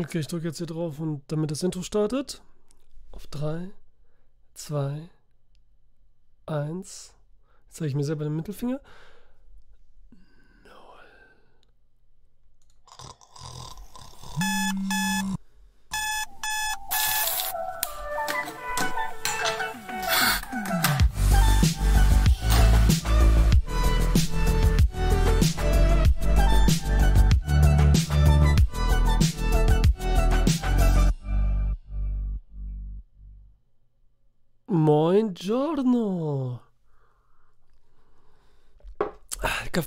Okay, 0.00 0.20
ich 0.20 0.28
drücke 0.28 0.46
jetzt 0.46 0.58
hier 0.58 0.66
drauf 0.68 1.00
und 1.00 1.22
damit 1.26 1.50
das 1.50 1.64
Intro 1.64 1.82
startet. 1.82 2.40
Auf 3.10 3.26
3, 3.26 3.70
2, 4.54 5.08
1. 6.46 7.14
Jetzt 7.64 7.76
zeige 7.76 7.88
ich 7.88 7.96
mir 7.96 8.04
selber 8.04 8.22
den 8.22 8.36
Mittelfinger. 8.36 8.80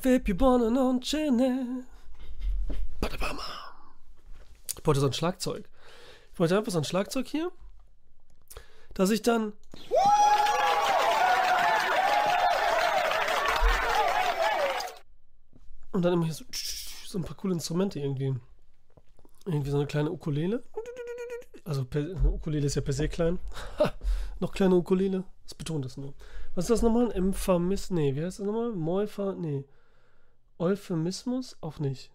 Caffè 0.01 0.19
più 0.19 0.35
buono 0.35 0.67
non 0.69 0.99
ce. 0.99 1.29
Badabama. 2.99 3.43
Ich 4.75 4.83
wollte 4.83 4.99
so 4.99 5.05
ein 5.05 5.13
Schlagzeug. 5.13 5.69
Ich 6.33 6.39
wollte 6.39 6.57
einfach 6.57 6.71
so 6.71 6.79
ein 6.79 6.83
Schlagzeug 6.83 7.27
hier, 7.27 7.51
dass 8.95 9.11
ich 9.11 9.21
dann. 9.21 9.53
Und 15.91 16.01
dann 16.01 16.13
immer 16.13 16.25
hier 16.25 16.33
so, 16.33 16.45
so 17.05 17.19
ein 17.19 17.23
paar 17.23 17.37
coole 17.37 17.53
Instrumente 17.53 17.99
irgendwie. 17.99 18.33
Irgendwie 19.45 19.69
so 19.69 19.77
eine 19.77 19.85
kleine 19.85 20.11
Ukulele. 20.11 20.63
Also 21.63 21.85
Ukulele 22.25 22.65
ist 22.65 22.73
ja 22.73 22.81
per 22.81 22.93
se 22.93 23.07
klein. 23.07 23.37
Noch 24.39 24.51
kleine 24.51 24.73
Ukulele. 24.73 25.25
Das 25.43 25.53
betont 25.53 25.85
das 25.85 25.95
nur. 25.97 26.15
Was 26.55 26.65
ist 26.65 26.71
das 26.71 26.81
nochmal? 26.81 27.11
Emphamis? 27.11 27.91
Nee, 27.91 28.15
wie 28.15 28.23
heißt 28.23 28.39
das 28.39 28.47
nochmal? 28.47 28.71
Moifa? 28.71 29.35
Nee. 29.35 29.63
Euphemismus? 30.61 31.57
Auch 31.59 31.79
nicht. 31.79 32.11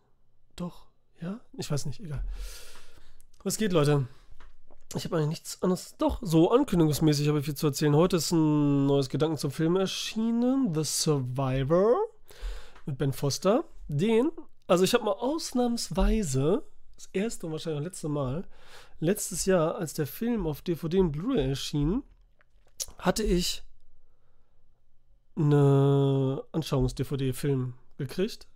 Doch. 0.55 0.87
Ja? 1.21 1.41
Ich 1.55 1.71
weiß 1.71 1.87
nicht. 1.87 2.01
Egal. 2.01 2.25
Was 3.43 3.59
geht, 3.59 3.73
Leute? 3.73 4.07
Ich 4.95 5.05
habe 5.05 5.17
eigentlich 5.17 5.29
nichts 5.31 5.63
anderes. 5.63 5.97
Doch, 5.99 6.21
so 6.23 6.53
ankündigungsmäßig 6.53 7.27
habe 7.29 7.41
ich 7.41 7.45
viel 7.45 7.57
zu 7.57 7.67
erzählen. 7.67 7.97
Heute 7.97 8.17
ist 8.17 8.31
ein 8.31 8.87
neues 8.87 9.09
Gedanken 9.09 9.37
zum 9.37 9.51
Film 9.51 9.75
erschienen. 9.77 10.73
The 10.75 10.85
Survivor. 10.85 11.97
Mit 12.87 12.99
Ben 12.99 13.13
Foster. 13.13 13.65
Den, 13.89 14.31
also 14.69 14.85
ich 14.85 14.95
habe 14.95 15.05
mal 15.05 15.13
ausnahmsweise, 15.13 16.63
das 16.95 17.09
erste 17.13 17.47
und 17.47 17.53
wahrscheinlich 17.53 17.81
auch 17.81 17.85
letzte 17.85 18.09
Mal, 18.09 18.47
letztes 19.01 19.45
Jahr, 19.45 19.75
als 19.77 19.95
der 19.95 20.07
Film 20.07 20.47
auf 20.47 20.63
DVD 20.63 21.01
und 21.01 21.13
Blu-ray 21.13 21.49
erschien, 21.49 22.05
hatte 22.99 23.25
ich 23.25 23.65
eine 25.37 26.43
Anschauungs-DVD-Film 26.53 27.75
gekriegt 27.99 28.47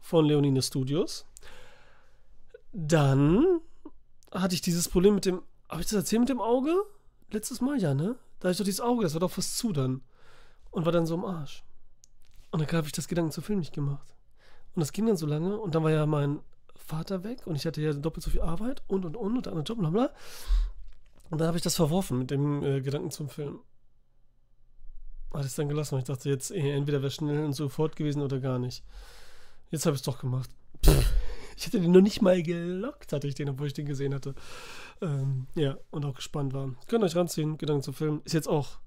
von 0.00 0.24
Leonine 0.24 0.62
Studios. 0.62 1.26
Dann 2.72 3.60
hatte 4.32 4.54
ich 4.54 4.60
dieses 4.60 4.88
Problem 4.88 5.14
mit 5.14 5.24
dem. 5.24 5.42
Habe 5.68 5.82
ich 5.82 5.88
das 5.88 5.96
erzählt 5.96 6.20
mit 6.20 6.28
dem 6.28 6.40
Auge? 6.40 6.74
Letztes 7.30 7.60
Mal 7.60 7.78
ja, 7.78 7.94
ne? 7.94 8.16
Da 8.40 8.48
hatte 8.48 8.52
ich 8.52 8.58
doch 8.58 8.64
dieses 8.64 8.80
Auge, 8.80 9.02
das 9.02 9.14
war 9.14 9.20
doch 9.20 9.30
fast 9.30 9.58
zu 9.58 9.72
dann. 9.72 10.02
Und 10.70 10.84
war 10.84 10.92
dann 10.92 11.06
so 11.06 11.14
im 11.14 11.24
Arsch. 11.24 11.64
Und 12.50 12.60
dann 12.60 12.76
habe 12.76 12.86
ich 12.86 12.92
das 12.92 13.08
Gedanken 13.08 13.32
zum 13.32 13.44
Film 13.44 13.58
nicht 13.58 13.74
gemacht. 13.74 14.14
Und 14.74 14.80
das 14.80 14.92
ging 14.92 15.06
dann 15.06 15.16
so 15.16 15.26
lange 15.26 15.58
und 15.58 15.74
dann 15.74 15.82
war 15.82 15.90
ja 15.90 16.06
mein 16.06 16.40
Vater 16.76 17.24
weg 17.24 17.46
und 17.46 17.56
ich 17.56 17.66
hatte 17.66 17.82
ja 17.82 17.92
doppelt 17.92 18.24
so 18.24 18.30
viel 18.30 18.40
Arbeit 18.40 18.82
und 18.86 19.04
und 19.04 19.16
und 19.16 19.36
und 19.36 19.46
der 19.46 19.52
andere 19.52 19.64
Job, 19.64 19.78
bla 19.78 19.90
bla. 19.90 20.10
Und 21.30 21.38
dann 21.38 21.48
habe 21.48 21.58
ich 21.58 21.62
das 21.62 21.76
verworfen 21.76 22.18
mit 22.18 22.30
dem 22.30 22.62
äh, 22.62 22.80
Gedanken 22.80 23.10
zum 23.10 23.28
Film. 23.28 23.60
Hatte 25.32 25.46
es 25.46 25.54
dann 25.54 25.68
gelassen, 25.68 25.92
weil 25.92 26.00
ich 26.00 26.06
dachte, 26.06 26.28
jetzt 26.28 26.50
eh, 26.50 26.70
entweder 26.72 27.02
wäre 27.02 27.10
schnell 27.10 27.44
und 27.44 27.52
sofort 27.52 27.96
gewesen 27.96 28.22
oder 28.22 28.40
gar 28.40 28.58
nicht. 28.58 28.82
Jetzt 29.70 29.84
habe 29.86 29.94
ich 29.94 30.00
es 30.00 30.04
doch 30.04 30.18
gemacht. 30.18 30.50
Pff, 30.84 31.12
ich 31.56 31.66
hätte 31.66 31.80
den 31.80 31.92
noch 31.92 32.00
nicht 32.00 32.22
mal 32.22 32.42
gelockt, 32.42 33.12
hatte 33.12 33.26
ich 33.26 33.34
den, 33.34 33.50
obwohl 33.50 33.66
ich 33.66 33.74
den 33.74 33.86
gesehen 33.86 34.14
hatte. 34.14 34.34
Ähm, 35.02 35.46
ja, 35.54 35.76
und 35.90 36.04
auch 36.04 36.14
gespannt 36.14 36.54
war. 36.54 36.74
Könnt 36.86 37.04
euch 37.04 37.16
ranziehen, 37.16 37.58
Gedanken 37.58 37.82
zum 37.82 37.94
Film. 37.94 38.22
Ist 38.24 38.32
jetzt 38.32 38.48
auch 38.48 38.78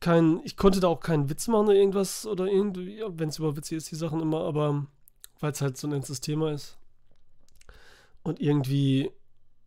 kein, 0.00 0.40
ich 0.44 0.56
konnte 0.56 0.80
da 0.80 0.88
auch 0.88 1.00
keinen 1.00 1.28
Witz 1.28 1.48
machen 1.48 1.66
oder 1.66 1.74
irgendwas 1.74 2.26
oder 2.26 2.46
irgendwie, 2.46 2.98
ja, 2.98 3.06
wenn 3.10 3.28
es 3.28 3.38
über 3.38 3.56
Witze 3.56 3.74
ist, 3.74 3.90
die 3.90 3.96
Sachen 3.96 4.20
immer, 4.20 4.42
aber 4.42 4.86
weil 5.40 5.52
es 5.52 5.60
halt 5.60 5.76
so 5.76 5.88
ein 5.88 5.92
ernstes 5.92 6.20
Thema 6.20 6.52
ist. 6.52 6.78
Und 8.22 8.40
irgendwie 8.40 9.10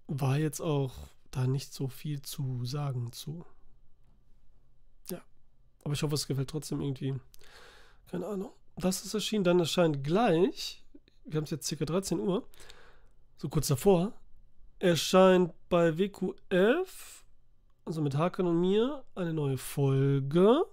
war 0.08 0.38
jetzt 0.38 0.62
auch 0.62 0.94
da 1.32 1.48
nicht 1.48 1.74
so 1.74 1.88
viel 1.88 2.22
zu 2.22 2.66
sagen 2.66 3.12
zu. 3.12 3.46
Aber 5.84 5.94
ich 5.94 6.04
hoffe, 6.04 6.16
es 6.16 6.28
gefällt 6.28 6.50
trotzdem 6.50 6.82
irgendwie. 6.82 7.16
Keine 8.10 8.28
Ahnung. 8.28 8.52
Das 8.76 9.04
ist 9.04 9.14
erschienen. 9.14 9.44
Dann 9.44 9.60
erscheint 9.60 10.04
gleich, 10.04 10.84
wir 11.26 11.38
haben 11.38 11.44
es 11.44 11.52
jetzt 11.52 11.68
circa 11.68 11.86
13 11.86 12.20
Uhr, 12.20 12.48
so 13.38 13.50
kurz 13.50 13.68
davor, 13.68 14.14
erscheint 14.80 15.54
bei 15.70 15.98
WQF, 15.98 17.24
also 17.86 18.02
mit 18.02 18.16
Hakan 18.16 18.48
und 18.48 18.60
mir, 18.60 19.04
eine 19.16 19.34
neue 19.34 19.58
Folge. 19.58 20.66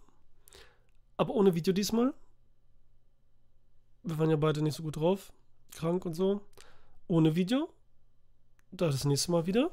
Aber 1.16 1.34
ohne 1.34 1.54
Video 1.54 1.72
diesmal. 1.72 2.14
Wir 4.02 4.18
waren 4.18 4.30
ja 4.30 4.36
beide 4.36 4.62
nicht 4.62 4.76
so 4.76 4.82
gut 4.82 4.96
drauf. 4.96 5.32
Krank 5.72 6.06
und 6.06 6.14
so. 6.14 6.40
Ohne 7.08 7.34
Video. 7.34 7.68
Da 8.70 8.86
das 8.86 9.04
nächste 9.04 9.32
Mal 9.32 9.46
wieder 9.46 9.70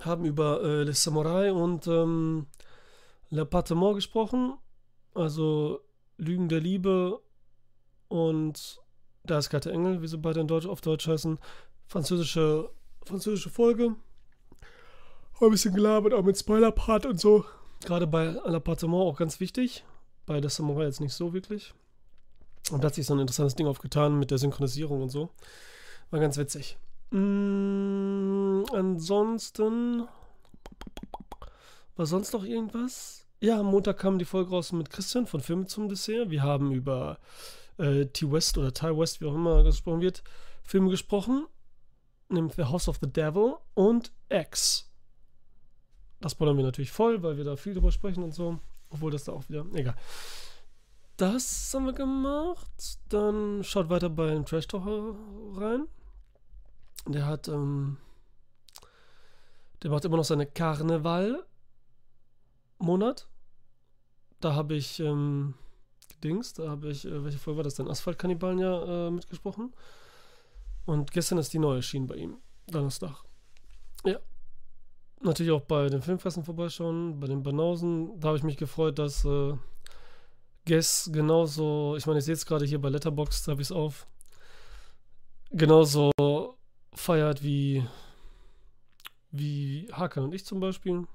haben 0.00 0.24
über 0.24 0.62
äh, 0.62 0.82
Le 0.84 0.94
Samurai 0.94 1.52
und 1.52 1.86
ähm, 1.86 2.46
L'Appartement 3.32 3.94
gesprochen. 3.94 4.58
Also 5.14 5.80
Lügen 6.18 6.48
der 6.48 6.60
Liebe 6.60 7.20
und 8.08 8.80
Da 9.24 9.38
ist 9.38 9.50
kalte 9.50 9.72
Engel, 9.72 10.02
wie 10.02 10.08
sie 10.08 10.18
beide 10.18 10.40
in 10.40 10.48
Deutsch, 10.48 10.66
auf 10.66 10.80
Deutsch 10.80 11.06
heißen. 11.06 11.38
Französische, 11.86 12.70
französische 13.04 13.50
Folge. 13.50 13.94
Ein 15.40 15.50
bisschen 15.50 15.74
gelabert, 15.74 16.14
auch 16.14 16.22
mit 16.22 16.38
Spoiler-Part 16.38 17.06
und 17.06 17.18
so. 17.18 17.44
Gerade 17.84 18.06
bei 18.06 18.28
L'Appartement 18.28 19.02
auch 19.02 19.16
ganz 19.16 19.40
wichtig. 19.40 19.84
Bei 20.26 20.40
der 20.40 20.50
Samurai 20.50 20.84
jetzt 20.84 21.00
nicht 21.00 21.14
so 21.14 21.32
wirklich. 21.32 21.74
Und 22.70 22.82
da 22.82 22.88
hat 22.88 22.94
sich 22.94 23.06
so 23.06 23.14
ein 23.14 23.18
interessantes 23.18 23.56
Ding 23.56 23.66
aufgetan 23.66 24.18
mit 24.18 24.30
der 24.30 24.38
Synchronisierung 24.38 25.02
und 25.02 25.08
so. 25.08 25.30
War 26.10 26.20
ganz 26.20 26.36
witzig. 26.36 26.78
Mm, 27.10 28.62
ansonsten. 28.72 30.06
War 32.02 32.06
sonst 32.06 32.32
noch 32.32 32.42
irgendwas? 32.42 33.28
Ja, 33.38 33.60
am 33.60 33.66
Montag 33.66 33.98
kam 33.98 34.18
die 34.18 34.24
Folge 34.24 34.50
raus 34.50 34.72
mit 34.72 34.90
Christian 34.90 35.24
von 35.24 35.40
Filme 35.40 35.66
zum 35.66 35.88
Dessert. 35.88 36.30
Wir 36.30 36.42
haben 36.42 36.72
über 36.72 37.20
äh, 37.78 38.06
T-West 38.06 38.58
oder 38.58 38.74
Ty 38.74 38.98
West, 38.98 39.20
wie 39.20 39.26
auch 39.26 39.36
immer 39.36 39.62
gesprochen 39.62 40.00
wird, 40.00 40.24
Filme 40.64 40.90
gesprochen. 40.90 41.46
Nämlich 42.28 42.56
The 42.56 42.64
House 42.64 42.88
of 42.88 42.98
the 43.00 43.08
Devil 43.08 43.54
und 43.74 44.10
X. 44.28 44.90
Das 46.20 46.34
bollern 46.34 46.56
wir 46.56 46.64
natürlich 46.64 46.90
voll, 46.90 47.22
weil 47.22 47.36
wir 47.36 47.44
da 47.44 47.54
viel 47.54 47.72
drüber 47.72 47.92
sprechen 47.92 48.24
und 48.24 48.34
so. 48.34 48.58
Obwohl 48.90 49.12
das 49.12 49.22
da 49.22 49.32
auch 49.34 49.48
wieder. 49.48 49.64
Egal. 49.72 49.94
Das 51.18 51.72
haben 51.72 51.86
wir 51.86 51.92
gemacht. 51.92 52.98
Dann 53.10 53.62
schaut 53.62 53.90
weiter 53.90 54.10
bei 54.10 54.34
dem 54.34 54.44
Trash 54.44 54.66
Talker 54.66 55.14
rein. 55.54 55.86
Der 57.06 57.26
hat, 57.26 57.46
ähm, 57.46 57.98
der 59.84 59.92
macht 59.92 60.04
immer 60.04 60.16
noch 60.16 60.24
seine 60.24 60.46
Karneval-Monat. 62.82 63.28
Da 64.40 64.54
habe 64.54 64.74
ich, 64.74 65.00
ähm, 65.00 65.54
Dings, 66.22 66.52
da 66.52 66.68
habe 66.68 66.90
ich, 66.90 67.04
äh, 67.04 67.24
welche 67.24 67.38
Folge 67.38 67.58
war 67.58 67.64
das 67.64 67.74
denn? 67.74 67.88
Asphaltkannibalen 67.88 68.58
ja 68.58 69.06
äh, 69.06 69.10
mitgesprochen. 69.10 69.72
Und 70.84 71.12
gestern 71.12 71.38
ist 71.38 71.52
die 71.52 71.58
neue 71.58 71.76
erschienen 71.76 72.06
bei 72.06 72.16
ihm. 72.16 72.38
Donnerstag. 72.66 73.24
Ja. 74.04 74.18
Natürlich 75.20 75.52
auch 75.52 75.60
bei 75.60 75.88
den 75.88 76.02
Filmfressen 76.02 76.44
vorbeischauen, 76.44 77.20
bei 77.20 77.28
den 77.28 77.44
Banausen. 77.44 78.18
Da 78.18 78.28
habe 78.28 78.38
ich 78.38 78.42
mich 78.42 78.56
gefreut, 78.56 78.98
dass 78.98 79.24
äh, 79.24 79.54
Guess 80.66 81.10
genauso, 81.12 81.94
ich 81.96 82.06
meine, 82.06 82.18
ich 82.18 82.24
sehe 82.24 82.34
es 82.34 82.46
gerade 82.46 82.64
hier 82.64 82.80
bei 82.80 82.88
Letterboxd, 82.88 83.48
habe 83.48 83.62
ich 83.62 83.68
es 83.68 83.72
auf, 83.72 84.06
genauso 85.50 86.10
feiert 86.94 87.42
wie, 87.42 87.86
wie 89.30 89.88
Hakan 89.92 90.24
und 90.24 90.34
ich 90.34 90.44
zum 90.44 90.58
Beispiel. 90.58 91.06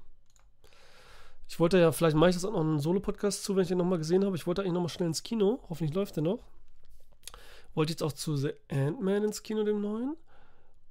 Ich 1.48 1.58
wollte 1.58 1.78
ja, 1.78 1.92
vielleicht 1.92 2.16
mache 2.16 2.30
ich 2.30 2.36
das 2.36 2.44
auch 2.44 2.52
noch 2.52 2.60
einen 2.60 2.78
Solo-Podcast 2.78 3.42
zu, 3.42 3.56
wenn 3.56 3.62
ich 3.62 3.68
den 3.68 3.78
nochmal 3.78 3.98
gesehen 3.98 4.24
habe. 4.24 4.36
Ich 4.36 4.46
wollte 4.46 4.62
eigentlich 4.62 4.74
nochmal 4.74 4.90
schnell 4.90 5.08
ins 5.08 5.22
Kino. 5.22 5.60
Hoffentlich 5.68 5.94
läuft 5.94 6.16
der 6.16 6.22
noch. 6.22 6.44
Wollte 7.74 7.92
jetzt 7.92 8.02
auch 8.02 8.12
zu 8.12 8.36
The 8.36 8.52
Ant-Man 8.70 9.24
ins 9.24 9.42
Kino, 9.42 9.64
dem 9.64 9.80
neuen. 9.80 10.16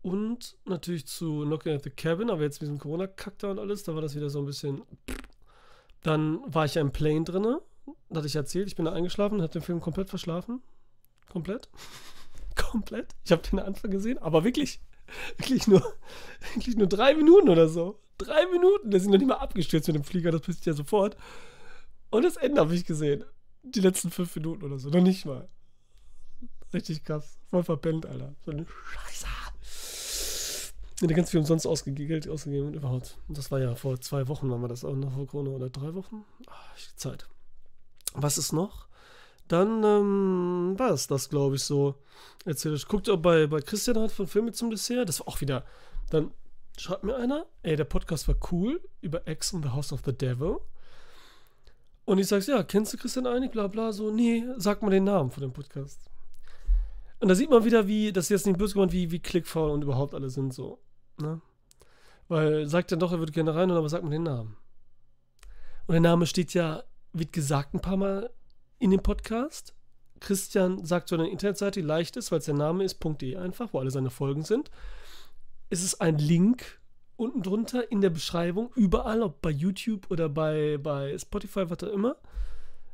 Und 0.02 0.58
natürlich 0.66 1.06
zu 1.08 1.44
Knocking 1.44 1.76
at 1.76 1.84
the 1.84 1.90
Cabin, 1.90 2.30
aber 2.30 2.42
jetzt 2.42 2.56
mit 2.56 2.70
diesem 2.70 2.80
Corona-Kack 2.80 3.40
da 3.40 3.52
und 3.52 3.60
alles, 3.60 3.84
da 3.84 3.94
war 3.94 4.02
das 4.02 4.16
wieder 4.16 4.30
so 4.30 4.40
ein 4.40 4.46
bisschen. 4.46 4.82
Dann 6.04 6.40
war 6.46 6.66
ich 6.66 6.76
ja 6.76 6.82
im 6.82 6.92
Plane 6.92 7.24
drinne. 7.24 7.62
Da 8.10 8.18
hatte 8.18 8.28
ich 8.28 8.36
erzählt, 8.36 8.68
ich 8.68 8.76
bin 8.76 8.86
da 8.86 8.94
eingeschlafen, 8.94 9.42
habe 9.42 9.52
den 9.52 9.62
Film 9.62 9.82
komplett 9.82 10.10
verschlafen. 10.10 10.62
Komplett. 11.30 11.70
komplett. 12.56 13.16
Ich 13.26 13.32
habe 13.32 13.42
den 13.42 13.60
Anfang 13.60 13.92
gesehen, 13.92 14.18
aber 14.18 14.44
wirklich 14.44 14.80
Wirklich 15.38 15.68
nur, 15.68 15.82
wirklich 16.54 16.76
nur 16.76 16.88
drei 16.88 17.14
Minuten 17.16 17.50
oder 17.50 17.68
so. 17.68 18.00
Drei 18.18 18.46
Minuten. 18.48 18.92
Der 18.92 19.00
sind 19.00 19.12
noch 19.12 19.18
nicht 19.18 19.28
mal 19.28 19.36
abgestürzt 19.36 19.88
mit 19.88 19.96
dem 19.96 20.04
Flieger, 20.04 20.32
das 20.32 20.42
passiert 20.42 20.66
ja 20.66 20.74
sofort. 20.74 21.16
Und 22.10 22.24
das 22.24 22.38
Ende 22.38 22.62
habe 22.62 22.74
ich 22.74 22.86
gesehen. 22.86 23.24
Die 23.64 23.82
letzten 23.82 24.12
fünf 24.12 24.36
Minuten 24.36 24.64
oder 24.64 24.80
so. 24.80 24.90
Noch 24.90 25.02
nicht 25.02 25.26
mal. 25.26 25.48
Richtig 26.74 27.04
krass. 27.04 27.38
Voll 27.50 27.64
verpennt, 27.64 28.06
Alter. 28.06 28.36
So 28.46 28.52
eine 28.52 28.66
Scheiße. 28.66 29.28
Ja, 31.02 31.08
ganz 31.08 31.30
viel 31.30 31.40
umsonst 31.40 31.68
ausgegeben, 31.68 32.28
ausgegeben 32.32 32.68
und 32.68 32.74
überhaupt. 32.74 33.18
Und 33.28 33.38
das 33.38 33.52
war 33.52 33.60
ja 33.60 33.76
vor 33.76 34.02
zwei 34.02 34.28
Wochen, 34.28 34.50
waren 34.50 34.62
wir 34.62 34.68
das 34.68 34.84
auch 34.84 34.96
noch 34.96 35.14
vor 35.14 35.28
Corona 35.28 35.52
oder 35.52 35.70
drei 35.70 35.94
Wochen. 35.94 36.26
Ach, 36.48 36.76
Zeit. 36.96 37.28
Was 38.14 38.40
ist 38.40 38.52
noch? 38.52 38.88
Dann 39.48 39.84
ähm, 39.84 40.74
war 40.78 40.90
es 40.90 41.06
das, 41.06 41.30
glaube 41.30 41.56
ich, 41.56 41.64
so. 41.64 41.96
Erzähl 42.46 42.74
ich. 42.74 42.88
Guckt 42.88 43.10
auch 43.10 43.18
bei, 43.18 43.46
bei 43.46 43.62
Christian 43.62 44.00
halt 44.00 44.12
von 44.12 44.26
Filme 44.26 44.54
zum 44.54 44.72
Dessert. 44.72 45.08
Das 45.08 45.20
war 45.20 45.28
auch 45.28 45.40
wieder. 45.40 45.66
Dann 46.10 46.32
schreibt 46.78 47.04
mir 47.04 47.16
einer, 47.16 47.46
ey, 47.64 47.76
der 47.76 47.86
Podcast 47.86 48.28
war 48.28 48.36
cool 48.52 48.82
über 49.02 49.28
X 49.28 49.54
und 49.54 49.64
The 49.64 49.70
House 49.70 49.92
of 49.92 50.02
the 50.06 50.14
Devil. 50.14 50.58
Und 52.06 52.20
ich 52.20 52.28
sag's, 52.28 52.48
ja, 52.48 52.64
kennst 52.64 52.94
du 52.94 52.98
Christian 52.98 53.28
eigentlich? 53.28 53.52
Bla 53.52 53.68
bla, 53.68 53.92
so, 53.92 54.12
nee, 54.12 54.46
sag 54.58 54.82
mal 54.82 54.92
den 54.92 55.04
Namen 55.04 55.32
von 55.32 55.42
dem 55.42 55.52
Podcast. 55.52 56.00
Und 57.20 57.30
da 57.30 57.36
sieht 57.36 57.50
man 57.50 57.66
wieder, 57.66 57.88
wie, 57.88 58.12
das 58.12 58.26
ist 58.26 58.30
jetzt 58.30 58.46
nicht 58.46 58.60
böse 58.60 58.74
gemeint, 58.74 58.92
wie, 58.92 59.12
wie 59.12 59.20
klickfaul 59.20 59.72
und 59.72 59.82
überhaupt 59.82 60.14
alle 60.14 60.30
sind 60.30 60.54
so. 60.54 60.80
Ne? 61.20 61.42
Weil 62.28 62.68
sagt 62.68 62.92
dann 62.92 63.00
doch, 63.00 63.12
er 63.12 63.20
würde 63.20 63.32
gerne 63.32 63.56
rein, 63.56 63.72
aber 63.72 63.90
sagt 63.90 64.04
mal 64.04 64.12
den 64.12 64.24
Namen. 64.24 64.56
Und 65.88 65.94
der 65.94 66.02
Name 66.02 66.28
steht 66.28 66.54
ja, 66.54 66.84
wird 67.14 67.34
gesagt 67.34 67.74
ein 67.74 67.82
paar 67.82 67.98
Mal 67.98 68.30
in 68.80 68.92
dem 68.92 69.02
Podcast. 69.02 69.74
Christian 70.20 70.86
sagt 70.86 71.10
so 71.10 71.16
eine 71.16 71.30
Internetseite, 71.30 71.82
die 71.82 71.88
leicht 71.88 72.18
ist, 72.18 72.32
weil 72.32 72.40
es 72.40 72.46
der 72.46 72.54
Name 72.54 72.84
ist, 72.84 73.04
.de 73.04 73.36
einfach, 73.38 73.74
wo 73.74 73.80
alle 73.80 73.92
seine 73.92 74.10
Folgen 74.10 74.44
sind. 74.44 74.70
Es 75.70 75.84
ist 75.84 76.02
ein 76.02 76.18
Link 76.18 76.80
unten 77.18 77.42
drunter 77.42 77.92
in 77.92 78.00
der 78.00 78.10
Beschreibung, 78.10 78.72
überall, 78.76 79.22
ob 79.22 79.42
bei 79.42 79.50
YouTube 79.50 80.10
oder 80.10 80.30
bei, 80.30 80.78
bei 80.78 81.18
Spotify, 81.18 81.70
was 81.70 81.84
auch 81.84 81.94
immer. 81.94 82.16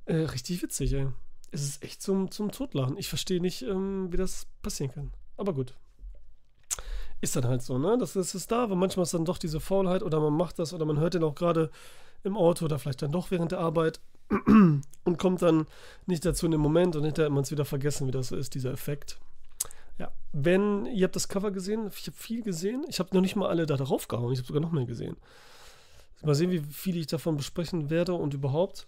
Äh, 0.05 0.15
richtig 0.15 0.63
witzig, 0.63 0.93
ey. 0.93 1.07
Es 1.51 1.61
ist 1.61 1.83
echt 1.83 2.01
zum, 2.01 2.31
zum 2.31 2.51
Totlachen. 2.51 2.97
Ich 2.97 3.09
verstehe 3.09 3.41
nicht, 3.41 3.61
ähm, 3.61 4.11
wie 4.11 4.17
das 4.17 4.47
passieren 4.61 4.91
kann. 4.91 5.11
Aber 5.37 5.53
gut. 5.53 5.75
Ist 7.21 7.35
dann 7.35 7.45
halt 7.45 7.61
so, 7.61 7.77
ne? 7.77 7.97
Das, 7.99 8.13
das 8.13 8.33
ist 8.33 8.51
da, 8.51 8.63
aber 8.63 8.75
manchmal 8.75 9.03
ist 9.03 9.13
dann 9.13 9.25
doch 9.25 9.37
diese 9.37 9.59
Faulheit 9.59 10.01
oder 10.01 10.19
man 10.19 10.33
macht 10.33 10.57
das 10.57 10.73
oder 10.73 10.85
man 10.85 10.99
hört 10.99 11.13
den 11.13 11.23
auch 11.23 11.35
gerade 11.35 11.69
im 12.23 12.37
Auto 12.37 12.65
oder 12.65 12.79
vielleicht 12.79 13.01
dann 13.01 13.11
doch 13.11 13.29
während 13.29 13.51
der 13.51 13.59
Arbeit 13.59 13.99
und 14.29 15.17
kommt 15.17 15.41
dann 15.41 15.67
nicht 16.05 16.25
dazu 16.25 16.45
in 16.45 16.53
dem 16.53 16.61
Moment 16.61 16.95
und 16.95 17.03
hinterher 17.03 17.27
hat 17.27 17.33
man 17.33 17.43
es 17.43 17.51
wieder 17.51 17.65
vergessen, 17.65 18.07
wie 18.07 18.11
das 18.11 18.29
so 18.29 18.35
ist, 18.35 18.55
dieser 18.55 18.71
Effekt. 18.71 19.19
Ja, 19.97 20.11
wenn, 20.31 20.85
ihr 20.87 21.05
habt 21.05 21.15
das 21.15 21.27
Cover 21.27 21.51
gesehen, 21.51 21.89
ich 21.95 22.07
habe 22.07 22.17
viel 22.17 22.41
gesehen, 22.41 22.85
ich 22.87 22.99
habe 22.99 23.13
noch 23.13 23.21
nicht 23.21 23.35
mal 23.35 23.49
alle 23.49 23.65
da 23.65 23.77
drauf 23.77 24.07
gehauen, 24.07 24.33
ich 24.33 24.39
habe 24.39 24.47
sogar 24.47 24.61
noch 24.61 24.71
mehr 24.71 24.85
gesehen. 24.85 25.17
Mal 26.23 26.35
sehen, 26.35 26.51
wie 26.51 26.59
viel 26.59 26.95
ich 26.95 27.07
davon 27.07 27.35
besprechen 27.35 27.89
werde 27.89 28.13
und 28.13 28.33
überhaupt. 28.33 28.87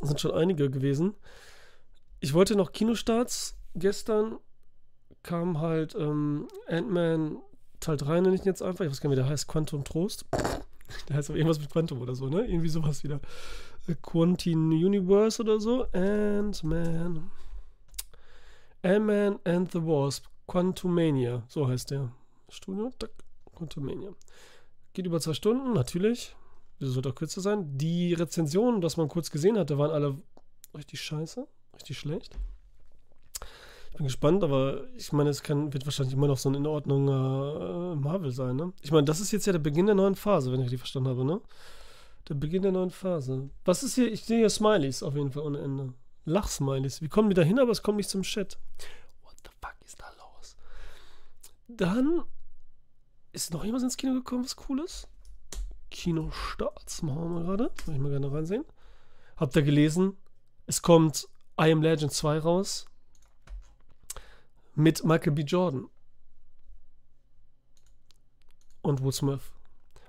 Das 0.00 0.08
sind 0.08 0.20
schon 0.20 0.32
einige 0.32 0.68
gewesen. 0.68 1.14
Ich 2.18 2.34
wollte 2.34 2.56
noch 2.56 2.72
Kinostarts. 2.72 3.56
Gestern 3.76 4.38
kam 5.22 5.60
halt 5.60 5.94
ähm, 5.94 6.48
Ant-Man 6.66 7.38
Teil 7.78 7.96
3, 7.96 8.20
nenne 8.22 8.34
ich 8.34 8.44
jetzt 8.44 8.62
einfach. 8.62 8.84
Ich 8.84 8.90
weiß 8.90 9.00
gar 9.00 9.10
nicht, 9.10 9.18
wie 9.18 9.22
der 9.22 9.30
heißt. 9.30 9.46
Quantum 9.46 9.84
Trost. 9.84 10.26
Der 11.08 11.16
heißt 11.16 11.30
aber 11.30 11.38
irgendwas 11.38 11.58
mit 11.58 11.70
Quantum 11.70 12.02
oder 12.02 12.14
so, 12.14 12.28
ne? 12.28 12.46
Irgendwie 12.46 12.68
sowas 12.68 13.02
wieder. 13.04 13.18
Quantin 14.02 14.70
Universe 14.70 15.42
oder 15.42 15.58
so. 15.58 15.86
Ant-Man. 15.92 17.30
Ant-Man 18.84 19.38
and 19.44 19.72
the 19.72 19.82
Wasp. 19.82 20.26
Quantumania. 20.46 21.42
So 21.48 21.66
heißt 21.66 21.90
der. 21.90 22.12
Studio. 22.50 22.90
Quantumania. 23.54 24.10
Geht 24.92 25.06
über 25.06 25.20
zwei 25.20 25.32
Stunden, 25.32 25.72
natürlich. 25.72 26.36
Das 26.80 26.94
wird 26.94 27.06
auch 27.06 27.14
kürzer 27.14 27.40
sein. 27.40 27.78
Die 27.78 28.12
Rezensionen, 28.14 28.80
das 28.80 28.96
man 28.96 29.08
kurz 29.08 29.30
gesehen 29.30 29.58
hatte, 29.58 29.78
waren 29.78 29.90
alle 29.90 30.18
richtig 30.76 31.00
scheiße. 31.00 31.46
Richtig 31.76 31.98
schlecht. 31.98 32.36
Ich 33.90 33.96
bin 33.96 34.04
gespannt, 34.04 34.42
aber 34.42 34.84
ich 34.96 35.12
meine, 35.12 35.30
es 35.30 35.42
kann, 35.42 35.72
wird 35.72 35.86
wahrscheinlich 35.86 36.14
immer 36.14 36.26
noch 36.26 36.36
so 36.36 36.50
ein 36.50 36.54
in 36.56 36.66
Ordnung 36.66 37.06
äh, 37.08 37.94
Marvel 37.94 38.32
sein, 38.32 38.56
ne? 38.56 38.72
Ich 38.82 38.90
meine, 38.90 39.04
das 39.04 39.20
ist 39.20 39.30
jetzt 39.30 39.46
ja 39.46 39.52
der 39.52 39.60
Beginn 39.60 39.86
der 39.86 39.94
neuen 39.94 40.16
Phase, 40.16 40.50
wenn 40.50 40.58
ich 40.60 40.66
richtig 40.66 40.80
verstanden 40.80 41.08
habe, 41.10 41.24
ne? 41.24 41.40
Der 42.28 42.34
Beginn 42.34 42.62
der 42.62 42.72
neuen 42.72 42.90
Phase. 42.90 43.50
Was 43.64 43.82
ist 43.82 43.94
hier? 43.94 44.12
Ich 44.12 44.24
sehe 44.24 44.38
hier 44.38 44.50
Smileys 44.50 45.02
auf 45.02 45.14
jeden 45.14 45.30
Fall 45.30 45.44
ohne 45.44 45.60
Ende. 45.60 45.94
Lachsmileys. 46.24 47.02
Wie 47.02 47.08
kommen 47.08 47.28
die 47.28 47.34
da 47.34 47.42
hin, 47.42 47.58
aber 47.58 47.70
es 47.70 47.82
kommt 47.82 47.96
nicht 47.96 48.10
zum 48.10 48.22
Chat. 48.22 48.58
What 49.22 49.34
the 49.44 49.50
fuck 49.60 49.76
ist 49.84 50.00
da 50.00 50.06
los? 50.18 50.56
Dann 51.68 52.24
ist 53.32 53.52
noch 53.52 53.64
jemand 53.64 53.84
ins 53.84 53.96
Kino 53.96 54.14
gekommen, 54.14 54.44
was 54.44 54.56
Cooles? 54.56 55.08
Kinostarts. 55.90 57.02
Machen 57.02 57.34
wir 57.34 57.42
gerade. 57.42 57.64
Möchte 57.64 57.92
ich 57.92 57.98
mal 57.98 58.10
gerne 58.10 58.32
reinsehen. 58.32 58.64
Habt 59.36 59.56
ihr 59.56 59.62
gelesen? 59.62 60.16
Es 60.66 60.82
kommt 60.82 61.28
I 61.60 61.70
Am 61.72 61.82
Legend 61.82 62.12
2 62.12 62.38
raus. 62.38 62.86
Mit 64.74 65.04
Michael 65.04 65.32
B. 65.32 65.42
Jordan. 65.42 65.88
Und 68.82 69.02
Will 69.02 69.12
Smith. 69.12 69.52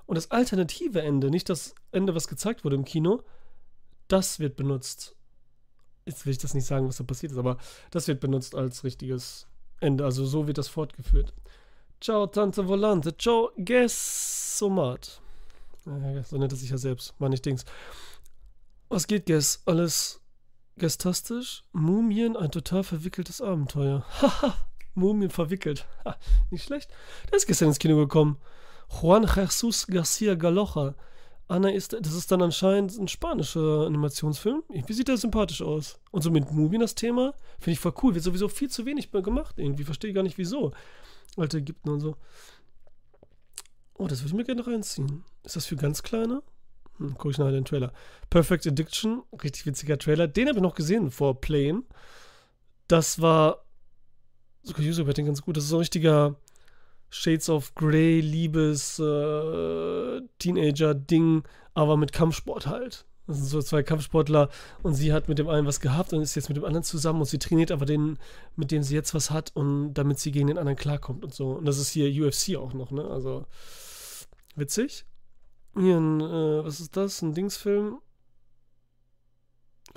Und 0.05 0.15
das 0.15 0.31
alternative 0.31 1.01
Ende, 1.01 1.29
nicht 1.29 1.49
das 1.49 1.75
Ende, 1.91 2.13
was 2.13 2.27
gezeigt 2.27 2.63
wurde 2.63 2.75
im 2.75 2.85
Kino, 2.85 3.23
das 4.07 4.39
wird 4.39 4.55
benutzt. 4.55 5.15
Jetzt 6.05 6.25
will 6.25 6.31
ich 6.31 6.37
das 6.37 6.53
nicht 6.53 6.65
sagen, 6.65 6.87
was 6.87 6.97
da 6.97 7.03
passiert 7.03 7.31
ist, 7.31 7.37
aber 7.37 7.57
das 7.91 8.07
wird 8.07 8.19
benutzt 8.19 8.55
als 8.55 8.83
richtiges 8.83 9.47
Ende. 9.79 10.05
Also 10.05 10.25
so 10.25 10.47
wird 10.47 10.57
das 10.57 10.67
fortgeführt. 10.67 11.33
Ciao, 11.99 12.27
Tante 12.27 12.67
Volante. 12.67 13.17
Ciao, 13.17 13.51
Gessomat. 13.57 15.21
So 15.83 16.37
nennt 16.37 16.51
er 16.51 16.57
sich 16.57 16.69
ja 16.69 16.77
selbst. 16.77 17.13
War 17.19 17.29
nicht 17.29 17.45
Dings. 17.45 17.65
Was 18.89 19.07
geht, 19.07 19.25
Guess? 19.25 19.61
Alles 19.65 20.21
gestastisch? 20.77 21.63
Mumien, 21.71 22.35
ein 22.37 22.51
total 22.51 22.83
verwickeltes 22.83 23.41
Abenteuer. 23.41 24.05
Haha, 24.21 24.55
Mumien 24.93 25.31
verwickelt. 25.31 25.85
Nicht 26.51 26.65
schlecht. 26.65 26.91
Der 27.29 27.37
ist 27.37 27.47
gestern 27.47 27.69
ins 27.69 27.79
Kino 27.79 27.95
gekommen. 27.95 28.37
Juan 29.01 29.23
Jesus 29.23 29.87
Garcia 29.87 30.35
Galocha. 30.35 30.95
Anna 31.47 31.69
ist, 31.69 31.93
das 31.93 32.13
ist 32.13 32.31
dann 32.31 32.41
anscheinend 32.41 32.97
ein 32.97 33.07
spanischer 33.07 33.85
Animationsfilm. 33.85 34.63
Irgendwie 34.69 34.93
sieht 34.93 35.07
der 35.07 35.17
sympathisch 35.17 35.61
aus. 35.61 35.99
Und 36.11 36.23
so 36.23 36.31
mit 36.31 36.51
Mumien 36.51 36.81
das 36.81 36.95
Thema, 36.95 37.35
finde 37.59 37.73
ich 37.73 37.79
voll 37.79 37.93
cool. 38.01 38.15
Wird 38.15 38.23
sowieso 38.23 38.47
viel 38.49 38.69
zu 38.69 38.85
wenig 38.85 39.11
gemacht. 39.11 39.59
Irgendwie 39.59 39.83
verstehe 39.83 40.09
ich 40.09 40.15
gar 40.15 40.23
nicht 40.23 40.39
wieso. 40.39 40.71
Alte 41.37 41.59
Ägypten 41.59 41.89
und 41.89 41.99
so. 41.99 42.15
Oh, 43.93 44.07
das 44.07 44.21
würde 44.21 44.29
ich 44.29 44.33
mir 44.33 44.43
gerne 44.43 44.65
reinziehen. 44.65 45.23
Ist 45.43 45.55
das 45.55 45.65
für 45.67 45.75
ganz 45.75 46.01
kleine? 46.01 46.41
Hm, 46.97 47.13
gucke 47.15 47.31
ich 47.31 47.37
nachher 47.37 47.51
den 47.51 47.65
Trailer. 47.65 47.93
Perfect 48.29 48.65
Addiction, 48.65 49.21
richtig 49.43 49.65
witziger 49.65 49.97
Trailer. 49.97 50.27
Den 50.27 50.47
habe 50.47 50.57
ich 50.57 50.63
noch 50.63 50.75
gesehen 50.75 51.11
vor 51.11 51.39
Playing. 51.41 51.83
Das 52.87 53.21
war 53.21 53.65
sogar 54.63 54.83
User 54.83 55.03
Betting 55.03 55.27
ganz 55.27 55.41
gut. 55.41 55.57
Das 55.57 55.63
ist 55.63 55.69
so 55.69 55.77
ein 55.77 55.79
richtiger 55.79 56.35
Shades 57.15 57.49
of 57.49 57.73
Grey, 57.75 58.19
Liebes, 58.19 58.99
äh, 58.99 60.21
Teenager-Ding, 60.37 61.43
aber 61.73 61.95
mit 61.95 62.11
Kampfsport 62.11 62.67
halt. 62.67 63.05
Das 63.25 63.37
sind 63.37 63.47
so 63.47 63.61
zwei 63.61 63.83
Kampfsportler 63.83 64.49
und 64.83 64.93
sie 64.95 65.13
hat 65.13 65.29
mit 65.29 65.39
dem 65.39 65.47
einen 65.47 65.65
was 65.65 65.79
gehabt 65.79 66.11
und 66.13 66.21
ist 66.21 66.35
jetzt 66.35 66.49
mit 66.49 66.57
dem 66.57 66.65
anderen 66.65 66.83
zusammen 66.83 67.21
und 67.21 67.25
sie 67.25 67.39
trainiert 67.39 67.71
aber 67.71 67.85
den, 67.85 68.19
mit 68.57 68.69
dem 68.69 68.83
sie 68.83 68.93
jetzt 68.93 69.13
was 69.15 69.31
hat 69.31 69.51
und 69.55 69.93
damit 69.93 70.19
sie 70.19 70.31
gegen 70.31 70.47
den 70.47 70.57
anderen 70.57 70.77
klarkommt 70.77 71.23
und 71.23 71.33
so. 71.33 71.51
Und 71.51 71.65
das 71.65 71.79
ist 71.79 71.89
hier 71.89 72.09
UFC 72.25 72.57
auch 72.57 72.73
noch, 72.73 72.91
ne? 72.91 73.05
Also 73.05 73.45
witzig. 74.55 75.05
Hier 75.75 75.97
ein, 75.97 76.19
äh, 76.19 76.65
was 76.65 76.81
ist 76.81 76.97
das? 76.97 77.21
Ein 77.21 77.33
Dingsfilm 77.33 77.99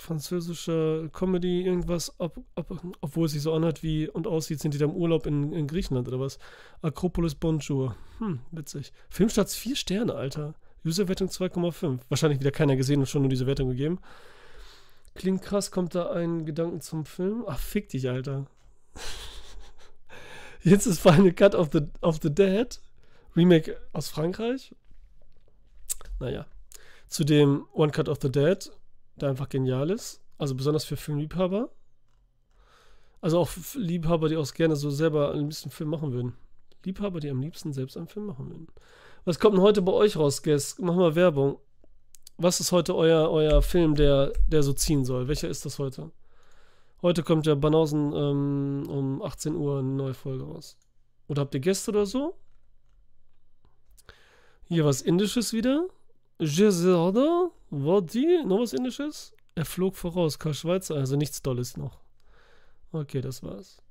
französische 0.00 1.10
Comedy, 1.12 1.62
irgendwas, 1.62 2.14
ob, 2.18 2.42
ob, 2.54 2.80
obwohl 3.00 3.26
es 3.26 3.32
sich 3.32 3.42
so 3.42 3.52
anhört 3.52 3.82
wie 3.82 4.08
und 4.08 4.26
aussieht, 4.26 4.60
sind 4.60 4.74
die 4.74 4.78
da 4.78 4.84
im 4.84 4.94
Urlaub 4.94 5.26
in, 5.26 5.52
in 5.52 5.66
Griechenland 5.66 6.08
oder 6.08 6.20
was? 6.20 6.38
Akropolis 6.82 7.34
Bonjour. 7.34 7.96
Hm, 8.18 8.40
witzig. 8.50 8.92
Filmstarts 9.08 9.54
4 9.56 9.76
Sterne, 9.76 10.14
Alter. 10.14 10.54
Userwertung 10.84 11.28
2,5. 11.28 12.00
Wahrscheinlich 12.08 12.40
wieder 12.40 12.50
keiner 12.50 12.76
gesehen 12.76 13.00
und 13.00 13.06
schon 13.06 13.22
nur 13.22 13.28
diese 13.28 13.46
Wertung 13.46 13.68
gegeben. 13.68 13.98
Klingt 15.14 15.42
krass, 15.42 15.70
kommt 15.70 15.94
da 15.94 16.10
ein 16.12 16.46
Gedanken 16.46 16.80
zum 16.80 17.04
Film? 17.04 17.44
Ach, 17.46 17.58
fick 17.58 17.88
dich, 17.88 18.08
Alter. 18.08 18.46
Jetzt 20.62 20.86
ist 20.86 21.00
Final 21.00 21.32
Cut 21.32 21.54
of 21.54 21.70
the, 21.72 21.80
of 22.00 22.18
the 22.22 22.32
Dead. 22.32 22.80
Remake 23.36 23.76
aus 23.92 24.08
Frankreich. 24.08 24.74
Naja. 26.20 26.46
Zu 27.08 27.24
dem 27.24 27.66
One 27.72 27.90
Cut 27.90 28.08
of 28.08 28.18
the 28.20 28.30
Dead 28.30 28.70
der 29.22 29.30
einfach 29.30 29.48
genial 29.48 29.90
ist. 29.90 30.22
Also 30.38 30.54
besonders 30.54 30.84
für 30.84 30.96
Filmliebhaber. 30.96 31.70
Also 33.20 33.38
auch 33.38 33.50
Liebhaber, 33.74 34.28
die 34.28 34.36
auch 34.36 34.52
gerne 34.54 34.76
so 34.76 34.90
selber 34.90 35.32
ein 35.32 35.48
bisschen 35.48 35.70
Film 35.70 35.90
machen 35.90 36.12
würden. 36.12 36.34
Liebhaber, 36.84 37.20
die 37.20 37.30
am 37.30 37.40
liebsten 37.40 37.72
selbst 37.72 37.96
einen 37.96 38.06
Film 38.06 38.26
machen 38.26 38.48
würden. 38.48 38.68
Was 39.24 39.38
kommt 39.38 39.56
denn 39.56 39.62
heute 39.62 39.82
bei 39.82 39.92
euch 39.92 40.16
raus, 40.16 40.42
Guess? 40.42 40.78
Mach 40.78 40.94
mal 40.94 41.14
Werbung. 41.14 41.58
Was 42.36 42.60
ist 42.60 42.70
heute 42.70 42.94
euer, 42.94 43.28
euer 43.30 43.60
Film, 43.62 43.96
der, 43.96 44.32
der 44.46 44.62
so 44.62 44.72
ziehen 44.72 45.04
soll? 45.04 45.26
Welcher 45.26 45.48
ist 45.48 45.66
das 45.66 45.80
heute? 45.80 46.12
Heute 47.02 47.22
kommt 47.24 47.46
ja 47.46 47.54
Banausen 47.56 48.12
ähm, 48.12 48.84
um 48.88 49.22
18 49.22 49.56
Uhr 49.56 49.80
eine 49.80 49.88
neue 49.88 50.14
Folge 50.14 50.44
raus. 50.44 50.78
Oder 51.26 51.42
habt 51.42 51.54
ihr 51.54 51.60
Gäste 51.60 51.90
oder 51.90 52.06
so? 52.06 52.36
Hier 54.64 54.84
was 54.84 55.02
Indisches 55.02 55.52
wieder. 55.52 55.88
Gisarda, 56.40 57.50
war 57.70 58.02
die? 58.02 58.42
Noch 58.44 58.60
was 58.60 58.72
Indisches? 58.72 59.32
Er 59.54 59.64
flog 59.64 59.96
voraus, 59.96 60.38
Karl 60.38 60.54
Schweizer, 60.54 60.94
also 60.94 61.16
nichts 61.16 61.42
Dolles 61.42 61.76
noch. 61.76 61.98
Okay, 62.92 63.20
das 63.20 63.42
war's. 63.42 63.82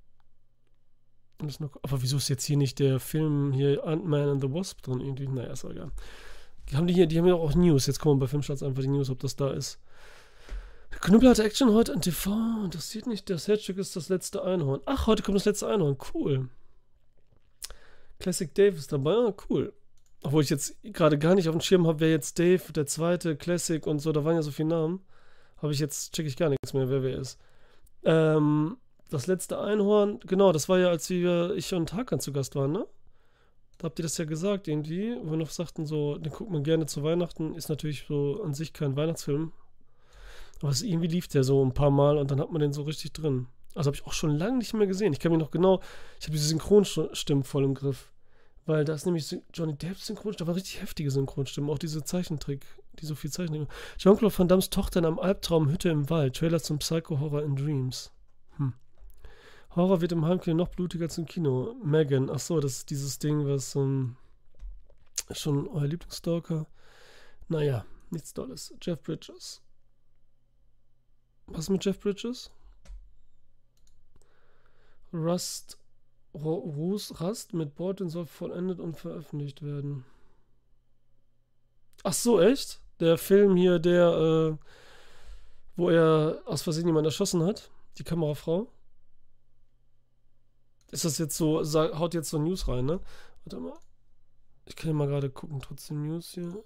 Aber 1.39 2.01
wieso 2.01 2.17
ist 2.17 2.29
jetzt 2.29 2.45
hier 2.45 2.57
nicht 2.57 2.79
der 2.79 2.99
Film 2.99 3.51
hier 3.51 3.85
Ant-Man 3.85 4.29
and 4.29 4.41
the 4.41 4.51
Wasp 4.51 4.81
drin? 4.81 5.01
Irgendwie? 5.01 5.27
Naja, 5.27 5.51
ist 5.51 5.65
egal. 5.65 5.91
Die 6.69 6.75
haben 6.75 6.87
die 6.87 6.93
hier, 6.93 7.05
die 7.05 7.17
haben 7.17 7.27
ja 7.27 7.35
auch 7.35 7.53
News. 7.53 7.85
Jetzt 7.85 7.99
kommen 7.99 8.19
wir 8.19 8.25
bei 8.25 8.29
Filmstarts 8.29 8.63
einfach 8.63 8.81
die 8.81 8.87
News, 8.87 9.09
ob 9.09 9.19
das 9.19 9.35
da 9.35 9.51
ist. 9.51 9.79
Knüppel 10.89 11.29
hat 11.29 11.39
Action 11.39 11.71
heute 11.73 11.93
an 11.93 12.01
TV. 12.01 12.31
Interessiert 12.65 13.07
nicht. 13.07 13.29
Das 13.29 13.47
Herzstück 13.47 13.77
ist 13.77 13.95
das 13.95 14.09
letzte 14.09 14.43
Einhorn. 14.43 14.81
Ach, 14.85 15.05
heute 15.05 15.21
kommt 15.21 15.35
das 15.35 15.45
letzte 15.45 15.67
Einhorn. 15.67 15.97
Cool. 16.13 16.49
Classic 18.19 18.53
Dave 18.53 18.75
ist 18.75 18.91
dabei. 18.91 19.11
Ah, 19.11 19.33
cool. 19.49 19.73
Obwohl 20.23 20.43
ich 20.43 20.49
jetzt 20.49 20.75
gerade 20.83 21.17
gar 21.17 21.35
nicht 21.35 21.47
auf 21.47 21.55
dem 21.55 21.61
Schirm 21.61 21.87
habe, 21.87 21.99
wer 21.99 22.09
jetzt 22.09 22.39
Dave, 22.39 22.73
der 22.73 22.85
zweite, 22.85 23.35
Classic 23.35 23.85
und 23.85 23.99
so, 23.99 24.11
da 24.11 24.25
waren 24.25 24.35
ja 24.35 24.41
so 24.41 24.51
viele 24.51 24.69
Namen. 24.69 25.01
Habe 25.61 25.73
ich 25.73 25.79
jetzt, 25.79 26.13
check 26.13 26.25
ich 26.25 26.37
gar 26.37 26.49
nichts 26.49 26.73
mehr, 26.73 26.89
wer 26.89 27.03
wer 27.03 27.17
ist. 27.17 27.39
Ähm, 28.03 28.77
das 29.09 29.27
letzte 29.27 29.59
Einhorn, 29.59 30.19
genau, 30.25 30.51
das 30.51 30.69
war 30.69 30.79
ja, 30.79 30.89
als 30.89 31.09
wir, 31.09 31.53
ich 31.55 31.73
und 31.73 31.93
Hakan 31.93 32.19
zu 32.19 32.31
Gast 32.33 32.55
waren, 32.55 32.71
ne? 32.71 32.85
Da 33.77 33.85
habt 33.85 33.99
ihr 33.99 34.03
das 34.03 34.17
ja 34.17 34.25
gesagt 34.25 34.67
irgendwie, 34.67 35.15
wo 35.21 35.31
wir 35.31 35.37
noch 35.37 35.51
sagten, 35.51 35.85
so, 35.85 36.17
den 36.17 36.31
guckt 36.31 36.51
man 36.51 36.63
gerne 36.63 36.87
zu 36.87 37.03
Weihnachten, 37.03 37.53
ist 37.53 37.69
natürlich 37.69 38.05
so 38.07 38.41
an 38.43 38.53
sich 38.53 38.73
kein 38.73 38.95
Weihnachtsfilm. 38.95 39.51
Aber 40.61 40.71
es 40.71 40.81
irgendwie 40.81 41.07
lief 41.07 41.27
der 41.27 41.43
so 41.43 41.63
ein 41.63 41.73
paar 41.73 41.91
Mal 41.91 42.17
und 42.17 42.31
dann 42.31 42.39
hat 42.39 42.51
man 42.51 42.59
den 42.59 42.73
so 42.73 42.81
richtig 42.81 43.13
drin. 43.13 43.47
Also 43.75 43.89
habe 43.89 43.95
ich 43.95 44.05
auch 44.07 44.13
schon 44.13 44.31
lange 44.35 44.57
nicht 44.57 44.73
mehr 44.73 44.87
gesehen. 44.87 45.13
Ich 45.13 45.19
kann 45.19 45.31
mir 45.31 45.37
noch 45.37 45.51
genau, 45.51 45.81
ich 46.19 46.25
habe 46.25 46.33
diese 46.33 46.47
Synchronstimmen 46.47 47.43
voll 47.43 47.63
im 47.63 47.75
Griff. 47.75 48.11
Weil 48.67 48.83
da 48.83 48.93
ist 48.93 49.05
nämlich 49.05 49.33
Johnny 49.53 49.75
Depps 49.77 50.07
Synchronstimme, 50.07 50.45
da 50.45 50.47
war 50.47 50.55
richtig 50.55 50.81
heftige 50.81 51.09
Synchronstimmen, 51.09 51.69
auch 51.69 51.79
diese 51.79 52.03
Zeichentrick, 52.03 52.65
die 52.99 53.05
so 53.05 53.15
viel 53.15 53.31
Zeichen. 53.31 53.67
Jean-Claude 53.97 54.37
Van 54.37 54.49
Dammes 54.49 54.69
Tochter 54.69 54.99
in 54.99 55.05
einem 55.05 55.19
Albtraum, 55.19 55.69
Hütte 55.71 55.87
im 55.87 56.09
Wald, 56.09 56.35
Trailer 56.35 56.61
zum 56.61 56.77
Psycho-Horror 56.77 57.43
in 57.43 57.55
Dreams. 57.55 58.11
Hm. 58.57 58.73
Horror 59.73 60.01
wird 60.01 60.11
im 60.11 60.25
Heimkino 60.25 60.57
noch 60.57 60.67
blutiger 60.67 61.07
im 61.17 61.25
Kino. 61.25 61.75
Megan, 61.81 62.29
ach 62.29 62.39
so, 62.39 62.59
das 62.59 62.79
ist 62.79 62.89
dieses 62.89 63.19
Ding, 63.19 63.47
was 63.47 63.73
ähm, 63.77 64.17
schon 65.31 65.69
euer 65.69 65.87
Lieblingsstalker. 65.87 66.67
Naja, 67.47 67.85
nichts 68.09 68.33
Dolles. 68.33 68.75
Jeff 68.81 69.01
Bridges. 69.01 69.61
Was 71.45 71.69
mit 71.69 71.85
Jeff 71.85 72.01
Bridges? 72.01 72.51
Rust 75.13 75.77
Ruß 76.43 77.21
Rast 77.21 77.53
mit 77.53 77.75
Borten 77.75 78.09
soll 78.09 78.25
vollendet 78.25 78.79
und 78.79 78.97
veröffentlicht 78.97 79.63
werden. 79.63 80.05
Ach 82.03 82.13
so, 82.13 82.39
echt? 82.39 82.79
Der 82.99 83.17
Film 83.17 83.55
hier, 83.55 83.79
der, 83.79 84.07
äh, 84.09 84.65
wo 85.75 85.89
er 85.89 86.41
aus 86.45 86.61
Versehen 86.61 86.87
jemanden 86.87 87.05
erschossen 87.05 87.43
hat, 87.43 87.69
die 87.97 88.03
Kamerafrau. 88.03 88.67
Ist 90.91 91.05
das 91.05 91.17
jetzt 91.17 91.37
so, 91.37 91.63
haut 91.73 92.13
jetzt 92.13 92.29
so 92.29 92.39
News 92.39 92.67
rein, 92.67 92.85
ne? 92.85 92.99
Warte 93.43 93.59
mal. 93.59 93.77
Ich 94.65 94.75
kann 94.75 94.89
ja 94.89 94.93
mal 94.93 95.07
gerade 95.07 95.29
gucken, 95.29 95.59
trotzdem 95.59 96.07
News 96.07 96.31
hier. 96.31 96.63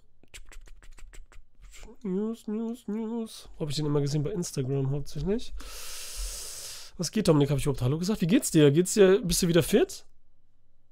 News, 2.03 2.47
News, 2.47 2.87
News. 2.87 3.49
Wo 3.55 3.61
habe 3.61 3.71
ich 3.71 3.77
den 3.77 3.85
immer 3.85 4.01
gesehen? 4.01 4.23
Bei 4.23 4.31
Instagram 4.31 4.91
hauptsächlich. 4.91 5.53
Was 7.01 7.09
geht, 7.09 7.27
Dominik? 7.27 7.49
Habe 7.49 7.57
ich 7.57 7.65
überhaupt 7.65 7.81
Hallo 7.81 7.97
gesagt? 7.97 8.21
Wie 8.21 8.27
geht's 8.27 8.51
dir? 8.51 8.69
Geht's 8.69 8.93
dir? 8.93 9.23
Bist 9.23 9.41
du 9.41 9.47
wieder 9.47 9.63
fit? 9.63 10.05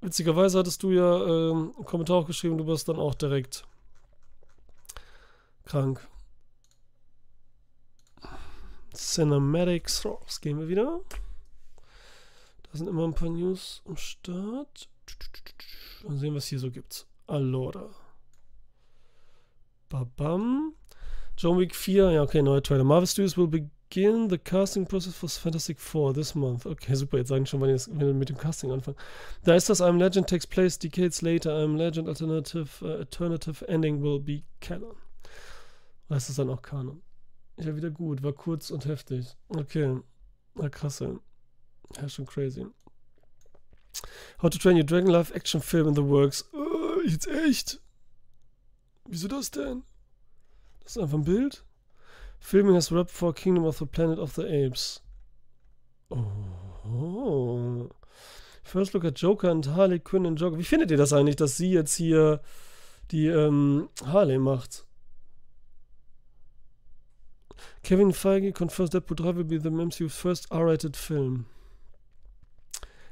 Witzigerweise 0.02 0.58
hattest 0.58 0.82
du 0.82 0.90
ja 0.90 1.24
ähm, 1.24 1.72
einen 1.76 1.86
Kommentar 1.86 2.16
auch 2.16 2.26
geschrieben, 2.26 2.58
du 2.58 2.66
wirst 2.66 2.90
dann 2.90 2.96
auch 2.96 3.14
direkt 3.14 3.64
krank. 5.66 6.08
Cinematics 8.92 10.04
raus. 10.04 10.42
Gehen 10.42 10.58
wir 10.58 10.68
wieder. 10.68 11.00
Da 12.64 12.70
sind 12.80 12.88
immer 12.88 13.04
ein 13.04 13.14
paar 13.14 13.30
News 13.30 13.84
am 13.86 13.96
Start. 13.96 14.90
Mal 16.08 16.18
sehen, 16.18 16.34
was 16.34 16.48
hier 16.48 16.58
so 16.58 16.72
gibt. 16.72 17.06
Allora. 17.28 17.88
Babam. 19.90 20.74
John 21.38 21.60
Wick 21.60 21.76
4. 21.76 22.10
Ja, 22.10 22.24
okay, 22.24 22.42
neuer 22.42 22.64
Trailer. 22.64 22.84
Marvel 22.84 23.06
Studios 23.06 23.38
will 23.38 23.46
begin 23.46 23.70
begin 23.90 24.30
the 24.30 24.38
casting 24.38 24.86
process 24.86 25.14
for 25.14 25.28
Fantastic 25.28 25.80
Four 25.80 26.14
this 26.14 26.36
month. 26.36 26.66
Okay, 26.66 26.96
super, 26.96 27.18
jetzt 27.18 27.30
sagen 27.30 27.46
schon, 27.46 27.60
wann 27.62 27.70
wir 27.70 28.14
mit 28.14 28.30
dem 28.30 28.38
Casting 28.38 28.72
anfangen. 28.72 28.98
Da 29.44 29.56
ist 29.56 29.70
das 29.70 29.82
I'm 29.82 29.98
Legend 29.98 30.30
takes 30.30 30.46
place 30.46 30.78
decades 30.78 31.22
later. 31.22 31.52
I'm 31.52 31.76
Legend 31.76 32.08
alternative, 32.08 32.84
uh, 32.84 33.00
alternative 33.00 33.68
ending 33.68 34.02
will 34.02 34.20
be 34.20 34.44
canon. 34.60 34.96
Oder 36.08 36.18
ist 36.18 36.30
das 36.30 36.36
dann 36.36 36.50
auch 36.50 36.62
Kanon? 36.62 37.02
Ja, 37.58 37.76
wieder 37.76 37.90
gut, 37.90 38.24
war 38.24 38.34
kurz 38.34 38.72
und 38.72 38.86
heftig. 38.86 39.36
Okay, 39.50 40.00
na 40.56 40.70
krass, 40.70 41.02
ey. 41.02 41.18
Ja, 41.98 42.08
schon 42.08 42.26
crazy. 42.26 42.66
How 44.42 44.50
to 44.50 44.58
Train 44.58 44.78
Your 44.78 44.86
Dragon 44.86 45.10
Live 45.10 45.32
Action 45.36 45.62
Film 45.62 45.88
in 45.88 45.96
the 45.96 46.04
Works. 46.04 46.48
Uh, 46.54 47.02
jetzt 47.06 47.28
echt? 47.28 47.82
Wieso 49.06 49.28
das 49.28 49.52
denn? 49.52 49.84
Das 50.84 50.96
ist 50.96 51.02
einfach 51.02 51.18
ein 51.18 51.24
Bild? 51.24 51.64
Filming 52.40 52.76
has 52.76 52.92
wrapped 52.92 53.12
for 53.12 53.34
Kingdom 53.34 53.66
of 53.66 53.78
the 53.78 53.86
Planet 53.86 54.20
of 54.20 54.34
the 54.36 54.48
Apes. 54.48 55.02
Oh. 56.12 57.90
First 58.64 58.94
look 58.94 59.06
at 59.06 59.16
Joker 59.16 59.50
and 59.50 59.66
Harley 59.66 60.00
Quinn 60.00 60.26
and 60.26 60.40
Joker. 60.40 60.58
Wie 60.58 60.64
findet 60.64 60.92
ihr 60.92 60.98
das 60.98 61.14
eigentlich, 61.14 61.36
dass 61.36 61.58
sie 61.58 61.72
jetzt 61.72 61.96
hier 61.96 62.42
die 63.12 63.28
ähm, 63.28 63.90
Harley 64.06 64.38
macht? 64.38 64.86
Kevin 67.84 68.14
Feige 68.14 68.52
confirms 68.54 68.92
Deadpool 68.92 69.18
3 69.18 69.36
will 69.36 69.44
be 69.44 69.60
the 69.60 69.70
MCU's 69.70 70.14
first 70.14 70.52
R-rated 70.52 70.96
film. 70.96 71.46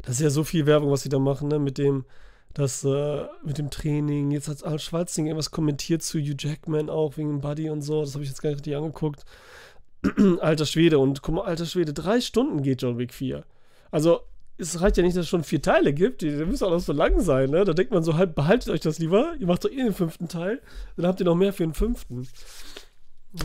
Das 0.04 0.16
ist 0.16 0.22
ja 0.22 0.30
so 0.30 0.44
viel 0.44 0.66
Werbung, 0.66 0.92
was 0.92 1.02
sie 1.02 1.10
da 1.10 1.20
machen, 1.20 1.48
ne? 1.48 1.60
Mit 1.60 1.78
dem 1.78 2.06
das 2.54 2.84
äh, 2.84 3.26
mit 3.44 3.58
dem 3.58 3.70
Training. 3.70 4.32
Jetzt 4.32 4.48
hat 4.48 4.64
Arnold 4.64 4.82
Schwarzenegger 4.82 5.32
irgendwas 5.32 5.52
kommentiert 5.52 6.02
zu 6.02 6.20
Hugh 6.20 6.36
Jackman 6.38 6.90
auch 6.90 7.18
wegen 7.18 7.42
Buddy 7.42 7.70
und 7.70 7.82
so. 7.82 8.02
Das 8.02 8.14
habe 8.14 8.24
ich 8.24 8.30
jetzt 8.30 8.42
gar 8.42 8.50
nicht 8.50 8.60
richtig 8.60 8.76
angeguckt. 8.76 9.26
alter 10.42 10.66
Schwede. 10.66 11.00
Und 11.00 11.22
guck 11.22 11.36
mal, 11.36 11.46
alter 11.46 11.66
Schwede, 11.66 11.94
drei 11.94 12.22
Stunden 12.22 12.62
geht 12.64 12.82
John 12.82 12.98
Wick 12.98 13.14
4. 13.14 13.44
Also, 13.92 14.22
es 14.58 14.82
reicht 14.82 14.98
ja 14.98 15.04
nicht, 15.04 15.16
dass 15.16 15.26
es 15.26 15.30
schon 15.30 15.44
vier 15.44 15.62
Teile 15.62 15.94
gibt. 15.94 16.22
Die, 16.22 16.30
die 16.30 16.46
müssen 16.46 16.64
auch 16.66 16.72
noch 16.72 16.80
so 16.80 16.94
lang 16.94 17.20
sein, 17.20 17.52
ne? 17.52 17.64
Da 17.64 17.74
denkt 17.74 17.92
man 17.92 18.04
so, 18.04 18.16
halt, 18.16 18.34
behaltet 18.34 18.70
euch 18.70 18.80
das 18.80 18.98
lieber. 18.98 19.36
Ihr 19.40 19.48
macht 19.48 19.64
doch 19.64 19.70
eh 19.70 19.76
den 19.76 19.94
fünften 19.94 20.28
Teil. 20.28 20.62
Dann 20.96 21.06
habt 21.06 21.20
ihr 21.20 21.26
noch 21.26 21.36
mehr 21.36 21.54
für 21.54 21.64
den 21.64 21.74
fünften. 21.74 22.28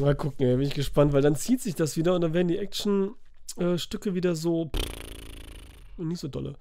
Mal 0.00 0.14
gucken, 0.14 0.46
ey, 0.46 0.56
bin 0.56 0.66
ich 0.66 0.74
gespannt, 0.74 1.12
weil 1.12 1.20
dann 1.20 1.36
zieht 1.36 1.60
sich 1.60 1.74
das 1.74 1.96
wieder 1.96 2.14
und 2.14 2.22
dann 2.22 2.32
werden 2.32 2.48
die 2.48 2.56
Action-Stücke 2.56 4.10
äh, 4.10 4.14
wieder 4.14 4.34
so. 4.34 4.70
Pff, 4.74 5.98
nicht 5.98 6.20
so 6.20 6.28
dolle. 6.28 6.54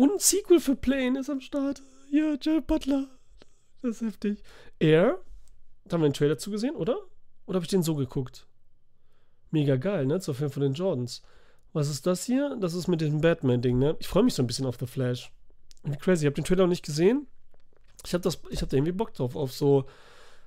Und 0.00 0.12
ein 0.12 0.18
Sequel 0.18 0.60
für 0.60 0.76
Plane 0.76 1.20
ist 1.20 1.28
am 1.28 1.42
Start. 1.42 1.82
Ja, 2.10 2.34
Jeff 2.40 2.64
Butler. 2.64 3.06
Das 3.82 3.96
ist 3.96 4.00
heftig. 4.00 4.42
Air. 4.78 5.20
Da 5.84 5.92
haben 5.92 6.00
wir 6.00 6.06
einen 6.06 6.14
Trailer 6.14 6.38
zugesehen, 6.38 6.74
oder? 6.74 6.96
Oder 7.44 7.56
habe 7.56 7.66
ich 7.66 7.70
den 7.70 7.82
so 7.82 7.94
geguckt? 7.94 8.46
Mega 9.50 9.76
geil, 9.76 10.06
ne? 10.06 10.18
Zur 10.18 10.34
Film 10.34 10.50
von 10.50 10.62
den 10.62 10.72
Jordans. 10.72 11.20
Was 11.74 11.90
ist 11.90 12.06
das 12.06 12.24
hier? 12.24 12.56
Das 12.58 12.72
ist 12.72 12.88
mit 12.88 13.02
dem 13.02 13.20
Batman-Ding, 13.20 13.78
ne? 13.78 13.94
Ich 13.98 14.08
freue 14.08 14.22
mich 14.22 14.32
so 14.32 14.42
ein 14.42 14.46
bisschen 14.46 14.64
auf 14.64 14.78
The 14.80 14.86
Flash. 14.86 15.30
Wie 15.84 15.98
crazy. 15.98 16.24
Ich 16.24 16.26
habe 16.26 16.34
den 16.34 16.46
Trailer 16.46 16.62
noch 16.62 16.70
nicht 16.70 16.86
gesehen. 16.86 17.26
Ich 18.06 18.14
habe 18.14 18.26
hab 18.26 18.68
da 18.70 18.76
irgendwie 18.78 18.92
Bock 18.92 19.12
drauf, 19.12 19.36
auf 19.36 19.52
so, 19.52 19.84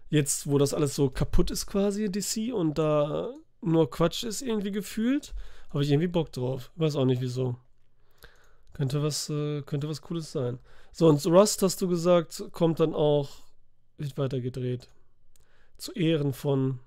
jetzt, 0.10 0.48
wo 0.48 0.58
das 0.58 0.74
alles 0.74 0.96
so 0.96 1.12
kaputt 1.12 1.52
ist 1.52 1.68
quasi, 1.68 2.10
DC, 2.10 2.52
und 2.52 2.80
da 2.80 3.32
nur 3.62 3.88
Quatsch 3.92 4.24
ist 4.24 4.42
irgendwie 4.42 4.72
gefühlt, 4.72 5.36
habe 5.70 5.84
ich 5.84 5.92
irgendwie 5.92 6.08
Bock 6.08 6.32
drauf. 6.32 6.72
Weiß 6.76 6.96
auch 6.96 7.06
nicht 7.06 7.22
wieso. 7.22 7.56
Könnte 8.74 9.03
was, 9.03 9.30
äh, 9.30 9.62
könnte 9.62 9.88
was 9.88 10.01
Cooles 10.01 10.32
sein. 10.32 10.60
So, 10.92 11.08
und 11.08 11.25
Rust, 11.25 11.62
hast 11.62 11.82
du 11.82 11.88
gesagt, 11.88 12.44
kommt 12.51 12.80
dann 12.80 12.94
auch, 12.94 13.30
wird 13.98 14.18
weiter 14.18 14.39
gedreht. 14.39 14.89
Zu 15.77 15.92
Ehren 15.94 16.34
von 16.34 16.80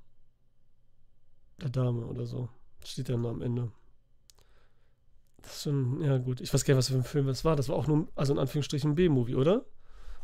der 1.61 1.71
Dame 1.71 2.07
oder 2.07 2.27
so. 2.27 2.49
Steht 2.85 3.09
dann 3.09 3.25
am 3.27 3.43
Ende. 3.43 3.71
Das 5.43 5.57
ist 5.57 5.63
schon, 5.63 6.03
ja 6.03 6.19
gut. 6.19 6.41
Ich 6.41 6.53
weiß 6.53 6.65
gar 6.65 6.75
nicht, 6.75 6.79
was 6.79 6.89
für 6.89 6.97
ein 6.97 7.05
Film 7.05 7.27
das 7.27 7.45
war. 7.45 7.57
Das 7.57 7.69
war 7.69 7.77
auch 7.77 7.87
nur, 7.87 8.09
also 8.17 8.33
in 8.33 8.39
Anführungsstrichen 8.39 8.93
ein 8.93 8.95
B-Movie, 8.95 9.37
oder? 9.37 9.65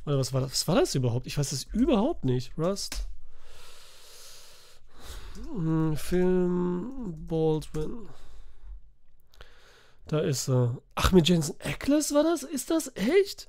Oder 0.04 0.18
was 0.18 0.32
war 0.32 0.40
das? 0.40 0.50
Was 0.50 0.68
war 0.68 0.74
das 0.74 0.94
überhaupt? 0.94 1.26
Ich 1.26 1.38
weiß 1.38 1.50
das 1.50 1.64
überhaupt 1.64 2.24
nicht. 2.24 2.56
Rust. 2.58 3.06
Hm, 5.54 5.96
Film 5.96 7.26
Baldwin. 7.26 8.08
Da 10.12 10.20
ist 10.20 10.46
er. 10.50 10.76
Ach, 10.94 11.10
mit 11.12 11.26
Jensen 11.26 11.56
Ackles 11.58 12.12
war 12.12 12.22
das? 12.22 12.42
Ist 12.42 12.68
das 12.68 12.94
echt? 12.96 13.48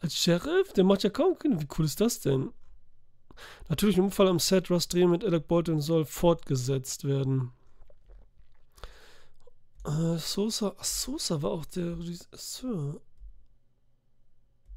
Als 0.00 0.16
Sheriff? 0.16 0.72
Der 0.72 0.82
macht 0.82 1.04
ja 1.04 1.10
kaum 1.10 1.38
Kinder. 1.38 1.60
Wie 1.60 1.68
cool 1.78 1.84
ist 1.84 2.00
das 2.00 2.18
denn? 2.18 2.52
Natürlich 3.68 3.96
im 3.96 4.06
Unfall 4.06 4.26
am 4.26 4.40
Set 4.40 4.68
Ross 4.68 4.88
Dreh 4.88 5.06
mit 5.06 5.24
Alec 5.24 5.46
Baldwin 5.46 5.80
soll 5.80 6.06
fortgesetzt 6.06 7.04
werden. 7.04 7.52
Äh, 9.84 10.18
Sosa, 10.18 10.74
ach, 10.76 10.82
Sosa 10.82 11.40
war 11.40 11.52
auch 11.52 11.66
der 11.66 11.96
Regisseur. 11.96 13.00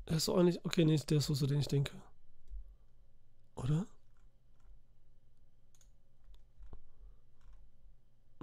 Er 0.05 0.17
ist 0.17 0.25
so 0.25 0.35
eigentlich. 0.35 0.63
Okay, 0.63 0.85
nee, 0.85 0.97
der 1.09 1.17
ist 1.17 1.25
so, 1.25 1.33
so 1.33 1.47
den 1.47 1.61
ich 1.61 1.67
denke. 1.67 1.99
Oder? 3.55 3.87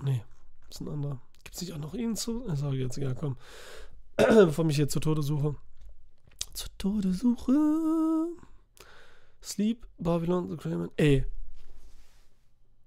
Nee, 0.02 0.24
ist 0.68 0.80
ein 0.80 0.88
anderer. 0.88 1.20
Gibt 1.44 1.56
es 1.56 1.60
nicht 1.62 1.72
auch 1.72 1.78
noch 1.78 1.94
ihn 1.94 2.16
zu? 2.16 2.46
Ich 2.52 2.58
sage 2.58 2.76
jetzt, 2.76 2.96
ja, 2.96 3.14
komm. 3.14 3.36
Bevor 4.16 4.64
mich 4.64 4.76
jetzt 4.76 4.92
zur 4.92 5.02
Tode 5.02 5.22
suche. 5.22 5.56
Zur 6.52 6.68
Tode 6.78 7.12
suche. 7.12 8.28
Sleep, 9.42 9.86
Babylon, 9.98 10.50
The 10.50 10.56
Crayman. 10.56 10.90
Ey. 10.96 11.24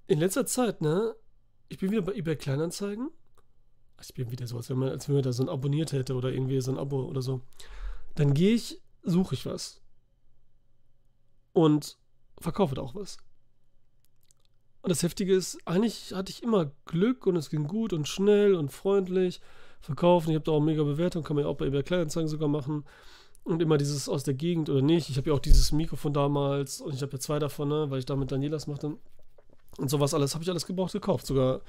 In 0.08 0.20
letzter 0.20 0.46
Zeit, 0.46 0.82
ne? 0.82 1.16
Ich 1.70 1.80
bin 1.80 1.90
wieder 1.90 2.04
bei 2.04 2.14
eBay 2.14 2.36
Kleinanzeigen. 2.36 3.10
Ich 4.00 4.14
bin 4.14 4.30
wieder 4.32 4.46
so, 4.46 4.58
als 4.58 4.70
wenn 4.70 4.78
man, 4.78 4.90
als 4.90 5.08
wenn 5.08 5.16
man 5.16 5.24
da 5.24 5.32
so 5.32 5.44
ein 5.44 5.50
abonniert 5.50 5.94
hätte 5.94 6.16
oder 6.16 6.32
irgendwie 6.32 6.60
so 6.62 6.72
ein 6.72 6.78
Abo 6.78 7.04
oder 7.06 7.22
so. 7.22 7.42
Dann 8.16 8.34
gehe 8.34 8.54
ich, 8.54 8.82
suche 9.02 9.34
ich 9.36 9.46
was. 9.46 9.82
Und 11.54 11.98
verkaufe 12.40 12.76
da 12.76 12.82
auch 12.82 12.96
was. 12.96 13.18
Und 14.84 14.90
das 14.90 15.02
Heftige 15.02 15.34
ist, 15.34 15.58
eigentlich 15.66 16.14
hatte 16.14 16.30
ich 16.30 16.44
immer 16.44 16.70
Glück 16.86 17.26
und 17.26 17.38
es 17.38 17.50
ging 17.50 17.68
gut 17.68 17.94
und 17.94 18.06
schnell 18.06 18.54
und 18.54 18.70
freundlich. 18.70 19.40
Verkaufen, 19.80 20.30
ich 20.30 20.36
habe 20.36 20.44
da 20.44 20.52
auch 20.52 20.60
mega 20.60 20.84
Bewertung, 20.84 21.24
kann 21.24 21.38
man 21.38 21.46
ja 21.46 21.50
auch 21.50 21.56
bei 21.56 21.68
eBay 21.68 21.84
Kleinanzeigen 21.84 22.28
sogar 22.28 22.50
machen. 22.50 22.84
Und 23.46 23.62
immer 23.62 23.78
dieses 23.78 24.10
aus 24.10 24.24
der 24.24 24.34
Gegend 24.34 24.70
oder 24.70 24.82
nicht. 24.82 25.10
Ich 25.10 25.16
habe 25.16 25.30
ja 25.30 25.36
auch 25.36 25.40
dieses 25.40 25.72
Mikrofon 25.72 26.14
damals 26.14 26.82
und 26.82 26.94
ich 26.94 27.02
habe 27.02 27.14
ja 27.14 27.20
zwei 27.20 27.40
davon, 27.40 27.70
ne, 27.70 27.90
weil 27.90 28.00
ich 28.00 28.06
damit 28.06 28.34
Danielas 28.34 28.68
machte. 28.68 28.98
Und 29.78 29.90
sowas 29.90 30.14
alles 30.14 30.34
habe 30.34 30.44
ich 30.44 30.50
alles 30.50 30.66
gebraucht 30.66 30.92
gekauft. 30.92 31.28
Sogar 31.28 31.62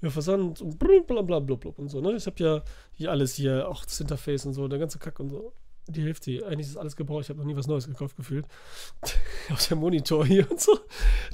über 0.00 0.12
Versand 0.12 0.60
und 0.60 0.78
blablabla 0.78 1.58
und 1.76 1.88
so. 1.88 2.00
Ne? 2.00 2.14
Ich 2.14 2.26
habe 2.26 2.42
ja 2.42 2.62
hier 2.92 3.10
alles 3.10 3.34
hier, 3.34 3.68
auch 3.68 3.84
das 3.84 4.00
Interface 4.00 4.46
und 4.46 4.54
so, 4.54 4.68
der 4.68 4.78
ganze 4.78 5.00
Kack 5.00 5.18
und 5.18 5.30
so 5.30 5.52
die 5.92 6.02
Hälfte. 6.02 6.46
Eigentlich 6.46 6.68
ist 6.68 6.76
alles 6.76 6.96
gebraucht. 6.96 7.24
Ich 7.24 7.28
habe 7.30 7.38
noch 7.38 7.46
nie 7.46 7.56
was 7.56 7.66
Neues 7.66 7.86
gekauft 7.86 8.16
gefühlt. 8.16 8.46
Auch 9.52 9.58
der 9.58 9.76
Monitor 9.76 10.24
hier 10.26 10.50
und 10.50 10.60
so. 10.60 10.78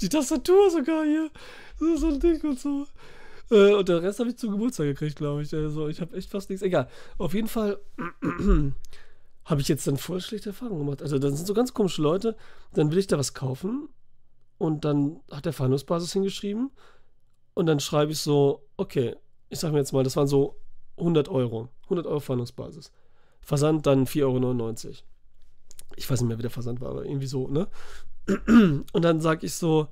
Die 0.01 0.09
Tastatur 0.09 0.71
sogar 0.71 1.05
hier. 1.05 1.31
So, 1.79 2.09
ein 2.09 2.21
Ding 2.21 2.41
und 2.43 2.59
so. 2.59 2.87
Äh, 3.51 3.75
und 3.75 3.89
der 3.89 4.03
Rest 4.03 4.19
habe 4.19 4.31
ich 4.31 4.37
zum 4.37 4.53
Geburtstag 4.53 4.87
gekriegt, 4.87 5.17
glaube 5.17 5.43
ich. 5.43 5.55
Also 5.55 5.89
ich 5.89 6.01
habe 6.01 6.17
echt 6.17 6.31
fast 6.31 6.51
nichts. 6.51 6.63
Egal. 6.63 6.89
Auf 7.19 7.35
jeden 7.35 7.49
Fall 7.49 7.79
habe 9.45 9.61
ich 9.61 9.69
jetzt 9.69 9.87
dann 9.87 9.97
voll 9.97 10.21
schlechte 10.21 10.51
Erfahrungen 10.51 10.81
gemacht. 10.81 11.03
Also 11.03 11.19
dann 11.19 11.35
sind 11.37 11.47
so 11.47 11.55
ganz 11.55 11.75
komische 11.75 12.03
Leute. 12.03 12.37
Dann 12.75 12.91
will 12.91 12.99
ich 12.99 13.07
da 13.07 13.19
was 13.19 13.35
kaufen. 13.35 13.89
Und 14.59 14.85
dann 14.85 15.21
hat 15.31 15.45
der 15.45 15.53
Verhandlungsbasis 15.53 16.13
hingeschrieben. 16.13 16.71
Und 17.55 17.67
dann 17.67 17.81
schreibe 17.81 18.13
ich 18.13 18.19
so, 18.19 18.67
okay, 18.77 19.17
ich 19.49 19.59
sage 19.59 19.73
mir 19.73 19.79
jetzt 19.79 19.93
mal, 19.93 20.03
das 20.03 20.17
waren 20.17 20.27
so 20.27 20.57
100 20.99 21.29
Euro. 21.29 21.69
100 21.85 22.07
Euro 22.07 22.21
Verhandlungsbasis. 22.21 22.91
Versand 23.47 23.87
dann 23.87 24.07
4,99 24.07 24.25
Euro. 24.25 24.95
Ich 25.95 26.11
weiß 26.11 26.21
nicht 26.21 26.29
mehr, 26.29 26.37
wie 26.37 26.43
der 26.43 26.51
Versand 26.51 26.81
war, 26.81 26.91
aber 26.91 27.07
irgendwie 27.07 27.29
so, 27.29 27.47
ne? 27.47 27.69
Und 28.93 29.03
dann 29.03 29.21
sage 29.21 29.47
ich 29.47 29.55
so, 29.55 29.87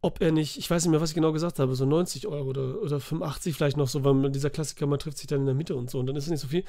ob 0.00 0.20
er 0.20 0.32
nicht, 0.32 0.58
ich 0.58 0.68
weiß 0.68 0.84
nicht 0.84 0.90
mehr, 0.90 1.00
was 1.00 1.10
ich 1.10 1.14
genau 1.14 1.32
gesagt 1.32 1.60
habe, 1.60 1.76
so 1.76 1.86
90 1.86 2.26
Euro 2.26 2.48
oder, 2.48 2.82
oder 2.82 2.98
85 2.98 3.54
vielleicht 3.54 3.76
noch 3.76 3.86
so, 3.86 4.02
weil 4.04 4.32
dieser 4.32 4.50
Klassiker, 4.50 4.88
man 4.88 4.98
trifft 4.98 5.18
sich 5.18 5.28
dann 5.28 5.40
in 5.40 5.46
der 5.46 5.54
Mitte 5.54 5.76
und 5.76 5.88
so 5.88 6.00
und 6.00 6.06
dann 6.06 6.16
ist 6.16 6.24
es 6.24 6.30
nicht 6.30 6.40
so 6.40 6.48
viel. 6.48 6.64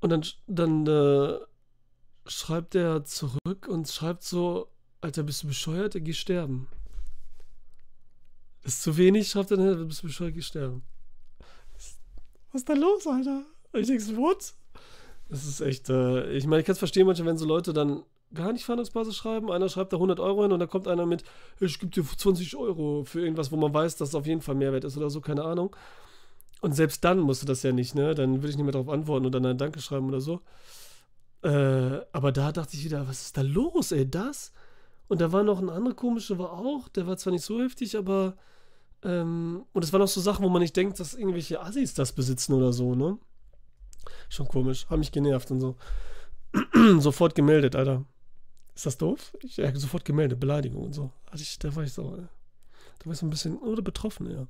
Und 0.00 0.08
dann, 0.08 0.24
dann 0.46 0.86
äh, 0.86 1.38
schreibt 2.26 2.74
er 2.74 3.04
zurück 3.04 3.68
und 3.68 3.86
schreibt 3.86 4.22
so, 4.22 4.68
Alter, 5.02 5.24
bist 5.24 5.42
du 5.42 5.48
bescheuert? 5.48 5.94
Geh 5.94 6.14
sterben. 6.14 6.68
Ist 8.62 8.82
zu 8.82 8.96
wenig, 8.96 9.28
schreibt 9.28 9.50
er, 9.50 9.58
dann, 9.58 9.88
bist 9.88 10.02
du 10.02 10.06
bescheuert, 10.06 10.32
geh 10.32 10.40
sterben. 10.40 10.82
Was 12.50 12.62
ist 12.62 12.68
da 12.70 12.72
los, 12.72 13.06
Alter? 13.06 13.44
Und 13.72 13.80
ich 13.80 13.86
denke 13.86 14.02
so, 14.02 14.16
what? 14.16 14.54
Das 15.28 15.46
ist 15.46 15.60
echt, 15.60 15.88
äh, 15.90 16.32
ich 16.32 16.46
meine, 16.46 16.60
ich 16.60 16.66
kann 16.66 16.72
es 16.72 16.78
verstehen 16.78 17.06
manchmal, 17.06 17.28
wenn 17.28 17.38
so 17.38 17.46
Leute 17.46 17.72
dann 17.72 18.02
gar 18.34 18.52
nicht 18.52 18.64
Verhandlungsbasis 18.64 19.16
schreiben. 19.16 19.50
Einer 19.50 19.68
schreibt 19.68 19.92
da 19.92 19.96
100 19.96 20.20
Euro 20.20 20.42
hin 20.42 20.52
und 20.52 20.60
dann 20.60 20.68
kommt 20.68 20.88
einer 20.88 21.06
mit, 21.06 21.24
ich 21.60 21.78
gebe 21.78 21.92
dir 21.92 22.04
20 22.04 22.56
Euro 22.56 23.04
für 23.04 23.20
irgendwas, 23.20 23.50
wo 23.52 23.56
man 23.56 23.72
weiß, 23.72 23.96
dass 23.96 24.10
es 24.10 24.14
auf 24.14 24.26
jeden 24.26 24.40
Fall 24.40 24.54
Mehrwert 24.54 24.84
ist 24.84 24.96
oder 24.96 25.10
so, 25.10 25.20
keine 25.20 25.44
Ahnung. 25.44 25.74
Und 26.60 26.74
selbst 26.74 27.04
dann 27.04 27.20
musst 27.20 27.42
du 27.42 27.46
das 27.46 27.62
ja 27.62 27.72
nicht, 27.72 27.94
ne? 27.94 28.14
Dann 28.14 28.36
würde 28.36 28.50
ich 28.50 28.56
nicht 28.56 28.64
mehr 28.64 28.72
darauf 28.72 28.88
antworten 28.88 29.26
oder 29.26 29.40
dann 29.40 29.52
ein 29.52 29.58
Danke 29.58 29.80
schreiben 29.80 30.08
oder 30.08 30.20
so. 30.20 30.42
Äh, 31.42 32.00
aber 32.12 32.32
da 32.32 32.52
dachte 32.52 32.76
ich 32.76 32.84
wieder, 32.84 33.08
was 33.08 33.22
ist 33.22 33.36
da 33.36 33.42
los, 33.42 33.92
ey, 33.92 34.08
das? 34.08 34.52
Und 35.08 35.20
da 35.20 35.32
war 35.32 35.42
noch 35.42 35.58
ein 35.58 35.70
anderer 35.70 35.94
komischer, 35.94 36.38
war 36.38 36.52
auch, 36.52 36.88
der 36.88 37.06
war 37.06 37.16
zwar 37.16 37.32
nicht 37.32 37.44
so 37.44 37.60
heftig, 37.60 37.96
aber 37.96 38.36
ähm, 39.02 39.64
und 39.72 39.82
es 39.82 39.92
waren 39.92 40.02
auch 40.02 40.08
so 40.08 40.20
Sachen, 40.20 40.44
wo 40.44 40.48
man 40.50 40.60
nicht 40.60 40.76
denkt, 40.76 41.00
dass 41.00 41.14
irgendwelche 41.14 41.60
Assis 41.60 41.94
das 41.94 42.12
besitzen 42.12 42.52
oder 42.52 42.72
so, 42.72 42.94
ne? 42.94 43.18
Schon 44.28 44.48
komisch. 44.48 44.86
Haben 44.88 45.00
mich 45.00 45.12
genervt 45.12 45.50
und 45.50 45.60
so. 45.60 45.76
sofort 46.98 47.34
gemeldet, 47.34 47.76
Alter. 47.76 48.04
Ist 48.74 48.86
das 48.86 48.98
doof? 48.98 49.36
Ich 49.42 49.56
ja, 49.56 49.74
sofort 49.74 50.04
gemeldet, 50.04 50.40
Beleidigung 50.40 50.84
und 50.84 50.92
so. 50.92 51.10
Also 51.30 51.42
ich, 51.42 51.58
da 51.58 51.74
war 51.74 51.84
ich 51.84 51.92
so, 51.92 52.16
da 52.16 53.06
war 53.06 53.12
ich 53.12 53.18
so 53.18 53.26
ein 53.26 53.30
bisschen, 53.30 53.58
oder 53.58 53.82
betroffen, 53.82 54.30
ja. 54.30 54.46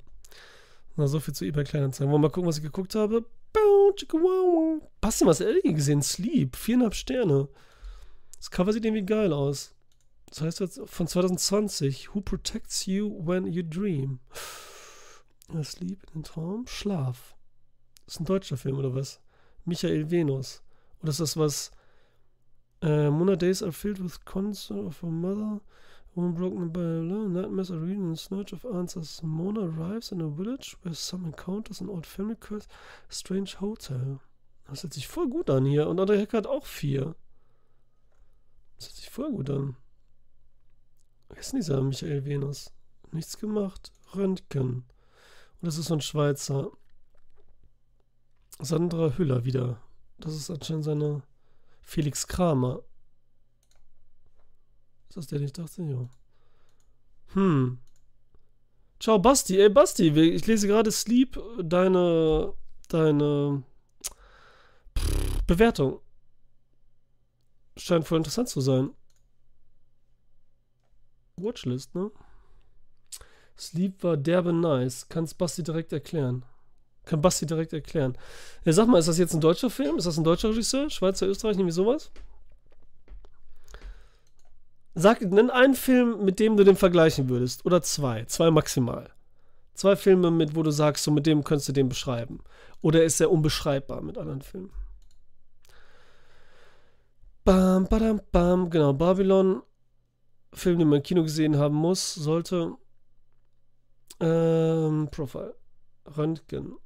Na, 0.96 1.06
so 1.06 1.20
viel 1.20 1.34
zu 1.34 1.44
eBay 1.44 1.64
Kleinanzeigen. 1.64 2.10
Wollen 2.12 2.22
wir 2.22 2.28
mal 2.28 2.32
gucken, 2.32 2.48
was 2.48 2.58
ich 2.58 2.62
geguckt 2.62 2.94
habe? 2.94 3.24
Passt 5.00 5.24
was 5.24 5.40
Ellie 5.40 5.74
gesehen? 5.74 6.02
Sleep, 6.02 6.56
viereinhalb 6.56 6.94
Sterne. 6.94 7.48
Das 8.36 8.50
Cover 8.50 8.72
sieht 8.72 8.84
irgendwie 8.84 9.04
geil 9.04 9.32
aus. 9.32 9.74
Das 10.28 10.42
heißt 10.42 10.60
jetzt 10.60 10.80
von 10.84 11.06
2020. 11.06 12.14
Who 12.14 12.20
protects 12.20 12.86
you 12.86 13.20
when 13.24 13.46
you 13.46 13.62
dream? 13.62 14.20
Sleep 15.62 16.04
in 16.04 16.20
den 16.20 16.22
Traum? 16.22 16.66
Schlaf. 16.66 17.34
Ist 18.06 18.20
ein 18.20 18.24
deutscher 18.24 18.56
Film 18.56 18.78
oder 18.78 18.94
was? 18.94 19.20
Michael 19.70 20.10
Venus. 20.10 20.62
Oder 21.00 21.10
ist 21.10 21.20
das 21.20 21.36
was? 21.36 21.70
Uh, 22.82 23.10
Mona 23.10 23.36
days 23.36 23.62
are 23.62 23.72
filled 23.72 24.02
with 24.02 24.24
concern 24.24 24.86
of 24.86 25.00
her 25.00 25.10
mother, 25.10 25.60
woman 26.14 26.32
broken 26.32 26.70
by 26.70 26.80
love, 26.80 27.30
nightmares 27.30 27.70
are 27.70 27.78
reading 27.78 28.10
in 28.10 28.16
search 28.16 28.52
of 28.52 28.64
answers. 28.64 29.22
Mona 29.22 29.60
arrives 29.60 30.10
in 30.10 30.20
a 30.20 30.28
village 30.28 30.76
where 30.82 30.94
some 30.94 31.24
encounters 31.24 31.80
an 31.80 31.88
old 31.88 32.06
family 32.06 32.36
curse 32.40 32.66
a 33.08 33.12
strange 33.12 33.60
hotel. 33.60 34.20
Das 34.68 34.82
hört 34.82 34.94
sich 34.94 35.06
voll 35.06 35.28
gut 35.28 35.50
an 35.50 35.66
hier. 35.66 35.88
Und 35.88 36.00
André 36.00 36.18
Hecker 36.18 36.38
hat 36.38 36.46
auch 36.46 36.64
vier. 36.64 37.14
Das 38.78 38.88
hört 38.88 38.96
sich 38.96 39.10
voll 39.10 39.30
gut 39.30 39.50
an. 39.50 39.76
Wer 41.28 41.38
ist 41.38 41.52
denn 41.52 41.60
dieser 41.60 41.80
Michael 41.82 42.24
Venus? 42.24 42.72
Nichts 43.12 43.38
gemacht. 43.38 43.92
Röntgen. 44.14 44.84
Und 45.60 45.66
das 45.66 45.76
ist 45.76 45.86
so 45.86 45.94
ein 45.94 46.00
Schweizer. 46.00 46.70
Sandra 48.62 49.16
Hüller 49.16 49.44
wieder. 49.44 49.80
Das 50.18 50.34
ist 50.34 50.50
anscheinend 50.50 50.84
seine 50.84 51.22
Felix 51.82 52.26
Kramer. 52.26 52.82
Ist 55.08 55.16
das 55.16 55.26
der, 55.26 55.38
den 55.38 55.46
ich 55.46 55.52
dachte? 55.52 55.82
Ja. 55.82 56.08
Hm. 57.34 57.78
Ciao, 59.00 59.18
Basti. 59.18 59.58
Ey, 59.58 59.68
Basti, 59.68 60.08
ich 60.08 60.46
lese 60.46 60.66
gerade 60.66 60.92
Sleep, 60.92 61.40
deine, 61.62 62.52
deine 62.88 63.62
Bewertung. 65.46 66.00
Scheint 67.76 68.06
voll 68.06 68.18
interessant 68.18 68.48
zu 68.48 68.60
sein. 68.60 68.90
Watchlist, 71.36 71.94
ne? 71.94 72.10
Sleep 73.56 74.02
war 74.02 74.16
derbe 74.16 74.52
nice. 74.52 75.08
Kannst 75.08 75.38
Basti 75.38 75.62
direkt 75.62 75.92
erklären. 75.92 76.44
Kann 77.04 77.20
Basti 77.20 77.46
direkt 77.46 77.72
erklären. 77.72 78.16
Ja, 78.64 78.72
sag 78.72 78.86
mal, 78.86 78.98
ist 78.98 79.08
das 79.08 79.18
jetzt 79.18 79.34
ein 79.34 79.40
deutscher 79.40 79.70
Film? 79.70 79.96
Ist 79.96 80.06
das 80.06 80.18
ein 80.18 80.24
deutscher 80.24 80.50
Regisseur? 80.50 80.90
Schweizer, 80.90 81.26
Österreich, 81.26 81.56
irgendwie 81.56 81.72
sowas? 81.72 82.10
Sag, 84.94 85.22
nenn 85.22 85.50
einen 85.50 85.74
Film, 85.74 86.24
mit 86.24 86.40
dem 86.40 86.56
du 86.56 86.64
den 86.64 86.76
vergleichen 86.76 87.28
würdest. 87.28 87.64
Oder 87.64 87.80
zwei. 87.82 88.24
Zwei 88.24 88.50
maximal. 88.50 89.10
Zwei 89.74 89.96
Filme, 89.96 90.30
mit 90.30 90.54
wo 90.54 90.62
du 90.62 90.70
sagst, 90.70 91.04
so 91.04 91.10
mit 91.10 91.26
dem 91.26 91.42
könntest 91.42 91.68
du 91.68 91.72
den 91.72 91.88
beschreiben. 91.88 92.40
Oder 92.82 93.04
ist 93.04 93.20
er 93.20 93.30
unbeschreibbar 93.30 94.02
mit 94.02 94.18
anderen 94.18 94.42
Filmen? 94.42 94.70
Bam, 97.44 97.86
badam, 97.88 98.20
bam. 98.30 98.68
Genau, 98.68 98.92
Babylon. 98.92 99.62
Film, 100.52 100.78
den 100.78 100.88
man 100.88 100.98
im 100.98 101.02
Kino 101.02 101.22
gesehen 101.22 101.56
haben 101.56 101.76
muss, 101.76 102.14
sollte. 102.14 102.74
Ähm, 104.18 105.08
Profile. 105.10 105.54
Röntgen. 106.16 106.76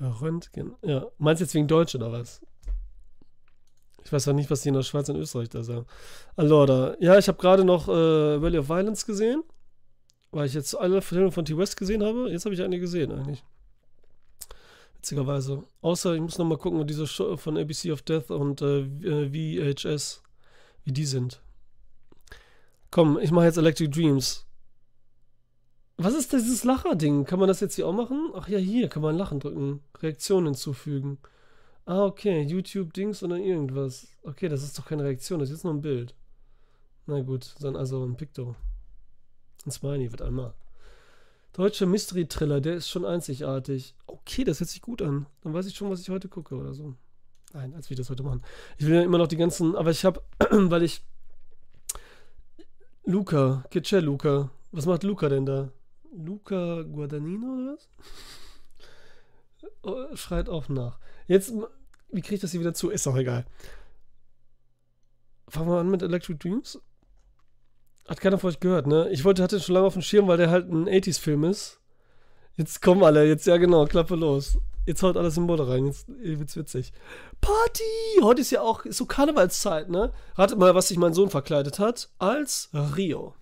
Röntgen. 0.00 0.74
Ja. 0.82 1.06
Meinst 1.18 1.40
du 1.40 1.44
jetzt 1.44 1.54
wegen 1.54 1.68
Deutsch 1.68 1.94
oder 1.94 2.12
was? 2.12 2.40
Ich 4.04 4.12
weiß 4.12 4.26
ja 4.26 4.32
nicht, 4.32 4.50
was 4.50 4.62
die 4.62 4.68
in 4.68 4.74
der 4.74 4.82
Schweiz 4.82 5.08
und 5.08 5.16
Österreich 5.16 5.48
da 5.48 5.62
sagen. 5.62 5.86
Allora. 6.36 6.96
Ja, 7.00 7.18
ich 7.18 7.28
habe 7.28 7.38
gerade 7.38 7.64
noch 7.64 7.88
äh, 7.88 8.40
Valley 8.40 8.58
of 8.58 8.68
Violence 8.68 9.04
gesehen. 9.04 9.42
Weil 10.30 10.46
ich 10.46 10.54
jetzt 10.54 10.74
alle 10.74 11.02
Filme 11.02 11.32
von 11.32 11.44
T-West 11.44 11.76
gesehen 11.76 12.04
habe. 12.04 12.30
Jetzt 12.30 12.44
habe 12.44 12.54
ich 12.54 12.62
eine 12.62 12.78
gesehen 12.78 13.10
eigentlich. 13.10 13.42
Witzigerweise. 14.94 15.64
Außer 15.80 16.14
ich 16.14 16.20
muss 16.20 16.38
noch 16.38 16.44
mal 16.44 16.58
gucken, 16.58 16.86
diese 16.86 17.06
Show 17.06 17.36
von 17.36 17.56
ABC 17.56 17.92
of 17.92 18.02
Death 18.02 18.30
und 18.30 18.60
äh, 18.62 18.84
VHS, 19.74 20.22
wie 20.84 20.92
die 20.92 21.06
sind. 21.06 21.40
Komm, 22.90 23.18
ich 23.18 23.30
mache 23.30 23.46
jetzt 23.46 23.56
Electric 23.56 23.90
Dreams. 23.90 24.45
Was 25.98 26.14
ist 26.14 26.32
dieses 26.32 26.64
Lacher-Ding? 26.64 27.24
Kann 27.24 27.38
man 27.38 27.48
das 27.48 27.60
jetzt 27.60 27.74
hier 27.74 27.86
auch 27.86 27.92
machen? 27.92 28.30
Ach 28.34 28.48
ja, 28.48 28.58
hier 28.58 28.88
kann 28.88 29.02
man 29.02 29.16
Lachen 29.16 29.40
drücken. 29.40 29.82
Reaktion 30.00 30.44
hinzufügen. 30.44 31.18
Ah, 31.86 32.04
okay. 32.04 32.42
YouTube-Dings 32.42 33.22
oder 33.22 33.38
irgendwas. 33.38 34.08
Okay, 34.22 34.48
das 34.48 34.62
ist 34.62 34.78
doch 34.78 34.84
keine 34.84 35.04
Reaktion, 35.04 35.40
das 35.40 35.48
ist 35.48 35.56
jetzt 35.56 35.64
nur 35.64 35.72
ein 35.72 35.80
Bild. 35.80 36.14
Na 37.06 37.20
gut, 37.22 37.54
dann 37.60 37.76
also 37.76 38.04
ein 38.04 38.16
Picto. 38.16 38.56
Ein 39.64 39.70
Smiley 39.70 40.10
wird 40.10 40.20
einmal. 40.20 40.52
Deutscher 41.54 41.86
Mystery-Thriller, 41.86 42.60
der 42.60 42.74
ist 42.74 42.90
schon 42.90 43.06
einzigartig. 43.06 43.94
Okay, 44.06 44.44
das 44.44 44.60
hört 44.60 44.68
sich 44.68 44.82
gut 44.82 45.00
an. 45.00 45.24
Dann 45.42 45.54
weiß 45.54 45.66
ich 45.66 45.74
schon, 45.74 45.88
was 45.88 46.00
ich 46.00 46.10
heute 46.10 46.28
gucke 46.28 46.56
oder 46.56 46.74
so. 46.74 46.94
Nein, 47.54 47.72
als 47.74 47.88
wir 47.88 47.96
das 47.96 48.10
heute 48.10 48.22
machen. 48.22 48.42
Ich 48.76 48.84
will 48.84 48.96
ja 48.96 49.02
immer 49.02 49.16
noch 49.16 49.28
die 49.28 49.38
ganzen, 49.38 49.74
aber 49.74 49.90
ich 49.90 50.04
habe, 50.04 50.20
weil 50.50 50.82
ich 50.82 51.02
Luca, 53.04 53.64
Kitcher 53.70 54.02
Luca. 54.02 54.50
Was 54.72 54.84
macht 54.84 55.04
Luca 55.04 55.30
denn 55.30 55.46
da? 55.46 55.70
Luca 56.16 56.82
Guadagnino 56.82 57.46
oder 57.46 57.74
was? 57.74 57.88
Oh, 59.82 60.16
schreit 60.16 60.48
auch 60.48 60.68
nach. 60.68 60.98
Jetzt, 61.26 61.52
wie 62.10 62.20
kriege 62.20 62.36
ich 62.36 62.40
das 62.40 62.52
hier 62.52 62.60
wieder 62.60 62.74
zu? 62.74 62.90
Ist 62.90 63.06
doch 63.06 63.16
egal. 63.16 63.46
Fangen 65.48 65.68
wir 65.68 65.78
an 65.78 65.90
mit 65.90 66.02
Electric 66.02 66.38
Dreams. 66.38 66.80
Hat 68.08 68.20
keiner 68.20 68.38
von 68.38 68.50
euch 68.50 68.60
gehört, 68.60 68.86
ne? 68.86 69.08
Ich 69.10 69.24
wollte, 69.24 69.42
hatte 69.42 69.60
schon 69.60 69.74
lange 69.74 69.86
auf 69.86 69.94
dem 69.94 70.02
Schirm, 70.02 70.28
weil 70.28 70.36
der 70.36 70.50
halt 70.50 70.70
ein 70.70 70.88
80s-Film 70.88 71.44
ist. 71.44 71.80
Jetzt 72.54 72.80
kommen 72.80 73.02
alle, 73.02 73.26
jetzt, 73.26 73.46
ja 73.46 73.56
genau, 73.56 73.84
Klappe 73.84 74.14
los. 74.14 74.58
Jetzt 74.86 75.02
haut 75.02 75.16
alles 75.16 75.36
in 75.36 75.42
Mode 75.42 75.68
rein, 75.68 75.86
jetzt 75.86 76.08
wird's 76.08 76.56
witzig. 76.56 76.92
Party! 77.40 77.82
Heute 78.22 78.40
ist 78.40 78.52
ja 78.52 78.60
auch 78.60 78.84
ist 78.84 78.98
so 78.98 79.06
Karnevalszeit, 79.06 79.90
ne? 79.90 80.12
Ratet 80.36 80.58
mal, 80.58 80.76
was 80.76 80.88
sich 80.88 80.96
mein 80.96 81.12
Sohn 81.12 81.28
verkleidet 81.28 81.80
hat. 81.80 82.08
Als 82.18 82.70
Rio. 82.72 83.34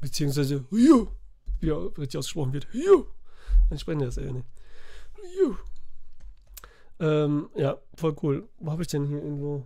Beziehungsweise 0.00 0.64
Rio. 0.70 1.08
Wie 1.62 1.70
er 1.70 1.96
richtig 1.96 2.18
ausgesprochen 2.18 2.52
wird. 2.52 2.66
Rio. 2.74 3.06
Dann 3.70 3.78
sprechen 3.78 4.00
wir 4.00 4.06
das 4.06 4.16
eher 4.16 4.32
nicht. 4.32 4.46
Rio. 5.16 5.56
Ähm, 6.98 7.50
ja, 7.54 7.78
voll 7.94 8.16
cool. 8.22 8.48
Wo 8.58 8.72
habe 8.72 8.82
ich 8.82 8.88
denn 8.88 9.06
hier 9.06 9.22
irgendwo? 9.22 9.64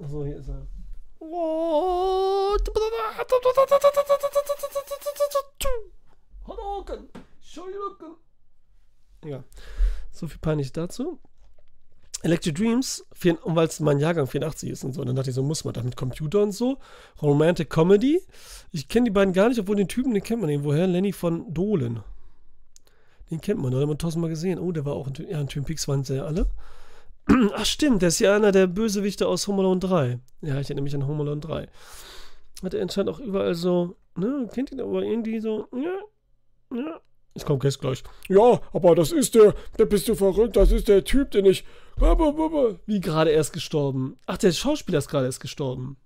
Achso, 0.00 0.24
hier 0.24 0.38
ist 0.38 0.48
er. 0.48 0.66
Shoryuken! 7.40 8.16
Ja, 9.24 9.44
so 10.10 10.26
viel 10.26 10.38
peinlich 10.38 10.72
dazu. 10.72 11.20
Electric 12.22 12.54
Dreams, 12.54 13.04
und 13.42 13.56
weil 13.56 13.66
es 13.66 13.80
mein 13.80 13.98
Jahrgang 13.98 14.26
84 14.26 14.70
ist 14.70 14.84
und 14.84 14.94
so, 14.94 15.04
dann 15.04 15.14
dachte 15.14 15.30
ich 15.30 15.36
so, 15.36 15.42
muss 15.42 15.64
man 15.64 15.74
da 15.74 15.82
mit 15.82 15.96
Computer 15.96 16.42
und 16.42 16.52
so. 16.52 16.78
Romantic 17.20 17.68
Comedy. 17.68 18.20
Ich 18.72 18.88
kenne 18.88 19.04
die 19.04 19.10
beiden 19.10 19.34
gar 19.34 19.48
nicht, 19.48 19.60
obwohl 19.60 19.76
den 19.76 19.88
Typen, 19.88 20.14
den 20.14 20.22
kennt 20.22 20.40
man 20.40 20.48
irgendwoher. 20.48 20.86
Lenny 20.86 21.12
von 21.12 21.52
Dohlen. 21.52 22.00
Den 23.30 23.40
kennt 23.40 23.60
man, 23.60 23.72
oder? 23.72 23.82
Hat 23.82 23.88
man 23.88 23.98
tausendmal 23.98 24.30
gesehen. 24.30 24.58
Oh, 24.58 24.72
der 24.72 24.84
war 24.84 24.94
auch 24.94 25.06
in, 25.06 25.14
ja, 25.28 25.40
in 25.40 25.48
Twin 25.48 25.64
Peaks, 25.64 25.86
waren 25.86 26.04
sie 26.04 26.16
ja 26.16 26.24
alle. 26.24 26.48
Ach 27.54 27.64
stimmt, 27.64 28.02
der 28.02 28.08
ist 28.08 28.18
ja 28.20 28.36
einer 28.36 28.52
der 28.52 28.66
Bösewichte 28.66 29.26
aus 29.26 29.46
Home 29.46 29.60
Alone 29.60 29.80
3. 29.80 30.18
Ja, 30.42 30.60
ich 30.60 30.68
erinnere 30.68 30.84
mich 30.84 30.94
an 30.94 31.06
Home 31.06 31.22
Alone 31.22 31.40
3. 31.40 31.68
Hat 32.62 32.74
er 32.74 32.82
anscheinend 32.82 33.10
auch 33.10 33.20
überall 33.20 33.54
so, 33.54 33.96
ne, 34.16 34.48
kennt 34.52 34.72
ihn 34.72 34.80
aber 34.80 35.02
irgendwie 35.02 35.40
so, 35.40 35.66
ja, 35.72 36.76
ja. 36.76 37.00
Ich 37.34 37.44
komme 37.44 37.58
jetzt 37.64 37.80
gleich. 37.80 38.02
Ja, 38.28 38.60
aber 38.72 38.94
das 38.94 39.10
ist 39.10 39.34
der, 39.34 39.54
der 39.78 39.86
bist 39.86 40.08
du 40.08 40.14
verrückt, 40.14 40.56
das 40.56 40.70
ist 40.70 40.88
der 40.88 41.04
Typ, 41.04 41.32
den 41.32 41.46
ich. 41.46 41.64
Wie 42.86 43.00
gerade 43.00 43.30
erst 43.30 43.52
gestorben. 43.52 44.18
Ach, 44.26 44.36
der 44.36 44.52
Schauspieler 44.52 44.98
ist 44.98 45.08
gerade 45.08 45.26
erst 45.26 45.40
gestorben. 45.40 45.96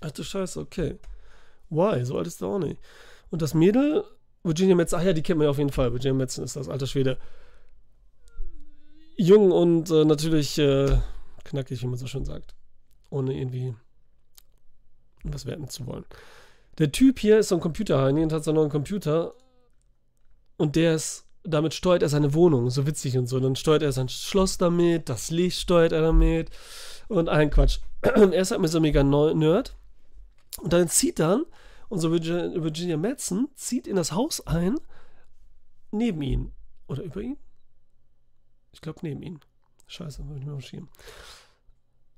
Ach 0.00 0.10
du 0.10 0.22
Scheiße, 0.22 0.60
okay. 0.60 0.98
Why? 1.70 2.04
So 2.04 2.18
alt 2.18 2.26
ist 2.26 2.40
der 2.40 2.48
auch 2.48 2.58
nicht. 2.58 2.80
Und 3.30 3.42
das 3.42 3.54
Mädel, 3.54 4.04
Virginia 4.44 4.76
Metz, 4.76 4.92
ach 4.92 5.02
ja, 5.02 5.12
die 5.12 5.22
kennt 5.22 5.38
man 5.38 5.46
ja 5.46 5.50
auf 5.50 5.58
jeden 5.58 5.72
Fall. 5.72 5.92
Virginia 5.92 6.14
Metzen 6.14 6.44
ist 6.44 6.56
das 6.56 6.68
alter 6.68 6.86
Schwede 6.86 7.18
jung 9.16 9.50
und 9.50 9.90
äh, 9.90 10.04
natürlich 10.04 10.58
äh, 10.58 10.98
knackig, 11.44 11.82
wie 11.82 11.86
man 11.86 11.96
so 11.96 12.06
schön 12.06 12.24
sagt. 12.24 12.54
Ohne 13.10 13.36
irgendwie 13.36 13.74
was 15.24 15.46
werten 15.46 15.68
zu 15.68 15.86
wollen. 15.86 16.04
Der 16.78 16.92
Typ 16.92 17.18
hier 17.18 17.38
ist 17.38 17.48
so 17.48 17.56
ein 17.56 17.60
Computerheini 17.60 18.22
und 18.22 18.32
hat 18.32 18.44
so 18.44 18.50
einen 18.50 18.58
neuen 18.58 18.70
Computer. 18.70 19.34
Und 20.56 20.76
der 20.76 20.94
ist, 20.94 21.25
damit 21.46 21.74
steuert 21.74 22.02
er 22.02 22.08
seine 22.08 22.34
Wohnung, 22.34 22.70
so 22.70 22.86
witzig 22.86 23.16
und 23.18 23.26
so. 23.26 23.40
Dann 23.40 23.56
steuert 23.56 23.82
er 23.82 23.92
sein 23.92 24.08
Schloss 24.08 24.58
damit, 24.58 25.08
das 25.08 25.30
Licht 25.30 25.60
steuert 25.60 25.92
er 25.92 26.02
damit 26.02 26.50
und 27.08 27.28
ein 27.28 27.50
Quatsch. 27.50 27.78
er 28.02 28.32
ist 28.32 28.50
halt 28.50 28.60
mit 28.60 28.70
so 28.70 28.80
mega 28.80 29.02
Nerd. 29.02 29.76
Und 30.60 30.72
dann 30.72 30.88
zieht 30.88 31.18
dann, 31.18 31.44
unsere 31.88 32.12
Virginia 32.12 32.96
Madsen 32.96 33.48
zieht 33.54 33.86
in 33.86 33.96
das 33.96 34.12
Haus 34.12 34.46
ein, 34.46 34.76
neben 35.90 36.22
ihn. 36.22 36.52
Oder 36.88 37.02
über 37.02 37.20
ihn? 37.20 37.36
Ich 38.72 38.80
glaube 38.80 39.00
neben 39.02 39.22
ihn. 39.22 39.40
Scheiße, 39.86 40.24
habe 40.24 40.38
ich 40.38 40.44
mir 40.44 40.52
aufgeschrieben. 40.52 40.88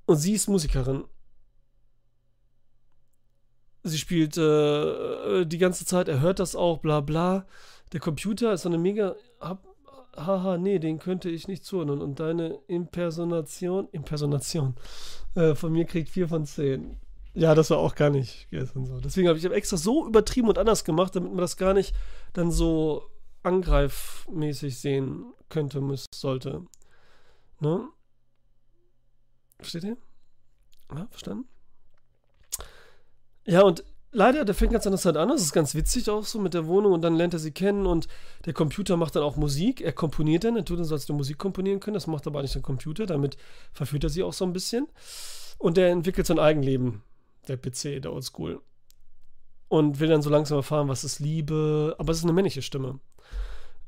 Und 0.06 0.16
sie 0.16 0.32
ist 0.32 0.48
Musikerin. 0.48 1.04
Sie 3.88 3.98
spielt 3.98 4.36
äh, 4.36 5.44
die 5.46 5.58
ganze 5.58 5.84
Zeit, 5.84 6.08
er 6.08 6.20
hört 6.20 6.38
das 6.38 6.54
auch, 6.54 6.78
bla 6.78 7.00
bla. 7.00 7.46
Der 7.92 8.00
Computer 8.00 8.52
ist 8.52 8.62
so 8.62 8.68
eine 8.68 8.78
mega. 8.78 9.16
haha, 10.16 10.58
nee, 10.58 10.78
den 10.78 10.98
könnte 10.98 11.30
ich 11.30 11.48
nicht 11.48 11.64
zuhören. 11.64 12.02
Und 12.02 12.20
deine 12.20 12.58
Impersonation, 12.66 13.88
Impersonation 13.92 14.74
äh, 15.34 15.54
von 15.54 15.72
mir 15.72 15.84
kriegt 15.84 16.10
4 16.10 16.28
von 16.28 16.44
10. 16.44 16.96
Ja, 17.34 17.54
das 17.54 17.70
war 17.70 17.78
auch 17.78 17.94
gar 17.94 18.10
nicht 18.10 18.48
gestern 18.50 18.84
so. 18.86 19.00
Deswegen 19.00 19.28
habe 19.28 19.38
ich 19.38 19.44
extra 19.44 19.76
so 19.76 20.06
übertrieben 20.06 20.48
und 20.48 20.58
anders 20.58 20.84
gemacht, 20.84 21.14
damit 21.14 21.30
man 21.30 21.40
das 21.40 21.56
gar 21.56 21.72
nicht 21.72 21.94
dann 22.32 22.50
so 22.50 23.10
angreifmäßig 23.42 24.78
sehen 24.78 25.32
könnte, 25.48 25.80
muss, 25.80 26.06
sollte. 26.12 26.64
Ne? 27.60 27.88
Versteht 29.58 29.84
ihr? 29.84 29.96
Ja, 30.94 31.06
verstanden? 31.10 31.48
Ja, 33.48 33.62
und 33.62 33.82
leider, 34.12 34.44
der 34.44 34.54
fängt 34.54 34.72
ganz 34.72 34.86
anders 34.86 35.06
halt 35.06 35.16
an. 35.16 35.30
Das 35.30 35.40
ist 35.40 35.54
ganz 35.54 35.74
witzig 35.74 36.10
auch 36.10 36.24
so 36.24 36.38
mit 36.38 36.52
der 36.52 36.66
Wohnung 36.66 36.92
und 36.92 37.00
dann 37.00 37.16
lernt 37.16 37.32
er 37.32 37.38
sie 37.38 37.50
kennen 37.50 37.86
und 37.86 38.06
der 38.44 38.52
Computer 38.52 38.98
macht 38.98 39.16
dann 39.16 39.22
auch 39.22 39.36
Musik. 39.36 39.80
Er 39.80 39.92
komponiert 39.92 40.44
dann, 40.44 40.56
er 40.56 40.66
tut 40.66 40.78
dann 40.78 40.84
so, 40.84 40.94
als 40.94 41.06
du 41.06 41.14
Musik 41.14 41.38
komponieren 41.38 41.80
können. 41.80 41.94
Das 41.94 42.06
macht 42.06 42.26
aber 42.26 42.42
nicht 42.42 42.54
der 42.54 42.60
Computer. 42.60 43.06
Damit 43.06 43.38
verführt 43.72 44.04
er 44.04 44.10
sie 44.10 44.22
auch 44.22 44.34
so 44.34 44.44
ein 44.44 44.52
bisschen. 44.52 44.86
Und 45.56 45.78
der 45.78 45.88
entwickelt 45.88 46.26
sein 46.26 46.38
Eigenleben, 46.38 47.02
der 47.48 47.56
PC, 47.56 48.02
der 48.02 48.12
Oldschool. 48.12 48.60
Und 49.68 49.98
will 49.98 50.08
dann 50.08 50.22
so 50.22 50.28
langsam 50.28 50.58
erfahren, 50.58 50.88
was 50.88 51.04
ist 51.04 51.18
Liebe. 51.18 51.96
Aber 51.98 52.12
es 52.12 52.18
ist 52.18 52.24
eine 52.24 52.34
männliche 52.34 52.62
Stimme 52.62 53.00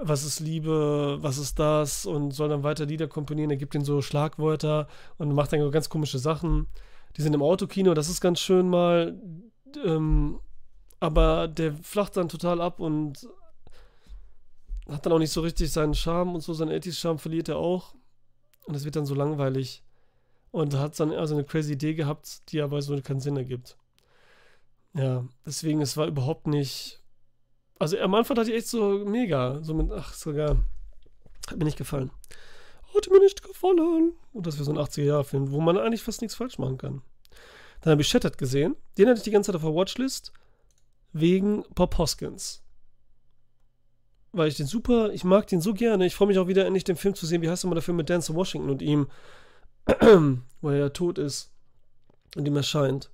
was 0.03 0.25
ist 0.25 0.41
Liebe, 0.41 1.19
was 1.21 1.37
ist 1.37 1.59
das 1.59 2.07
und 2.07 2.31
soll 2.31 2.49
dann 2.49 2.63
weiter 2.63 2.87
Lieder 2.87 3.07
komponieren. 3.07 3.51
Er 3.51 3.59
gibt 3.59 3.75
ihnen 3.75 3.85
so 3.85 4.01
Schlagwörter 4.01 4.89
und 5.19 5.35
macht 5.35 5.53
dann 5.53 5.71
ganz 5.71 5.91
komische 5.91 6.19
Sachen. 6.19 6.69
Die 7.17 7.23
sind 7.23 7.35
im 7.35 7.43
Autokino, 7.43 7.95
das 7.95 8.09
ist 8.09 8.21
ganz 8.21 8.41
schön 8.41 8.69
mal. 8.69 9.21
Ähm, 9.79 10.41
aber 10.99 11.49
der 11.49 11.75
flacht 11.75 12.17
dann 12.17 12.29
total 12.29 12.61
ab 12.61 12.81
und 12.81 13.29
hat 14.89 15.07
dann 15.07 15.13
auch 15.13 15.19
nicht 15.19 15.33
so 15.33 15.41
richtig 15.41 15.73
seinen 15.73 15.95
Charme 15.95 16.35
und 16.35 16.41
so, 16.41 16.53
seinen 16.53 16.73
80s-Charme 16.73 17.19
verliert 17.19 17.49
er 17.49 17.57
auch. 17.57 17.95
Und 18.67 18.75
es 18.75 18.85
wird 18.85 18.97
dann 18.97 19.07
so 19.07 19.15
langweilig. 19.15 19.83
Und 20.51 20.75
hat 20.75 20.99
dann 20.99 21.13
also 21.13 21.35
eine 21.35 21.45
crazy 21.45 21.73
Idee 21.73 21.95
gehabt, 21.95 22.51
die 22.51 22.61
aber 22.61 22.83
so 22.83 23.01
keinen 23.01 23.21
Sinn 23.21 23.37
ergibt. 23.37 23.77
Ja, 24.95 25.25
deswegen, 25.47 25.81
es 25.81 25.97
war 25.97 26.07
überhaupt 26.07 26.49
nicht 26.49 27.01
also 27.81 27.99
am 27.99 28.15
Anfang 28.15 28.37
dachte 28.37 28.51
ich 28.51 28.59
echt 28.59 28.69
so 28.69 29.05
mega. 29.07 29.59
So 29.63 29.73
mit, 29.73 29.91
ach, 29.91 30.13
sogar. 30.13 30.59
Hat 31.49 31.59
mir 31.59 31.65
nicht 31.65 31.79
gefallen. 31.79 32.11
Hat 32.95 33.11
mir 33.11 33.21
nicht 33.21 33.43
gefallen. 33.43 34.13
Und 34.35 34.47
das 34.47 34.57
wäre 34.57 34.65
so 34.65 34.73
ein 34.73 34.79
80er-Jahre-Film, 34.79 35.51
wo 35.51 35.61
man 35.61 35.79
eigentlich 35.79 36.03
fast 36.03 36.21
nichts 36.21 36.37
falsch 36.37 36.59
machen 36.59 36.77
kann. 36.77 37.03
Dann 37.81 37.93
habe 37.93 38.03
ich 38.03 38.09
Shattered 38.09 38.39
gesehen. 38.39 38.77
Den 38.99 39.09
hatte 39.09 39.19
ich 39.19 39.25
die 39.25 39.31
ganze 39.31 39.49
Zeit 39.49 39.57
auf 39.57 39.63
der 39.63 39.75
Watchlist. 39.75 40.33
Wegen 41.13 41.65
Bob 41.75 41.97
Hoskins. 41.99 42.63
Weil 44.33 44.49
ich 44.49 44.57
den 44.57 44.67
super, 44.67 45.13
ich 45.13 45.25
mag 45.25 45.47
den 45.49 45.61
so 45.61 45.75
gerne. 45.75 46.07
Ich 46.07 46.15
freue 46.15 46.29
mich 46.29 46.39
auch 46.39 46.47
wieder 46.47 46.67
endlich 46.67 46.85
den 46.85 46.97
Film 46.97 47.15
zu 47.15 47.27
sehen. 47.27 47.43
Wie 47.43 47.49
heißt 47.49 47.65
nochmal 47.65 47.77
der 47.77 47.83
Film 47.83 47.97
mit 47.97 48.11
Dance 48.11 48.35
Washington 48.35 48.71
und 48.71 48.83
ihm? 48.83 49.09
wo 50.61 50.71
er 50.71 50.77
ja 50.77 50.89
tot 50.91 51.19
ist. 51.19 51.53
Und 52.37 52.47
ihm 52.47 52.57
erscheint. 52.57 53.11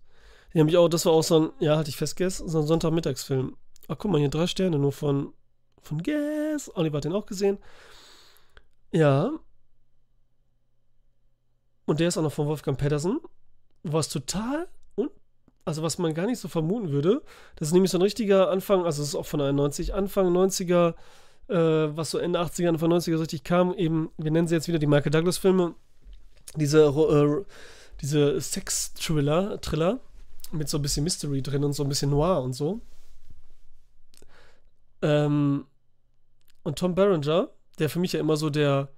Den 0.53 0.61
habe 0.61 0.71
ich 0.71 0.77
auch, 0.77 0.89
das 0.89 1.07
war 1.07 1.13
auch 1.13 1.23
so 1.23 1.41
ein, 1.41 1.51
ja, 1.61 1.77
hatte 1.77 1.91
ich 1.91 1.97
festgegessen, 1.97 2.49
so 2.49 2.61
ein 2.61 2.67
Sonntagmittagsfilm. 2.67 3.57
Ach, 3.89 3.97
guck 3.99 4.11
mal, 4.11 4.19
hier 4.19 4.29
drei 4.29 4.47
Sterne 4.47 4.79
nur 4.79 4.93
von, 4.93 5.33
von 5.81 6.03
Guess. 6.03 6.71
Oliver 6.75 6.99
hat 6.99 7.05
den 7.05 7.13
auch 7.13 7.27
gesehen. 7.27 7.59
Ja. 8.93 9.33
Und 11.87 12.01
der 12.01 12.09
ist 12.09 12.19
auch 12.19 12.23
noch 12.23 12.33
von 12.33 12.47
Wolfgang 12.47 12.79
Pedersen. 12.79 13.21
Was 13.89 14.09
total 14.09 14.67
und 14.97 15.11
also 15.65 15.83
was 15.83 15.99
man 15.99 16.15
gar 16.15 16.27
nicht 16.27 16.41
so 16.41 16.49
vermuten 16.49 16.91
würde. 16.91 17.23
Das 17.57 17.69
ist 17.69 17.75
nämlich 17.75 17.91
so 17.91 17.99
ein 17.99 18.03
richtiger 18.03 18.51
Anfang, 18.51 18.85
also 18.85 19.03
es 19.03 19.09
ist 19.09 19.15
auch 19.15 19.27
von 19.27 19.41
91, 19.41 19.95
Anfang 19.95 20.29
90er, 20.35 20.95
äh, 21.49 21.55
was 21.97 22.11
so 22.11 22.19
Ende 22.19 22.41
80er, 22.41 22.69
Anfang 22.69 22.93
90er 22.93 23.15
so 23.15 23.21
richtig 23.21 23.45
kam, 23.45 23.75
eben, 23.75 24.11
wir 24.17 24.31
nennen 24.31 24.49
sie 24.49 24.55
jetzt 24.55 24.69
wieder 24.69 24.79
die 24.79 24.87
Michael 24.87 25.13
Douglas-Filme, 25.13 25.75
diese, 26.57 26.85
äh, 26.85 27.45
diese 28.01 28.41
Sex-Thriller, 28.41 29.61
Thriller, 29.61 30.01
mit 30.53 30.69
so 30.69 30.79
ein 30.79 30.83
bisschen 30.83 31.05
Mystery 31.05 31.43
drin 31.43 31.65
und 31.65 31.73
so 31.73 31.83
ein 31.83 31.89
bisschen 31.89 32.11
Noir 32.11 32.43
und 32.43 32.53
so. 32.53 32.81
Ähm, 35.03 35.67
und 36.63 36.79
Tom 36.79 36.95
Berenger, 36.95 37.51
der 37.79 37.91
für 37.91 37.99
mich 37.99 38.13
ja 38.13 38.21
immer 38.21 38.37
so 38.37 38.51
der 38.51 38.89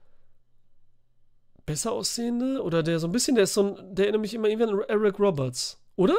besser 1.69 1.93
aussehende 1.93 2.63
oder 2.63 2.83
der 2.83 2.99
so 2.99 3.07
ein 3.07 3.13
bisschen, 3.13 3.35
der 3.35 3.45
ist 3.45 3.53
so 3.53 3.77
ein, 3.77 3.95
der 3.95 4.07
erinnert 4.07 4.23
mich 4.23 4.33
immer 4.33 4.49
irgendwie 4.49 4.73
an 4.73 4.81
Eric 4.89 5.21
Roberts, 5.21 5.79
oder? 5.97 6.17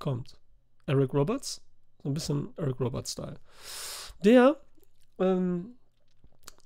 Kommt. 0.00 0.36
Eric 0.86 1.14
Roberts? 1.14 1.62
So 2.02 2.08
ein 2.08 2.14
bisschen 2.14 2.52
Eric 2.56 2.80
Roberts-Style. 2.80 3.38
Der, 4.24 4.60
ähm, 5.20 5.76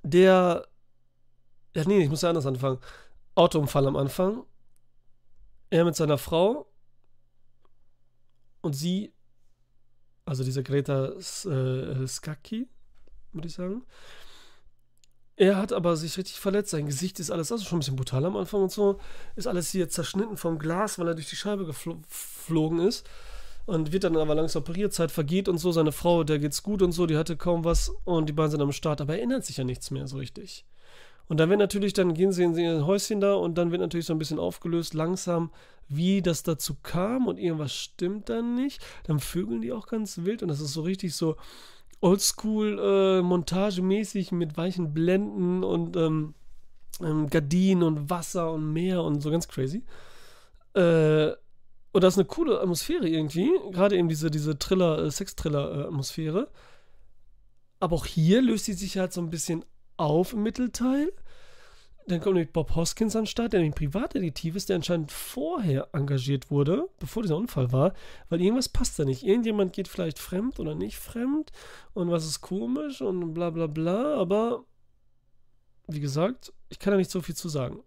der, 0.02 0.66
ja, 1.74 1.84
nee, 1.86 2.02
ich 2.02 2.08
muss 2.08 2.22
ja 2.22 2.30
anders 2.30 2.46
anfangen. 2.46 2.78
Autounfall 3.34 3.86
am 3.86 3.96
Anfang. 3.96 4.44
Er 5.68 5.84
mit 5.84 5.94
seiner 5.94 6.16
Frau 6.16 6.72
und 8.62 8.72
sie, 8.72 9.12
also 10.24 10.42
diese 10.42 10.62
Greta 10.62 11.08
äh, 11.08 12.06
Skaki, 12.06 12.66
würde 13.32 13.48
ich 13.48 13.54
sagen. 13.54 13.84
Er 15.36 15.56
hat 15.56 15.72
aber 15.72 15.96
sich 15.96 16.16
richtig 16.16 16.40
verletzt. 16.40 16.70
Sein 16.70 16.86
Gesicht 16.86 17.20
ist 17.20 17.30
alles, 17.30 17.52
also 17.52 17.64
schon 17.64 17.76
ein 17.76 17.80
bisschen 17.80 17.96
brutal 17.96 18.24
am 18.24 18.36
Anfang 18.36 18.62
und 18.62 18.72
so. 18.72 18.98
Ist 19.36 19.46
alles 19.46 19.70
hier 19.70 19.88
zerschnitten 19.88 20.38
vom 20.38 20.58
Glas, 20.58 20.98
weil 20.98 21.08
er 21.08 21.14
durch 21.14 21.28
die 21.28 21.36
Scheibe 21.36 21.66
geflogen 21.66 22.80
ist. 22.80 23.06
Und 23.66 23.92
wird 23.92 24.04
dann 24.04 24.16
aber 24.16 24.34
langsam 24.34 24.62
operiert, 24.62 24.94
Zeit 24.94 25.10
vergeht 25.10 25.48
und 25.48 25.58
so. 25.58 25.72
Seine 25.72 25.92
Frau, 25.92 26.24
der 26.24 26.38
geht's 26.38 26.62
gut 26.62 26.80
und 26.80 26.92
so, 26.92 27.04
die 27.06 27.16
hatte 27.16 27.36
kaum 27.36 27.64
was 27.64 27.92
und 28.04 28.28
die 28.28 28.32
beiden 28.32 28.52
sind 28.52 28.62
am 28.62 28.72
Start, 28.72 29.00
aber 29.00 29.16
erinnert 29.16 29.44
sich 29.44 29.56
ja 29.58 29.64
nichts 29.64 29.90
mehr 29.90 30.06
so 30.06 30.16
richtig. 30.16 30.64
Und 31.28 31.38
dann 31.38 31.50
wird 31.50 31.58
natürlich, 31.58 31.92
dann 31.92 32.14
gehen 32.14 32.32
sie 32.32 32.44
in 32.44 32.56
ihr 32.56 32.86
Häuschen 32.86 33.20
da 33.20 33.34
und 33.34 33.58
dann 33.58 33.72
wird 33.72 33.80
natürlich 33.80 34.06
so 34.06 34.14
ein 34.14 34.18
bisschen 34.18 34.38
aufgelöst, 34.38 34.94
langsam, 34.94 35.50
wie 35.88 36.22
das 36.22 36.44
dazu 36.44 36.76
kam 36.82 37.26
und 37.26 37.38
irgendwas 37.38 37.74
stimmt 37.74 38.28
dann 38.28 38.54
nicht. 38.54 38.80
Dann 39.04 39.18
vögeln 39.18 39.60
die 39.60 39.72
auch 39.72 39.88
ganz 39.88 40.18
wild 40.18 40.42
und 40.42 40.48
das 40.48 40.60
ist 40.60 40.72
so 40.72 40.82
richtig 40.82 41.14
so 41.14 41.36
oldschool 42.06 42.78
äh, 42.78 43.22
montagemäßig 43.22 44.30
mit 44.30 44.56
weichen 44.56 44.94
Blenden 44.94 45.64
und 45.64 45.96
ähm, 45.96 46.34
ähm, 47.00 47.28
Gardinen 47.28 47.82
und 47.82 48.10
Wasser 48.10 48.52
und 48.52 48.72
Meer 48.72 49.02
und 49.02 49.20
so 49.20 49.30
ganz 49.30 49.48
crazy. 49.48 49.82
Äh, 50.74 51.32
und 51.92 52.04
das 52.04 52.14
ist 52.14 52.18
eine 52.18 52.26
coole 52.26 52.60
Atmosphäre 52.60 53.08
irgendwie, 53.08 53.50
gerade 53.72 53.96
eben 53.96 54.08
diese, 54.08 54.30
diese 54.30 54.56
Thriller, 54.58 54.98
äh, 54.98 55.10
Sex-Thriller-Atmosphäre. 55.10 56.48
Aber 57.80 57.96
auch 57.96 58.06
hier 58.06 58.40
löst 58.40 58.66
sie 58.66 58.74
sich 58.74 58.98
halt 58.98 59.12
so 59.12 59.20
ein 59.20 59.30
bisschen 59.30 59.64
auf 59.96 60.32
im 60.32 60.44
Mittelteil. 60.44 61.12
Dann 62.08 62.20
kommt 62.20 62.36
nämlich 62.36 62.52
Bob 62.52 62.76
Hoskins 62.76 63.16
an 63.16 63.22
den 63.22 63.26
Start, 63.26 63.52
der 63.52 63.60
nämlich 63.60 63.74
ein 63.74 63.90
Privatdetektiv 63.90 64.54
ist, 64.54 64.68
der 64.68 64.76
anscheinend 64.76 65.10
vorher 65.10 65.88
engagiert 65.92 66.50
wurde, 66.52 66.88
bevor 67.00 67.22
dieser 67.22 67.36
Unfall 67.36 67.72
war, 67.72 67.94
weil 68.28 68.40
irgendwas 68.40 68.68
passt 68.68 68.98
da 68.98 69.04
nicht. 69.04 69.24
Irgendjemand 69.24 69.72
geht 69.72 69.88
vielleicht 69.88 70.20
fremd 70.20 70.60
oder 70.60 70.76
nicht 70.76 70.98
fremd 70.98 71.50
und 71.94 72.10
was 72.10 72.24
ist 72.24 72.40
komisch 72.42 73.02
und 73.02 73.34
bla 73.34 73.50
bla 73.50 73.66
bla, 73.66 74.14
aber 74.14 74.64
wie 75.88 76.00
gesagt, 76.00 76.52
ich 76.68 76.78
kann 76.78 76.92
da 76.92 76.96
nicht 76.96 77.10
so 77.10 77.20
viel 77.20 77.34
zu 77.34 77.48
sagen, 77.48 77.82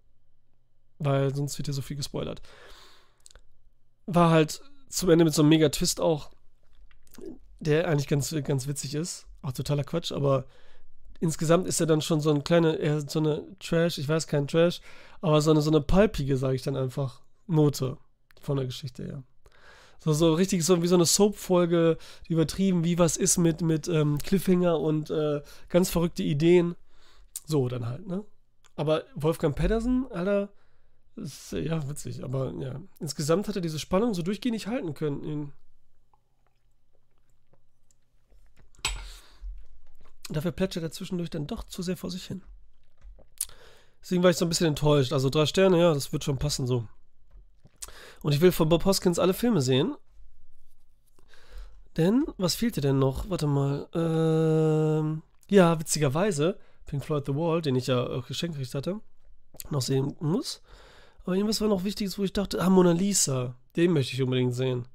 weil 0.98 1.34
sonst 1.34 1.58
wird 1.58 1.68
ja 1.68 1.74
so 1.74 1.82
viel 1.82 1.98
gespoilert. 1.98 2.42
War 4.06 4.32
halt 4.32 4.62
zum 4.90 5.10
Ende 5.12 5.24
mit 5.24 5.34
so 5.34 5.44
einem 5.44 5.50
Mega-Twist 5.50 6.02
auch, 6.02 6.32
der 7.60 7.88
eigentlich 7.88 8.08
ganz, 8.08 8.36
ganz 8.44 8.68
witzig 8.68 8.96
ist. 8.96 9.28
Auch 9.42 9.54
totaler 9.54 9.84
Quatsch, 9.84 10.12
aber 10.12 10.46
insgesamt 11.20 11.68
ist 11.68 11.80
er 11.80 11.88
dann 11.88 12.02
schon 12.02 12.22
so 12.22 12.32
ein 12.32 12.44
kleiner, 12.44 13.02
so 13.08 13.20
eine 13.20 13.44
Trash, 13.60 13.98
ich 13.98 14.08
weiß 14.08 14.28
kein 14.28 14.48
Trash, 14.48 14.82
aber 15.22 15.42
so 15.42 15.52
eine, 15.52 15.62
so 15.62 15.72
eine 15.72 15.82
palpige, 15.82 16.38
sage 16.38 16.56
ich 16.56 16.62
dann 16.62 16.76
einfach, 16.76 17.22
Note 17.48 17.98
von 18.42 18.58
der 18.58 18.66
Geschichte 18.66 19.04
her. 19.04 19.24
So, 20.00 20.14
so 20.14 20.34
richtig 20.34 20.64
so 20.64 20.82
wie 20.82 20.88
so 20.88 20.96
eine 20.96 21.06
Soap-Folge, 21.06 21.98
übertrieben, 22.30 22.86
wie 22.86 22.98
was 22.98 23.18
ist 23.18 23.38
mit, 23.38 23.62
mit 23.62 23.88
ähm, 23.90 24.18
Cliffhanger 24.18 24.80
und 24.80 25.10
äh, 25.10 25.42
ganz 25.68 25.90
verrückte 25.90 26.24
Ideen. 26.24 26.76
So 27.46 27.68
dann 27.68 27.86
halt, 27.86 28.08
ne? 28.08 28.24
Aber 28.76 29.04
Wolfgang 29.16 29.56
Pedersen, 29.56 30.08
Alter, 30.12 30.50
ist 31.18 31.52
ja 31.52 31.90
witzig, 31.90 32.24
aber 32.24 32.54
ja. 32.60 32.80
Insgesamt 33.00 33.50
hat 33.50 33.58
er 33.58 33.62
diese 33.62 33.80
Spannung 33.80 34.14
so 34.14 34.22
durchgehend 34.22 34.54
nicht 34.54 34.68
halten 34.68 34.94
können. 34.94 35.52
Dafür 40.30 40.52
plätschert 40.52 40.84
er 40.84 40.92
zwischendurch 40.92 41.30
dann 41.30 41.48
doch 41.48 41.64
zu 41.64 41.82
sehr 41.82 41.98
vor 41.98 42.12
sich 42.12 42.26
hin. 42.26 42.44
Deswegen 44.02 44.24
war 44.24 44.30
ich 44.30 44.38
so 44.38 44.46
ein 44.46 44.50
bisschen 44.50 44.68
enttäuscht. 44.68 45.12
Also 45.12 45.30
drei 45.30 45.46
Sterne, 45.46 45.80
ja, 45.80 45.94
das 45.94 46.14
wird 46.14 46.24
schon 46.24 46.38
passen 46.38 46.68
so. 46.68 46.88
Und 48.22 48.34
ich 48.34 48.42
will 48.42 48.52
von 48.52 48.70
Bob 48.70 48.86
Hoskins 48.86 49.20
alle 49.20 49.34
Filme 49.34 49.62
sehen. 49.62 49.96
Denn, 51.98 52.26
was 52.38 52.56
fehlte 52.56 52.82
denn 52.82 53.00
noch? 53.00 53.30
Warte 53.30 53.48
mal. 53.48 53.88
Ähm, 53.94 55.24
ja, 55.50 55.80
witzigerweise, 55.80 56.58
Pink 56.86 57.04
Floyd 57.04 57.26
The 57.26 57.36
Wall, 57.36 57.62
den 57.62 57.76
ich 57.76 57.88
ja 57.88 58.06
auch 58.06 58.28
geschenkt 58.28 58.56
gekriegt 58.56 58.76
hatte, 58.76 59.00
noch 59.70 59.82
sehen 59.82 60.16
muss. 60.20 60.62
Aber 61.26 61.36
irgendwas 61.36 61.62
war 61.62 61.68
noch 61.68 61.84
Wichtiges, 61.84 62.18
wo 62.18 62.24
ich 62.24 62.34
dachte, 62.34 62.62
ah, 62.62 62.70
Mona 62.70 62.92
Lisa, 62.92 63.56
den 63.76 63.92
möchte 63.92 64.14
ich 64.14 64.22
unbedingt 64.22 64.54
sehen. 64.54 64.88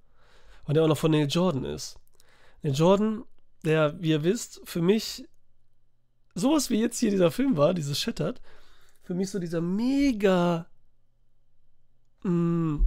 Weil 0.64 0.74
der 0.74 0.84
auch 0.84 0.88
noch 0.88 0.98
von 0.98 1.10
Neil 1.10 1.28
Jordan 1.28 1.64
ist. 1.64 1.98
Neil 2.62 2.74
Jordan 2.74 3.24
der, 3.64 4.00
wie 4.00 4.10
ihr 4.10 4.24
wisst, 4.24 4.60
für 4.64 4.82
mich 4.82 5.28
sowas 6.34 6.70
wie 6.70 6.80
jetzt 6.80 6.98
hier 6.98 7.10
dieser 7.10 7.30
Film 7.30 7.56
war, 7.56 7.74
dieses 7.74 7.98
Shattered, 7.98 8.40
für 9.02 9.14
mich 9.14 9.30
so 9.30 9.38
dieser 9.38 9.60
mega. 9.60 10.66
Mh, 12.22 12.30
mm, 12.30 12.86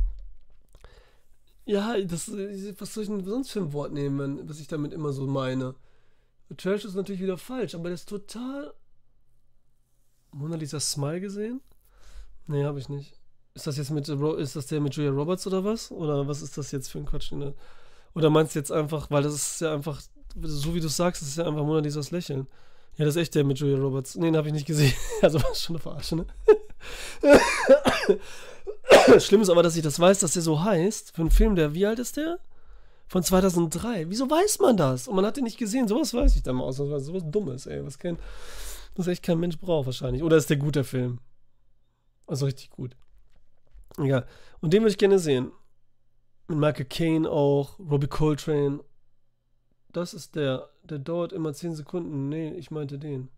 ja, 1.65 1.99
das, 2.01 2.31
was 2.31 2.93
soll 2.93 3.03
ich 3.03 3.09
denn 3.09 3.25
sonst 3.25 3.51
für 3.51 3.59
ein 3.59 3.73
Wort 3.73 3.91
nehmen, 3.91 4.47
was 4.47 4.59
ich 4.59 4.67
damit 4.67 4.93
immer 4.93 5.11
so 5.11 5.27
meine? 5.27 5.75
Trash 6.55 6.85
ist 6.85 6.95
natürlich 6.95 7.21
wieder 7.21 7.37
falsch, 7.37 7.75
aber 7.75 7.85
der 7.85 7.95
ist 7.95 8.07
total. 8.07 8.73
Mona 10.31 10.55
Lisa 10.55 10.79
Smile 10.79 11.19
gesehen? 11.19 11.59
Nee, 12.47 12.63
habe 12.63 12.79
ich 12.79 12.87
nicht. 12.87 13.19
Ist 13.53 13.67
das 13.67 13.75
jetzt 13.75 13.91
mit 13.91 14.07
ist 14.07 14.55
das 14.55 14.67
der 14.67 14.79
mit 14.79 14.95
Julia 14.95 15.11
Roberts 15.11 15.45
oder 15.45 15.65
was? 15.65 15.91
Oder 15.91 16.25
was 16.27 16.41
ist 16.41 16.57
das 16.57 16.71
jetzt 16.71 16.89
für 16.89 16.99
ein 16.99 17.05
Quatsch? 17.05 17.33
Oder 18.13 18.29
meinst 18.29 18.55
du 18.55 18.59
jetzt 18.59 18.71
einfach, 18.71 19.11
weil 19.11 19.23
das 19.23 19.33
ist 19.33 19.61
ja 19.61 19.73
einfach 19.73 20.01
so 20.41 20.73
wie 20.73 20.79
du 20.79 20.87
sagst, 20.87 21.21
ist 21.21 21.37
ja 21.37 21.45
einfach 21.45 21.63
Mona 21.63 21.79
Lisas 21.79 22.11
Lächeln. 22.11 22.47
Ja, 22.97 23.05
das 23.05 23.15
ist 23.15 23.21
echt 23.21 23.35
der 23.35 23.43
mit 23.43 23.59
Julia 23.59 23.77
Roberts. 23.77 24.15
Nee, 24.15 24.25
den 24.25 24.37
habe 24.37 24.47
ich 24.47 24.53
nicht 24.53 24.67
gesehen. 24.67 24.93
Also 25.21 25.41
war 25.41 25.53
schon 25.53 25.75
eine 25.75 25.81
Verarsche, 25.81 26.15
ne? 26.15 26.25
Schlimm 29.19 29.41
ist 29.41 29.49
aber, 29.49 29.63
dass 29.63 29.75
ich 29.75 29.83
das 29.83 29.99
weiß, 29.99 30.19
dass 30.19 30.33
der 30.33 30.41
so 30.41 30.63
heißt. 30.63 31.15
Für 31.15 31.21
einen 31.21 31.31
Film, 31.31 31.55
der, 31.55 31.73
wie 31.73 31.85
alt 31.85 31.99
ist 31.99 32.17
der? 32.17 32.39
Von 33.07 33.23
2003. 33.23 34.09
Wieso 34.09 34.29
weiß 34.29 34.59
man 34.59 34.77
das? 34.77 35.07
Und 35.07 35.15
man 35.15 35.25
hat 35.25 35.37
den 35.37 35.43
nicht 35.43 35.57
gesehen. 35.57 35.87
Sowas 35.87 36.13
weiß 36.13 36.35
ich 36.35 36.43
dann 36.43 36.55
mal 36.55 36.63
aus. 36.63 36.77
Sowas 36.77 37.23
Dummes, 37.25 37.67
ey. 37.67 37.85
Was, 37.85 37.99
kein, 37.99 38.17
was 38.95 39.07
echt 39.07 39.23
kein 39.23 39.39
Mensch 39.39 39.57
braucht, 39.59 39.85
wahrscheinlich. 39.85 40.23
Oder 40.23 40.37
ist 40.37 40.49
der 40.49 40.57
gut, 40.57 40.75
der 40.75 40.83
Film? 40.83 41.19
Also 42.25 42.45
richtig 42.45 42.71
gut. 42.71 42.95
Ja. 43.99 44.25
Und 44.59 44.73
den 44.73 44.81
würde 44.81 44.91
ich 44.91 44.97
gerne 44.97 45.19
sehen. 45.19 45.51
Mit 46.47 46.57
Michael 46.57 46.85
Caine 46.85 47.29
auch, 47.29 47.77
Robbie 47.79 48.07
Coltrane 48.07 48.79
das 49.93 50.13
ist 50.13 50.35
der. 50.35 50.69
Der 50.83 50.99
dauert 50.99 51.33
immer 51.33 51.53
10 51.53 51.75
Sekunden. 51.75 52.29
Nee, 52.29 52.53
ich 52.53 52.71
meinte 52.71 52.97
den. 52.97 53.29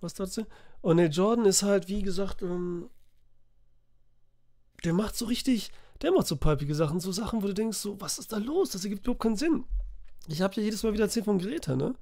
Was 0.00 0.14
dazu? 0.14 0.46
Und 0.82 0.98
der 0.98 1.08
Jordan 1.08 1.46
ist 1.46 1.62
halt, 1.62 1.88
wie 1.88 2.02
gesagt, 2.02 2.42
ähm, 2.42 2.90
der 4.84 4.92
macht 4.92 5.16
so 5.16 5.24
richtig, 5.24 5.72
der 6.02 6.12
macht 6.12 6.26
so 6.26 6.36
palpige 6.36 6.74
Sachen, 6.74 7.00
so 7.00 7.12
Sachen, 7.12 7.42
wo 7.42 7.46
du 7.46 7.54
denkst, 7.54 7.78
so, 7.78 8.00
was 8.00 8.18
ist 8.18 8.32
da 8.32 8.38
los? 8.38 8.70
Das 8.70 8.84
ergibt 8.84 9.04
überhaupt 9.04 9.22
keinen 9.22 9.36
Sinn. 9.36 9.64
Ich 10.28 10.42
habe 10.42 10.54
ja 10.56 10.62
jedes 10.62 10.82
Mal 10.82 10.92
wieder 10.92 11.04
erzählt 11.04 11.24
von 11.24 11.38
Greta, 11.38 11.76
ne? 11.76 11.94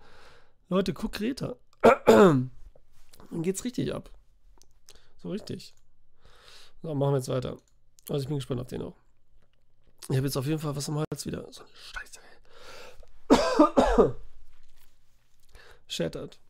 Leute, 0.68 0.92
guck 0.92 1.12
Greta. 1.12 1.56
Dann 2.06 2.50
geht's 3.30 3.64
richtig 3.64 3.94
ab. 3.94 4.10
So 5.18 5.30
richtig. 5.30 5.74
So, 6.82 6.94
machen 6.94 7.12
wir 7.12 7.18
jetzt 7.18 7.28
weiter. 7.28 7.56
Also 8.08 8.22
ich 8.22 8.28
bin 8.28 8.36
gespannt 8.36 8.60
auf 8.60 8.66
den 8.66 8.82
auch. 8.82 8.96
Ich 10.08 10.16
habe 10.16 10.26
jetzt 10.26 10.36
auf 10.36 10.46
jeden 10.46 10.58
Fall 10.58 10.76
was 10.76 10.88
am 10.88 10.98
Hals 10.98 11.26
wieder. 11.26 11.46
So 11.50 11.62
eine 11.62 11.70
Scheiße, 11.74 12.20
Shattered. 15.86 16.38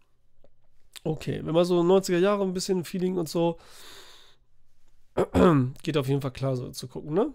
Okay, 1.06 1.42
wenn 1.44 1.52
man 1.52 1.66
so 1.66 1.82
90er 1.82 2.16
Jahre 2.16 2.44
ein 2.44 2.54
bisschen 2.54 2.82
Feeling 2.82 3.18
und 3.18 3.28
so, 3.28 3.58
geht 5.82 5.98
auf 5.98 6.08
jeden 6.08 6.22
Fall 6.22 6.30
klar 6.30 6.56
so 6.56 6.70
zu 6.70 6.88
gucken, 6.88 7.12
ne? 7.12 7.34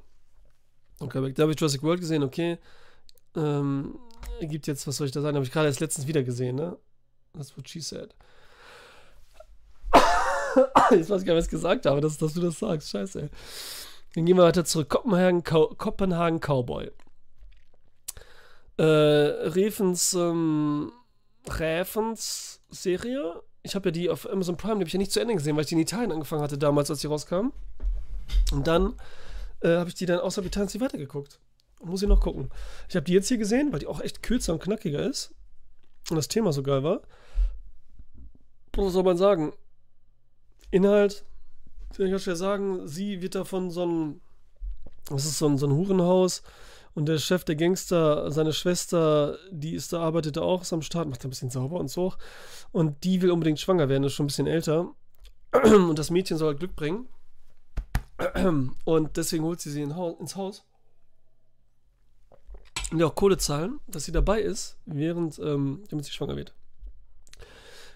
Okay, 1.00 1.32
da 1.34 1.44
habe 1.44 1.52
ich 1.52 1.60
Jurassic 1.60 1.84
World 1.84 2.00
gesehen, 2.00 2.24
okay. 2.24 2.58
Ähm, 3.36 4.00
gibt 4.42 4.66
jetzt, 4.66 4.88
was 4.88 4.98
soll 4.98 5.06
ich 5.06 5.14
da 5.14 5.22
sagen, 5.22 5.36
habe 5.36 5.46
ich 5.46 5.52
gerade 5.52 5.68
erst 5.68 5.82
letztens 5.82 6.08
wieder 6.08 6.24
gesehen, 6.24 6.56
ne? 6.56 6.78
That's 7.34 7.56
what 7.56 7.70
she 7.70 7.80
said. 7.80 8.16
Jetzt 10.92 11.10
weiß 11.12 11.22
ich 11.22 11.28
gar 11.28 11.36
nicht, 11.36 11.42
was 11.42 11.46
ich 11.46 11.52
gesagt 11.52 11.86
habe, 11.86 12.02
dass, 12.02 12.18
dass 12.18 12.34
du 12.34 12.42
das 12.42 12.58
sagst. 12.58 12.90
Scheiße, 12.90 13.22
ey. 13.22 13.30
Dann 14.16 14.26
gehen 14.26 14.38
wir 14.38 14.44
weiter 14.44 14.66
zurück. 14.66 14.90
Kopenhagen, 14.90 15.44
Cow 15.44 15.78
Kopenhagen 15.78 16.40
Cowboy. 16.40 16.92
Äh, 18.78 18.84
Refens, 18.84 20.14
ähm, 20.14 20.92
Räfens 21.48 22.62
Serie. 22.70 23.42
Ich 23.62 23.76
habe 23.76 23.90
ja 23.90 23.92
die 23.92 24.10
auf 24.10 24.30
Amazon 24.30 24.58
Prime, 24.58 24.76
die 24.76 24.82
habe 24.82 24.88
ich 24.88 24.94
ja 24.94 25.00
nicht 25.00 25.12
zu 25.12 25.20
Ende 25.20 25.36
gesehen, 25.36 25.56
weil 25.56 25.64
ich 25.64 25.68
die 25.70 25.76
in 25.76 25.82
Italien 25.82 26.12
angefangen 26.12 26.42
hatte 26.42 26.58
damals, 26.58 26.90
als 26.90 27.02
sie 27.02 27.08
rauskam. 27.08 27.52
Und 28.52 28.68
dann 28.68 28.96
äh, 29.62 29.76
habe 29.76 29.90
ich 29.90 29.96
die 29.96 30.06
dann 30.06 30.20
außer 30.20 30.44
Italien 30.44 30.68
nicht 30.68 30.82
weitergeguckt. 30.82 31.40
Muss 31.82 32.02
ich 32.02 32.10
noch 32.10 32.20
gucken. 32.20 32.50
Ich 32.90 32.96
habe 32.96 33.06
die 33.06 33.14
jetzt 33.14 33.28
hier 33.28 33.38
gesehen, 33.38 33.72
weil 33.72 33.80
die 33.80 33.88
auch 33.88 34.02
echt 34.02 34.24
kürzer 34.24 34.54
und 34.54 34.62
knackiger 34.62 35.00
ist. 35.00 35.34
Und 36.10 36.16
das 36.16 36.28
Thema 36.28 36.52
so 36.52 36.64
geil 36.64 36.84
war. 36.84 37.02
was 38.76 38.94
soll 38.94 39.04
man 39.04 39.18
sagen? 39.18 39.54
Inhalt, 40.72 41.26
ich 41.92 41.98
kann 41.98 42.20
schwer 42.20 42.36
sagen, 42.36 42.88
sie 42.88 43.22
wird 43.22 43.36
da 43.36 43.44
von 43.44 43.72
so 43.72 43.84
einem, 43.84 44.22
das 45.10 45.26
ist 45.26 45.40
so 45.40 45.48
ein, 45.48 45.58
so 45.58 45.68
ein 45.68 45.74
Hurenhaus 45.74 46.44
und 46.94 47.06
der 47.06 47.18
Chef 47.18 47.44
der 47.44 47.56
Gangster, 47.56 48.32
seine 48.32 48.54
Schwester, 48.54 49.38
die 49.52 49.74
ist 49.74 49.94
da, 49.94 50.02
arbeitet 50.02 50.38
da 50.38 50.42
auch 50.42 50.62
ist 50.62 50.74
am 50.74 50.82
Start, 50.82 51.08
macht 51.08 51.24
da 51.24 51.28
ein 51.28 51.32
bisschen 51.32 51.50
sauber 51.50 51.80
und 51.80 51.90
so. 51.90 52.14
Und 52.72 53.04
die 53.04 53.22
will 53.22 53.32
unbedingt 53.32 53.60
schwanger 53.60 53.90
werden, 53.90 54.04
ist 54.04 54.14
schon 54.14 54.26
ein 54.26 54.28
bisschen 54.28 54.48
älter. 54.48 54.90
Und 55.64 55.98
das 55.98 56.10
Mädchen 56.10 56.38
soll 56.38 56.50
halt 56.50 56.60
Glück 56.60 56.76
bringen. 56.76 57.08
Und 58.86 59.18
deswegen 59.18 59.44
holt 59.44 59.62
sie 59.62 59.72
sie 59.72 59.82
ins 59.82 60.36
Haus. 60.36 60.66
Und 62.92 63.00
ja 63.00 63.06
auch 63.06 63.16
Kohle 63.16 63.38
zahlen, 63.38 63.80
dass 63.88 64.06
sie 64.06 64.12
dabei 64.12 64.42
ist, 64.42 64.78
während, 64.86 65.40
ähm, 65.40 65.84
damit 65.90 66.06
sie 66.06 66.12
schwanger 66.12 66.36
wird. 66.36 66.54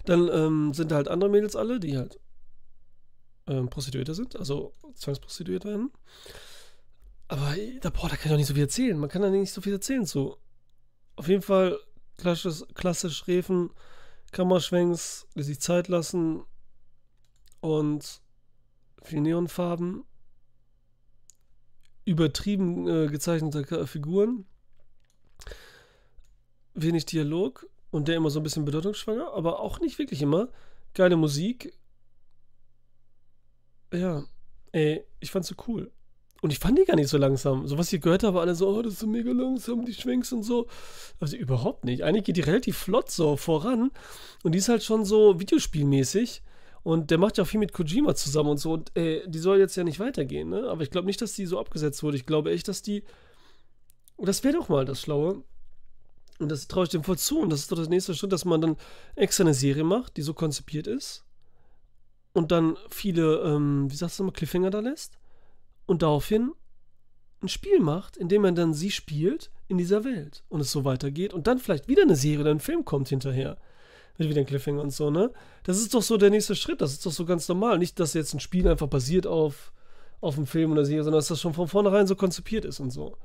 Dann 0.04 0.28
ähm, 0.32 0.72
sind 0.72 0.90
da 0.90 0.96
halt 0.96 1.08
andere 1.08 1.30
Mädels 1.30 1.56
alle, 1.56 1.80
die 1.80 1.98
halt 1.98 2.20
ähm, 3.46 3.68
Prostituierte 3.68 4.14
sind, 4.14 4.36
also 4.36 4.74
zwangsprostituiert 4.94 5.64
werden. 5.64 5.90
Aber 7.28 7.54
da, 7.80 7.90
boah, 7.90 8.08
da 8.08 8.16
kann 8.16 8.26
ich 8.26 8.30
doch 8.30 8.36
nicht 8.36 8.46
so 8.46 8.54
viel 8.54 8.62
erzählen. 8.64 8.98
Man 8.98 9.08
kann 9.08 9.22
da 9.22 9.30
nicht 9.30 9.52
so 9.52 9.60
viel 9.60 9.72
erzählen 9.72 10.04
so. 10.04 10.38
Auf 11.16 11.28
jeden 11.28 11.42
Fall 11.42 11.78
klassisch, 12.16 12.62
klassisch 12.74 13.26
Refen, 13.26 13.70
Kammerschwenks, 14.32 15.26
sich 15.34 15.60
Zeit 15.60 15.88
lassen 15.88 16.44
und 17.60 18.20
viel 19.02 19.20
Neonfarben, 19.20 20.04
übertrieben 22.04 22.88
äh, 22.88 23.06
gezeichnete 23.08 23.86
Figuren, 23.86 24.46
wenig 26.74 27.06
Dialog 27.06 27.66
und 27.90 28.08
der 28.08 28.16
immer 28.16 28.30
so 28.30 28.40
ein 28.40 28.42
bisschen 28.42 28.64
bedeutungsschwanger, 28.64 29.32
aber 29.32 29.60
auch 29.60 29.80
nicht 29.80 29.98
wirklich 29.98 30.20
immer. 30.20 30.48
Geile 30.94 31.16
Musik. 31.16 31.72
Ja, 33.94 34.24
ey, 34.72 35.04
ich 35.20 35.30
fand's 35.30 35.48
so 35.48 35.54
cool. 35.68 35.90
Und 36.42 36.50
ich 36.50 36.58
fand 36.58 36.76
die 36.78 36.84
gar 36.84 36.96
nicht 36.96 37.08
so 37.08 37.16
langsam. 37.16 37.66
So 37.66 37.78
was 37.78 37.90
ich 37.90 38.02
gehört 38.02 38.22
habe, 38.22 38.40
alle 38.40 38.54
so, 38.54 38.68
oh, 38.68 38.82
das 38.82 38.94
ist 38.94 38.98
so 38.98 39.06
mega 39.06 39.32
langsam, 39.32 39.86
die 39.86 39.94
Schwenks 39.94 40.30
und 40.30 40.42
so. 40.42 40.66
Also 41.18 41.36
überhaupt 41.36 41.86
nicht. 41.86 42.02
Eigentlich 42.02 42.24
geht 42.24 42.36
die 42.36 42.42
relativ 42.42 42.76
flott 42.76 43.10
so 43.10 43.38
voran. 43.38 43.90
Und 44.42 44.52
die 44.52 44.58
ist 44.58 44.68
halt 44.68 44.82
schon 44.82 45.06
so 45.06 45.40
videospielmäßig. 45.40 46.42
Und 46.82 47.10
der 47.10 47.16
macht 47.16 47.38
ja 47.38 47.44
auch 47.44 47.48
viel 47.48 47.60
mit 47.60 47.72
Kojima 47.72 48.14
zusammen 48.14 48.50
und 48.50 48.58
so. 48.58 48.74
Und 48.74 48.94
äh, 48.94 49.26
die 49.26 49.38
soll 49.38 49.58
jetzt 49.58 49.74
ja 49.76 49.84
nicht 49.84 50.00
weitergehen, 50.00 50.50
ne? 50.50 50.68
Aber 50.68 50.82
ich 50.82 50.90
glaube 50.90 51.06
nicht, 51.06 51.22
dass 51.22 51.32
die 51.32 51.46
so 51.46 51.58
abgesetzt 51.58 52.02
wurde. 52.02 52.18
Ich 52.18 52.26
glaube 52.26 52.52
echt, 52.52 52.68
dass 52.68 52.82
die. 52.82 53.04
Und 54.16 54.28
das 54.28 54.44
wäre 54.44 54.58
doch 54.58 54.68
mal 54.68 54.84
das 54.84 55.00
Schlaue. 55.00 55.42
Und 56.40 56.50
das 56.50 56.68
traue 56.68 56.84
ich 56.84 56.90
dem 56.90 57.04
voll 57.04 57.16
zu. 57.16 57.38
Und 57.38 57.48
das 57.48 57.60
ist 57.60 57.72
doch 57.72 57.78
der 57.78 57.88
nächste 57.88 58.14
Schritt, 58.14 58.32
dass 58.32 58.44
man 58.44 58.60
dann 58.60 58.76
extra 59.14 59.44
eine 59.44 59.54
Serie 59.54 59.84
macht, 59.84 60.18
die 60.18 60.22
so 60.22 60.34
konzipiert 60.34 60.86
ist. 60.86 61.23
Und 62.34 62.50
dann 62.50 62.76
viele, 62.90 63.36
ähm, 63.42 63.90
wie 63.90 63.94
sagst 63.94 64.18
du 64.18 64.24
mal, 64.24 64.32
Cliffhanger 64.32 64.70
da 64.70 64.80
lässt 64.80 65.18
und 65.86 66.02
daraufhin 66.02 66.52
ein 67.40 67.48
Spiel 67.48 67.78
macht, 67.78 68.16
in 68.16 68.28
dem 68.28 68.42
man 68.42 68.56
dann 68.56 68.74
sie 68.74 68.90
spielt 68.90 69.50
in 69.68 69.78
dieser 69.78 70.04
Welt 70.04 70.42
und 70.48 70.60
es 70.60 70.72
so 70.72 70.84
weitergeht 70.84 71.32
und 71.32 71.46
dann 71.46 71.58
vielleicht 71.58 71.88
wieder 71.88 72.02
eine 72.02 72.16
Serie 72.16 72.40
oder 72.40 72.50
ein 72.50 72.60
Film 72.60 72.84
kommt 72.84 73.08
hinterher. 73.08 73.56
Mit 74.18 74.28
wieder 74.28 74.40
ein 74.40 74.46
Cliffhanger 74.46 74.82
und 74.82 74.90
so, 74.90 75.10
ne? 75.10 75.32
Das 75.64 75.78
ist 75.78 75.94
doch 75.94 76.02
so 76.02 76.16
der 76.16 76.30
nächste 76.30 76.54
Schritt, 76.54 76.80
das 76.80 76.92
ist 76.92 77.06
doch 77.06 77.12
so 77.12 77.24
ganz 77.24 77.48
normal. 77.48 77.78
Nicht, 77.78 77.98
dass 77.98 78.14
jetzt 78.14 78.34
ein 78.34 78.40
Spiel 78.40 78.68
einfach 78.68 78.86
basiert 78.86 79.26
auf, 79.26 79.72
auf 80.20 80.36
einem 80.36 80.46
Film 80.46 80.72
oder 80.72 80.84
Serie, 80.84 81.02
sondern 81.04 81.18
dass 81.18 81.28
das 81.28 81.40
schon 81.40 81.54
von 81.54 81.68
vornherein 81.68 82.06
so 82.06 82.14
konzipiert 82.14 82.64
ist 82.64 82.80
und 82.80 82.90
so. 82.90 83.16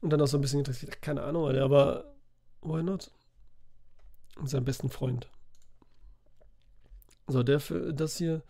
Und 0.00 0.10
dann 0.10 0.20
auch 0.20 0.26
so 0.26 0.38
ein 0.38 0.40
bisschen 0.40 0.60
interessiert, 0.60 1.00
keine 1.02 1.22
Ahnung, 1.22 1.48
aber 1.56 2.14
why 2.62 2.82
not? 2.82 3.10
Und 4.36 4.48
sein 4.48 4.64
besten 4.64 4.88
Freund. 4.90 5.28
So, 7.30 7.42
der, 7.42 7.60
das 7.92 8.16
hier, 8.16 8.42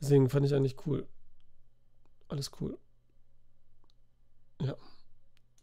deswegen 0.00 0.28
fand 0.28 0.46
ich 0.46 0.54
eigentlich 0.54 0.76
cool. 0.86 1.06
Alles 2.28 2.50
cool. 2.60 2.78
Ja. 4.60 4.74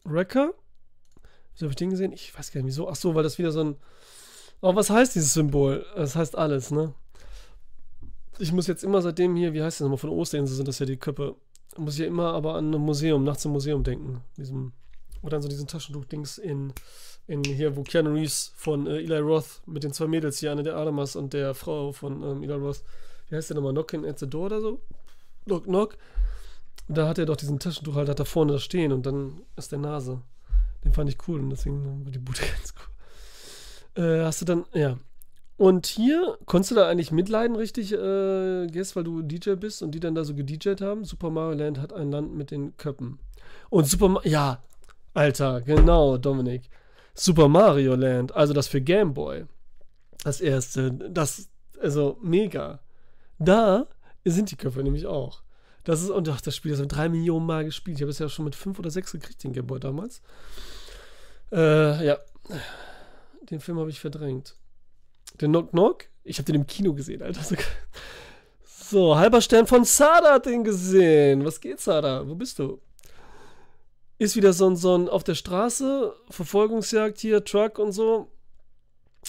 Wrecker? 0.03 0.53
Wieso 1.53 1.65
habe 1.65 1.71
ich 1.71 1.77
den 1.77 1.89
gesehen? 1.89 2.11
Ich 2.11 2.37
weiß 2.37 2.51
gar 2.51 2.61
nicht 2.61 2.67
wieso. 2.67 2.89
Ach 2.89 2.95
so, 2.95 3.15
weil 3.15 3.23
das 3.23 3.37
wieder 3.37 3.51
so 3.51 3.63
ein. 3.63 3.75
Oh, 4.61 4.75
was 4.75 4.89
heißt 4.89 5.15
dieses 5.15 5.33
Symbol? 5.33 5.85
Das 5.95 6.15
heißt 6.15 6.37
alles, 6.37 6.71
ne? 6.71 6.93
Ich 8.39 8.51
muss 8.51 8.67
jetzt 8.67 8.83
immer 8.83 9.01
seitdem 9.01 9.35
hier, 9.35 9.53
wie 9.53 9.61
heißt 9.61 9.79
das 9.79 9.85
nochmal, 9.85 9.97
von 9.97 10.09
Osterinseln 10.09 10.55
sind 10.55 10.67
das 10.67 10.79
ja 10.79 10.85
die 10.85 10.97
Köpfe. 10.97 11.35
Muss 11.77 11.95
ich 11.95 12.01
ja 12.01 12.07
immer 12.07 12.33
aber 12.33 12.55
an 12.55 12.73
ein 12.73 12.81
Museum, 12.81 13.23
nachts 13.23 13.45
im 13.45 13.51
Museum 13.51 13.83
denken. 13.83 14.21
Diesem, 14.37 14.73
oder 15.21 15.37
an 15.37 15.43
so 15.43 15.49
diesen 15.49 15.67
Taschentuch-Dings 15.67 16.37
in, 16.37 16.73
in 17.27 17.43
hier, 17.43 17.75
wo 17.75 17.83
Keanu 17.83 18.13
Reeves 18.13 18.53
von 18.55 18.87
äh, 18.87 18.97
Eli 18.97 19.19
Roth 19.19 19.61
mit 19.65 19.83
den 19.83 19.93
zwei 19.93 20.07
Mädels 20.07 20.39
hier, 20.39 20.51
eine 20.51 20.63
der 20.63 20.75
Adamas 20.75 21.15
und 21.15 21.33
der 21.33 21.53
Frau 21.53 21.91
von 21.91 22.21
ähm, 22.23 22.43
Eli 22.43 22.53
Roth, 22.53 22.83
wie 23.29 23.35
heißt 23.35 23.49
der 23.49 23.55
nochmal? 23.55 23.73
Knockin' 23.73 24.05
at 24.05 24.19
the 24.19 24.29
Door 24.29 24.45
oder 24.45 24.61
so? 24.61 24.81
Knock, 25.45 25.63
knock 25.65 25.97
da 26.87 27.07
hat 27.07 27.17
er 27.17 27.25
doch 27.25 27.35
diesen 27.35 27.59
Taschentuch 27.59 27.95
halt 27.95 28.19
da 28.19 28.25
vorne 28.25 28.59
stehen 28.59 28.91
und 28.91 29.05
dann 29.05 29.41
ist 29.55 29.71
der 29.71 29.79
Nase. 29.79 30.21
Den 30.83 30.93
fand 30.93 31.09
ich 31.09 31.17
cool 31.27 31.39
und 31.39 31.49
deswegen 31.49 32.05
war 32.05 32.11
die 32.11 32.19
Bude 32.19 32.39
ganz 32.53 32.73
cool. 32.77 34.03
Äh, 34.03 34.23
hast 34.23 34.41
du 34.41 34.45
dann, 34.45 34.65
ja. 34.73 34.97
Und 35.55 35.85
hier, 35.85 36.37
konntest 36.45 36.71
du 36.71 36.75
da 36.75 36.89
eigentlich 36.89 37.11
mitleiden, 37.11 37.55
richtig, 37.55 37.93
äh, 37.93 38.67
Guess, 38.67 38.95
weil 38.95 39.03
du 39.03 39.21
DJ 39.21 39.51
bist 39.51 39.81
und 39.83 39.91
die 39.91 39.99
dann 39.99 40.15
da 40.15 40.23
so 40.23 40.33
gedjed 40.33 40.81
haben? 40.81 41.05
Super 41.05 41.29
Mario 41.29 41.57
Land 41.57 41.79
hat 41.79 41.93
ein 41.93 42.11
Land 42.11 42.35
mit 42.35 42.51
den 42.51 42.75
Köppen. 42.77 43.19
Und 43.69 43.87
Super 43.87 44.09
Mario, 44.09 44.31
ja, 44.31 44.63
Alter, 45.13 45.61
genau, 45.61 46.17
Dominik. 46.17 46.63
Super 47.13 47.47
Mario 47.47 47.95
Land, 47.95 48.33
also 48.33 48.53
das 48.53 48.67
für 48.67 48.81
Game 48.81 49.13
Boy. 49.13 49.45
Das 50.23 50.41
erste, 50.41 50.91
das, 50.91 51.49
also 51.79 52.17
mega. 52.21 52.79
Da 53.39 53.87
sind 54.25 54.51
die 54.51 54.55
Köpfe 54.55 54.83
nämlich 54.83 55.05
auch. 55.05 55.43
Das 55.83 56.01
ist, 56.01 56.09
und 56.09 56.29
ach, 56.29 56.39
das 56.41 56.55
Spiel 56.55 56.71
ist 56.71 56.79
mit 56.79 56.93
drei 56.93 57.09
Millionen 57.09 57.45
Mal 57.45 57.65
gespielt. 57.65 57.97
Ich 57.97 58.01
habe 58.01 58.11
es 58.11 58.19
ja 58.19 58.29
schon 58.29 58.45
mit 58.45 58.55
fünf 58.55 58.79
oder 58.79 58.89
sechs 58.89 59.11
gekriegt, 59.11 59.43
den 59.43 59.51
Gameboy 59.51 59.79
damals. 59.79 60.21
Äh, 61.51 62.05
ja. 62.05 62.19
Den 63.49 63.59
Film 63.59 63.79
habe 63.79 63.89
ich 63.89 63.99
verdrängt. 63.99 64.55
Der 65.41 65.49
Knock 65.49 65.71
Knock, 65.71 66.05
ich 66.23 66.37
habe 66.37 66.45
den 66.45 66.55
im 66.55 66.67
Kino 66.67 66.93
gesehen, 66.93 67.21
Alter. 67.21 67.41
So, 68.65 69.15
halber 69.15 69.41
Stern 69.41 69.65
von 69.65 69.85
Sada 69.85 70.33
hat 70.33 70.45
den 70.45 70.63
gesehen. 70.63 71.43
Was 71.45 71.59
geht, 71.59 71.79
Sada? 71.79 72.27
Wo 72.27 72.35
bist 72.35 72.59
du? 72.59 72.79
Ist 74.17 74.35
wieder 74.35 74.53
so 74.53 74.67
ein, 74.67 74.75
so 74.75 74.95
ein 74.95 75.09
auf 75.09 75.23
der 75.23 75.35
Straße, 75.35 76.13
Verfolgungsjagd 76.29 77.19
hier, 77.19 77.43
Truck 77.43 77.79
und 77.79 77.91
so. 77.91 78.29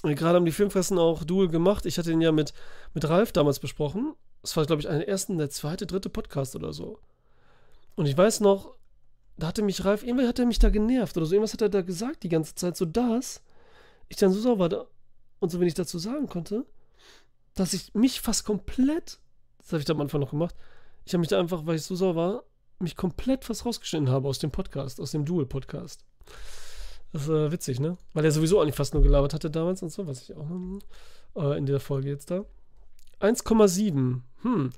Gerade 0.03 0.37
haben 0.37 0.45
die 0.45 0.53
Filmfressen 0.53 0.99
auch 0.99 1.25
Duel 1.25 1.49
gemacht. 1.49 1.87
Ich 1.87 1.99
hatte 1.99 2.13
ihn 2.13 2.21
ja 2.21 2.33
mit, 2.33 2.53
mit 2.93 3.09
Ralf 3.09 3.33
damals 3.33 3.59
besprochen. 3.59 4.15
Das 4.43 4.57
war, 4.57 4.67
glaube 4.67 4.83
ich, 4.83 4.89
einer 4.89 5.07
ersten, 5.07 5.39
der 5.39 5.51
zweite, 5.51 5.87
dritte 5.87 6.11
Podcast 6.11 6.55
oder 6.57 6.73
so. 6.73 6.99
Und 7.95 8.07
ich 8.07 8.17
weiß 8.17 8.41
noch, 8.41 8.75
da 9.37 9.49
hatte 9.49 9.63
mich 9.63 9.85
Ralf, 9.85 10.05
irgendwie 10.05 10.27
hat 10.27 10.39
er 10.39 10.47
mich 10.47 10.59
da 10.59 10.69
genervt 10.69 11.17
oder 11.17 11.27
so. 11.27 11.35
Irgendwas 11.35 11.55
hat 11.55 11.63
er 11.63 11.69
da 11.69 11.83
gesagt 11.83 12.23
die 12.23 12.29
ganze 12.29 12.55
Zeit, 12.55 12.77
so 12.77 12.85
das. 12.85 13.43
Ich 14.09 14.17
dann 14.17 14.33
so 14.33 14.41
sauer 14.41 14.59
war 14.59 14.69
da 14.69 14.87
und 15.41 15.51
so 15.51 15.61
wenig 15.61 15.75
dazu 15.75 15.99
sagen 15.99 16.29
konnte, 16.29 16.67
dass 17.55 17.73
ich 17.73 17.95
mich 17.95 18.21
fast 18.21 18.45
komplett, 18.45 19.19
das 19.59 19.73
habe 19.73 19.79
ich 19.79 19.85
da 19.85 19.93
am 19.93 20.01
Anfang 20.01 20.21
noch 20.21 20.31
gemacht, 20.31 20.55
ich 21.05 21.13
habe 21.13 21.21
mich 21.21 21.29
da 21.29 21.39
einfach, 21.39 21.67
weil 21.67 21.77
ich 21.77 21.83
so 21.83 21.95
sauer 21.95 22.17
war, 22.17 22.45
mich 22.79 22.97
komplett 22.97 23.45
fast 23.45 23.65
rausgeschnitten 23.65 24.11
habe 24.11 24.29
aus 24.29 24.39
dem 24.39 24.51
Podcast, 24.51 25.01
aus 25.01 25.13
dem 25.13 25.25
Dual-Podcast. 25.25 26.05
Das 27.13 27.23
ist 27.23 27.29
äh, 27.29 27.53
witzig, 27.53 27.81
ne? 27.81 27.97
Weil 28.13 28.25
er 28.25 28.33
sowieso 28.33 28.61
eigentlich 28.61 28.75
fast 28.75 28.95
nur 28.95 29.03
gelabert 29.03 29.35
hatte 29.35 29.51
damals 29.51 29.83
und 29.83 29.91
so, 29.91 30.07
was 30.07 30.23
ich 30.23 30.37
auch 30.37 30.49
äh, 31.37 31.57
in 31.57 31.67
der 31.67 31.81
Folge 31.81 32.09
jetzt 32.09 32.31
da. 32.31 32.45
1,7. 33.21 34.21
Hm. 34.43 34.73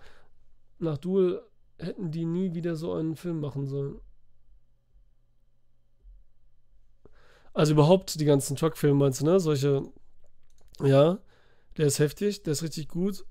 Nach 0.79 0.99
Duel 0.99 1.43
hätten 1.79 2.11
die 2.11 2.25
nie 2.25 2.55
wieder 2.55 2.77
so 2.77 2.93
einen 2.93 3.17
Film 3.17 3.41
machen 3.41 3.67
sollen. 3.67 4.01
Also 7.55 7.73
überhaupt 7.73 8.21
die 8.21 8.27
ganzen 8.27 8.55
Truck-Filme 8.55 8.99
meinst 8.99 9.23
du, 9.23 9.25
ne? 9.25 9.41
Solche. 9.41 9.83
Ja, 10.83 11.19
der 11.79 11.87
ist 11.87 11.99
heftig, 11.99 12.43
der 12.43 12.53
ist 12.53 12.63
richtig 12.63 12.89
gut. 12.89 13.25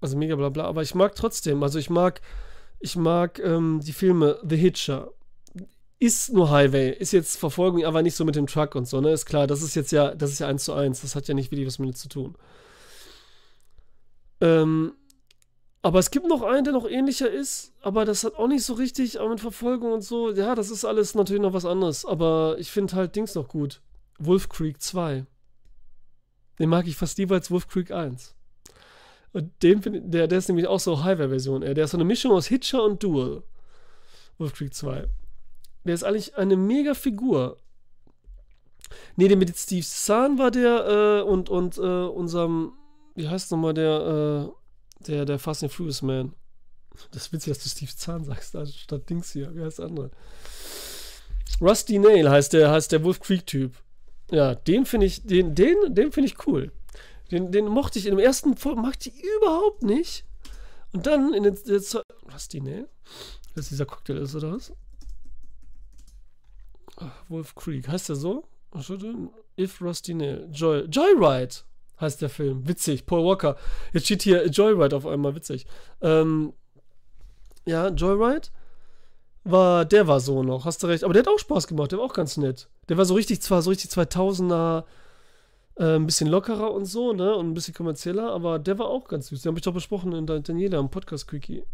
Also 0.00 0.16
mega 0.16 0.34
bla 0.34 0.48
bla. 0.48 0.64
Aber 0.64 0.82
ich 0.82 0.96
mag 0.96 1.14
trotzdem, 1.14 1.62
also 1.62 1.78
ich 1.78 1.90
mag, 1.90 2.20
ich 2.80 2.96
mag 2.96 3.38
ähm, 3.38 3.80
die 3.82 3.92
Filme 3.92 4.38
The 4.48 4.56
Hitcher. 4.56 5.10
Ist 5.98 6.32
nur 6.32 6.50
Highway, 6.50 6.90
ist 6.90 7.12
jetzt 7.12 7.38
Verfolgung, 7.38 7.84
aber 7.84 8.02
nicht 8.02 8.16
so 8.16 8.24
mit 8.26 8.36
dem 8.36 8.46
Truck 8.46 8.74
und 8.74 8.86
so, 8.86 9.00
ne? 9.00 9.12
Ist 9.12 9.24
klar, 9.24 9.46
das 9.46 9.62
ist 9.62 9.74
jetzt 9.74 9.92
ja, 9.92 10.14
das 10.14 10.30
ist 10.30 10.40
ja 10.40 10.46
eins 10.46 10.64
zu 10.64 10.74
eins. 10.74 11.00
Das 11.00 11.16
hat 11.16 11.26
ja 11.26 11.34
nicht 11.34 11.50
wirklich 11.50 11.66
was 11.66 11.78
mit 11.78 11.96
zu 11.96 12.08
tun. 12.08 12.36
Ähm, 14.42 14.92
aber 15.80 15.98
es 16.00 16.10
gibt 16.10 16.26
noch 16.26 16.42
einen, 16.42 16.64
der 16.64 16.72
noch 16.72 16.86
ähnlicher 16.86 17.30
ist, 17.30 17.72
aber 17.80 18.04
das 18.04 18.24
hat 18.24 18.34
auch 18.34 18.48
nicht 18.48 18.64
so 18.64 18.74
richtig, 18.74 19.20
aber 19.20 19.30
mit 19.30 19.40
Verfolgung 19.40 19.92
und 19.92 20.02
so. 20.02 20.32
Ja, 20.32 20.54
das 20.54 20.70
ist 20.70 20.84
alles 20.84 21.14
natürlich 21.14 21.42
noch 21.42 21.52
was 21.54 21.64
anderes. 21.64 22.04
Aber 22.04 22.56
ich 22.58 22.70
finde 22.70 22.94
halt 22.94 23.16
Dings 23.16 23.34
noch 23.34 23.48
gut. 23.48 23.80
Wolf 24.18 24.48
Creek 24.48 24.82
2. 24.82 25.24
Den 26.58 26.68
mag 26.68 26.86
ich 26.86 26.96
fast 26.96 27.18
lieber 27.18 27.36
als 27.36 27.50
Wolf 27.50 27.68
Creek 27.68 27.90
1. 27.90 28.35
Und 29.36 29.62
den 29.62 29.82
find, 29.82 30.14
der, 30.14 30.28
der 30.28 30.38
ist 30.38 30.48
nämlich 30.48 30.66
auch 30.66 30.80
so 30.80 31.04
Highway-Version. 31.04 31.60
Der 31.60 31.76
ist 31.76 31.90
so 31.90 31.98
eine 31.98 32.06
Mischung 32.06 32.32
aus 32.32 32.46
Hitcher 32.46 32.82
und 32.82 33.02
Duel. 33.02 33.42
Wolf 34.38 34.54
Creek 34.54 34.72
2. 34.72 35.06
Der 35.84 35.94
ist 35.94 36.04
eigentlich 36.04 36.38
eine 36.38 36.56
mega 36.56 36.94
Figur. 36.94 37.58
Ne, 39.16 39.28
der 39.28 39.36
mit 39.36 39.54
Steve 39.54 39.84
Zahn 39.84 40.38
war 40.38 40.50
der 40.50 41.20
äh, 41.20 41.28
und, 41.28 41.50
und 41.50 41.76
äh, 41.76 41.80
unserem 41.80 42.72
wie 43.14 43.28
heißt 43.28 43.50
nochmal 43.50 43.74
der, 43.74 44.48
äh, 45.02 45.04
der, 45.06 45.26
der 45.26 45.38
Fast 45.38 45.62
and 45.62 45.70
Furious 45.70 46.00
Man? 46.00 46.32
Das 47.10 47.26
ist 47.26 47.32
witzig, 47.34 47.52
dass 47.52 47.62
du 47.62 47.68
Steve 47.68 47.94
Zahn 47.94 48.24
sagst, 48.24 48.56
statt 48.78 49.10
Dings 49.10 49.32
hier. 49.32 49.54
Wie 49.54 49.62
heißt 49.62 49.80
der 49.80 49.84
andere? 49.84 50.10
Rusty 51.60 51.98
Nail 51.98 52.30
heißt 52.30 52.54
der, 52.54 52.70
heißt 52.70 52.90
der 52.90 53.04
Wolf 53.04 53.20
Creek-Typ. 53.20 53.74
Ja, 54.30 54.54
den 54.54 54.86
finde 54.86 55.04
ich, 55.04 55.26
den, 55.26 55.54
den, 55.54 55.76
den 55.94 56.10
finde 56.10 56.30
ich 56.30 56.46
cool. 56.46 56.72
Den, 57.30 57.50
den 57.50 57.66
mochte 57.66 57.98
ich 57.98 58.06
in 58.06 58.16
dem 58.16 58.24
ersten 58.24 58.56
Folge, 58.56 58.80
mochte 58.80 59.08
ich 59.08 59.22
überhaupt 59.22 59.82
nicht. 59.82 60.24
Und 60.92 61.06
dann 61.06 61.34
in 61.34 61.42
den, 61.42 61.58
der, 61.66 61.80
Rusty 62.32 62.60
Nail? 62.60 62.88
Das 63.54 63.68
dieser 63.68 63.86
Cocktail 63.86 64.18
ist, 64.18 64.34
oder 64.34 64.52
was? 64.52 64.72
Ach, 66.96 67.24
Wolf 67.28 67.54
Creek, 67.54 67.88
heißt 67.88 68.08
der 68.08 68.16
so? 68.16 68.44
If 69.58 69.80
Rusty 69.80 70.14
Nail. 70.14 70.48
Joy, 70.52 70.86
Joyride 70.86 71.54
heißt 72.00 72.20
der 72.22 72.28
Film. 72.28 72.68
Witzig, 72.68 73.06
Paul 73.06 73.24
Walker. 73.24 73.56
Jetzt 73.92 74.06
steht 74.06 74.22
hier 74.22 74.46
Joyride 74.46 74.96
auf 74.96 75.06
einmal, 75.06 75.34
witzig. 75.34 75.66
Ähm, 76.02 76.52
ja, 77.66 77.88
Joyride 77.88 78.48
war, 79.44 79.84
der 79.84 80.06
war 80.06 80.20
so 80.20 80.42
noch, 80.42 80.64
hast 80.64 80.82
du 80.82 80.86
recht. 80.86 81.04
Aber 81.04 81.12
der 81.12 81.22
hat 81.22 81.28
auch 81.28 81.38
Spaß 81.38 81.66
gemacht, 81.66 81.92
der 81.92 81.98
war 81.98 82.06
auch 82.06 82.14
ganz 82.14 82.36
nett. 82.36 82.68
Der 82.88 82.96
war 82.96 83.04
so 83.04 83.14
richtig, 83.14 83.42
zwar 83.42 83.62
so 83.62 83.70
richtig 83.70 83.90
2000er, 83.90 84.84
äh, 85.76 85.96
ein 85.96 86.06
bisschen 86.06 86.28
lockerer 86.28 86.72
und 86.72 86.86
so, 86.86 87.12
ne, 87.12 87.34
und 87.34 87.50
ein 87.50 87.54
bisschen 87.54 87.74
kommerzieller, 87.74 88.30
aber 88.32 88.58
der 88.58 88.78
war 88.78 88.86
auch 88.86 89.08
ganz 89.08 89.28
süß. 89.28 89.42
Den 89.42 89.50
habe 89.50 89.58
ich 89.58 89.64
doch 89.64 89.74
besprochen 89.74 90.12
in 90.12 90.26
Daniela 90.26 90.78
im 90.78 90.90
Podcast-Quickie. 90.90 91.64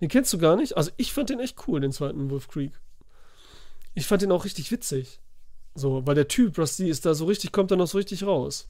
Den 0.00 0.08
kennst 0.08 0.32
du 0.32 0.38
gar 0.38 0.56
nicht? 0.56 0.76
Also 0.76 0.90
ich 0.96 1.12
fand 1.12 1.30
den 1.30 1.40
echt 1.40 1.68
cool, 1.68 1.80
den 1.80 1.92
zweiten 1.92 2.30
Wolf 2.30 2.48
Creek. 2.48 2.72
Ich 3.94 4.06
fand 4.06 4.22
den 4.22 4.32
auch 4.32 4.44
richtig 4.44 4.70
witzig. 4.70 5.20
So, 5.74 6.06
weil 6.06 6.14
der 6.14 6.28
Typ, 6.28 6.58
Rusty, 6.58 6.88
ist 6.88 7.06
da 7.06 7.14
so 7.14 7.26
richtig, 7.26 7.52
kommt 7.52 7.70
da 7.70 7.76
noch 7.76 7.86
so 7.86 7.98
richtig 7.98 8.24
raus. 8.24 8.68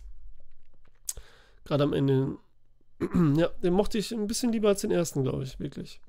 Gerade 1.64 1.84
am 1.84 1.92
Ende. 1.92 2.36
ja, 3.36 3.48
den 3.62 3.72
mochte 3.72 3.98
ich 3.98 4.12
ein 4.12 4.26
bisschen 4.26 4.52
lieber 4.52 4.68
als 4.68 4.82
den 4.82 4.90
ersten, 4.90 5.22
glaube 5.22 5.44
ich, 5.44 5.58
wirklich. 5.60 6.00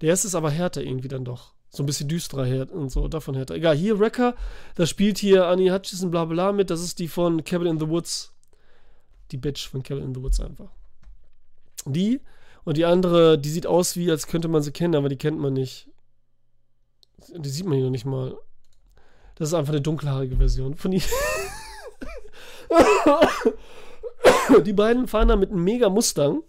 Der 0.00 0.10
erste 0.10 0.28
ist 0.28 0.34
aber 0.34 0.50
härter 0.50 0.82
irgendwie 0.82 1.08
dann 1.08 1.24
doch. 1.24 1.54
So 1.70 1.82
ein 1.82 1.86
bisschen 1.86 2.08
düsterer 2.08 2.46
her 2.46 2.66
und 2.72 2.90
so, 2.90 3.08
davon 3.08 3.34
härter. 3.34 3.54
Egal, 3.54 3.76
hier 3.76 3.98
Wrecker, 3.98 4.34
da 4.74 4.86
spielt 4.86 5.18
hier 5.18 5.46
Annie 5.46 5.70
Hutchison 5.70 6.10
bla 6.10 6.24
bla 6.24 6.52
mit. 6.52 6.70
Das 6.70 6.80
ist 6.80 6.98
die 6.98 7.08
von 7.08 7.44
Cabin 7.44 7.68
in 7.68 7.78
the 7.78 7.88
Woods. 7.88 8.32
Die 9.30 9.36
Bitch 9.36 9.68
von 9.68 9.82
Cabin 9.82 10.04
in 10.04 10.14
the 10.14 10.22
Woods 10.22 10.40
einfach. 10.40 10.70
Die 11.84 12.20
und 12.64 12.76
die 12.76 12.84
andere, 12.84 13.38
die 13.38 13.50
sieht 13.50 13.66
aus 13.66 13.96
wie, 13.96 14.10
als 14.10 14.26
könnte 14.26 14.48
man 14.48 14.62
sie 14.62 14.72
kennen, 14.72 14.94
aber 14.94 15.08
die 15.08 15.16
kennt 15.16 15.38
man 15.38 15.52
nicht. 15.52 15.88
Die 17.34 17.48
sieht 17.48 17.66
man 17.66 17.74
hier 17.74 17.84
noch 17.84 17.90
nicht 17.90 18.04
mal. 18.04 18.36
Das 19.34 19.48
ist 19.48 19.54
einfach 19.54 19.72
eine 19.72 19.80
dunkelhaarige 19.80 20.36
Version 20.36 20.74
von 20.74 20.92
ihr. 20.92 21.02
die 24.66 24.72
beiden 24.72 25.06
fahren 25.06 25.28
da 25.28 25.36
mit 25.36 25.50
einem 25.50 25.64
mega 25.64 25.88
Mustang. 25.88 26.42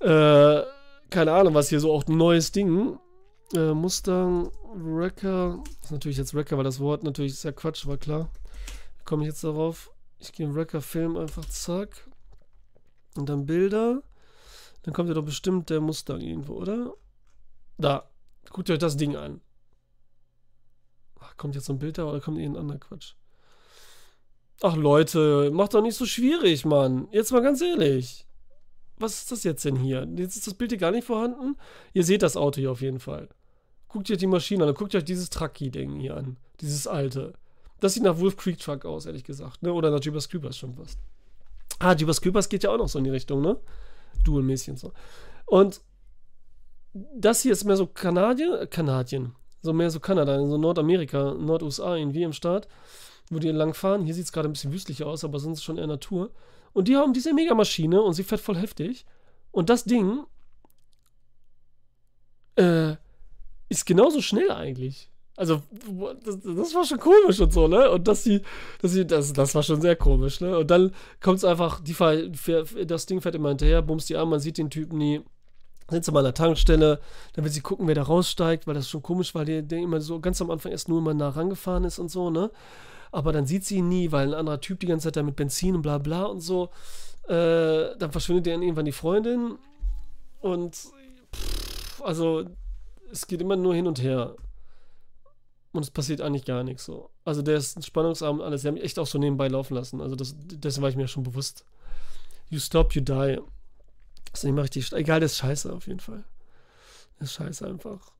Äh, 0.00 0.62
keine 1.10 1.32
Ahnung, 1.32 1.54
was 1.54 1.68
hier 1.68 1.80
so 1.80 1.92
auch 1.92 2.06
ein 2.06 2.16
neues 2.16 2.52
Ding. 2.52 2.98
Äh, 3.54 3.74
Mustang, 3.74 4.50
Wrecker. 4.74 5.62
Das 5.64 5.86
ist 5.86 5.90
natürlich 5.92 6.18
jetzt 6.18 6.34
Wrecker, 6.34 6.56
weil 6.56 6.64
das 6.64 6.80
Wort 6.80 7.02
natürlich 7.02 7.32
ist 7.32 7.42
ja 7.44 7.52
Quatsch, 7.52 7.86
war 7.86 7.98
klar. 7.98 8.30
Komme 9.04 9.22
ich 9.22 9.28
jetzt 9.28 9.44
darauf? 9.44 9.90
Ich 10.18 10.32
gehe 10.32 10.46
im 10.46 10.54
Wrecker-Film 10.54 11.16
einfach 11.16 11.44
zack. 11.46 12.08
Und 13.16 13.28
dann 13.28 13.46
Bilder. 13.46 14.02
Dann 14.82 14.94
kommt 14.94 15.08
ja 15.08 15.14
doch 15.14 15.24
bestimmt 15.24 15.70
der 15.70 15.80
Mustang 15.80 16.20
irgendwo, 16.20 16.54
oder? 16.54 16.94
Da. 17.78 18.08
Guckt 18.50 18.70
euch 18.70 18.78
das 18.78 18.96
Ding 18.96 19.16
an. 19.16 19.40
Ach, 21.20 21.36
kommt 21.36 21.54
jetzt 21.54 21.66
so 21.66 21.72
ein 21.72 21.78
Bild 21.78 21.98
da 21.98 22.04
oder 22.04 22.20
kommt 22.20 22.38
irgendein 22.38 22.62
anderer 22.62 22.78
Quatsch? 22.78 23.14
Ach 24.62 24.76
Leute, 24.76 25.50
macht 25.52 25.74
doch 25.74 25.82
nicht 25.82 25.96
so 25.96 26.06
schwierig, 26.06 26.64
Mann. 26.64 27.08
Jetzt 27.10 27.32
mal 27.32 27.42
ganz 27.42 27.60
ehrlich 27.60 28.26
was 29.02 29.18
ist 29.18 29.32
das 29.32 29.44
jetzt 29.44 29.64
denn 29.64 29.76
hier? 29.76 30.08
Jetzt 30.16 30.36
ist 30.36 30.46
das 30.46 30.54
Bild 30.54 30.70
hier 30.70 30.78
gar 30.78 30.92
nicht 30.92 31.04
vorhanden. 31.04 31.56
Ihr 31.92 32.04
seht 32.04 32.22
das 32.22 32.36
Auto 32.36 32.60
hier 32.60 32.70
auf 32.70 32.80
jeden 32.80 33.00
Fall. 33.00 33.28
Guckt 33.92 34.10
euch 34.10 34.18
die 34.18 34.26
Maschine 34.26 34.64
an, 34.64 34.74
guckt 34.74 34.94
euch 34.94 35.04
dieses 35.04 35.28
Trucky-Ding 35.28 36.00
hier 36.00 36.16
an. 36.16 36.36
Dieses 36.60 36.86
alte. 36.86 37.34
Das 37.80 37.94
sieht 37.94 38.02
nach 38.02 38.18
Wolf 38.18 38.36
Creek 38.36 38.58
Truck 38.58 38.86
aus, 38.86 39.06
ehrlich 39.06 39.24
gesagt. 39.24 39.62
Ne? 39.62 39.72
Oder 39.72 39.90
nach 39.90 40.00
Jeepers 40.00 40.28
Creepers 40.28 40.56
schon 40.56 40.74
fast. 40.74 40.98
Ah, 41.78 41.94
Jeepers 41.94 42.20
Creepers 42.20 42.48
geht 42.48 42.62
ja 42.62 42.70
auch 42.70 42.78
noch 42.78 42.88
so 42.88 42.98
in 42.98 43.04
die 43.04 43.10
Richtung, 43.10 43.42
ne? 43.42 43.58
Dual-mäßig 44.24 44.70
und 44.70 44.78
so. 44.78 44.92
Und 45.46 45.80
das 47.14 47.42
hier 47.42 47.52
ist 47.52 47.64
mehr 47.64 47.76
so 47.76 47.86
Kanadien, 47.86 48.54
äh, 48.54 48.66
Kanadien. 48.66 49.34
So 49.62 49.72
mehr 49.72 49.90
so 49.90 50.00
Kanada, 50.00 50.38
so 50.46 50.56
Nordamerika, 50.56 51.34
Nord-USA 51.34 51.96
irgendwie 51.96 52.22
im 52.22 52.32
Staat, 52.32 52.68
wo 53.30 53.38
die 53.38 53.50
langfahren. 53.50 54.04
Hier 54.04 54.14
sieht 54.14 54.24
es 54.24 54.32
gerade 54.32 54.48
ein 54.48 54.52
bisschen 54.52 54.72
wüstlich 54.72 55.04
aus, 55.04 55.24
aber 55.24 55.38
sonst 55.38 55.62
schon 55.62 55.78
eher 55.78 55.86
Natur. 55.86 56.30
Und 56.72 56.88
die 56.88 56.96
haben 56.96 57.12
diese 57.12 57.34
Megamaschine 57.34 58.00
und 58.00 58.14
sie 58.14 58.24
fährt 58.24 58.40
voll 58.40 58.56
heftig. 58.56 59.04
Und 59.50 59.68
das 59.70 59.84
Ding 59.84 60.24
äh, 62.56 62.96
ist 63.72 63.86
genauso 63.86 64.20
schnell 64.20 64.50
eigentlich. 64.50 65.10
Also, 65.36 65.62
das, 66.24 66.38
das, 66.42 66.74
war 66.74 66.84
schon 66.84 66.98
komisch 66.98 67.40
und 67.40 67.52
so, 67.52 67.66
ne? 67.66 67.90
Und 67.90 68.06
dass 68.06 68.22
sie, 68.22 68.42
dass 68.80 68.92
sie, 68.92 69.06
das, 69.06 69.32
das 69.32 69.54
war 69.54 69.62
schon 69.62 69.80
sehr 69.80 69.96
komisch, 69.96 70.40
ne? 70.40 70.58
Und 70.58 70.70
dann 70.70 70.92
kommt 71.20 71.38
es 71.38 71.44
einfach, 71.44 71.80
die 71.80 71.96
das 72.86 73.06
Ding 73.06 73.20
fährt 73.20 73.34
immer 73.34 73.48
hinterher, 73.48 73.82
bumst 73.82 74.10
die 74.10 74.16
an, 74.16 74.28
man 74.28 74.40
sieht 74.40 74.58
den 74.58 74.70
Typen 74.70 74.98
nie. 74.98 75.22
Sind 75.88 76.04
sie 76.04 76.12
mal 76.12 76.20
an 76.20 76.26
der 76.26 76.34
Tankstelle, 76.34 77.00
dann 77.32 77.44
will 77.44 77.50
sie 77.50 77.60
gucken, 77.60 77.88
wer 77.88 77.94
da 77.94 78.02
raussteigt, 78.02 78.66
weil 78.66 78.74
das 78.74 78.88
schon 78.88 79.02
komisch, 79.02 79.34
weil 79.34 79.44
der, 79.44 79.62
der 79.62 79.78
immer 79.78 80.00
so 80.00 80.20
ganz 80.20 80.40
am 80.40 80.50
Anfang 80.50 80.70
erst 80.72 80.88
nur 80.88 80.98
immer 80.98 81.12
nah 81.12 81.30
rangefahren 81.30 81.84
ist 81.84 81.98
und 81.98 82.10
so, 82.10 82.30
ne? 82.30 82.50
aber 83.12 83.32
dann 83.32 83.46
sieht 83.46 83.64
sie 83.64 83.76
ihn 83.76 83.88
nie, 83.88 84.10
weil 84.10 84.28
ein 84.28 84.34
anderer 84.34 84.60
Typ 84.60 84.80
die 84.80 84.86
ganze 84.86 85.08
Zeit 85.08 85.16
da 85.16 85.22
mit 85.22 85.36
Benzin 85.36 85.76
und 85.76 85.82
bla 85.82 85.98
bla 85.98 86.24
und 86.24 86.40
so. 86.40 86.70
Äh, 87.28 87.96
dann 87.98 88.10
verschwindet 88.10 88.46
dann 88.46 88.62
irgendwann 88.62 88.86
die 88.86 88.92
Freundin 88.92 89.58
und 90.40 90.74
pff, 90.74 92.02
also 92.02 92.44
es 93.12 93.26
geht 93.26 93.40
immer 93.40 93.56
nur 93.56 93.74
hin 93.74 93.86
und 93.86 94.02
her. 94.02 94.36
Und 95.72 95.82
es 95.82 95.90
passiert 95.90 96.20
eigentlich 96.20 96.44
gar 96.44 96.64
nichts 96.64 96.84
so. 96.84 97.10
Also 97.24 97.40
der 97.40 97.56
ist 97.56 97.76
ein 97.76 97.82
Spannungsabend, 97.82 98.42
alles. 98.42 98.62
Der 98.62 98.70
hat 98.70 98.74
mich 98.74 98.84
echt 98.84 98.98
auch 98.98 99.06
so 99.06 99.18
nebenbei 99.18 99.48
laufen 99.48 99.74
lassen. 99.74 100.00
Also 100.00 100.16
das, 100.16 100.34
dessen 100.38 100.82
war 100.82 100.90
ich 100.90 100.96
mir 100.96 101.08
schon 101.08 101.22
bewusst. 101.22 101.64
You 102.50 102.58
stop, 102.58 102.94
you 102.94 103.00
die. 103.00 103.40
Das 104.30 104.40
ist 104.40 104.44
nicht 104.44 104.54
mal 104.54 104.62
richtig. 104.62 104.92
Egal, 104.92 105.20
der 105.20 105.26
ist 105.26 105.38
scheiße 105.38 105.72
auf 105.72 105.86
jeden 105.86 106.00
Fall. 106.00 106.24
Der 107.18 107.24
ist 107.24 107.32
scheiße 107.32 107.66
einfach. 107.66 108.12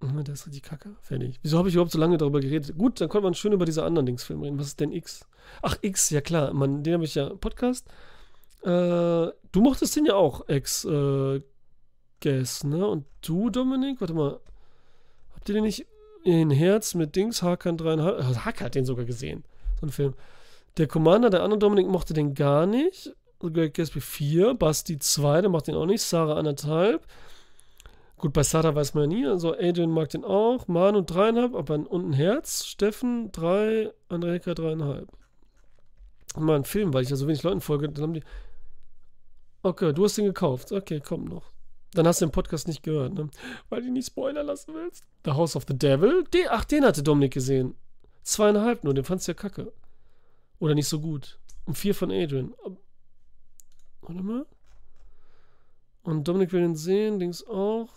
Das 0.00 0.40
ist 0.40 0.46
richtig 0.46 0.62
kacke. 0.62 0.94
Fertig. 1.00 1.40
Wieso 1.42 1.58
habe 1.58 1.68
ich 1.68 1.74
überhaupt 1.74 1.90
so 1.90 1.98
lange 1.98 2.18
darüber 2.18 2.40
geredet? 2.40 2.76
Gut, 2.78 3.00
dann 3.00 3.08
konnte 3.08 3.24
man 3.24 3.34
schön 3.34 3.52
über 3.52 3.64
diese 3.64 3.82
anderen 3.82 4.06
Dingsfilme 4.06 4.46
reden. 4.46 4.58
Was 4.58 4.68
ist 4.68 4.80
denn 4.80 4.92
X? 4.92 5.26
Ach, 5.62 5.76
X, 5.80 6.10
ja 6.10 6.20
klar. 6.20 6.52
Man, 6.52 6.84
den 6.84 6.94
habe 6.94 7.04
ich 7.04 7.16
ja 7.16 7.30
Podcast. 7.34 7.88
Äh, 8.62 8.66
du 8.66 9.60
mochtest 9.60 9.96
den 9.96 10.06
ja 10.06 10.14
auch, 10.14 10.48
Ex 10.48 10.84
äh, 10.84 11.40
Guess, 12.20 12.64
ne? 12.64 12.86
Und 12.86 13.04
du, 13.22 13.50
Dominik, 13.50 14.00
warte 14.00 14.14
mal. 14.14 14.40
Habt 15.34 15.48
ihr 15.48 15.54
den 15.54 15.64
nicht 15.64 15.86
in 16.24 16.50
Herz 16.50 16.94
mit 16.94 17.14
Dings, 17.14 17.42
Hakan 17.42 17.76
3,5? 17.78 18.12
Also 18.16 18.44
Hakan 18.44 18.64
hat 18.66 18.74
den 18.74 18.84
sogar 18.84 19.04
gesehen. 19.04 19.44
So 19.80 19.86
ein 19.86 19.92
Film. 19.92 20.14
Der 20.76 20.86
Commander, 20.86 21.30
der 21.30 21.42
andere 21.42 21.58
Dominik, 21.58 21.88
mochte 21.88 22.14
den 22.14 22.34
gar 22.34 22.66
nicht. 22.66 23.14
Greg 23.40 23.74
Gatsby 23.74 24.00
4, 24.00 24.54
Basti 24.54 24.98
2, 24.98 25.42
der 25.42 25.50
macht 25.50 25.68
den 25.68 25.76
auch 25.76 25.86
nicht, 25.86 26.02
Sarah 26.02 26.34
anderthalb. 26.34 27.06
Gut, 28.16 28.32
bei 28.32 28.42
Sada 28.42 28.74
weiß 28.74 28.94
man 28.94 29.08
ja 29.08 29.16
nie. 29.16 29.26
Also 29.26 29.54
Adrian 29.54 29.90
mag 29.90 30.08
den 30.08 30.24
auch. 30.24 30.66
Manu 30.66 31.02
dreieinhalb, 31.02 31.54
aber 31.54 31.74
und 31.74 32.10
ein 32.10 32.12
Herz. 32.12 32.64
Steffen 32.66 33.30
drei, 33.30 33.92
Anreka 34.08 34.54
dreieinhalb. 34.54 35.08
Mal 36.36 36.56
ein 36.56 36.64
Film, 36.64 36.92
weil 36.92 37.04
ich 37.04 37.10
ja 37.10 37.16
so 37.16 37.28
wenig 37.28 37.44
Leuten 37.44 37.60
folge. 37.60 37.88
Dann 37.88 38.02
haben 38.02 38.14
die. 38.14 38.24
Okay, 39.62 39.92
du 39.92 40.04
hast 40.04 40.18
den 40.18 40.24
gekauft. 40.24 40.72
Okay, 40.72 41.00
komm 41.04 41.26
noch. 41.26 41.52
Dann 41.94 42.06
hast 42.06 42.20
du 42.20 42.26
den 42.26 42.32
Podcast 42.32 42.68
nicht 42.68 42.82
gehört, 42.82 43.14
ne? 43.14 43.30
Weil 43.68 43.82
du 43.82 43.90
nicht 43.90 44.08
Spoiler 44.08 44.42
lassen 44.42 44.74
willst. 44.74 45.04
The 45.24 45.32
House 45.32 45.56
of 45.56 45.64
the 45.66 45.76
Devil. 45.76 46.24
Den, 46.24 46.46
ach, 46.50 46.64
den 46.64 46.84
hatte 46.84 47.02
Dominik 47.02 47.32
gesehen. 47.32 47.74
Zweieinhalb 48.22 48.84
nur, 48.84 48.94
den 48.94 49.04
fandst 49.04 49.26
du 49.26 49.32
ja 49.32 49.34
kacke. 49.34 49.72
Oder 50.58 50.74
nicht 50.74 50.88
so 50.88 51.00
gut. 51.00 51.38
Und 51.64 51.78
vier 51.78 51.94
von 51.94 52.10
Adrian. 52.10 52.54
Warte 54.02 54.22
mal. 54.22 54.46
Und 56.02 56.28
Dominik 56.28 56.52
will 56.52 56.60
den 56.60 56.76
sehen, 56.76 57.18
Dings 57.18 57.46
auch. 57.46 57.88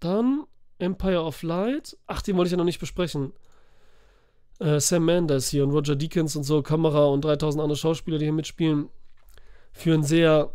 Dann 0.00 0.44
Empire 0.78 1.22
of 1.22 1.42
Light. 1.42 1.96
Ach, 2.06 2.22
den 2.22 2.36
wollte 2.36 2.48
ich 2.48 2.52
ja 2.52 2.58
noch 2.58 2.64
nicht 2.64 2.80
besprechen. 2.80 3.32
Äh, 4.58 4.80
Sam 4.80 5.04
Mendes 5.04 5.48
hier 5.48 5.64
und 5.64 5.70
Roger 5.70 5.96
Deakins 5.96 6.36
und 6.36 6.44
so, 6.44 6.62
Kamera 6.62 7.06
und 7.06 7.24
3000 7.24 7.62
andere 7.62 7.76
Schauspieler, 7.76 8.18
die 8.18 8.26
hier 8.26 8.32
mitspielen, 8.32 8.88
für 9.76 9.94
einen 9.94 10.02
sehr, 10.02 10.50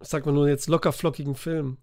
ich 0.00 0.08
sag 0.08 0.24
mal 0.24 0.32
nur 0.32 0.48
jetzt 0.48 0.68
locker 0.68 0.92
flockigen 0.92 1.34
Film. 1.34 1.78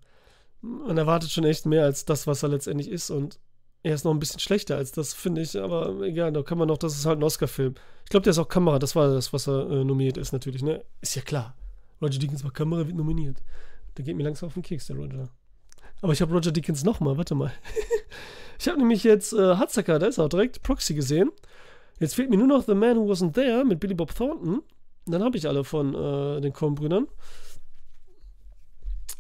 Man 0.61 0.97
erwartet 0.97 1.29
schon 1.29 1.43
echt 1.43 1.65
mehr 1.65 1.83
als 1.83 2.05
das, 2.05 2.25
was 2.25 2.41
er 2.41 2.49
letztendlich 2.49 2.89
ist 2.89 3.09
und 3.09 3.39
er 3.83 3.93
ist 3.93 4.05
noch 4.05 4.11
ein 4.11 4.19
bisschen 4.19 4.39
schlechter 4.39 4.77
als 4.77 4.93
das, 4.93 5.13
finde 5.13 5.41
ich, 5.41 5.59
aber 5.59 6.01
egal, 6.03 6.31
da 6.31 6.41
kann 6.41 6.57
man 6.57 6.69
noch, 6.69 6.77
das 6.77 6.95
ist 6.95 7.05
halt 7.05 7.19
ein 7.19 7.23
Oscar-Film. 7.23 7.75
Ich 8.05 8.09
glaube, 8.09 8.23
der 8.23 8.31
ist 8.31 8.37
auch 8.37 8.47
Kamera, 8.47 8.79
das 8.79 8.95
war 8.95 9.13
das, 9.13 9.33
was 9.33 9.47
er 9.47 9.69
äh, 9.69 9.83
nominiert 9.83 10.15
ist, 10.15 10.31
natürlich, 10.31 10.63
ne? 10.63 10.85
Ist 11.01 11.15
ja 11.15 11.21
klar. 11.21 11.53
Roger 12.01 12.17
Deakins 12.19 12.45
war 12.45 12.51
Kamera, 12.51 12.87
wird 12.87 12.95
nominiert. 12.95 13.43
Der 13.97 14.05
geht 14.05 14.15
mir 14.15 14.23
langsam 14.23 14.47
auf 14.47 14.53
den 14.53 14.63
Keks, 14.63 14.87
der 14.87 14.95
Roger. 14.95 15.29
Aber 16.01 16.13
ich 16.13 16.21
habe 16.21 16.33
Roger 16.33 16.53
Deakins 16.53 16.83
nochmal, 16.85 17.17
warte 17.17 17.35
mal. 17.35 17.51
Ich 18.59 18.69
habe 18.69 18.77
nämlich 18.77 19.03
jetzt 19.03 19.33
äh, 19.33 19.55
Hatzacker, 19.55 19.99
da 19.99 20.05
ist 20.05 20.19
auch 20.19 20.29
direkt 20.29 20.63
Proxy 20.63 20.93
gesehen. 20.93 21.31
Jetzt 21.99 22.15
fehlt 22.15 22.29
mir 22.29 22.37
nur 22.37 22.47
noch 22.47 22.63
The 22.63 22.75
Man 22.75 22.95
Who 22.95 23.11
Wasn't 23.11 23.33
There 23.33 23.65
mit 23.65 23.81
Billy 23.81 23.93
Bob 23.93 24.15
Thornton. 24.15 24.61
Dann 25.05 25.23
habe 25.23 25.37
ich 25.37 25.47
alle 25.47 25.63
von 25.63 25.93
äh, 25.93 26.41
den 26.41 26.53
Coen-Brüdern. 26.53 27.07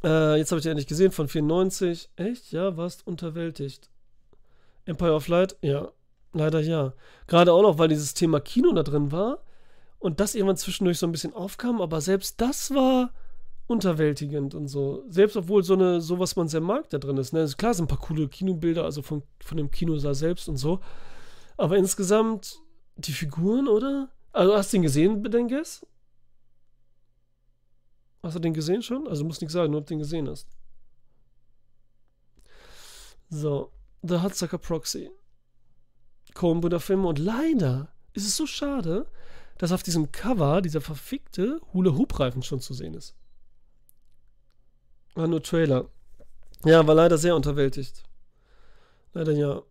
Äh, 0.03 0.37
jetzt 0.37 0.51
habe 0.51 0.59
ich 0.59 0.63
die 0.63 0.69
endlich 0.69 0.87
gesehen 0.87 1.11
von 1.11 1.27
94. 1.27 2.09
Echt? 2.15 2.51
Ja, 2.51 2.77
warst 2.77 3.05
unterwältigt. 3.07 3.89
Empire 4.85 5.13
of 5.13 5.27
Light? 5.27 5.57
Ja, 5.61 5.91
leider 6.33 6.59
ja. 6.59 6.93
Gerade 7.27 7.53
auch 7.53 7.61
noch, 7.61 7.77
weil 7.77 7.87
dieses 7.87 8.13
Thema 8.13 8.39
Kino 8.39 8.71
da 8.73 8.83
drin 8.83 9.11
war 9.11 9.39
und 9.99 10.19
das 10.19 10.35
irgendwann 10.35 10.57
zwischendurch 10.57 10.99
so 10.99 11.07
ein 11.07 11.11
bisschen 11.11 11.33
aufkam, 11.33 11.81
aber 11.81 12.01
selbst 12.01 12.41
das 12.41 12.71
war 12.71 13.11
unterwältigend 13.67 14.53
und 14.53 14.67
so. 14.67 15.05
Selbst 15.07 15.37
obwohl 15.37 15.63
so 15.63 15.73
eine, 15.73 16.01
so 16.01 16.19
was 16.19 16.35
man 16.35 16.49
sehr 16.49 16.59
mag 16.61 16.89
da 16.89 16.97
drin 16.97 17.17
ist. 17.17 17.31
Ne? 17.31 17.39
Also 17.39 17.55
klar 17.55 17.73
sind 17.73 17.85
ein 17.85 17.87
paar 17.87 18.05
coole 18.05 18.27
Kinobilder, 18.27 18.83
also 18.83 19.01
von, 19.01 19.23
von 19.41 19.57
dem 19.57 19.71
Kinosaal 19.71 20.15
selbst 20.15 20.49
und 20.49 20.57
so. 20.57 20.79
Aber 21.55 21.77
insgesamt 21.77 22.59
die 22.97 23.13
Figuren, 23.13 23.67
oder? 23.67 24.09
Also 24.33 24.57
hast 24.57 24.73
du 24.73 24.77
den 24.77 24.83
gesehen, 24.83 25.21
Bedenkes? 25.21 25.85
Hast 28.23 28.35
du 28.35 28.39
den 28.39 28.53
gesehen 28.53 28.81
schon? 28.81 29.07
Also 29.07 29.23
muss 29.23 29.39
nichts 29.39 29.53
sagen, 29.53 29.71
nur 29.71 29.81
ob 29.81 29.87
du 29.87 29.93
den 29.93 29.99
gesehen 29.99 30.27
hast. 30.27 30.47
So, 33.29 33.71
The 34.01 34.21
Hudsucker 34.21 34.57
Proxy. 34.57 35.11
Coen 36.33 36.79
Filme 36.79 37.07
und 37.07 37.19
leider 37.19 37.93
ist 38.13 38.25
es 38.25 38.35
so 38.35 38.47
schade, 38.47 39.07
dass 39.57 39.71
auf 39.71 39.83
diesem 39.83 40.11
Cover 40.11 40.61
dieser 40.61 40.81
verfickte 40.81 41.61
Hula-Hoop-Reifen 41.73 42.41
schon 42.41 42.59
zu 42.59 42.73
sehen 42.73 42.95
ist. 42.95 43.15
War 45.15 45.27
nur 45.27 45.43
Trailer. 45.43 45.89
Ja, 46.65 46.85
war 46.87 46.95
leider 46.95 47.17
sehr 47.17 47.35
unterwältigt. 47.35 48.03
Leider 49.13 49.33
ja. 49.33 49.61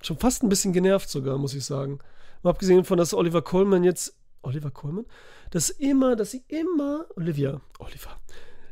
Schon 0.00 0.18
fast 0.18 0.42
ein 0.42 0.48
bisschen 0.48 0.72
genervt 0.72 1.08
sogar, 1.08 1.38
muss 1.38 1.54
ich 1.54 1.64
sagen. 1.64 2.00
Mal 2.42 2.50
abgesehen 2.50 2.84
von, 2.84 2.98
dass 2.98 3.14
Oliver 3.14 3.42
Coleman 3.42 3.84
jetzt. 3.84 4.16
Oliver 4.42 4.70
Coleman? 4.70 5.06
Dass 5.50 5.70
immer, 5.70 6.16
dass 6.16 6.32
sie 6.32 6.44
immer. 6.48 7.06
Olivia. 7.16 7.60
Oliver. 7.78 8.16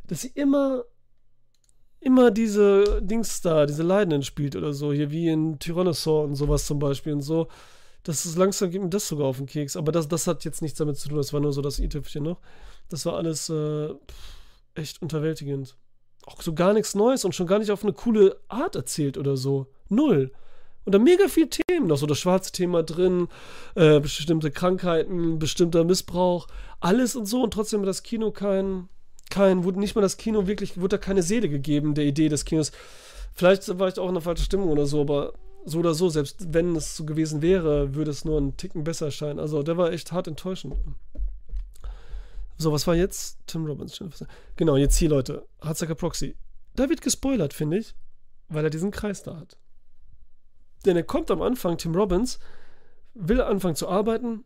Dass 0.06 0.22
sie 0.22 0.32
immer. 0.34 0.84
Immer 2.02 2.30
diese 2.30 3.02
Dings 3.02 3.42
da, 3.42 3.66
diese 3.66 3.82
Leidenden 3.82 4.22
spielt 4.22 4.56
oder 4.56 4.72
so. 4.72 4.90
Hier 4.90 5.10
wie 5.10 5.28
in 5.28 5.58
Tyrannosaur 5.58 6.24
und 6.24 6.34
sowas 6.34 6.64
zum 6.64 6.78
Beispiel 6.78 7.12
und 7.12 7.20
so. 7.20 7.48
Das 8.04 8.24
ist 8.24 8.38
langsam 8.38 8.70
geht 8.70 8.80
mir 8.80 8.88
das 8.88 9.06
sogar 9.06 9.26
auf 9.26 9.36
den 9.36 9.44
Keks. 9.44 9.76
Aber 9.76 9.92
das, 9.92 10.08
das 10.08 10.26
hat 10.26 10.44
jetzt 10.44 10.62
nichts 10.62 10.78
damit 10.78 10.96
zu 10.96 11.10
tun. 11.10 11.18
Das 11.18 11.34
war 11.34 11.40
nur 11.40 11.52
so 11.52 11.60
das 11.60 11.78
i-Tüpfchen 11.78 12.22
noch. 12.24 12.40
Das 12.88 13.04
war 13.04 13.16
alles 13.16 13.50
äh, 13.50 13.90
echt 14.74 15.02
unterwältigend 15.02 15.76
auch 16.26 16.42
so 16.42 16.54
gar 16.54 16.72
nichts 16.72 16.94
Neues 16.94 17.24
und 17.24 17.34
schon 17.34 17.46
gar 17.46 17.58
nicht 17.58 17.70
auf 17.70 17.82
eine 17.82 17.92
coole 17.92 18.40
Art 18.48 18.76
erzählt 18.76 19.16
oder 19.18 19.36
so. 19.36 19.66
Null. 19.88 20.32
Und 20.84 20.94
da 20.94 20.98
mega 20.98 21.28
viel 21.28 21.48
Themen, 21.48 21.86
noch 21.86 21.98
so 21.98 22.06
das 22.06 22.18
schwarze 22.18 22.52
Thema 22.52 22.82
drin, 22.82 23.28
äh, 23.74 24.00
bestimmte 24.00 24.50
Krankheiten, 24.50 25.38
bestimmter 25.38 25.84
Missbrauch, 25.84 26.46
alles 26.80 27.16
und 27.16 27.26
so. 27.26 27.42
Und 27.42 27.52
trotzdem 27.52 27.80
hat 27.80 27.88
das 27.88 28.02
Kino 28.02 28.30
kein, 28.30 28.88
kein, 29.30 29.64
wurde 29.64 29.78
nicht 29.78 29.94
mal 29.94 30.00
das 30.00 30.16
Kino 30.16 30.46
wirklich, 30.46 30.78
wurde 30.78 30.96
da 30.96 30.98
keine 30.98 31.22
Seele 31.22 31.48
gegeben, 31.48 31.94
der 31.94 32.04
Idee 32.04 32.28
des 32.28 32.44
Kinos. 32.44 32.72
Vielleicht 33.34 33.78
war 33.78 33.88
ich 33.88 33.98
auch 33.98 34.08
in 34.08 34.14
der 34.14 34.22
falschen 34.22 34.44
Stimmung 34.44 34.70
oder 34.70 34.86
so, 34.86 35.02
aber 35.02 35.34
so 35.64 35.78
oder 35.78 35.94
so, 35.94 36.08
selbst 36.08 36.52
wenn 36.52 36.74
es 36.74 36.96
so 36.96 37.04
gewesen 37.04 37.42
wäre, 37.42 37.94
würde 37.94 38.10
es 38.10 38.24
nur 38.24 38.38
einen 38.38 38.56
Ticken 38.56 38.84
besser 38.84 39.06
erscheinen. 39.06 39.38
Also 39.38 39.62
der 39.62 39.76
war 39.76 39.92
echt 39.92 40.12
hart 40.12 40.26
enttäuschend. 40.26 40.74
So, 42.56 42.72
was 42.72 42.86
war 42.86 42.94
jetzt? 42.94 43.38
Tim 43.46 43.64
Robbins. 43.64 44.02
Genau, 44.56 44.76
jetzt 44.76 44.96
hier, 44.96 45.08
Leute. 45.08 45.46
Hatzacker 45.62 45.94
Proxy. 45.94 46.36
Da 46.76 46.88
wird 46.88 47.00
gespoilert, 47.00 47.54
finde 47.54 47.78
ich, 47.78 47.94
weil 48.48 48.64
er 48.64 48.70
diesen 48.70 48.90
Kreis 48.90 49.22
da 49.22 49.36
hat. 49.36 49.56
Denn 50.86 50.96
er 50.96 51.02
kommt 51.02 51.30
am 51.30 51.42
Anfang, 51.42 51.78
Tim 51.78 51.94
Robbins, 51.94 52.38
will 53.14 53.40
anfangen 53.40 53.76
zu 53.76 53.88
arbeiten 53.88 54.44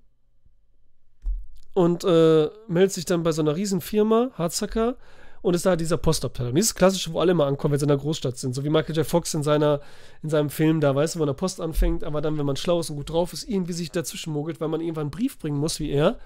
und 1.75 2.05
äh, 2.05 2.49
meldet 2.69 2.93
sich 2.93 3.05
dann 3.05 3.23
bei 3.23 3.33
so 3.33 3.43
einer 3.43 3.57
riesen 3.57 3.81
Firma, 3.81 4.31
Hardsucker, 4.35 4.97
und 5.43 5.53
ist 5.53 5.67
da 5.67 5.77
dieser 5.77 5.99
Postabteilung. 5.99 6.55
Dieses 6.55 6.75
klassische, 6.75 7.13
wo 7.13 7.21
alle 7.21 7.35
mal 7.35 7.47
ankommen, 7.47 7.73
wenn 7.73 7.79
sie 7.79 7.85
in 7.85 7.89
der 7.89 7.99
Großstadt 7.99 8.39
sind. 8.39 8.55
So 8.55 8.65
wie 8.65 8.71
Michael 8.71 8.97
J. 8.97 9.05
Fox 9.05 9.35
in, 9.35 9.43
seiner, 9.43 9.81
in 10.23 10.31
seinem 10.31 10.49
Film 10.49 10.81
da, 10.81 10.95
weißt 10.95 11.17
du, 11.17 11.19
wo 11.19 11.25
er 11.25 11.35
Post 11.35 11.61
anfängt, 11.61 12.03
aber 12.03 12.23
dann, 12.23 12.39
wenn 12.39 12.47
man 12.47 12.57
schlau 12.57 12.81
ist 12.81 12.89
und 12.89 12.97
gut 12.97 13.11
drauf 13.11 13.35
ist, 13.35 13.47
irgendwie 13.47 13.75
sich 13.75 13.91
dazwischen 13.91 14.33
mogelt, 14.33 14.63
weil 14.63 14.69
man 14.69 14.81
irgendwann 14.81 15.03
einen 15.03 15.11
Brief 15.11 15.39
bringen 15.39 15.59
muss, 15.59 15.81
wie 15.81 15.91
er 15.91 16.19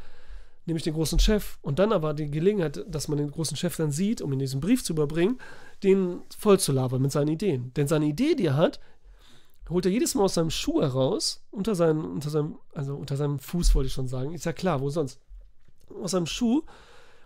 nämlich 0.66 0.84
den 0.84 0.94
großen 0.94 1.18
Chef. 1.18 1.58
Und 1.62 1.80
dann 1.80 1.92
aber 1.92 2.14
die 2.14 2.30
Gelegenheit, 2.30 2.84
dass 2.86 3.08
man 3.08 3.18
den 3.18 3.32
großen 3.32 3.56
Chef 3.56 3.74
dann 3.76 3.90
sieht, 3.90 4.22
um 4.22 4.32
ihm 4.32 4.38
diesen 4.38 4.60
Brief 4.60 4.84
zu 4.84 4.92
überbringen, 4.92 5.40
den 5.82 6.20
voll 6.38 6.60
zu 6.60 6.70
labern 6.70 7.02
mit 7.02 7.10
seinen 7.10 7.28
Ideen. 7.28 7.72
Denn 7.74 7.88
seine 7.88 8.06
Idee, 8.06 8.36
die 8.36 8.46
er 8.46 8.56
hat, 8.56 8.78
holt 9.68 9.86
er 9.86 9.92
jedes 9.92 10.14
Mal 10.14 10.24
aus 10.24 10.34
seinem 10.34 10.50
Schuh 10.50 10.80
heraus, 10.80 11.44
unter 11.50 11.74
seinem, 11.74 12.04
unter 12.12 12.30
seinem, 12.30 12.58
also 12.74 12.94
unter 12.96 13.16
seinem 13.16 13.38
Fuß 13.38 13.74
wollte 13.74 13.88
ich 13.88 13.92
schon 13.92 14.08
sagen. 14.08 14.32
Ist 14.32 14.46
ja 14.46 14.52
klar, 14.52 14.80
wo 14.80 14.90
sonst? 14.90 15.20
Aus 16.02 16.12
seinem 16.12 16.26
Schuh. 16.26 16.62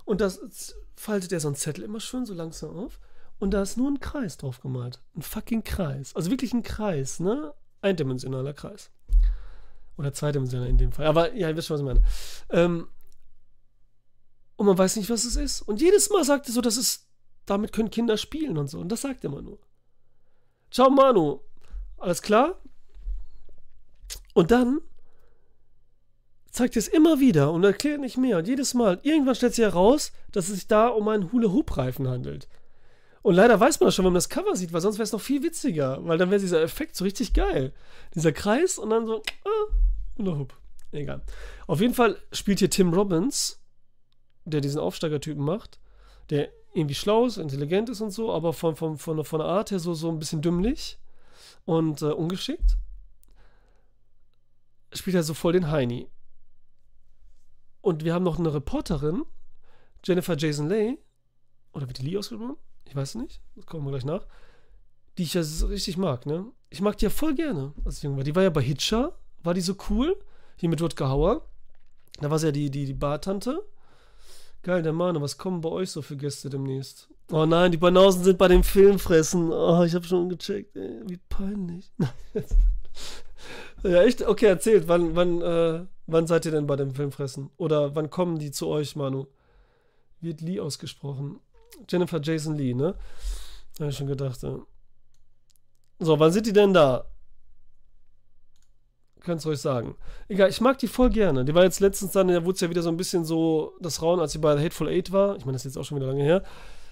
Und 0.04 0.20
das 0.20 0.74
faltet 0.96 1.32
er 1.32 1.40
so 1.40 1.48
einen 1.48 1.56
Zettel 1.56 1.84
immer 1.84 2.00
schön 2.00 2.26
so 2.26 2.34
langsam 2.34 2.76
auf. 2.76 2.98
Und 3.38 3.50
da 3.52 3.62
ist 3.62 3.76
nur 3.76 3.90
ein 3.90 4.00
Kreis 4.00 4.36
drauf 4.36 4.60
gemalt. 4.60 5.00
Ein 5.16 5.22
fucking 5.22 5.64
Kreis. 5.64 6.14
Also 6.14 6.30
wirklich 6.30 6.52
ein 6.52 6.62
Kreis, 6.62 7.20
ne? 7.20 7.52
Eindimensionaler 7.80 8.52
Kreis. 8.52 8.90
Oder 9.96 10.12
zweidimensionaler 10.12 10.70
in 10.70 10.78
dem 10.78 10.92
Fall. 10.92 11.06
Aber 11.06 11.34
ja, 11.34 11.48
ihr 11.48 11.56
wisst 11.56 11.68
schon, 11.68 11.74
was 11.74 11.80
ich 11.80 11.86
meine. 11.86 12.04
Ähm, 12.50 12.88
und 14.56 14.66
man 14.66 14.78
weiß 14.78 14.96
nicht, 14.96 15.10
was 15.10 15.24
es 15.24 15.36
ist. 15.36 15.62
Und 15.62 15.80
jedes 15.80 16.10
Mal 16.10 16.24
sagt 16.24 16.46
er 16.46 16.52
so, 16.52 16.60
das 16.60 16.76
ist, 16.76 17.08
damit 17.46 17.72
können 17.72 17.90
Kinder 17.90 18.16
spielen 18.16 18.58
und 18.58 18.68
so. 18.68 18.78
Und 18.78 18.88
das 18.88 19.00
sagt 19.00 19.24
er 19.24 19.30
immer 19.30 19.42
nur. 19.42 19.58
Ciao, 20.70 20.88
Manu. 20.88 21.40
Alles 22.02 22.20
klar? 22.20 22.58
Und 24.34 24.50
dann 24.50 24.80
zeigt 26.50 26.76
es 26.76 26.88
immer 26.88 27.20
wieder 27.20 27.52
und 27.52 27.62
erklärt 27.62 28.00
nicht 28.00 28.16
mehr. 28.16 28.38
Und 28.38 28.48
jedes 28.48 28.74
Mal, 28.74 28.98
irgendwann 29.04 29.36
stellt 29.36 29.54
sich 29.54 29.64
heraus, 29.64 30.10
dass 30.32 30.48
es 30.48 30.56
sich 30.56 30.66
da 30.66 30.88
um 30.88 31.06
einen 31.06 31.30
Hula-Hoop-Reifen 31.30 32.08
handelt. 32.08 32.48
Und 33.22 33.36
leider 33.36 33.60
weiß 33.60 33.78
man 33.78 33.86
das 33.86 33.94
schon, 33.94 34.04
wenn 34.04 34.12
man 34.12 34.18
das 34.18 34.28
Cover 34.28 34.56
sieht, 34.56 34.72
weil 34.72 34.80
sonst 34.80 34.96
wäre 34.96 35.04
es 35.04 35.12
noch 35.12 35.20
viel 35.20 35.44
witziger, 35.44 36.04
weil 36.04 36.18
dann 36.18 36.30
wäre 36.30 36.40
dieser 36.40 36.60
Effekt 36.60 36.96
so 36.96 37.04
richtig 37.04 37.34
geil. 37.34 37.72
Dieser 38.16 38.32
Kreis 38.32 38.78
und 38.78 38.90
dann 38.90 39.06
so, 39.06 39.22
ah, 39.44 39.72
Hula-Hoop. 40.18 40.52
Egal. 40.90 41.22
Auf 41.68 41.80
jeden 41.80 41.94
Fall 41.94 42.20
spielt 42.32 42.58
hier 42.58 42.68
Tim 42.68 42.92
Robbins 42.92 43.60
der 44.44 44.60
diesen 44.60 44.80
Aufsteigertypen 44.80 45.44
macht, 45.44 45.78
der 46.30 46.48
irgendwie 46.74 46.96
schlau 46.96 47.26
ist, 47.26 47.36
intelligent 47.36 47.88
ist 47.90 48.00
und 48.00 48.10
so, 48.10 48.32
aber 48.32 48.52
von, 48.52 48.74
von, 48.74 48.98
von, 48.98 49.24
von 49.24 49.38
der 49.38 49.48
Art 49.48 49.70
her 49.70 49.78
so, 49.78 49.94
so 49.94 50.08
ein 50.08 50.18
bisschen 50.18 50.42
dümmlich 50.42 50.98
und 51.64 52.02
äh, 52.02 52.06
ungeschickt, 52.06 52.76
spielt 54.92 55.16
er 55.16 55.22
so 55.22 55.34
voll 55.34 55.52
den 55.52 55.70
Heini. 55.70 56.08
Und 57.80 58.04
wir 58.04 58.14
haben 58.14 58.22
noch 58.22 58.38
eine 58.38 58.54
Reporterin, 58.54 59.24
Jennifer 60.04 60.36
Jason 60.36 60.68
Leigh, 60.68 60.98
oder 61.72 61.88
wird 61.88 61.98
die 61.98 62.06
Lee 62.06 62.16
ausgesprochen? 62.16 62.56
Ich 62.84 62.94
weiß 62.94 63.16
nicht, 63.16 63.40
das 63.56 63.66
kommen 63.66 63.84
wir 63.84 63.90
gleich 63.90 64.04
nach, 64.04 64.26
die 65.18 65.24
ich 65.24 65.34
ja 65.34 65.42
richtig 65.68 65.96
mag, 65.96 66.26
ne? 66.26 66.46
Ich 66.70 66.80
mag 66.80 66.96
die 66.96 67.04
ja 67.04 67.10
voll 67.10 67.34
gerne, 67.34 67.72
als 67.84 67.98
ich 67.98 68.02
jung 68.04 68.16
war. 68.16 68.24
Die 68.24 68.34
war 68.34 68.42
ja 68.42 68.50
bei 68.50 68.62
Hitcher, 68.62 69.18
war 69.42 69.54
die 69.54 69.60
so 69.60 69.76
cool, 69.90 70.18
hier 70.56 70.68
mit 70.68 70.80
Rutger 70.80 71.08
Hauer. 71.08 71.48
Da 72.20 72.30
war 72.30 72.38
sie 72.38 72.46
ja 72.46 72.52
die, 72.52 72.70
die, 72.70 72.86
die 72.86 72.94
Bartante. 72.94 73.62
Geil, 74.62 74.82
der 74.82 74.92
Mann, 74.92 75.20
was 75.20 75.38
kommen 75.38 75.60
bei 75.60 75.68
euch 75.68 75.90
so 75.90 76.02
für 76.02 76.16
Gäste 76.16 76.48
demnächst? 76.48 77.08
Oh 77.32 77.46
nein, 77.46 77.72
die 77.72 77.78
Banausen 77.78 78.22
sind 78.22 78.38
bei 78.38 78.46
dem 78.46 78.62
Filmfressen. 78.62 79.50
Oh, 79.50 79.82
ich 79.82 79.94
habe 79.94 80.04
schon 80.04 80.28
gecheckt. 80.28 80.76
Ey, 80.76 81.00
wie 81.06 81.18
peinlich. 81.28 81.90
ja, 83.82 84.02
echt? 84.02 84.22
Okay, 84.22 84.46
erzählt. 84.46 84.86
Wann, 84.86 85.16
wann, 85.16 85.40
äh, 85.40 85.86
wann 86.06 86.26
seid 86.26 86.44
ihr 86.44 86.52
denn 86.52 86.66
bei 86.66 86.76
dem 86.76 86.94
Filmfressen? 86.94 87.50
Oder 87.56 87.96
wann 87.96 88.10
kommen 88.10 88.38
die 88.38 88.52
zu 88.52 88.68
euch, 88.68 88.94
Manu? 88.94 89.26
Wird 90.20 90.40
Lee 90.40 90.60
ausgesprochen? 90.60 91.40
Jennifer 91.88 92.20
Jason 92.22 92.54
Lee, 92.54 92.74
ne? 92.74 92.94
Habe 93.80 93.90
ich 93.90 93.96
schon 93.96 94.06
gedacht. 94.06 94.42
Ja. 94.42 94.60
So, 95.98 96.20
wann 96.20 96.32
sind 96.32 96.46
die 96.46 96.52
denn 96.52 96.72
da? 96.72 97.06
Ihr 99.26 99.46
euch 99.46 99.60
sagen. 99.60 99.96
Egal, 100.28 100.50
ich 100.50 100.60
mag 100.60 100.78
die 100.78 100.88
voll 100.88 101.10
gerne. 101.10 101.44
Die 101.44 101.54
war 101.54 101.64
jetzt 101.64 101.80
letztens 101.80 102.12
dann, 102.12 102.28
da 102.28 102.44
wurde 102.44 102.54
es 102.54 102.60
ja 102.60 102.70
wieder 102.70 102.82
so 102.82 102.88
ein 102.88 102.96
bisschen 102.96 103.24
so 103.24 103.74
das 103.80 104.02
Rauen, 104.02 104.20
als 104.20 104.32
sie 104.32 104.38
bei 104.38 104.56
The 104.56 104.64
Hateful 104.64 104.88
Eight 104.88 105.12
war. 105.12 105.36
Ich 105.36 105.44
meine, 105.44 105.54
das 105.54 105.64
ist 105.64 105.74
jetzt 105.74 105.78
auch 105.78 105.84
schon 105.84 105.96
wieder 105.96 106.08
lange 106.08 106.22
her. 106.22 106.42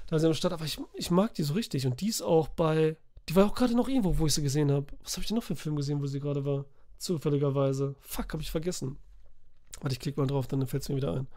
Da 0.09 0.17
ist 0.17 0.23
sie 0.23 0.29
der 0.29 0.35
Stadt, 0.35 0.53
aber 0.53 0.65
ich, 0.65 0.79
ich 0.95 1.11
mag 1.11 1.35
die 1.35 1.43
so 1.43 1.55
richtig. 1.55 1.87
Und 1.87 2.01
die 2.01 2.09
ist 2.09 2.23
auch 2.23 2.49
bei. 2.49 2.97
Die 3.29 3.37
war 3.37 3.47
auch 3.47 3.55
gerade 3.55 3.77
noch 3.77 3.89
irgendwo, 3.89 4.19
wo 4.19 4.27
ich 4.27 4.35
sie 4.35 4.43
gesehen 4.43 4.73
habe. 4.73 4.87
Was 5.05 5.13
habe 5.13 5.23
ich 5.23 5.29
denn 5.29 5.37
noch 5.37 5.45
für 5.45 5.53
einen 5.53 5.59
Film 5.59 5.77
gesehen, 5.77 6.01
wo 6.01 6.07
sie 6.07 6.21
gerade 6.21 6.45
war? 6.45 6.65
Zufälligerweise. 6.99 7.95
Fuck, 8.01 8.33
habe 8.33 8.43
ich 8.43 8.51
vergessen. 8.51 8.99
Warte, 9.81 9.95
ich 9.95 10.01
klicke 10.01 10.21
mal 10.21 10.27
drauf, 10.27 10.47
dann 10.47 10.67
fällt 10.67 10.83
es 10.83 10.89
mir 10.89 10.97
wieder 10.97 11.15
ein. 11.15 11.29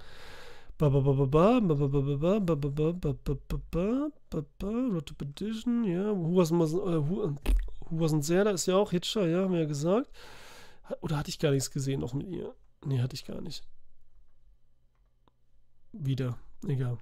Road 4.92 5.06
to 5.06 5.14
Perdition, 5.14 5.84
ja. 5.84 6.12
Who 6.16 6.42
wasn't 6.42 8.28
there? 8.28 8.44
Da 8.44 8.52
ist 8.52 8.66
ja 8.66 8.76
auch 8.76 8.92
Hitcher, 8.92 9.28
ja, 9.28 9.44
haben 9.44 9.54
wir 9.54 9.62
ja 9.62 9.68
gesagt. 9.68 10.10
Oder 11.02 11.18
hatte 11.18 11.30
ich 11.30 11.40
gar 11.40 11.52
nichts 11.52 11.72
gesehen 11.72 12.02
noch 12.02 12.14
mit 12.14 12.28
ihr? 12.28 12.56
Nee, 12.86 13.02
hatte 13.02 13.16
ich 13.16 13.26
gar 13.26 13.42
nicht. 13.42 13.64
Wieder. 15.94 16.38
Egal. 16.68 16.98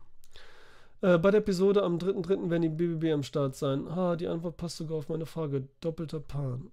Äh, 1.01 1.17
bei 1.17 1.31
der 1.31 1.39
Episode 1.39 1.83
am 1.83 1.97
3.3. 1.97 2.49
werden 2.49 2.61
die 2.61 2.69
BBB 2.69 3.13
am 3.13 3.23
Start 3.23 3.55
sein. 3.55 3.93
Ha, 3.95 4.15
die 4.15 4.27
Antwort 4.27 4.57
passt 4.57 4.77
sogar 4.77 4.97
auf 4.97 5.09
meine 5.09 5.25
Frage. 5.25 5.67
Doppelter 5.79 6.19
Pan. 6.19 6.71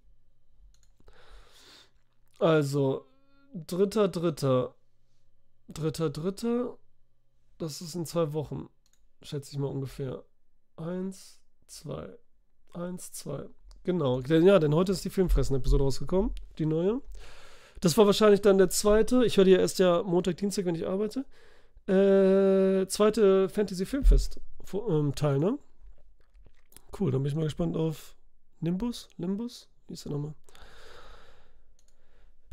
Also, 2.38 3.06
dritter, 3.54 4.08
dritter. 4.08 4.74
Dritter, 5.68 6.10
dritter. 6.10 6.78
Das 7.58 7.80
ist 7.80 7.94
in 7.94 8.06
zwei 8.06 8.32
Wochen. 8.32 8.68
Schätze 9.22 9.52
ich 9.52 9.58
mal 9.58 9.66
ungefähr. 9.68 10.24
Eins, 10.76 11.40
zwei. 11.66 12.08
Eins, 12.72 13.12
zwei. 13.12 13.48
Genau. 13.88 14.20
Ja, 14.20 14.58
denn 14.58 14.74
heute 14.74 14.92
ist 14.92 15.06
die 15.06 15.08
Filmfressen-Episode 15.08 15.82
rausgekommen. 15.82 16.32
Die 16.58 16.66
neue. 16.66 17.00
Das 17.80 17.96
war 17.96 18.04
wahrscheinlich 18.04 18.42
dann 18.42 18.58
der 18.58 18.68
zweite. 18.68 19.24
Ich 19.24 19.38
höre 19.38 19.46
die 19.46 19.52
ja 19.52 19.60
erst 19.60 19.78
ja 19.78 20.02
Montag, 20.02 20.36
Dienstag, 20.36 20.66
wenn 20.66 20.74
ich 20.74 20.86
arbeite. 20.86 21.24
Äh, 21.86 22.86
zweite 22.88 23.48
Fantasy 23.48 23.86
Filmfest 23.86 24.40
ähm, 24.74 25.14
Teil, 25.14 25.38
ne? 25.38 25.58
Cool, 27.00 27.12
dann 27.12 27.22
bin 27.22 27.30
ich 27.30 27.34
mal 27.34 27.44
gespannt 27.44 27.78
auf 27.78 28.14
Nimbus. 28.60 29.08
Limbus? 29.16 29.70
Wie 29.86 29.94
ist 29.94 30.04
der 30.04 30.12
nochmal? 30.12 30.34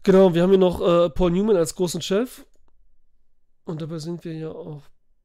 Genau, 0.04 0.34
wir 0.34 0.42
haben 0.42 0.52
hier 0.52 0.58
noch 0.58 0.80
äh, 0.80 1.10
Paul 1.10 1.32
Newman 1.32 1.58
als 1.58 1.76
großen 1.76 2.02
Chef. 2.02 2.46
Und 3.66 3.82
dabei 3.82 4.00
sind 4.00 4.24
wir 4.24 4.36
ja 4.36 4.52
auch. 4.52 4.84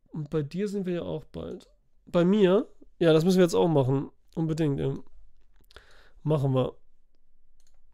Und 0.08 0.28
bei 0.28 0.42
dir 0.42 0.66
sind 0.66 0.86
wir 0.86 0.94
ja 0.94 1.02
auch 1.02 1.22
bald. 1.26 1.68
Bei 2.06 2.24
mir? 2.24 2.66
Ja, 2.98 3.12
das 3.12 3.24
müssen 3.24 3.36
wir 3.36 3.44
jetzt 3.44 3.54
auch 3.54 3.68
machen. 3.68 4.10
Unbedingt, 4.34 4.80
ja. 4.80 4.92
Machen 6.22 6.54
wir. 6.54 6.76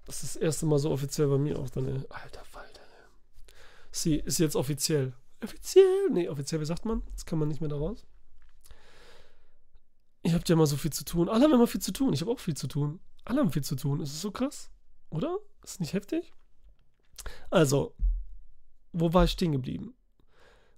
Das 0.04 0.22
ist 0.22 0.36
das 0.36 0.42
erste 0.42 0.66
Mal 0.66 0.78
so 0.78 0.90
offiziell 0.90 1.28
bei 1.28 1.38
mir 1.38 1.58
auch 1.58 1.68
dann. 1.70 1.86
Ey. 1.88 2.04
Alter 2.08 2.44
Falter. 2.44 2.80
Sie 3.90 4.16
ist 4.16 4.38
jetzt 4.38 4.56
offiziell. 4.56 5.14
Offiziell? 5.42 6.10
Nee, 6.10 6.28
offiziell, 6.28 6.60
wie 6.60 6.66
sagt 6.66 6.84
man? 6.84 7.02
Jetzt 7.10 7.26
kann 7.26 7.38
man 7.38 7.48
nicht 7.48 7.60
mehr 7.60 7.70
da 7.70 7.76
raus. 7.76 8.06
Ihr 10.22 10.34
habt 10.34 10.48
ja 10.48 10.54
immer 10.54 10.66
so 10.66 10.76
viel 10.76 10.92
zu 10.92 11.04
tun. 11.04 11.28
Alle 11.28 11.44
haben 11.44 11.54
immer 11.54 11.66
viel 11.66 11.80
zu 11.80 11.92
tun. 11.92 12.12
Ich 12.12 12.20
habe 12.20 12.30
auch 12.30 12.40
viel 12.40 12.56
zu 12.56 12.66
tun. 12.66 13.00
Alle 13.24 13.40
haben 13.40 13.52
viel 13.52 13.64
zu 13.64 13.74
tun. 13.74 14.00
Ist 14.00 14.12
es 14.12 14.20
so 14.20 14.30
krass? 14.30 14.70
Oder? 15.08 15.38
Ist 15.62 15.74
es 15.74 15.80
nicht 15.80 15.92
heftig? 15.92 16.32
Also, 17.50 17.94
wo 18.92 19.12
war 19.14 19.24
ich 19.24 19.30
stehen 19.30 19.52
geblieben? 19.52 19.94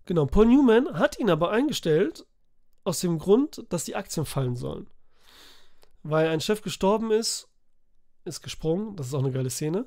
Genau, 0.04 0.26
Paul 0.26 0.46
Newman 0.46 0.98
hat 0.98 1.18
ihn 1.18 1.28
aber 1.28 1.50
eingestellt 1.50 2.26
aus 2.84 3.00
dem 3.00 3.18
Grund, 3.18 3.64
dass 3.68 3.84
die 3.84 3.96
Aktien 3.96 4.26
fallen 4.26 4.56
sollen. 4.56 4.88
Weil 6.02 6.28
ein 6.28 6.40
Chef 6.40 6.62
gestorben 6.62 7.10
ist, 7.10 7.48
ist 8.24 8.42
gesprungen, 8.42 8.96
das 8.96 9.08
ist 9.08 9.14
auch 9.14 9.20
eine 9.22 9.32
geile 9.32 9.50
Szene, 9.50 9.86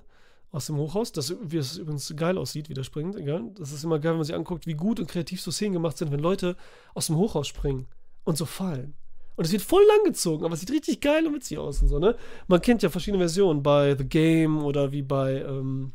aus 0.51 0.66
dem 0.66 0.76
Hochhaus, 0.76 1.12
das, 1.12 1.34
wie 1.41 1.57
es 1.57 1.78
übrigens 1.78 2.14
geil 2.16 2.38
aussieht, 2.38 2.68
wie 2.70 2.74
der 2.74 2.84
springt, 2.84 3.16
egal. 3.16 3.51
Das 3.55 3.72
ist 3.72 3.84
immer 3.84 3.99
geil, 3.99 4.12
wenn 4.12 4.18
man 4.18 4.26
sich 4.26 4.36
anguckt, 4.36 4.68
wie 4.68 4.74
gut 4.74 4.99
und 4.99 5.09
kreativ 5.09 5.41
so 5.41 5.51
Szenen 5.51 5.74
gemacht 5.74 5.97
sind, 5.97 6.12
wenn 6.12 6.20
Leute 6.20 6.57
aus 6.93 7.07
dem 7.07 7.16
Hochhaus 7.16 7.47
springen 7.47 7.88
und 8.26 8.38
so 8.38 8.45
fallen. 8.45 8.93
Und 9.38 9.45
es 9.45 9.51
wird 9.53 9.62
voll 9.62 9.84
lang 9.88 10.03
gezogen, 10.03 10.43
aber 10.43 10.53
es 10.53 10.59
sieht 10.59 10.72
richtig 10.72 10.99
geil 10.99 11.26
und 11.26 11.34
witzig 11.34 11.57
aus 11.57 11.82
und 11.82 11.88
so, 11.88 11.99
ne? 11.99 12.18
Man 12.47 12.62
kennt 12.62 12.84
ja 12.84 12.89
verschiedene 12.89 13.24
Versionen 13.24 13.64
bei 13.64 13.95
The 13.95 14.03
Game 14.03 14.64
oder 14.64 14.91
wie 14.91 15.01
bei, 15.01 15.41
ähm, 15.41 15.93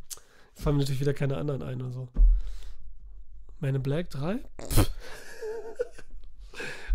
fallen 0.55 0.77
mir 0.77 0.83
natürlich 0.83 1.03
wieder 1.03 1.15
keine 1.15 1.37
anderen 1.37 1.63
ein 1.63 1.83
oder 1.83 1.93
so. 1.93 2.09
Man 3.61 3.75
in 3.75 3.83
Black 3.83 4.09
3? 4.11 4.39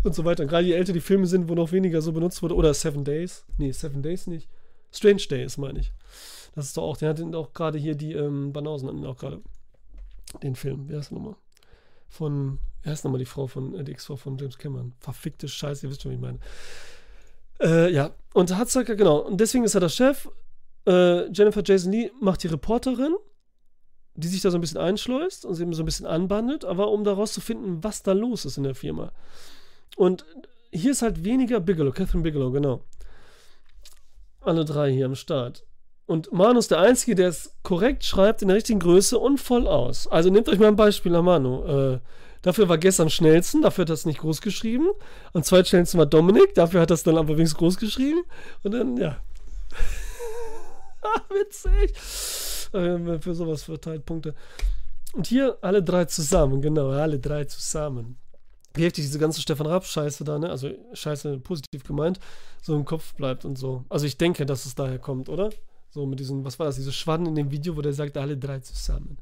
Und 0.02 0.14
so 0.14 0.24
weiter. 0.24 0.42
Und 0.42 0.48
gerade 0.48 0.66
je 0.66 0.74
älter 0.74 0.92
die 0.92 1.00
Filme 1.00 1.26
sind, 1.26 1.48
wo 1.48 1.54
noch 1.54 1.72
weniger 1.72 2.02
so 2.02 2.12
benutzt 2.12 2.42
wurde, 2.42 2.54
oder 2.54 2.74
Seven 2.74 3.04
Days. 3.04 3.44
Nee, 3.58 3.72
Seven 3.72 4.02
Days 4.02 4.26
nicht. 4.26 4.48
Strange 4.92 5.22
Days, 5.28 5.56
meine 5.56 5.80
ich. 5.80 5.92
Das 6.54 6.66
ist 6.66 6.76
doch 6.76 6.82
auch, 6.82 6.96
der 6.96 7.10
hat 7.10 7.34
auch 7.34 7.52
gerade 7.52 7.78
hier 7.78 7.94
die 7.94 8.12
ähm, 8.12 8.52
Banausen 8.52 8.88
hatten 8.88 9.06
auch 9.06 9.16
gerade 9.16 9.40
den 10.42 10.54
Film. 10.54 10.88
Wie 10.88 10.96
heißt 10.96 11.10
der 11.10 11.18
nochmal? 11.18 11.36
Von, 12.08 12.58
wie 12.82 12.90
heißt 12.90 13.04
nochmal 13.04 13.18
die 13.18 13.26
Frau 13.26 13.46
von, 13.46 13.74
äh, 13.74 13.84
die 13.84 13.92
Ex-Frau 13.92 14.16
von 14.16 14.36
James 14.36 14.58
Cameron? 14.58 14.92
Verfickte 14.98 15.48
Scheiße, 15.48 15.86
ihr 15.86 15.90
wisst 15.90 16.02
schon, 16.02 16.10
wie 16.10 16.16
ich 16.16 16.20
meine. 16.20 16.38
Äh, 17.60 17.92
ja, 17.92 18.10
und 18.34 18.54
Hatzacker, 18.54 18.96
genau. 18.96 19.18
Und 19.18 19.40
deswegen 19.40 19.64
ist 19.64 19.74
er 19.74 19.80
der 19.80 19.88
Chef. 19.88 20.28
Äh, 20.86 21.30
Jennifer 21.32 21.62
Jason 21.64 21.92
Lee 21.92 22.10
macht 22.20 22.42
die 22.42 22.48
Reporterin, 22.48 23.14
die 24.14 24.28
sich 24.28 24.42
da 24.42 24.50
so 24.50 24.58
ein 24.58 24.60
bisschen 24.60 24.80
einschleust 24.80 25.46
und 25.46 25.54
sie 25.54 25.62
eben 25.62 25.72
so 25.72 25.82
ein 25.82 25.86
bisschen 25.86 26.06
anbandelt, 26.06 26.64
aber 26.64 26.90
um 26.90 27.04
daraus 27.04 27.32
zu 27.32 27.40
finden, 27.40 27.82
was 27.82 28.02
da 28.02 28.12
los 28.12 28.44
ist 28.44 28.58
in 28.58 28.64
der 28.64 28.74
Firma. 28.74 29.12
Und 29.96 30.24
hier 30.70 30.92
ist 30.92 31.02
halt 31.02 31.24
weniger 31.24 31.60
Bigelow, 31.60 31.92
Catherine 31.92 32.22
Bigelow, 32.22 32.50
genau. 32.50 32.82
Alle 34.40 34.64
drei 34.64 34.90
hier 34.90 35.06
am 35.06 35.14
Start. 35.14 35.64
Und 36.06 36.32
Manu 36.32 36.58
ist 36.58 36.70
der 36.70 36.80
Einzige, 36.80 37.14
der 37.14 37.28
es 37.28 37.54
korrekt 37.62 38.04
schreibt, 38.04 38.42
in 38.42 38.48
der 38.48 38.56
richtigen 38.56 38.80
Größe 38.80 39.18
und 39.18 39.38
voll 39.38 39.66
aus. 39.66 40.08
Also 40.08 40.30
nehmt 40.30 40.48
euch 40.48 40.58
mal 40.58 40.68
ein 40.68 40.76
Beispiel 40.76 41.14
an 41.14 41.24
Manu. 41.24 41.64
Äh, 41.64 42.00
dafür 42.42 42.68
war 42.68 42.78
gestern 42.78 43.08
schnellsten, 43.08 43.62
dafür 43.62 43.82
hat 43.82 43.90
er 43.90 43.94
es 43.94 44.06
nicht 44.06 44.18
groß 44.18 44.40
geschrieben. 44.40 44.88
Am 45.32 45.42
zweitschnellsten 45.42 45.98
war 45.98 46.06
Dominik, 46.06 46.54
dafür 46.54 46.80
hat 46.80 46.90
er 46.90 46.94
es 46.94 47.02
dann 47.04 47.16
aber 47.16 47.36
wenigstens 47.36 47.58
groß 47.58 47.76
geschrieben. 47.78 48.24
Und 48.64 48.72
dann, 48.72 48.96
ja. 48.96 49.18
Witzig. 51.30 51.94
Äh, 52.74 53.18
für 53.20 53.34
sowas 53.34 53.62
verteilt 53.62 54.04
Punkte. 54.04 54.34
Und 55.12 55.26
hier 55.26 55.58
alle 55.60 55.82
drei 55.82 56.06
zusammen, 56.06 56.60
genau, 56.62 56.88
alle 56.88 57.18
drei 57.18 57.44
zusammen 57.44 58.18
heftig 58.76 59.04
diese 59.04 59.18
ganze 59.18 59.40
Stefan 59.40 59.66
Raab-Scheiße 59.66 60.24
da, 60.24 60.38
ne? 60.38 60.50
Also 60.50 60.70
Scheiße 60.92 61.38
positiv 61.38 61.84
gemeint, 61.84 62.18
so 62.60 62.74
im 62.74 62.84
Kopf 62.84 63.14
bleibt 63.14 63.44
und 63.44 63.56
so. 63.56 63.84
Also 63.88 64.06
ich 64.06 64.16
denke, 64.16 64.46
dass 64.46 64.66
es 64.66 64.74
daher 64.74 64.98
kommt, 64.98 65.28
oder? 65.28 65.50
So 65.90 66.06
mit 66.06 66.20
diesen, 66.20 66.44
was 66.44 66.58
war 66.58 66.66
das, 66.66 66.76
diese 66.76 66.92
Schwaden 66.92 67.26
in 67.26 67.34
dem 67.34 67.50
Video, 67.50 67.76
wo 67.76 67.82
der 67.82 67.92
sagt, 67.92 68.16
alle 68.16 68.36
drei 68.36 68.60
zusammen. 68.60 69.18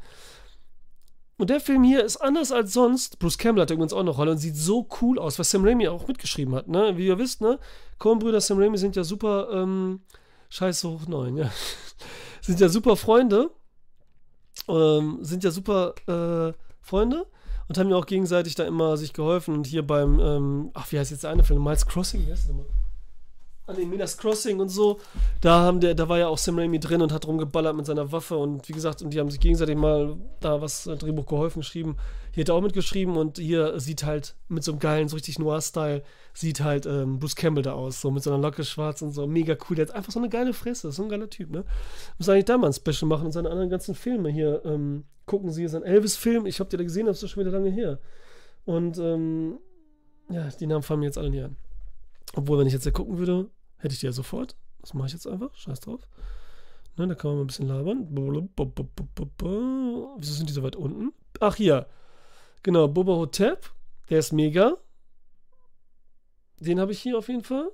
Und 1.36 1.50
der 1.50 1.60
Film 1.60 1.82
hier 1.84 2.04
ist 2.04 2.18
anders 2.18 2.52
als 2.52 2.72
sonst. 2.72 3.18
Bruce 3.18 3.38
Campbell 3.38 3.62
hat 3.62 3.70
übrigens 3.70 3.92
auch 3.92 4.00
eine 4.00 4.10
Rolle 4.10 4.32
und 4.32 4.38
sieht 4.38 4.56
so 4.56 4.86
cool 5.00 5.18
aus, 5.18 5.38
was 5.38 5.50
Sam 5.50 5.64
Raimi 5.64 5.88
auch 5.88 6.06
mitgeschrieben 6.06 6.54
hat, 6.54 6.68
ne? 6.68 6.96
Wie 6.96 7.06
ihr 7.06 7.18
wisst, 7.18 7.40
ne? 7.40 7.58
Coen-Brüder 7.98 8.40
Sam 8.40 8.58
Raimi 8.58 8.78
sind 8.78 8.94
ja 8.94 9.04
super, 9.04 9.48
ähm, 9.52 10.00
Scheiße 10.50 10.88
hoch 10.88 11.06
neun, 11.06 11.38
ja. 11.38 11.50
sind 12.42 12.60
ja 12.60 12.68
super 12.68 12.94
Freunde. 12.96 13.50
Ähm, 14.68 15.18
sind 15.22 15.42
ja 15.42 15.50
super, 15.50 15.94
äh, 16.06 16.52
Freunde 16.82 17.26
und 17.70 17.78
haben 17.78 17.88
mir 17.88 17.96
auch 17.96 18.06
gegenseitig 18.06 18.56
da 18.56 18.64
immer 18.64 18.96
sich 18.96 19.12
geholfen. 19.12 19.54
Und 19.54 19.64
hier 19.68 19.86
beim, 19.86 20.18
ähm, 20.18 20.70
ach, 20.74 20.90
wie 20.90 20.98
heißt 20.98 21.12
jetzt 21.12 21.22
der 21.22 21.30
eine 21.30 21.44
Film? 21.44 21.62
Miles 21.62 21.86
Crossing, 21.86 22.26
wie 22.26 22.32
heißt 22.32 22.48
der 22.48 22.56
mal? 22.56 22.66
An 23.70 23.76
den 23.76 23.88
Minas 23.88 24.18
Crossing 24.18 24.58
und 24.58 24.68
so. 24.68 24.98
Da 25.40 25.60
haben 25.60 25.78
der, 25.78 25.94
da 25.94 26.08
war 26.08 26.18
ja 26.18 26.26
auch 26.26 26.38
Sam 26.38 26.58
Raimi 26.58 26.80
drin 26.80 27.02
und 27.02 27.12
hat 27.12 27.26
rumgeballert 27.26 27.76
mit 27.76 27.86
seiner 27.86 28.10
Waffe 28.10 28.36
und 28.36 28.68
wie 28.68 28.72
gesagt, 28.72 29.00
und 29.00 29.14
die 29.14 29.20
haben 29.20 29.30
sich 29.30 29.38
gegenseitig 29.38 29.76
mal 29.76 30.16
da 30.40 30.60
was 30.60 30.84
Drehbuch 30.84 31.26
geholfen, 31.26 31.60
geschrieben. 31.60 31.96
Hier 32.32 32.42
hat 32.42 32.48
er 32.48 32.56
auch 32.56 32.62
mitgeschrieben 32.62 33.16
und 33.16 33.38
hier 33.38 33.78
sieht 33.78 34.04
halt 34.04 34.34
mit 34.48 34.64
so 34.64 34.72
einem 34.72 34.80
geilen, 34.80 35.08
so 35.08 35.14
richtig 35.14 35.38
Noir-Style, 35.38 36.02
sieht 36.34 36.60
halt 36.60 36.86
ähm, 36.86 37.20
Bruce 37.20 37.36
Campbell 37.36 37.62
da 37.62 37.74
aus, 37.74 38.00
so 38.00 38.10
mit 38.10 38.24
so 38.24 38.32
einer 38.32 38.42
Locke 38.42 38.64
schwarz 38.64 39.02
und 39.02 39.12
so, 39.12 39.28
mega 39.28 39.56
cool. 39.68 39.76
Der 39.76 39.86
hat 39.86 39.94
einfach 39.94 40.12
so 40.12 40.18
eine 40.18 40.28
geile 40.28 40.52
Fresse, 40.52 40.90
so 40.90 41.04
ein 41.04 41.08
geiler 41.08 41.30
Typ, 41.30 41.50
ne? 41.50 41.64
Muss 42.18 42.28
eigentlich 42.28 42.46
da 42.46 42.58
mal 42.58 42.66
ein 42.66 42.72
Special 42.72 43.08
machen 43.08 43.26
und 43.26 43.32
seine 43.32 43.50
anderen 43.50 43.70
ganzen 43.70 43.94
Filme 43.94 44.30
hier 44.30 44.62
ähm, 44.64 45.04
gucken 45.26 45.52
Sie, 45.52 45.62
ist 45.62 45.76
ein 45.76 45.84
Elvis-Film. 45.84 46.46
Ich 46.46 46.58
habe 46.58 46.68
den 46.70 46.78
da 46.78 46.84
gesehen, 46.84 47.06
das 47.06 47.22
ist 47.22 47.30
schon 47.30 47.42
wieder 47.42 47.52
lange 47.52 47.70
her. 47.70 48.00
Und 48.64 48.98
ähm, 48.98 49.58
ja, 50.28 50.48
die 50.48 50.66
Namen 50.66 50.82
fallen 50.82 51.00
mir 51.00 51.06
jetzt 51.06 51.18
alle 51.18 51.30
nicht 51.30 51.44
an. 51.44 51.56
Obwohl, 52.34 52.58
wenn 52.58 52.66
ich 52.66 52.72
jetzt 52.72 52.86
da 52.86 52.90
gucken 52.90 53.18
würde, 53.18 53.48
hätte 53.80 53.94
ich 53.94 54.00
die 54.00 54.06
ja 54.06 54.12
sofort. 54.12 54.56
Das 54.80 54.94
mache 54.94 55.08
ich 55.08 55.12
jetzt 55.12 55.26
einfach. 55.26 55.54
Scheiß 55.54 55.80
drauf. 55.80 56.06
Ne, 56.96 57.08
da 57.08 57.14
kann 57.14 57.30
man 57.30 57.38
mal 57.38 57.44
ein 57.44 57.46
bisschen 57.46 57.68
labern. 57.68 58.08
Wieso 60.18 60.34
sind 60.34 60.48
die 60.48 60.52
so 60.52 60.62
weit 60.62 60.76
unten? 60.76 61.12
Ach, 61.40 61.56
hier. 61.56 61.86
Genau, 62.62 62.88
Boba 62.88 63.14
Hotep. 63.14 63.70
Der 64.08 64.18
ist 64.18 64.32
mega. 64.32 64.76
Den 66.58 66.80
habe 66.80 66.92
ich 66.92 67.00
hier 67.00 67.16
auf 67.16 67.28
jeden 67.28 67.44
Fall. 67.44 67.70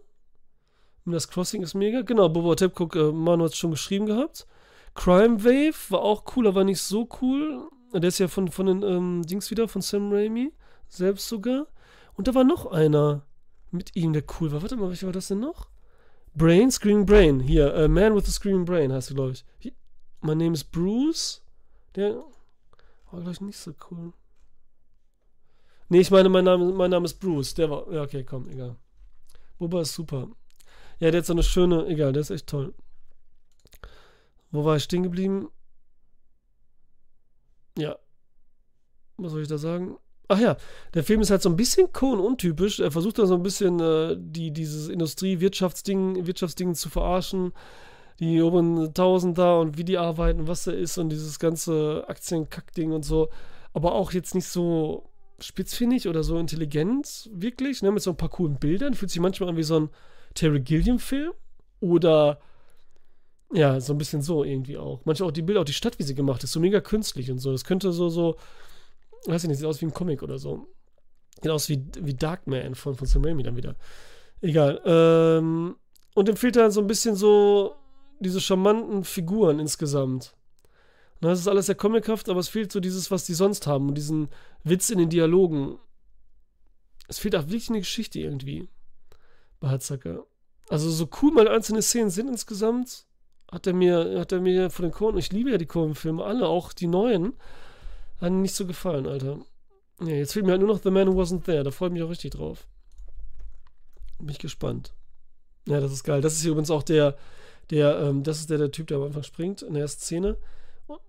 Das 1.04 1.28
Crossing 1.28 1.62
ist 1.62 1.74
mega. 1.74 2.02
Genau, 2.02 2.28
Boba 2.28 2.50
Hotep, 2.50 2.74
guck, 2.74 2.96
äh, 2.96 3.12
Manu 3.12 3.44
hat 3.44 3.52
es 3.52 3.58
schon 3.58 3.70
geschrieben 3.70 4.06
gehabt. 4.06 4.46
Crime 4.94 5.44
Wave 5.44 5.90
war 5.90 6.02
auch 6.02 6.24
cool, 6.36 6.46
aber 6.46 6.64
nicht 6.64 6.80
so 6.80 7.08
cool. 7.20 7.68
Der 7.92 8.08
ist 8.08 8.18
ja 8.18 8.28
von, 8.28 8.48
von 8.48 8.66
den 8.66 8.82
ähm, 8.82 9.22
Dings 9.22 9.50
wieder, 9.50 9.68
von 9.68 9.82
Sam 9.82 10.12
Raimi. 10.12 10.52
Selbst 10.88 11.28
sogar. 11.28 11.66
Und 12.14 12.28
da 12.28 12.34
war 12.34 12.44
noch 12.44 12.66
einer 12.66 13.22
mit 13.70 13.96
ihm, 13.96 14.12
der 14.12 14.24
cool 14.40 14.52
war. 14.52 14.62
Warte 14.62 14.76
mal, 14.76 14.88
welcher 14.88 15.06
war 15.06 15.12
das 15.12 15.28
denn 15.28 15.40
noch? 15.40 15.68
Brain, 16.36 16.70
Screaming 16.70 17.06
Brain. 17.06 17.40
Hier, 17.40 17.74
A 17.74 17.88
Man 17.88 18.14
with 18.14 18.28
a 18.28 18.30
Screaming 18.30 18.66
Brain 18.66 18.92
heißt 18.92 19.14
glaube 19.14 19.32
ich. 19.32 19.44
Hier, 19.58 19.72
my 20.20 20.34
name 20.34 20.52
is 20.52 20.62
Bruce. 20.62 21.42
Der 21.94 22.16
war, 23.10 23.20
glaube 23.20 23.30
ich, 23.30 23.40
nicht 23.40 23.58
so 23.58 23.72
cool. 23.90 24.12
Nee, 25.88 26.00
ich 26.00 26.10
meine, 26.10 26.28
mein 26.28 26.44
Name, 26.44 26.72
mein 26.72 26.90
Name 26.90 27.06
ist 27.06 27.14
Bruce. 27.14 27.54
Der 27.54 27.70
war. 27.70 27.90
Ja, 27.90 28.02
okay, 28.02 28.22
komm, 28.22 28.50
egal. 28.50 28.76
Boba 29.58 29.80
ist 29.80 29.94
super. 29.94 30.28
Ja, 30.98 31.10
der 31.10 31.20
hat 31.20 31.26
so 31.26 31.32
eine 31.32 31.42
schöne. 31.42 31.86
Egal, 31.86 32.12
der 32.12 32.20
ist 32.20 32.30
echt 32.30 32.46
toll. 32.46 32.74
Wo 34.50 34.64
war 34.64 34.76
ich 34.76 34.82
stehen 34.82 35.04
geblieben? 35.04 35.48
Ja. 37.78 37.98
Was 39.16 39.32
soll 39.32 39.42
ich 39.42 39.48
da 39.48 39.56
sagen? 39.56 39.96
Ach 40.28 40.40
ja, 40.40 40.56
der 40.94 41.04
Film 41.04 41.20
ist 41.20 41.30
halt 41.30 41.42
so 41.42 41.48
ein 41.48 41.56
bisschen 41.56 41.92
Cohen-untypisch. 41.92 42.80
Er 42.80 42.90
versucht 42.90 43.18
da 43.18 43.26
so 43.26 43.34
ein 43.34 43.42
bisschen 43.42 43.78
äh, 43.80 44.16
die, 44.18 44.50
dieses 44.52 44.88
Industrie-Wirtschaftsding 44.88 46.26
Wirtschaftsding 46.26 46.74
zu 46.74 46.88
verarschen. 46.90 47.52
Die 48.18 48.40
oberen 48.42 48.92
da 48.94 49.56
und 49.58 49.76
wie 49.78 49.84
die 49.84 49.98
arbeiten, 49.98 50.48
was 50.48 50.64
da 50.64 50.72
ist 50.72 50.98
und 50.98 51.10
dieses 51.10 51.38
ganze 51.38 52.04
Aktienkackding 52.08 52.92
und 52.92 53.04
so. 53.04 53.28
Aber 53.74 53.92
auch 53.94 54.12
jetzt 54.12 54.34
nicht 54.34 54.48
so 54.48 55.10
spitzfindig 55.38 56.08
oder 56.08 56.22
so 56.24 56.38
intelligent, 56.38 57.28
wirklich. 57.32 57.82
Ne? 57.82 57.92
Mit 57.92 58.02
so 58.02 58.10
ein 58.10 58.16
paar 58.16 58.30
coolen 58.30 58.56
Bildern. 58.58 58.94
Fühlt 58.94 59.10
sich 59.10 59.20
manchmal 59.20 59.50
an 59.50 59.56
wie 59.56 59.62
so 59.62 59.80
ein 59.80 59.90
Terry 60.34 60.60
Gilliam-Film. 60.60 61.32
Oder 61.80 62.40
Ja, 63.52 63.80
so 63.80 63.92
ein 63.94 63.98
bisschen 63.98 64.22
so 64.22 64.42
irgendwie 64.44 64.76
auch. 64.76 65.00
Manchmal 65.04 65.28
auch 65.28 65.32
die 65.32 65.42
Bilder, 65.42 65.60
auch 65.60 65.64
die 65.64 65.72
Stadt, 65.72 65.98
wie 65.98 66.02
sie 66.02 66.14
gemacht 66.14 66.42
ist, 66.42 66.52
so 66.52 66.60
mega 66.60 66.80
künstlich 66.80 67.30
und 67.30 67.38
so. 67.38 67.52
Das 67.52 67.64
könnte 67.64 67.92
so, 67.92 68.08
so, 68.08 68.36
weiß 69.26 69.44
ich 69.44 69.48
nicht, 69.48 69.58
sieht 69.58 69.66
aus 69.66 69.80
wie 69.80 69.86
ein 69.86 69.94
Comic 69.94 70.22
oder 70.22 70.38
so. 70.38 70.66
Sieht 71.42 71.50
aus 71.50 71.68
wie, 71.68 71.84
wie 72.00 72.14
Darkman 72.14 72.74
von, 72.74 72.94
von 72.94 73.06
Sam 73.06 73.24
Raimi 73.24 73.42
dann 73.42 73.56
wieder. 73.56 73.76
Egal. 74.40 74.80
Ähm, 74.84 75.76
und 76.14 76.28
dem 76.28 76.36
fehlt 76.36 76.56
dann 76.56 76.70
so 76.70 76.80
ein 76.80 76.86
bisschen 76.86 77.16
so 77.16 77.74
diese 78.20 78.40
charmanten 78.40 79.04
Figuren 79.04 79.58
insgesamt. 79.58 80.34
Na, 81.20 81.30
das 81.30 81.40
ist 81.40 81.48
alles 81.48 81.66
sehr 81.66 81.74
comichaft, 81.74 82.28
aber 82.28 82.40
es 82.40 82.48
fehlt 82.48 82.72
so 82.72 82.80
dieses, 82.80 83.10
was 83.10 83.24
die 83.24 83.34
sonst 83.34 83.66
haben 83.66 83.88
und 83.88 83.94
diesen 83.94 84.28
Witz 84.64 84.90
in 84.90 84.98
den 84.98 85.10
Dialogen. 85.10 85.78
Es 87.08 87.18
fehlt 87.18 87.36
auch 87.36 87.44
wirklich 87.44 87.70
eine 87.70 87.78
Geschichte 87.78 88.20
irgendwie 88.20 88.68
bei 89.60 89.68
Hatzacker. 89.68 90.26
Also 90.68 90.90
so 90.90 91.08
cool 91.22 91.32
meine 91.32 91.50
einzelne 91.50 91.82
Szenen 91.82 92.10
sind 92.10 92.28
insgesamt, 92.28 93.06
hat 93.50 93.66
er 93.66 93.72
mir, 93.72 94.18
hat 94.18 94.32
er 94.32 94.40
mir 94.40 94.70
von 94.70 94.84
den 94.84 94.92
Coen, 94.92 95.16
ich 95.16 95.32
liebe 95.32 95.50
ja 95.50 95.58
die 95.58 95.66
Coen-Filme, 95.66 96.24
alle, 96.24 96.48
auch 96.48 96.72
die 96.72 96.88
neuen, 96.88 97.34
hat 98.20 98.32
nicht 98.32 98.54
so 98.54 98.66
gefallen, 98.66 99.06
Alter. 99.06 99.38
Ja, 100.00 100.14
jetzt 100.14 100.32
fehlt 100.32 100.44
mir 100.44 100.52
halt 100.52 100.60
nur 100.60 100.70
noch 100.70 100.82
The 100.82 100.90
Man 100.90 101.08
Who 101.08 101.20
Wasn't 101.20 101.44
There, 101.44 101.62
da 101.62 101.70
freue 101.70 101.88
ich 101.88 101.94
mich 101.94 102.02
auch 102.02 102.10
richtig 102.10 102.32
drauf. 102.32 102.66
Bin 104.18 104.28
ich 104.28 104.38
gespannt. 104.38 104.94
Ja, 105.66 105.80
das 105.80 105.92
ist 105.92 106.04
geil. 106.04 106.20
Das 106.20 106.34
ist 106.34 106.42
hier 106.42 106.52
übrigens 106.52 106.70
auch 106.70 106.82
der, 106.82 107.16
der, 107.70 107.98
ähm, 108.00 108.22
das 108.22 108.40
ist 108.40 108.50
der, 108.50 108.58
der 108.58 108.70
Typ, 108.70 108.86
der 108.86 108.98
am 108.98 109.04
Anfang 109.04 109.22
springt, 109.22 109.62
in 109.62 109.74
der 109.74 109.82
ersten 109.82 110.02
Szene, 110.02 110.36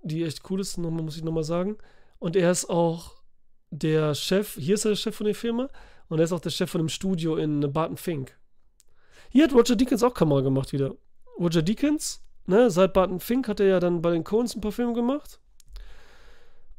die 0.03 0.23
echt 0.23 0.49
cool 0.49 0.59
ist, 0.59 0.77
nochmal, 0.77 1.03
muss 1.03 1.17
ich 1.17 1.23
nochmal 1.23 1.43
sagen. 1.43 1.77
Und 2.19 2.35
er 2.35 2.51
ist 2.51 2.69
auch 2.69 3.15
der 3.69 4.15
Chef, 4.15 4.55
hier 4.55 4.75
ist 4.75 4.85
er 4.85 4.91
der 4.91 4.95
Chef 4.95 5.15
von 5.15 5.25
der 5.25 5.35
Firma, 5.35 5.69
und 6.09 6.19
er 6.19 6.23
ist 6.23 6.31
auch 6.31 6.39
der 6.39 6.49
Chef 6.49 6.69
von 6.69 6.79
dem 6.79 6.89
Studio 6.89 7.35
in 7.35 7.71
Barton 7.71 7.97
Fink. 7.97 8.37
Hier 9.29 9.43
hat 9.43 9.53
Roger 9.53 9.75
Deakins 9.75 10.03
auch 10.03 10.13
Kamera 10.13 10.41
gemacht 10.41 10.71
wieder. 10.71 10.95
Roger 11.37 11.61
Deakins, 11.61 12.23
ne, 12.45 12.71
seit 12.71 12.93
Barton 12.93 13.19
Fink 13.19 13.47
hat 13.47 13.59
er 13.59 13.67
ja 13.67 13.79
dann 13.79 14.01
bei 14.01 14.11
den 14.11 14.23
Coens 14.23 14.55
ein 14.55 14.61
paar 14.61 14.71
Filme 14.71 14.93
gemacht. 14.93 15.39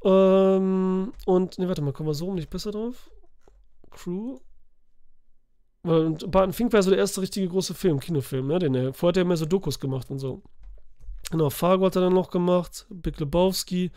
Ähm, 0.05 1.13
und, 1.27 1.59
ne, 1.59 1.69
warte 1.69 1.83
mal, 1.83 1.93
kommen 1.93 2.09
wir 2.09 2.15
so 2.15 2.33
nicht 2.33 2.51
besser 2.51 2.71
drauf? 2.71 3.11
Crew. 3.91 4.39
Und 5.83 6.31
Barton 6.31 6.53
Fink 6.53 6.73
war 6.73 6.83
so 6.83 6.91
der 6.91 6.99
erste 6.99 7.21
richtige 7.21 7.49
große 7.49 7.75
Film, 7.75 8.01
Kinofilm, 8.01 8.47
ne? 8.49 8.59
Den 8.59 8.75
er, 8.75 8.93
vorher 8.93 9.11
hat 9.11 9.17
er 9.19 9.25
mehr 9.25 9.37
so 9.37 9.47
Dokus 9.47 9.79
gemacht 9.79 10.11
und 10.11 10.19
so. 10.19 10.43
Genau, 11.31 11.51
Fargo 11.51 11.87
hat 11.87 11.97
er 11.97 12.03
dann 12.03 12.15
noch 12.15 12.31
gemacht, 12.31 12.87
Big 12.91 13.19
Lebowski. 13.19 13.91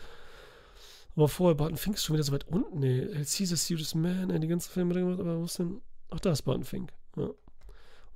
Aber 1.16 1.28
vorher 1.28 1.54
Barton 1.54 1.76
Fink 1.76 1.96
ist 1.96 2.04
schon 2.04 2.14
wieder 2.14 2.24
so 2.24 2.32
weit 2.32 2.48
unten, 2.48 2.78
ne? 2.80 3.02
El 3.02 3.24
Caesar, 3.24 3.56
Serious 3.56 3.94
Man, 3.94 4.30
ey, 4.30 4.40
die 4.40 4.48
ganzen 4.48 4.70
Filme 4.70 4.94
gemacht, 4.94 5.20
aber 5.20 5.38
wo 5.38 5.44
ist 5.44 5.58
denn? 5.58 5.80
Ach, 6.10 6.20
da 6.20 6.32
ist 6.32 6.42
Barton 6.42 6.64
Fink. 6.64 6.92
Ja. 7.16 7.30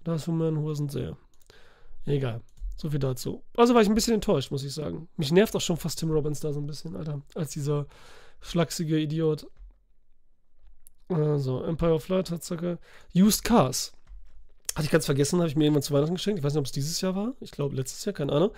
Da 0.04 0.14
ist 0.14 0.26
Man 0.28 0.58
Hosen 0.58 0.88
sehr. 0.88 1.16
Egal. 2.06 2.40
So 2.76 2.90
viel 2.90 2.98
dazu. 2.98 3.42
Also 3.56 3.74
war 3.74 3.80
ich 3.80 3.88
ein 3.88 3.94
bisschen 3.94 4.14
enttäuscht, 4.14 4.50
muss 4.50 4.62
ich 4.62 4.74
sagen. 4.74 5.08
Mich 5.16 5.32
nervt 5.32 5.56
auch 5.56 5.60
schon 5.60 5.78
fast 5.78 5.98
Tim 5.98 6.10
Robbins 6.10 6.40
da 6.40 6.52
so 6.52 6.60
ein 6.60 6.66
bisschen, 6.66 6.94
Alter. 6.94 7.22
Als 7.34 7.52
dieser 7.52 7.86
schlachsige 8.40 8.98
Idiot. 8.98 9.46
Also, 11.08 11.62
Empire 11.62 11.94
of 11.94 12.08
Light 12.08 12.30
circa. 12.42 12.78
Used 13.14 13.44
Cars. 13.44 13.92
Hatte 14.74 14.84
ich 14.84 14.90
ganz 14.90 15.06
vergessen, 15.06 15.38
habe 15.38 15.48
ich 15.48 15.56
mir 15.56 15.64
jemand 15.64 15.84
zu 15.84 15.94
Weihnachten 15.94 16.16
geschenkt. 16.16 16.38
Ich 16.38 16.44
weiß 16.44 16.52
nicht, 16.52 16.60
ob 16.60 16.66
es 16.66 16.72
dieses 16.72 17.00
Jahr 17.00 17.16
war. 17.16 17.32
Ich 17.40 17.50
glaube, 17.50 17.74
letztes 17.74 18.04
Jahr, 18.04 18.12
keine 18.12 18.32
Ahnung. 18.32 18.50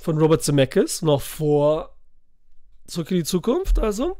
Von 0.00 0.16
Robert 0.16 0.42
Zemeckis, 0.42 1.02
noch 1.02 1.20
vor 1.20 1.94
Zurück 2.86 3.10
in 3.10 3.18
die 3.18 3.24
Zukunft, 3.24 3.78
also. 3.78 4.16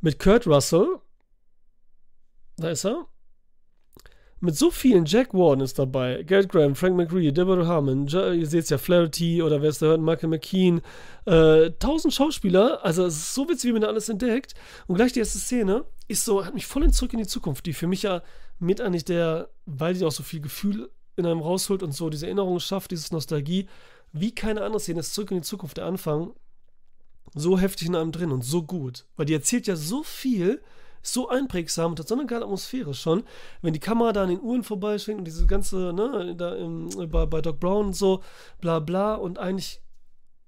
Mit 0.00 0.18
Kurt 0.18 0.46
Russell. 0.46 1.00
Da 2.56 2.70
ist 2.70 2.86
er 2.86 3.06
mit 4.40 4.56
so 4.56 4.70
vielen, 4.70 5.06
Jack 5.06 5.32
Warden 5.32 5.62
ist 5.62 5.78
dabei, 5.78 6.22
Gerd 6.22 6.48
Graham, 6.50 6.74
Frank 6.74 6.96
McRee, 6.96 7.32
Deborah 7.32 7.66
Harmon, 7.66 8.06
ja, 8.06 8.32
ihr 8.32 8.46
seht 8.46 8.64
es 8.64 8.70
ja, 8.70 8.78
Flaherty 8.78 9.42
oder 9.42 9.62
wer 9.62 9.70
es 9.70 9.78
da 9.78 9.86
hört, 9.86 10.00
Michael 10.00 10.28
McKean, 10.28 10.82
äh, 11.24 11.70
tausend 11.78 12.12
Schauspieler, 12.12 12.84
also 12.84 13.06
es 13.06 13.16
ist 13.16 13.34
so 13.34 13.48
witzig, 13.48 13.68
wie 13.68 13.72
man 13.72 13.82
da 13.82 13.88
alles 13.88 14.08
entdeckt. 14.08 14.54
Und 14.86 14.96
gleich 14.96 15.12
die 15.12 15.20
erste 15.20 15.38
Szene 15.38 15.84
ist 16.08 16.24
so, 16.24 16.44
hat 16.44 16.54
mich 16.54 16.66
voll 16.66 16.84
in 16.84 16.92
Zurück 16.92 17.14
in 17.14 17.18
die 17.18 17.26
Zukunft, 17.26 17.64
die 17.64 17.72
für 17.72 17.86
mich 17.86 18.02
ja 18.02 18.22
mit 18.58 18.80
eigentlich 18.80 19.04
der, 19.04 19.48
weil 19.64 19.94
die 19.94 20.04
auch 20.04 20.12
so 20.12 20.22
viel 20.22 20.40
Gefühl 20.40 20.90
in 21.16 21.24
einem 21.24 21.40
rausholt 21.40 21.82
und 21.82 21.92
so 21.92 22.10
diese 22.10 22.26
Erinnerung 22.26 22.60
schafft, 22.60 22.90
dieses 22.90 23.10
Nostalgie, 23.10 23.68
wie 24.12 24.34
keine 24.34 24.62
andere 24.62 24.80
Szene 24.80 25.00
ist 25.00 25.14
Zurück 25.14 25.30
in 25.30 25.38
die 25.38 25.42
Zukunft 25.42 25.78
der 25.78 25.86
Anfang 25.86 26.32
so 27.34 27.58
heftig 27.58 27.88
in 27.88 27.96
einem 27.96 28.12
drin 28.12 28.32
und 28.32 28.44
so 28.44 28.62
gut. 28.62 29.06
Weil 29.16 29.26
die 29.26 29.34
erzählt 29.34 29.66
ja 29.66 29.76
so 29.76 30.02
viel, 30.02 30.62
so 31.06 31.28
einprägsam 31.28 31.92
und 31.92 32.00
hat 32.00 32.08
so 32.08 32.14
eine 32.14 32.26
geile 32.26 32.44
Atmosphäre 32.44 32.94
schon. 32.94 33.24
Wenn 33.62 33.72
die 33.72 33.80
Kamera 33.80 34.12
da 34.12 34.22
an 34.22 34.30
den 34.30 34.40
Uhren 34.40 34.62
vorbeischwingt 34.62 35.18
und 35.18 35.24
diese 35.24 35.46
ganze, 35.46 35.92
ne, 35.92 36.34
da 36.36 36.54
im, 36.54 36.88
bei, 37.10 37.26
bei 37.26 37.40
Doc 37.40 37.60
Brown 37.60 37.86
und 37.86 37.96
so, 37.96 38.22
bla 38.60 38.78
bla 38.80 39.14
und 39.14 39.38
eigentlich 39.38 39.80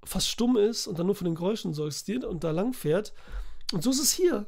fast 0.05 0.29
stumm 0.29 0.57
ist 0.57 0.87
und 0.87 0.99
dann 0.99 1.07
nur 1.07 1.15
von 1.15 1.27
den 1.27 1.35
Geräuschen 1.35 1.75
so 1.75 1.87
existiert 1.87 2.25
und 2.25 2.45
da 2.45 2.51
lang 2.51 2.73
fährt. 2.73 3.13
Und 3.73 3.83
so 3.83 3.91
ist 3.91 4.01
es 4.01 4.13
hier. 4.13 4.47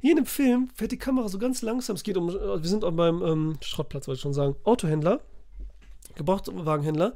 Hier 0.00 0.10
in 0.10 0.16
dem 0.16 0.26
Film 0.26 0.68
fährt 0.74 0.92
die 0.92 0.98
Kamera 0.98 1.28
so 1.28 1.38
ganz 1.38 1.62
langsam. 1.62 1.96
Es 1.96 2.02
geht 2.02 2.16
um, 2.16 2.28
wir 2.28 2.68
sind 2.68 2.84
auch 2.84 2.92
beim 2.92 3.22
ähm, 3.22 3.58
Schrottplatz, 3.62 4.06
wollte 4.06 4.18
ich 4.18 4.22
schon 4.22 4.34
sagen, 4.34 4.56
Autohändler, 4.64 5.20
Gebrauchtwagenhändler. 6.14 7.14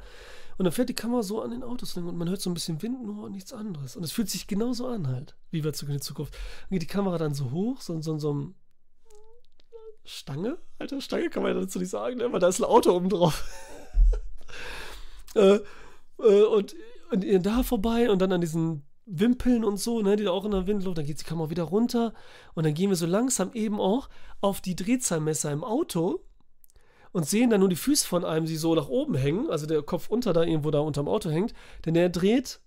Und 0.59 0.65
dann 0.65 0.73
fährt 0.73 0.89
die 0.89 0.93
Kamera 0.93 1.23
so 1.23 1.41
an 1.41 1.51
den 1.51 1.63
Autos 1.63 1.95
und 1.95 2.17
man 2.17 2.27
hört 2.27 2.41
so 2.41 2.49
ein 2.49 2.53
bisschen 2.53 2.81
Wind 2.81 3.01
nur 3.05 3.23
und 3.23 3.31
nichts 3.31 3.53
anderes. 3.53 3.95
Und 3.95 4.03
es 4.03 4.11
fühlt 4.11 4.29
sich 4.29 4.45
genauso 4.45 4.87
an 4.87 5.07
halt, 5.07 5.37
wie 5.51 5.63
wir 5.63 5.71
zurück 5.71 5.91
in 5.91 5.95
die 5.99 6.03
Zukunft. 6.03 6.33
Dann 6.33 6.75
geht 6.75 6.81
die 6.81 6.93
Kamera 6.93 7.17
dann 7.17 7.33
so 7.33 7.51
hoch, 7.51 7.79
so, 7.79 8.01
so, 8.01 8.19
so 8.19 8.33
ein 8.33 8.55
Stange? 10.03 10.57
Alter, 10.77 10.99
Stange 10.99 11.29
kann 11.29 11.43
man 11.43 11.55
ja 11.55 11.61
dazu 11.61 11.79
nicht 11.79 11.87
sagen, 11.87 12.17
ne? 12.17 12.29
weil 12.33 12.41
da 12.41 12.49
ist 12.49 12.59
ein 12.59 12.65
Auto 12.65 12.91
oben 12.91 13.07
drauf. 13.07 13.45
äh, 15.35 15.59
äh, 16.19 16.43
und, 16.43 16.75
und 17.09 17.45
da 17.45 17.63
vorbei 17.63 18.11
und 18.11 18.21
dann 18.21 18.33
an 18.33 18.41
diesen 18.41 18.83
Wimpeln 19.05 19.63
und 19.63 19.77
so, 19.77 20.01
ne, 20.01 20.17
die 20.17 20.25
da 20.25 20.31
auch 20.31 20.43
in 20.43 20.51
der 20.51 20.67
Windluft, 20.67 20.97
dann 20.97 21.05
geht 21.05 21.21
die 21.21 21.23
Kamera 21.25 21.49
wieder 21.49 21.63
runter 21.63 22.13
und 22.53 22.65
dann 22.65 22.73
gehen 22.73 22.89
wir 22.89 22.97
so 22.97 23.05
langsam 23.05 23.53
eben 23.53 23.79
auch 23.79 24.09
auf 24.41 24.59
die 24.59 24.75
Drehzahlmesser 24.75 25.53
im 25.53 25.63
Auto 25.63 26.19
und 27.11 27.27
sehen 27.27 27.49
dann 27.49 27.59
nur 27.59 27.69
die 27.69 27.75
Füße 27.75 28.07
von 28.07 28.25
einem, 28.25 28.45
die 28.45 28.55
so 28.55 28.75
nach 28.75 28.87
oben 28.87 29.15
hängen, 29.15 29.49
also 29.49 29.65
der 29.65 29.81
Kopf 29.81 30.09
unter 30.09 30.33
da 30.33 30.43
irgendwo 30.43 30.71
da 30.71 30.79
unterm 30.79 31.07
Auto 31.07 31.29
hängt, 31.29 31.53
denn 31.85 31.93
der 31.93 32.09
dreht 32.09 32.59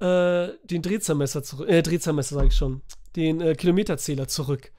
äh, 0.00 0.48
den 0.64 0.82
Drehzahlmesser 0.82 1.42
zurück, 1.42 1.68
äh, 1.68 1.82
Drehzahlmesser 1.82 2.36
sage 2.36 2.48
ich 2.48 2.56
schon, 2.56 2.82
den 3.16 3.40
äh, 3.40 3.54
Kilometerzähler 3.54 4.28
zurück. 4.28 4.72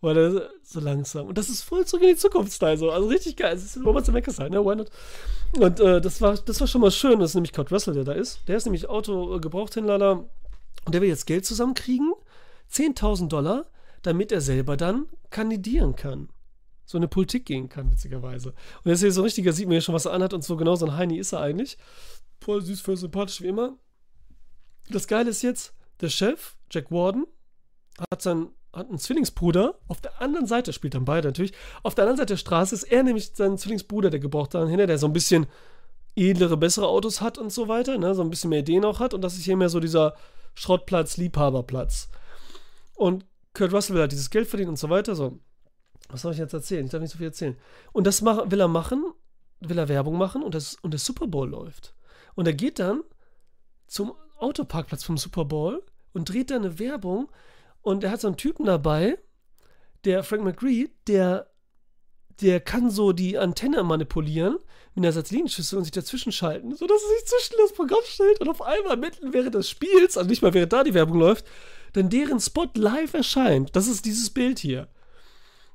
Weil 0.00 0.18
er 0.18 0.50
so 0.64 0.80
langsam. 0.80 1.28
Und 1.28 1.38
das 1.38 1.48
ist 1.48 1.62
voll 1.62 1.86
zurück 1.86 2.02
in 2.02 2.08
die 2.08 2.16
Zukunft 2.16 2.52
Style 2.52 2.76
so. 2.76 2.90
Also 2.90 3.06
richtig 3.06 3.36
geil. 3.36 3.54
Es 3.54 3.62
ist 3.62 3.86
Robert 3.86 4.04
Zemeckis 4.04 4.40
halt, 4.40 4.50
ne? 4.50 4.58
Why 4.64 4.74
not? 4.74 4.90
Und 5.56 5.78
äh, 5.78 6.00
das, 6.00 6.20
war, 6.20 6.34
das 6.34 6.58
war 6.58 6.66
schon 6.66 6.80
mal 6.80 6.90
schön. 6.90 7.20
Das 7.20 7.30
ist 7.30 7.34
nämlich 7.36 7.52
Kurt 7.52 7.70
Russell, 7.70 7.94
der 7.94 8.02
da 8.02 8.10
ist. 8.10 8.40
Der 8.48 8.56
ist 8.56 8.64
nämlich 8.64 8.88
Auto-Gebrauchthändler 8.88 9.98
da. 9.98 10.12
Und 10.84 10.92
der 10.92 11.02
will 11.02 11.08
jetzt 11.08 11.28
Geld 11.28 11.46
zusammenkriegen. 11.46 12.12
10.000 12.72 13.28
Dollar, 13.28 13.66
damit 14.02 14.32
er 14.32 14.40
selber 14.40 14.76
dann 14.76 15.06
kandidieren 15.30 15.94
kann 15.94 16.30
so 16.84 16.98
eine 16.98 17.08
Politik 17.08 17.46
gehen 17.46 17.68
kann, 17.68 17.90
witzigerweise. 17.90 18.50
Und 18.50 18.86
er 18.86 18.92
ist 18.92 19.00
hier 19.00 19.12
so 19.12 19.22
ein 19.22 19.24
richtiger, 19.24 19.52
sieht 19.52 19.66
man 19.66 19.74
ja 19.74 19.80
schon, 19.80 19.94
was 19.94 20.06
er 20.06 20.12
anhat 20.12 20.34
und 20.34 20.44
so, 20.44 20.56
genau 20.56 20.74
so 20.74 20.86
ein 20.86 20.96
Heini 20.96 21.18
ist 21.18 21.32
er 21.32 21.40
eigentlich. 21.40 21.78
Voll 22.40 22.62
süß, 22.62 22.80
voll 22.80 22.96
sympathisch 22.96 23.40
wie 23.40 23.48
immer. 23.48 23.76
Das 24.90 25.06
Geile 25.06 25.30
ist 25.30 25.42
jetzt, 25.42 25.74
der 26.00 26.08
Chef, 26.08 26.56
Jack 26.70 26.90
Warden, 26.90 27.26
hat, 28.10 28.22
sein, 28.22 28.48
hat 28.72 28.88
einen 28.88 28.98
Zwillingsbruder. 28.98 29.78
Auf 29.88 30.00
der 30.00 30.20
anderen 30.20 30.46
Seite, 30.46 30.72
spielt 30.72 30.94
dann 30.94 31.04
beide 31.04 31.28
natürlich, 31.28 31.52
auf 31.82 31.94
der 31.94 32.04
anderen 32.04 32.18
Seite 32.18 32.34
der 32.34 32.38
Straße 32.38 32.74
ist 32.74 32.84
er 32.84 33.02
nämlich 33.02 33.32
sein 33.34 33.58
Zwillingsbruder, 33.58 34.10
der 34.10 34.20
gebraucht 34.20 34.54
dahin, 34.54 34.76
der 34.76 34.98
so 34.98 35.06
ein 35.06 35.12
bisschen 35.12 35.46
edlere, 36.14 36.56
bessere 36.56 36.88
Autos 36.88 37.20
hat 37.20 37.38
und 37.38 37.52
so 37.52 37.68
weiter, 37.68 37.96
ne, 37.96 38.14
so 38.14 38.22
ein 38.22 38.30
bisschen 38.30 38.50
mehr 38.50 38.60
Ideen 38.60 38.84
auch 38.84 39.00
hat. 39.00 39.14
Und 39.14 39.22
das 39.22 39.34
ist 39.34 39.44
hier 39.44 39.56
mehr 39.56 39.68
so 39.68 39.80
dieser 39.80 40.14
Schrottplatz, 40.54 41.16
Liebhaberplatz. 41.16 42.08
Und 42.94 43.24
Kurt 43.54 43.72
Russell 43.72 43.94
will 43.94 44.02
halt 44.02 44.12
dieses 44.12 44.30
Geld 44.30 44.48
verdienen 44.48 44.70
und 44.70 44.78
so 44.78 44.90
weiter, 44.90 45.14
so. 45.14 45.38
Was 46.08 46.22
soll 46.22 46.32
ich 46.32 46.38
jetzt 46.38 46.52
erzählen? 46.52 46.84
Ich 46.84 46.90
darf 46.90 47.00
nicht 47.00 47.12
so 47.12 47.18
viel 47.18 47.28
erzählen. 47.28 47.56
Und 47.92 48.06
das 48.06 48.20
mach, 48.22 48.50
will 48.50 48.60
er 48.60 48.68
machen, 48.68 49.04
will 49.60 49.78
er 49.78 49.88
Werbung 49.88 50.18
machen 50.18 50.42
und, 50.42 50.54
das, 50.54 50.76
und 50.82 50.92
der 50.92 51.00
Super 51.00 51.26
Bowl 51.26 51.48
läuft. 51.48 51.94
Und 52.34 52.46
er 52.46 52.54
geht 52.54 52.78
dann 52.78 53.02
zum 53.86 54.12
Autoparkplatz 54.38 55.04
vom 55.04 55.18
Super 55.18 55.44
Bowl 55.44 55.82
und 56.12 56.28
dreht 56.28 56.50
da 56.50 56.56
eine 56.56 56.78
Werbung 56.78 57.30
und 57.82 58.04
er 58.04 58.10
hat 58.10 58.20
so 58.20 58.28
einen 58.28 58.36
Typen 58.36 58.66
dabei, 58.66 59.18
der 60.04 60.24
Frank 60.24 60.44
McGree, 60.44 60.88
der, 61.06 61.50
der 62.40 62.60
kann 62.60 62.90
so 62.90 63.12
die 63.12 63.38
Antenne 63.38 63.82
manipulieren 63.82 64.58
mit 64.94 65.04
einer 65.04 65.12
Satellitenschüssel 65.12 65.78
und 65.78 65.84
sich 65.84 65.92
dazwischen 65.92 66.32
schalten, 66.32 66.74
sodass 66.74 67.02
er 67.02 67.08
sich 67.08 67.26
zwischen 67.26 67.56
das 67.62 67.72
Programm 67.72 68.02
stellt 68.04 68.40
und 68.40 68.48
auf 68.48 68.62
einmal 68.62 68.96
mitten 68.96 69.32
während 69.32 69.54
des 69.54 69.68
Spiels, 69.68 70.16
also 70.16 70.28
nicht 70.28 70.42
mal 70.42 70.54
während 70.54 70.72
da 70.72 70.84
die 70.84 70.94
Werbung 70.94 71.18
läuft, 71.18 71.46
dann 71.92 72.10
deren 72.10 72.40
Spot 72.40 72.68
live 72.74 73.14
erscheint. 73.14 73.74
Das 73.76 73.86
ist 73.86 74.04
dieses 74.04 74.30
Bild 74.30 74.58
hier. 74.58 74.88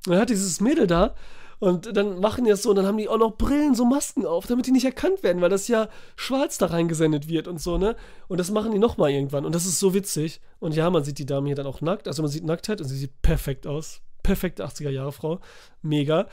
Und 0.08 0.14
dann 0.14 0.22
hat 0.22 0.30
dieses 0.30 0.60
Mädel 0.60 0.86
da 0.86 1.14
und 1.58 1.96
dann 1.96 2.20
machen 2.20 2.44
die 2.44 2.50
das 2.50 2.62
so 2.62 2.70
und 2.70 2.76
dann 2.76 2.86
haben 2.86 2.98
die 2.98 3.08
auch 3.08 3.18
noch 3.18 3.36
Brillen, 3.36 3.74
so 3.74 3.84
Masken 3.84 4.26
auf, 4.26 4.46
damit 4.46 4.66
die 4.66 4.70
nicht 4.70 4.84
erkannt 4.84 5.22
werden, 5.22 5.42
weil 5.42 5.50
das 5.50 5.68
ja 5.68 5.88
schwarz 6.16 6.58
da 6.58 6.66
reingesendet 6.66 7.28
wird 7.28 7.48
und 7.48 7.60
so, 7.60 7.78
ne? 7.78 7.96
Und 8.28 8.38
das 8.38 8.50
machen 8.50 8.70
die 8.70 8.78
nochmal 8.78 9.10
irgendwann 9.10 9.44
und 9.44 9.54
das 9.54 9.66
ist 9.66 9.80
so 9.80 9.92
witzig. 9.94 10.40
Und 10.60 10.74
ja, 10.74 10.88
man 10.90 11.04
sieht 11.04 11.18
die 11.18 11.26
Dame 11.26 11.46
hier 11.48 11.56
dann 11.56 11.66
auch 11.66 11.80
nackt, 11.80 12.06
also 12.06 12.22
man 12.22 12.30
sieht 12.30 12.44
Nacktheit 12.44 12.80
und 12.80 12.86
sie 12.86 12.96
sieht 12.96 13.22
perfekt 13.22 13.66
aus. 13.66 14.00
Perfekte 14.22 14.64
80er-Jahre-Frau. 14.64 15.40
Mega. 15.82 16.26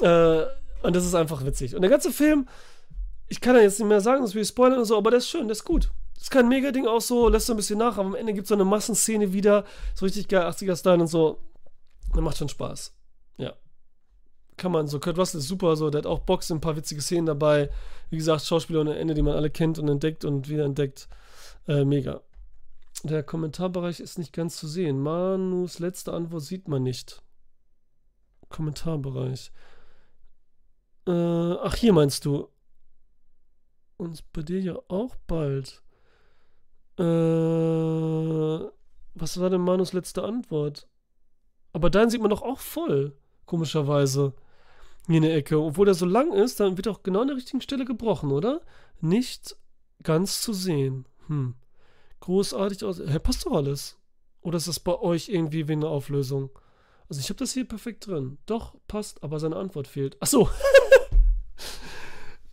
Äh, 0.00 0.42
und 0.82 0.94
das 0.96 1.04
ist 1.04 1.14
einfach 1.14 1.44
witzig. 1.44 1.74
Und 1.74 1.82
der 1.82 1.90
ganze 1.90 2.10
Film 2.10 2.46
ich 3.28 3.40
kann 3.40 3.54
ja 3.54 3.62
jetzt 3.62 3.78
nicht 3.78 3.88
mehr 3.88 4.00
sagen, 4.00 4.22
dass 4.22 4.34
wir 4.34 4.44
spoilern 4.44 4.78
und 4.78 4.84
so, 4.86 4.96
aber 4.96 5.10
der 5.10 5.18
ist 5.18 5.28
schön, 5.28 5.46
der 5.46 5.52
ist 5.52 5.64
gut. 5.64 5.90
Das 6.14 6.24
ist 6.24 6.30
kein 6.30 6.48
Mega-Ding 6.48 6.86
auch 6.86 7.00
so, 7.00 7.28
lässt 7.28 7.46
so 7.46 7.52
ein 7.52 7.56
bisschen 7.56 7.78
nach, 7.78 7.98
aber 7.98 8.08
am 8.08 8.14
Ende 8.14 8.32
gibt 8.32 8.46
es 8.46 8.48
so 8.48 8.54
eine 8.54 8.64
Massenszene 8.64 9.32
wieder, 9.32 9.64
so 9.94 10.06
richtig 10.06 10.28
geil, 10.28 10.46
80er-Style 10.46 11.00
und 11.00 11.06
so. 11.06 11.38
Der 12.14 12.22
macht 12.22 12.38
schon 12.38 12.48
Spaß. 12.48 12.94
Kann 14.58 14.72
man 14.72 14.88
so. 14.88 15.00
Kurt 15.00 15.16
Russell 15.16 15.40
ist 15.40 15.48
super, 15.48 15.76
so, 15.76 15.88
der 15.88 16.00
hat 16.00 16.06
auch 16.06 16.18
Boxen, 16.18 16.58
ein 16.58 16.60
paar 16.60 16.76
witzige 16.76 17.00
Szenen 17.00 17.26
dabei. 17.26 17.70
Wie 18.10 18.18
gesagt, 18.18 18.44
Schauspieler 18.44 18.80
ohne 18.80 18.98
Ende, 18.98 19.14
die 19.14 19.22
man 19.22 19.34
alle 19.34 19.50
kennt 19.50 19.78
und 19.78 19.88
entdeckt 19.88 20.24
und 20.24 20.48
wieder 20.48 20.64
entdeckt. 20.64 21.08
Äh, 21.66 21.84
mega. 21.84 22.20
Der 23.04 23.22
Kommentarbereich 23.22 24.00
ist 24.00 24.18
nicht 24.18 24.32
ganz 24.32 24.56
zu 24.56 24.66
sehen. 24.66 25.00
Manus 25.00 25.78
letzte 25.78 26.12
Antwort 26.12 26.42
sieht 26.42 26.66
man 26.66 26.82
nicht. 26.82 27.22
Kommentarbereich. 28.48 29.52
Äh, 31.06 31.12
ach, 31.12 31.76
hier 31.76 31.92
meinst 31.92 32.24
du. 32.24 32.48
Und 33.96 34.24
bei 34.32 34.42
dir 34.42 34.60
ja 34.60 34.76
auch 34.88 35.14
bald. 35.28 35.82
Äh, 36.98 37.02
was 39.14 39.40
war 39.40 39.50
denn 39.50 39.60
Manus 39.60 39.92
letzte 39.92 40.24
Antwort? 40.24 40.88
Aber 41.72 41.90
deinen 41.90 42.10
sieht 42.10 42.20
man 42.20 42.30
doch 42.30 42.42
auch 42.42 42.58
voll, 42.58 43.16
komischerweise. 43.46 44.34
In 45.08 45.22
der 45.22 45.34
Ecke. 45.34 45.58
Obwohl 45.58 45.86
der 45.86 45.94
so 45.94 46.06
lang 46.06 46.32
ist, 46.32 46.60
dann 46.60 46.76
wird 46.76 46.86
auch 46.86 47.02
genau 47.02 47.22
an 47.22 47.28
der 47.28 47.36
richtigen 47.36 47.62
Stelle 47.62 47.84
gebrochen, 47.86 48.30
oder? 48.30 48.60
Nicht 49.00 49.56
ganz 50.02 50.42
zu 50.42 50.52
sehen. 50.52 51.06
Hm. 51.26 51.54
Großartig 52.20 52.84
aus. 52.84 53.00
Hä, 53.00 53.18
passt 53.18 53.46
doch 53.46 53.52
alles. 53.52 53.96
Oder 54.42 54.58
ist 54.58 54.68
das 54.68 54.80
bei 54.80 54.98
euch 54.98 55.30
irgendwie 55.30 55.66
wie 55.66 55.72
eine 55.72 55.88
Auflösung? 55.88 56.50
Also 57.08 57.20
ich 57.20 57.30
habe 57.30 57.38
das 57.38 57.52
hier 57.52 57.66
perfekt 57.66 58.06
drin. 58.06 58.38
Doch, 58.44 58.74
passt, 58.86 59.22
aber 59.22 59.40
seine 59.40 59.56
Antwort 59.56 59.88
fehlt. 59.88 60.18
Ach 60.20 60.26
so. 60.26 60.50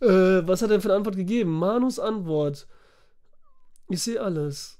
äh, 0.00 0.46
was 0.46 0.62
hat 0.62 0.70
er 0.70 0.74
denn 0.74 0.80
für 0.80 0.88
eine 0.88 0.96
Antwort 0.96 1.16
gegeben? 1.16 1.50
Manus 1.50 1.98
Antwort. 1.98 2.66
Ich 3.88 4.02
sehe 4.02 4.20
alles. 4.20 4.75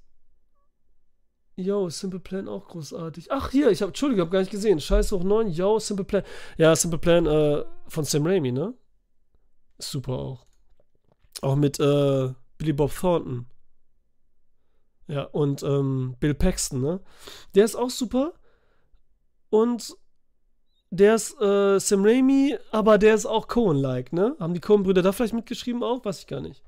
Yo, 1.59 1.89
Simple 1.89 2.21
Plan 2.21 2.49
auch 2.49 2.69
großartig. 2.69 3.33
Ach, 3.33 3.51
hier, 3.51 3.71
ich 3.71 3.81
habe, 3.81 3.89
Entschuldigung, 3.89 4.21
habe 4.21 4.31
gar 4.31 4.41
nicht 4.41 4.51
gesehen. 4.51 4.79
Scheiß 4.79 5.11
hoch 5.13 5.25
9, 5.25 5.49
yo, 5.49 5.79
Simple 5.79 6.05
Plan. 6.05 6.23
Ja, 6.59 6.77
Simple 6.77 6.99
Plan 6.99 7.27
äh, 7.27 7.65
von 7.89 8.05
Sam 8.05 8.27
Raimi, 8.27 8.53
ne? 8.53 8.75
Super 9.79 10.13
auch. 10.13 10.47
Auch 11.41 11.57
mit 11.57 11.81
äh, 11.81 12.35
Billy 12.59 12.73
Bob 12.75 12.93
Thornton. 12.95 13.47
Ja, 15.09 15.23
und 15.23 15.63
ähm, 15.63 16.17
Bill 16.21 16.35
Paxton, 16.35 16.81
ne? 16.83 17.01
Der 17.55 17.65
ist 17.65 17.77
auch 17.77 17.91
super. 17.91 18.35
Und 19.49 19.97
der 20.91 21.15
ist 21.15 21.41
äh, 21.41 21.79
Sam 21.79 22.05
Raimi, 22.05 22.59
aber 22.71 22.99
der 22.99 23.15
ist 23.15 23.25
auch 23.25 23.49
Cohen-like, 23.49 24.13
ne? 24.13 24.37
Haben 24.39 24.53
die 24.53 24.61
Cohen-Brüder 24.61 25.01
da 25.01 25.13
vielleicht 25.13 25.35
mitgeschrieben 25.35 25.83
auch? 25.83 26.05
Weiß 26.05 26.21
ich 26.21 26.27
gar 26.27 26.41
nicht. 26.41 26.63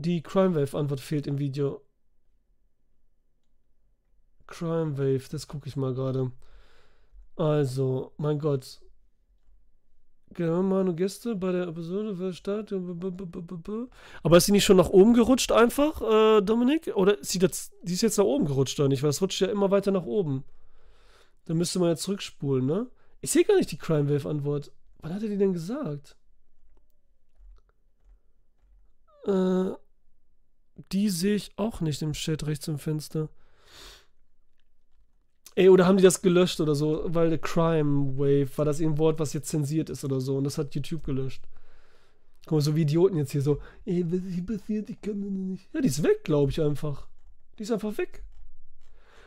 Die 0.00 0.22
Crime 0.22 0.54
Wave-Antwort 0.54 1.00
fehlt 1.00 1.26
im 1.26 1.40
Video. 1.40 1.82
Crime 4.46 4.96
Wave, 4.96 5.28
das 5.28 5.48
gucke 5.48 5.68
ich 5.68 5.74
mal 5.74 5.92
gerade. 5.92 6.30
Also, 7.34 8.12
mein 8.16 8.38
Gott. 8.38 8.80
Genau, 10.34 10.62
Manu 10.62 10.94
Gäste 10.94 11.34
bei 11.34 11.50
der 11.50 11.66
Episode 11.66 12.14
für 12.14 12.32
Start. 12.32 12.72
Aber 14.22 14.36
ist 14.36 14.46
sie 14.46 14.52
nicht 14.52 14.64
schon 14.64 14.76
nach 14.76 14.90
oben 14.90 15.14
gerutscht 15.14 15.50
einfach, 15.50 16.00
äh, 16.00 16.42
Dominik? 16.42 16.92
Oder 16.94 17.18
ist 17.18 17.30
sie, 17.30 17.40
das, 17.40 17.72
die 17.82 17.94
ist 17.94 18.02
jetzt 18.02 18.18
nach 18.18 18.24
oben 18.24 18.46
gerutscht 18.46 18.78
oder 18.78 18.88
nicht? 18.88 19.02
Weil 19.02 19.10
es 19.10 19.20
rutscht 19.20 19.40
ja 19.40 19.48
immer 19.48 19.72
weiter 19.72 19.90
nach 19.90 20.04
oben. 20.04 20.44
Da 21.46 21.54
müsste 21.54 21.80
man 21.80 21.88
ja 21.88 21.96
zurückspulen, 21.96 22.66
ne? 22.66 22.88
Ich 23.20 23.32
sehe 23.32 23.42
gar 23.42 23.56
nicht 23.56 23.72
die 23.72 23.78
Crime 23.78 24.08
Wave 24.08 24.28
Antwort. 24.28 24.70
Wann 25.00 25.12
hat 25.12 25.24
er 25.24 25.28
die 25.28 25.38
denn 25.38 25.54
gesagt? 25.54 26.16
Äh, 29.26 29.72
die 30.92 31.08
sehe 31.10 31.34
ich 31.34 31.52
auch 31.56 31.80
nicht 31.80 32.02
im 32.02 32.12
Chat 32.12 32.46
rechts 32.46 32.68
im 32.68 32.78
Fenster. 32.78 33.28
Ey, 35.54 35.68
oder 35.68 35.86
haben 35.86 35.96
die 35.96 36.04
das 36.04 36.22
gelöscht 36.22 36.60
oder 36.60 36.74
so? 36.74 37.02
Weil 37.06 37.30
der 37.30 37.38
Crime 37.38 38.16
Wave 38.16 38.56
war 38.56 38.64
das 38.64 38.80
ein 38.80 38.96
Wort, 38.98 39.18
was 39.18 39.32
jetzt 39.32 39.48
zensiert 39.48 39.90
ist 39.90 40.04
oder 40.04 40.20
so. 40.20 40.36
Und 40.36 40.44
das 40.44 40.56
hat 40.56 40.74
YouTube 40.74 41.02
gelöscht. 41.04 41.42
Guck 42.46 42.52
mal, 42.52 42.60
so 42.60 42.76
wie 42.76 42.82
Idioten 42.82 43.16
jetzt 43.16 43.32
hier 43.32 43.42
so. 43.42 43.60
Ey, 43.84 44.04
was 44.06 44.20
ist 44.20 44.34
hier 44.34 44.46
passiert? 44.46 44.88
Ich 44.88 45.00
kann 45.00 45.20
das 45.20 45.30
nicht. 45.30 45.68
Ja, 45.74 45.80
die 45.80 45.88
ist 45.88 46.02
weg, 46.02 46.22
glaube 46.22 46.52
ich 46.52 46.60
einfach. 46.60 47.08
Die 47.58 47.64
ist 47.64 47.72
einfach 47.72 47.98
weg. 47.98 48.22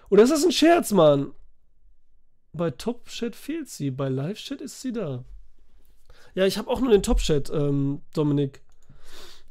Oder 0.09 0.23
ist 0.23 0.31
das 0.31 0.45
ein 0.45 0.53
Scherz, 0.53 0.91
Mann? 0.91 1.33
Bei 2.53 2.71
Top-Chat 2.71 3.35
fehlt 3.35 3.69
sie. 3.69 3.91
Bei 3.91 4.07
Live-Chat 4.07 4.61
ist 4.61 4.81
sie 4.81 4.93
da. 4.93 5.25
Ja, 6.33 6.45
ich 6.45 6.57
habe 6.57 6.69
auch 6.69 6.79
nur 6.79 6.91
den 6.91 7.03
Top-Chat, 7.03 7.49
ähm, 7.49 8.01
Dominik. 8.13 8.61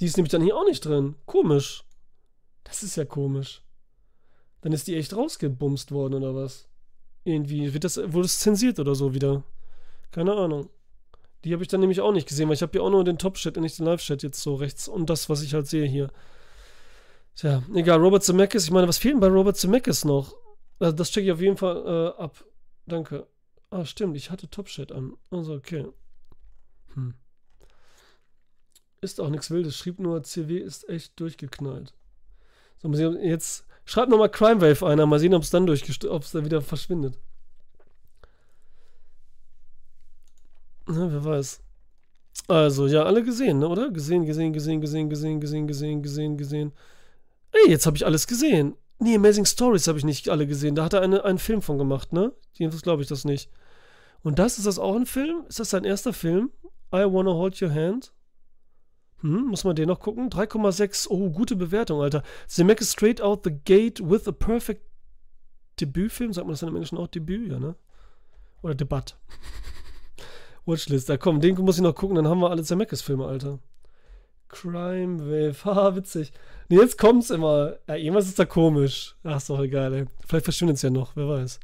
Die 0.01 0.07
ist 0.07 0.17
nämlich 0.17 0.31
dann 0.31 0.43
hier 0.43 0.57
auch 0.57 0.67
nicht 0.67 0.85
drin. 0.85 1.15
Komisch. 1.27 1.85
Das 2.71 2.85
ist 2.85 2.97
ja 2.97 3.05
komisch. 3.05 3.63
Dann 4.61 4.73
ist 4.73 4.87
die 4.87 4.97
echt 4.97 5.15
rausgebumst 5.15 5.91
worden 5.91 6.15
oder 6.15 6.35
was? 6.35 6.69
Irgendwie 7.25 7.75
wird 7.75 7.83
das, 7.85 7.97
wurde 7.97 8.27
es 8.27 8.39
zensiert 8.39 8.79
oder 8.79 8.95
so 8.95 9.13
wieder. 9.13 9.43
Keine 10.13 10.33
Ahnung. 10.35 10.71
Die 11.45 11.53
habe 11.53 11.63
ich 11.63 11.69
dann 11.69 11.81
nämlich 11.81 12.01
auch 12.01 12.13
nicht 12.13 12.29
gesehen, 12.29 12.49
weil 12.49 12.55
ich 12.55 12.63
habe 12.63 12.79
ja 12.79 12.85
auch 12.85 12.91
nur 12.91 13.03
den 13.03 13.19
Top-Chat 13.19 13.57
und 13.57 13.65
nicht 13.65 13.79
den 13.79 13.87
Live-Chat 13.87 14.23
jetzt 14.23 14.41
so 14.41 14.55
rechts 14.55 14.87
und 14.87 15.11
das, 15.11 15.29
was 15.29 15.43
ich 15.43 15.53
halt 15.53 15.67
sehe 15.67 15.87
hier. 15.87 16.11
Tja, 17.35 17.63
egal, 17.75 17.99
Robert 17.99 18.23
Zemeckis, 18.23 18.65
ich 18.65 18.71
meine, 18.71 18.87
was 18.87 18.99
fehlt 18.99 19.15
denn 19.15 19.21
bei 19.21 19.29
Robert 19.29 19.57
Zemeckis 19.57 20.05
noch? 20.05 20.37
Also 20.79 20.95
das 20.95 21.11
checke 21.11 21.27
ich 21.27 21.33
auf 21.33 21.41
jeden 21.41 21.57
Fall 21.57 22.15
äh, 22.19 22.23
ab. 22.23 22.45
Danke. 22.87 23.27
Ah, 23.71 23.85
stimmt, 23.85 24.17
ich 24.17 24.31
hatte 24.31 24.49
Top-Chat 24.49 24.93
an. 24.93 25.17
Also, 25.31 25.55
okay. 25.55 25.87
Hm. 26.95 27.15
Ist 29.01 29.21
auch 29.21 29.31
nichts 29.31 29.51
Wildes, 29.51 29.77
schrieb 29.77 29.99
nur, 29.99 30.23
CW 30.23 30.59
ist 30.59 30.89
echt 30.89 31.19
durchgeknallt. 31.19 31.95
So, 32.83 32.89
jetzt 32.89 33.65
schreibt 33.85 34.11
nochmal 34.11 34.31
Crime 34.31 34.61
Wave 34.61 34.87
einer, 34.87 35.07
mal 35.07 35.19
sehen, 35.19 35.35
ob 35.35 35.43
es 35.43 35.51
dann 35.51 35.69
ob 35.69 36.23
es 36.23 36.31
dann 36.33 36.45
wieder 36.45 36.63
verschwindet. 36.63 37.19
Na, 40.87 41.11
wer 41.13 41.25
weiß. 41.25 41.61
Also, 42.49 42.87
ja, 42.87 43.05
alle 43.05 43.23
gesehen, 43.23 43.61
ne, 43.61 43.69
oder? 43.69 43.91
Gesehen, 43.91 44.25
gesehen, 44.25 44.53
gesehen, 44.53 44.81
gesehen, 44.81 45.09
gesehen, 45.11 45.41
gesehen, 45.41 45.67
gesehen, 45.67 46.03
gesehen, 46.03 46.37
gesehen. 46.37 46.73
Ey, 47.53 47.71
jetzt 47.71 47.87
habe 47.87 47.97
ich 47.97 48.07
alles 48.07 48.27
gesehen. 48.27 48.75
Nee, 48.99 49.17
Amazing 49.17 49.47
Stories 49.47 49.89
habe 49.89 49.99
ich 49.99 50.05
nicht 50.05 50.29
alle 50.29 50.47
gesehen. 50.47 50.75
Da 50.75 50.85
hat 50.85 50.93
er 50.93 51.01
eine, 51.01 51.25
einen 51.25 51.39
Film 51.39 51.63
von 51.63 51.79
gemacht, 51.79 52.13
ne? 52.13 52.33
Jedenfalls 52.55 52.83
glaube 52.83 53.03
ich 53.03 53.09
das 53.09 53.25
nicht. 53.25 53.51
Und 54.23 54.39
das, 54.39 54.59
ist 54.59 54.67
das 54.67 54.79
auch 54.79 54.95
ein 54.97 55.07
Film? 55.07 55.45
Ist 55.49 55.61
das 55.61 55.71
sein 55.71 55.85
erster 55.85 56.13
Film? 56.13 56.51
I 56.93 57.05
Wanna 57.05 57.33
Hold 57.33 57.61
Your 57.63 57.73
Hand? 57.73 58.13
Hm, 59.23 59.47
muss 59.49 59.65
man 59.65 59.77
den 59.77 59.89
noch 59.89 60.01
gucken? 60.01 60.31
3,6. 60.31 61.09
Oh, 61.09 61.31
gute 61.31 61.57
Bewertung, 61.57 62.01
Alter. 62.01 62.23
Zemeckis 62.47 62.93
Straight 62.93 63.21
Out 63.21 63.45
the 63.45 63.53
Gate 63.65 64.01
with 64.03 64.27
a 64.27 64.33
Perfect 64.33 64.83
Debütfilm. 65.81 66.33
Sagt 66.33 66.47
man 66.47 66.53
das 66.53 66.61
dann 66.61 66.71
im 66.71 66.77
Englischen 66.77 66.99
auch 66.99 67.09
Debüt, 67.09 67.51
ja, 67.51 67.59
ne? 67.59 67.75
Oder 68.63 68.75
Debatt. 68.75 69.19
Watchlist. 70.67 71.09
Da 71.09 71.17
komm, 71.17 71.41
den 71.41 71.57
muss 71.57 71.77
ich 71.77 71.83
noch 71.83 71.95
gucken, 71.95 72.17
dann 72.17 72.29
haben 72.29 72.41
wir 72.41 72.51
alle 72.51 72.63
Zemeckis-Filme, 72.63 73.27
Alter. 73.27 73.59
Crime 74.49 75.21
Wave. 75.21 75.57
Haha, 75.65 75.97
witzig. 75.97 76.33
Nee, 76.69 76.77
jetzt 76.77 76.99
kommt's 76.99 77.31
immer. 77.31 77.77
Ja, 77.89 77.97
irgendwas 77.97 78.27
ist 78.27 78.39
da 78.39 78.45
komisch. 78.45 79.17
Ach, 79.23 79.37
ist 79.37 79.51
doch 79.51 79.61
egal, 79.61 79.93
ey. 79.95 80.05
Vielleicht 80.27 80.45
verschwindet 80.45 80.77
es 80.77 80.83
ja 80.83 80.91
noch, 80.91 81.17
wer 81.17 81.29
weiß. 81.29 81.61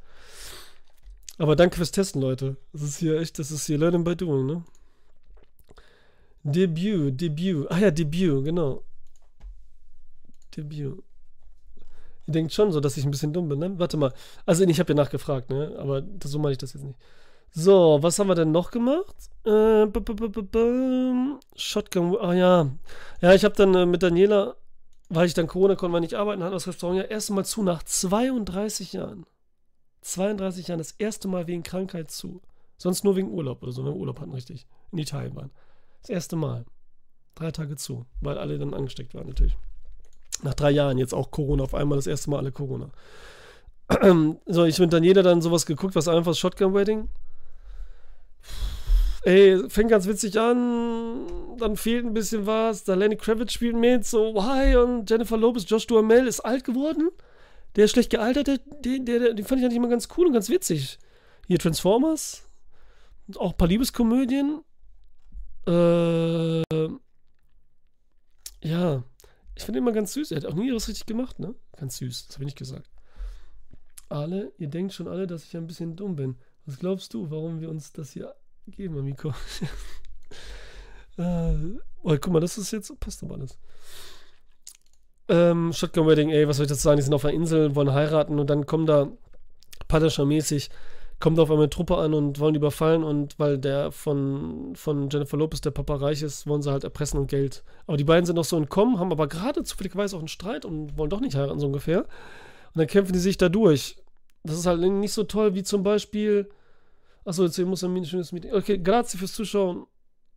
Aber 1.39 1.57
danke 1.57 1.77
fürs 1.77 1.91
Testen, 1.91 2.23
Leute. 2.23 2.57
Das 2.73 2.83
ist 2.83 2.99
hier 2.99 3.21
echt, 3.21 3.39
das 3.39 3.51
ist 3.51 3.67
hier 3.67 3.79
Learning 3.79 4.05
by 4.05 4.17
Doing, 4.17 4.47
ne? 4.47 4.65
Debut, 6.53 7.21
Debut. 7.21 7.67
Ah 7.71 7.79
ja, 7.79 7.91
Debut, 7.91 8.45
genau. 8.45 8.85
Debut. 10.57 11.03
Ihr 12.27 12.33
denkt 12.33 12.53
schon 12.53 12.73
so, 12.73 12.81
dass 12.81 12.97
ich 12.97 13.05
ein 13.05 13.11
bisschen 13.11 13.33
dumm 13.33 13.49
bin, 13.49 13.59
ne? 13.59 13.79
Warte 13.79 13.97
mal. 13.97 14.13
Also, 14.47 14.65
ich 14.65 14.81
habe 14.81 14.93
ja 14.93 14.97
nachgefragt, 14.97 15.51
ne? 15.51 15.77
Aber 15.79 16.03
so 16.25 16.39
meine 16.39 16.53
ich 16.53 16.59
das 16.59 16.73
jetzt 16.73 16.85
nicht. 16.85 16.99
So, 17.53 17.99
was 18.01 18.19
haben 18.19 18.29
wir 18.29 18.35
denn 18.35 18.53
noch 18.53 18.71
gemacht? 18.71 19.15
Äh, 19.45 19.87
b 19.87 20.01
-b 20.01 20.29
-b 20.29 21.39
Shotgun. 21.57 22.17
Ah 22.21 22.35
ja. 22.35 22.71
Ja, 23.21 23.35
ich 23.35 23.45
habe 23.45 23.55
dann 23.55 23.75
äh, 23.75 23.87
mit 23.87 24.03
Daniela, 24.03 24.57
weil 25.09 25.27
ich 25.27 25.35
dann 25.35 25.47
Corona 25.47 25.75
konnte, 25.75 25.95
weil 25.95 26.05
ich 26.05 26.11
nicht 26.11 26.19
arbeiten, 26.19 26.43
hat 26.43 26.53
das 26.53 26.67
Restaurant 26.67 26.99
ja 26.99 27.05
erst 27.05 27.31
mal 27.31 27.45
zu 27.45 27.63
nach 27.63 27.83
32 27.83 28.93
Jahren. 28.93 29.25
32 30.03 30.69
Jahren, 30.69 30.79
das 30.79 30.93
erste 30.93 31.29
Mal 31.29 31.47
wegen 31.47 31.63
Krankheit 31.63 32.11
zu. 32.11 32.43
Sonst 32.79 33.05
nur 33.05 33.17
wegen 33.17 33.31
Urlaub 33.31 33.63
oder 33.63 33.73
so, 33.73 33.85
wenn 33.85 33.93
wir 33.93 34.01
Urlaub 34.01 34.21
hatten, 34.21 34.33
richtig. 34.33 34.67
In 34.93 34.99
Italien 34.99 35.35
waren. 35.35 35.51
Das 36.07 36.15
erste 36.15 36.37
Mal. 36.37 36.65
Drei 37.35 37.51
Tage 37.51 37.75
zu, 37.75 38.07
weil 38.21 38.39
alle 38.39 38.61
dann 38.61 38.75
angesteckt 38.75 39.13
waren 39.17 39.27
natürlich. 39.27 39.57
Nach 40.45 40.55
drei 40.55 40.71
Jahren 40.71 40.99
jetzt 40.99 41.13
auch 41.13 41.33
Corona, 41.33 41.65
auf 41.65 41.75
einmal 41.75 41.99
das 41.99 42.07
erste 42.07 42.31
Mal 42.31 42.39
alle 42.39 42.53
Corona. 42.53 42.93
so, 44.47 44.65
ich 44.65 44.79
mit 44.79 44.93
dann 44.93 45.03
jeder 45.03 45.25
dann 45.25 45.43
sowas 45.43 45.67
geguckt, 45.67 45.97
was 45.97 46.07
einfach 46.07 46.37
Shotgun 46.37 46.75
Wedding. 46.75 47.09
Ey, 49.25 49.69
fängt 49.69 49.91
ganz 49.91 50.07
witzig 50.07 50.39
an, 50.39 51.27
dann 51.59 51.77
fehlt 51.77 52.07
ein 52.07 52.15
bisschen 52.15 52.47
was. 52.47 52.85
Da 52.85 52.95
Lenny 52.95 53.17
Kravitz 53.17 53.53
spielt 53.53 53.75
mit, 53.75 54.07
so, 54.07 54.45
hi, 54.45 54.77
und 54.77 55.11
Jennifer 55.11 55.37
Lopez, 55.37 55.69
Josh 55.69 55.89
Duhamel 55.89 56.29
ist 56.29 56.39
alt 56.39 56.63
geworden. 56.63 57.11
Der 57.75 57.87
ist 57.87 57.91
schlecht 57.91 58.11
gealtert, 58.11 58.61
den, 58.85 59.07
der, 59.07 59.35
den 59.35 59.45
fand 59.45 59.59
ich 59.59 59.65
eigentlich 59.65 59.79
immer 59.79 59.89
ganz 59.89 60.07
cool 60.17 60.29
und 60.29 60.35
ganz 60.35 60.51
witzig. 60.51 61.01
Hier 61.49 61.59
Transformers, 61.59 62.45
auch 63.35 63.51
ein 63.51 63.57
paar 63.57 63.67
Liebeskomödien 63.67 64.61
Äh, 65.67 66.63
ja. 68.63 69.03
Ich 69.55 69.65
finde 69.65 69.79
immer 69.79 69.93
ganz 69.93 70.13
süß. 70.13 70.31
Er 70.33 70.39
hat 70.39 70.47
auch 70.47 70.55
nie 70.55 70.73
was 70.73 70.89
richtig 70.89 71.07
gemacht, 71.07 71.39
ne? 71.39 71.55
Ganz 71.77 71.97
süß. 71.99 72.27
Das 72.27 72.37
habe 72.37 72.45
ich 72.45 72.49
nicht 72.49 72.59
gesagt. 72.59 72.91
Alle, 74.09 74.53
ihr 74.59 74.69
denkt 74.69 74.93
schon 74.93 75.09
alle, 75.09 75.27
dass 75.27 75.45
ich 75.45 75.57
ein 75.57 75.67
bisschen 75.67 75.97
dumm 75.97 76.15
bin. 76.15 76.37
Was 76.67 76.79
glaubst 76.79 77.15
du, 77.15 77.31
warum 77.31 77.61
wir 77.61 77.71
uns 77.71 77.93
das 77.93 78.11
hier 78.13 78.35
geben, 78.67 78.99
Amiko? 78.99 79.31
äh, 81.17 81.79
oh, 82.03 82.17
guck 82.21 82.29
mal, 82.29 82.41
das 82.41 82.59
ist 82.59 82.71
jetzt, 82.73 82.99
passt 83.01 83.23
aber 83.23 83.37
alles. 83.37 83.59
Ähm, 85.29 85.73
Shotgun 85.73 86.07
Wedding, 86.07 86.31
ey, 86.31 86.47
was 86.47 86.57
soll 86.57 86.67
ich 86.67 86.71
dazu 86.71 86.83
sagen? 86.83 86.99
Die 86.99 87.03
sind 87.03 87.15
auf 87.15 87.25
einer 87.25 87.35
Insel, 87.35 87.75
wollen 87.75 87.93
heiraten 87.93 88.39
und 88.39 88.49
dann 88.49 88.67
kommen 88.67 88.87
da 88.87 89.09
Padascha-mäßig, 89.89 90.71
kommt 91.19 91.39
auf 91.39 91.51
einmal 91.51 91.65
eine 91.65 91.71
Truppe 91.71 91.97
an 91.97 92.13
und 92.13 92.41
wollen 92.41 92.55
überfallen 92.55 93.03
und 93.03 93.39
weil 93.39 93.59
der 93.59 93.91
von, 93.91 94.75
von 94.77 95.09
Jennifer 95.09 95.37
Lopez, 95.37 95.61
der 95.61 95.71
Papa 95.71 95.97
reich 95.97 96.23
ist, 96.23 96.47
wollen 96.47 96.63
sie 96.63 96.71
halt 96.71 96.85
erpressen 96.85 97.19
und 97.19 97.29
Geld. 97.29 97.65
Aber 97.87 97.97
die 97.97 98.05
beiden 98.05 98.27
sind 98.27 98.37
noch 98.37 98.45
so 98.45 98.57
entkommen, 98.57 98.99
haben 98.99 99.13
aber 99.13 99.27
gerade 99.27 99.65
zufälligerweise 99.65 100.17
auch 100.17 100.21
einen 100.21 100.29
Streit 100.29 100.65
und 100.65 100.99
wollen 100.99 101.11
doch 101.11 101.21
nicht 101.21 101.35
heiraten, 101.35 101.59
so 101.59 101.67
ungefähr. 101.67 102.01
Und 102.01 102.81
dann 102.81 102.87
kämpfen 102.87 103.15
die 103.15 103.19
sich 103.19 103.39
da 103.39 103.49
durch. 103.49 103.97
Das 104.43 104.59
ist 104.59 104.67
halt 104.67 104.81
nicht 104.81 105.13
so 105.13 105.25
toll 105.25 105.55
wie 105.55 105.63
zum 105.63 105.83
Beispiel. 105.83 106.51
Achso, 107.25 107.45
jetzt 107.45 107.59
muss 107.59 107.83
ein 107.83 108.05
schönes 108.05 108.33
Meeting. 108.33 108.53
Okay, 108.53 108.79
grazie 108.79 109.17
fürs 109.19 109.33
Zuschauen 109.33 109.87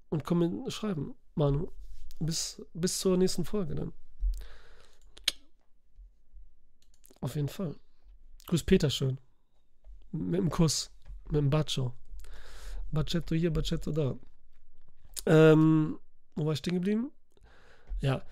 und 0.09 0.23
komm 0.23 0.65
schreiben, 0.69 1.13
Manu. 1.36 1.67
Bis, 2.19 2.61
bis 2.73 2.99
zur 2.99 3.17
nächsten 3.17 3.45
Folge 3.45 3.75
dann. 3.75 3.93
Auf 7.21 7.36
jeden 7.36 7.49
Fall. 7.49 7.75
Grüß 8.47 8.63
Peter 8.63 8.89
schön. 8.89 9.19
Mit 10.12 10.39
dem 10.39 10.49
Kuss. 10.49 10.91
Mit 11.26 11.38
dem 11.38 11.49
Baccio. 11.49 11.93
Bacetto 12.91 13.36
hier, 13.36 13.51
Bacetto 13.51 13.91
da. 13.91 14.16
Ähm, 15.26 15.99
wo 16.36 16.45
war 16.45 16.53
ich 16.53 16.60
stehen 16.60 16.76
geblieben? 16.76 17.12
Ja. 17.99 18.24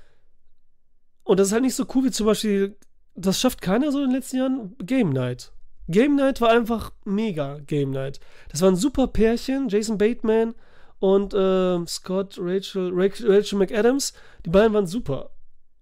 Und 1.24 1.40
das 1.40 1.48
ist 1.48 1.54
halt 1.54 1.64
nicht 1.64 1.76
so 1.76 1.86
cool 1.94 2.06
wie 2.06 2.12
zum 2.12 2.26
Beispiel, 2.26 2.78
das 3.16 3.40
schafft 3.40 3.62
keiner 3.62 3.92
so 3.92 4.00
in 4.00 4.10
den 4.10 4.16
letzten 4.16 4.38
Jahren, 4.38 4.76
Game 4.80 5.10
Night. 5.10 5.52
Game 5.90 6.16
Night 6.16 6.42
war 6.42 6.50
einfach 6.50 6.92
mega 7.06 7.60
Game 7.60 7.92
Night. 7.92 8.20
Das 8.50 8.62
war 8.62 8.70
ein 8.70 8.76
super 8.76 9.08
Pärchen, 9.08 9.70
Jason 9.70 9.98
Bateman 9.98 10.56
und 11.00 11.34
äh, 11.34 11.86
Scott, 11.86 12.38
Rachel, 12.40 12.92
Rachel 12.94 13.60
McAdams. 13.60 14.14
Die 14.46 14.50
beiden 14.50 14.74
waren 14.74 14.88
super. 14.88 15.32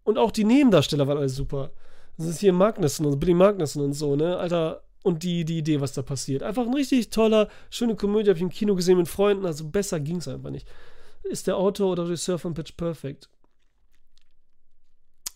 Und 0.03 0.17
auch 0.17 0.31
die 0.31 0.43
Nebendarsteller 0.43 1.07
waren 1.07 1.17
alle 1.17 1.29
super. 1.29 1.71
Das 2.17 2.27
ist 2.27 2.39
hier 2.39 2.53
Magnussen 2.53 3.05
und 3.05 3.19
Billy 3.19 3.33
Magnussen 3.33 3.83
und 3.83 3.93
so, 3.93 4.15
ne? 4.15 4.37
Alter, 4.37 4.84
und 5.05 5.21
die, 5.21 5.45
die 5.45 5.59
Idee, 5.59 5.81
was 5.81 5.93
da 5.93 6.01
passiert. 6.01 6.41
Einfach 6.41 6.65
ein 6.65 6.73
richtig 6.73 7.11
toller, 7.11 7.47
schöne 7.69 7.95
Komödie, 7.95 8.29
habe 8.29 8.39
ich 8.39 8.43
im 8.43 8.49
Kino 8.49 8.73
gesehen 8.73 8.97
mit 8.97 9.07
Freunden, 9.07 9.45
also 9.45 9.69
besser 9.69 9.99
ging 9.99 10.17
es 10.17 10.27
einfach 10.27 10.49
nicht. 10.49 10.67
Ist 11.23 11.45
der 11.45 11.57
Autor 11.57 11.91
oder 11.91 12.05
Regisseur 12.05 12.39
von 12.39 12.55
Pitch 12.55 12.75
Perfect. 12.75 13.29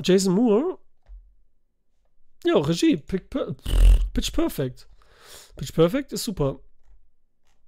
Jason 0.04 0.34
Moore? 0.34 0.80
Ja, 2.46 2.58
Regie, 2.58 2.98
Pitch 2.98 3.30
Perfect. 3.30 4.88
Pitch 5.56 5.74
Perfect 5.74 6.14
ist 6.14 6.24
super. 6.24 6.60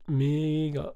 Mega. 0.08 0.96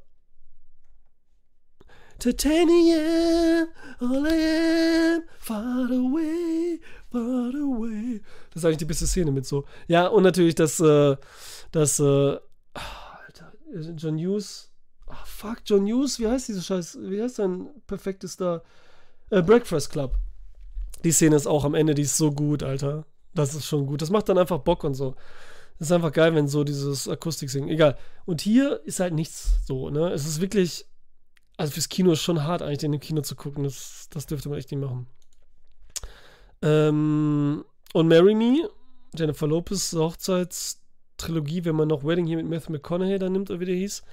Titanium, 2.17 3.67
all 3.99 4.25
I 4.25 5.17
am, 5.17 5.23
far 5.37 5.91
away, 5.91 6.79
far 7.11 7.51
away. 7.55 8.21
Das 8.55 8.63
ist 8.63 8.65
eigentlich 8.65 8.77
die 8.77 8.85
beste 8.85 9.05
Szene 9.05 9.31
mit 9.31 9.45
so. 9.45 9.65
Ja, 9.87 10.07
und 10.07 10.23
natürlich 10.23 10.55
das, 10.55 10.79
äh, 10.79 11.15
das, 11.71 11.99
äh, 11.99 12.39
Alter, 12.73 13.53
John 13.95 14.17
Hughes. 14.17 14.71
Oh, 15.05 15.13
fuck, 15.25 15.57
John 15.65 15.85
Hughes, 15.85 16.19
wie 16.19 16.27
heißt 16.27 16.47
diese 16.47 16.63
Scheiß, 16.63 16.97
wie 17.01 17.21
heißt 17.21 17.35
sein 17.35 17.69
perfektes 17.85 18.37
da? 18.37 18.63
Äh, 19.29 19.43
Breakfast 19.43 19.91
Club. 19.91 20.15
Die 21.03 21.11
Szene 21.11 21.35
ist 21.35 21.45
auch 21.45 21.65
am 21.65 21.75
Ende, 21.75 21.93
die 21.93 22.01
ist 22.01 22.17
so 22.17 22.31
gut, 22.31 22.63
Alter. 22.63 23.05
Das 23.35 23.53
ist 23.53 23.67
schon 23.67 23.85
gut. 23.85 24.01
Das 24.01 24.09
macht 24.09 24.29
dann 24.29 24.39
einfach 24.39 24.59
Bock 24.59 24.83
und 24.83 24.95
so. 24.95 25.15
Das 25.77 25.89
ist 25.89 25.91
einfach 25.91 26.13
geil, 26.13 26.33
wenn 26.33 26.47
so 26.47 26.63
dieses 26.63 27.07
Akustik 27.07 27.49
singen. 27.49 27.67
Egal. 27.67 27.97
Und 28.25 28.41
hier 28.41 28.81
ist 28.85 28.99
halt 28.99 29.13
nichts 29.13 29.59
so, 29.67 29.89
ne? 29.89 30.11
Es 30.11 30.25
ist 30.25 30.41
wirklich 30.41 30.85
also 31.57 31.71
fürs 31.71 31.89
Kino 31.89 32.11
ist 32.11 32.21
schon 32.21 32.43
hart, 32.43 32.61
eigentlich 32.61 32.83
in 32.83 32.91
dem 32.91 33.01
Kino 33.01 33.21
zu 33.21 33.35
gucken. 33.35 33.63
Das, 33.63 34.07
das 34.09 34.25
dürfte 34.25 34.49
man 34.49 34.57
echt 34.57 34.71
nicht 34.71 34.81
machen. 34.81 35.07
Ähm, 36.61 37.63
und 37.95 38.09
Marry 38.09 38.35
Me, 38.35 38.69
Jennifer 39.17 39.47
Lopez 39.47 39.93
Hochzeitstrilogie, 39.93 41.63
wenn 41.63 41.77
man 41.77 41.87
noch 41.87 42.03
Wedding 42.03 42.25
hier 42.25 42.35
mit 42.35 42.45
Matthew 42.45 42.73
McConaughey 42.73 43.17
da 43.17 43.29
nimmt, 43.29 43.49
oder 43.49 43.61
wie 43.61 43.65
der 43.65 43.75
hieß. 43.75 44.03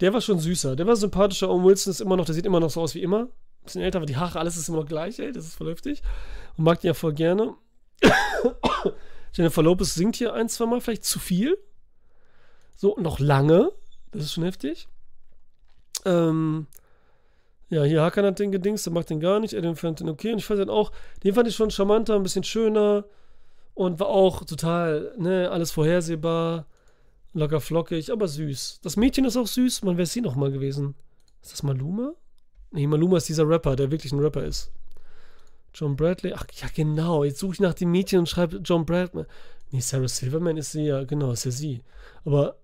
Der 0.00 0.12
war 0.12 0.20
schon 0.20 0.40
süßer. 0.40 0.74
Der 0.74 0.88
war 0.88 0.96
sympathischer. 0.96 1.48
Owen 1.48 1.64
Wilson 1.64 1.92
ist 1.92 2.00
immer 2.00 2.16
noch, 2.16 2.24
der 2.24 2.34
sieht 2.34 2.46
immer 2.46 2.58
noch 2.58 2.70
so 2.70 2.80
aus 2.80 2.96
wie 2.96 3.02
immer. 3.02 3.28
Bisschen 3.62 3.80
älter, 3.80 3.98
aber 3.98 4.06
die 4.06 4.16
Haare, 4.16 4.40
alles 4.40 4.56
ist 4.56 4.68
immer 4.68 4.78
noch 4.78 4.88
gleich, 4.88 5.20
ey. 5.20 5.30
Das 5.30 5.44
ist 5.44 5.54
vernünftig. 5.54 6.02
Und 6.56 6.64
mag 6.64 6.80
die 6.80 6.88
ja 6.88 6.94
voll 6.94 7.12
gerne. 7.12 7.54
Jennifer 9.34 9.62
Lopez 9.62 9.94
singt 9.94 10.16
hier 10.16 10.34
ein, 10.34 10.48
zwei 10.48 10.66
Mal, 10.66 10.80
vielleicht 10.80 11.04
zu 11.04 11.20
viel. 11.20 11.56
So, 12.74 12.96
noch 12.98 13.20
lange. 13.20 13.70
Das 14.10 14.24
ist 14.24 14.32
schon 14.32 14.42
heftig. 14.42 14.88
Ähm, 16.04 16.66
ja, 17.72 17.84
hier 17.84 18.02
Hakan 18.02 18.26
hat 18.26 18.38
den 18.38 18.52
gedingst, 18.52 18.86
der 18.86 18.92
macht 18.92 19.10
den 19.10 19.18
gar 19.18 19.40
nicht. 19.40 19.54
Adam 19.54 19.76
fand 19.76 20.00
den 20.00 20.08
okay. 20.08 20.32
Und 20.32 20.38
ich 20.38 20.44
fand 20.44 20.60
den 20.60 20.70
auch, 20.70 20.92
den 21.24 21.34
fand 21.34 21.48
ich 21.48 21.56
schon 21.56 21.70
charmanter, 21.70 22.14
ein 22.14 22.22
bisschen 22.22 22.44
schöner. 22.44 23.04
Und 23.74 23.98
war 23.98 24.08
auch 24.08 24.44
total, 24.44 25.14
ne, 25.18 25.50
alles 25.50 25.70
vorhersehbar. 25.70 26.66
Locker 27.32 27.60
flockig, 27.60 28.12
aber 28.12 28.28
süß. 28.28 28.80
Das 28.82 28.96
Mädchen 28.96 29.24
ist 29.24 29.38
auch 29.38 29.46
süß. 29.46 29.84
Man 29.84 29.96
wäre 29.96 30.06
sie 30.06 30.20
noch 30.20 30.36
mal 30.36 30.52
gewesen. 30.52 30.94
Ist 31.40 31.52
das 31.52 31.62
Maluma? 31.62 32.12
Nee, 32.72 32.86
Maluma 32.86 33.16
ist 33.16 33.30
dieser 33.30 33.48
Rapper, 33.48 33.74
der 33.74 33.90
wirklich 33.90 34.12
ein 34.12 34.20
Rapper 34.20 34.44
ist. 34.44 34.70
John 35.74 35.96
Bradley. 35.96 36.34
Ach 36.34 36.44
ja, 36.60 36.68
genau. 36.74 37.24
Jetzt 37.24 37.38
suche 37.38 37.54
ich 37.54 37.60
nach 37.60 37.72
dem 37.72 37.90
Mädchen 37.90 38.18
und 38.20 38.28
schreibe 38.28 38.58
John 38.58 38.84
Bradley. 38.84 39.24
Nee, 39.70 39.80
Sarah 39.80 40.08
Silverman 40.08 40.58
ist 40.58 40.72
sie 40.72 40.84
ja, 40.84 41.04
genau, 41.04 41.32
ist 41.32 41.46
ja 41.46 41.50
sie. 41.50 41.82
Aber 42.26 42.56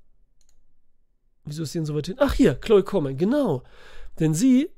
Wieso 1.48 1.62
ist 1.62 1.72
sie 1.72 1.78
denn 1.78 1.86
so 1.86 1.94
weit 1.94 2.06
hin? 2.06 2.16
Ach 2.18 2.34
hier, 2.34 2.54
Chloe 2.54 2.82
Coleman, 2.82 3.16
genau. 3.16 3.62
Denn 4.20 4.34
sie 4.34 4.70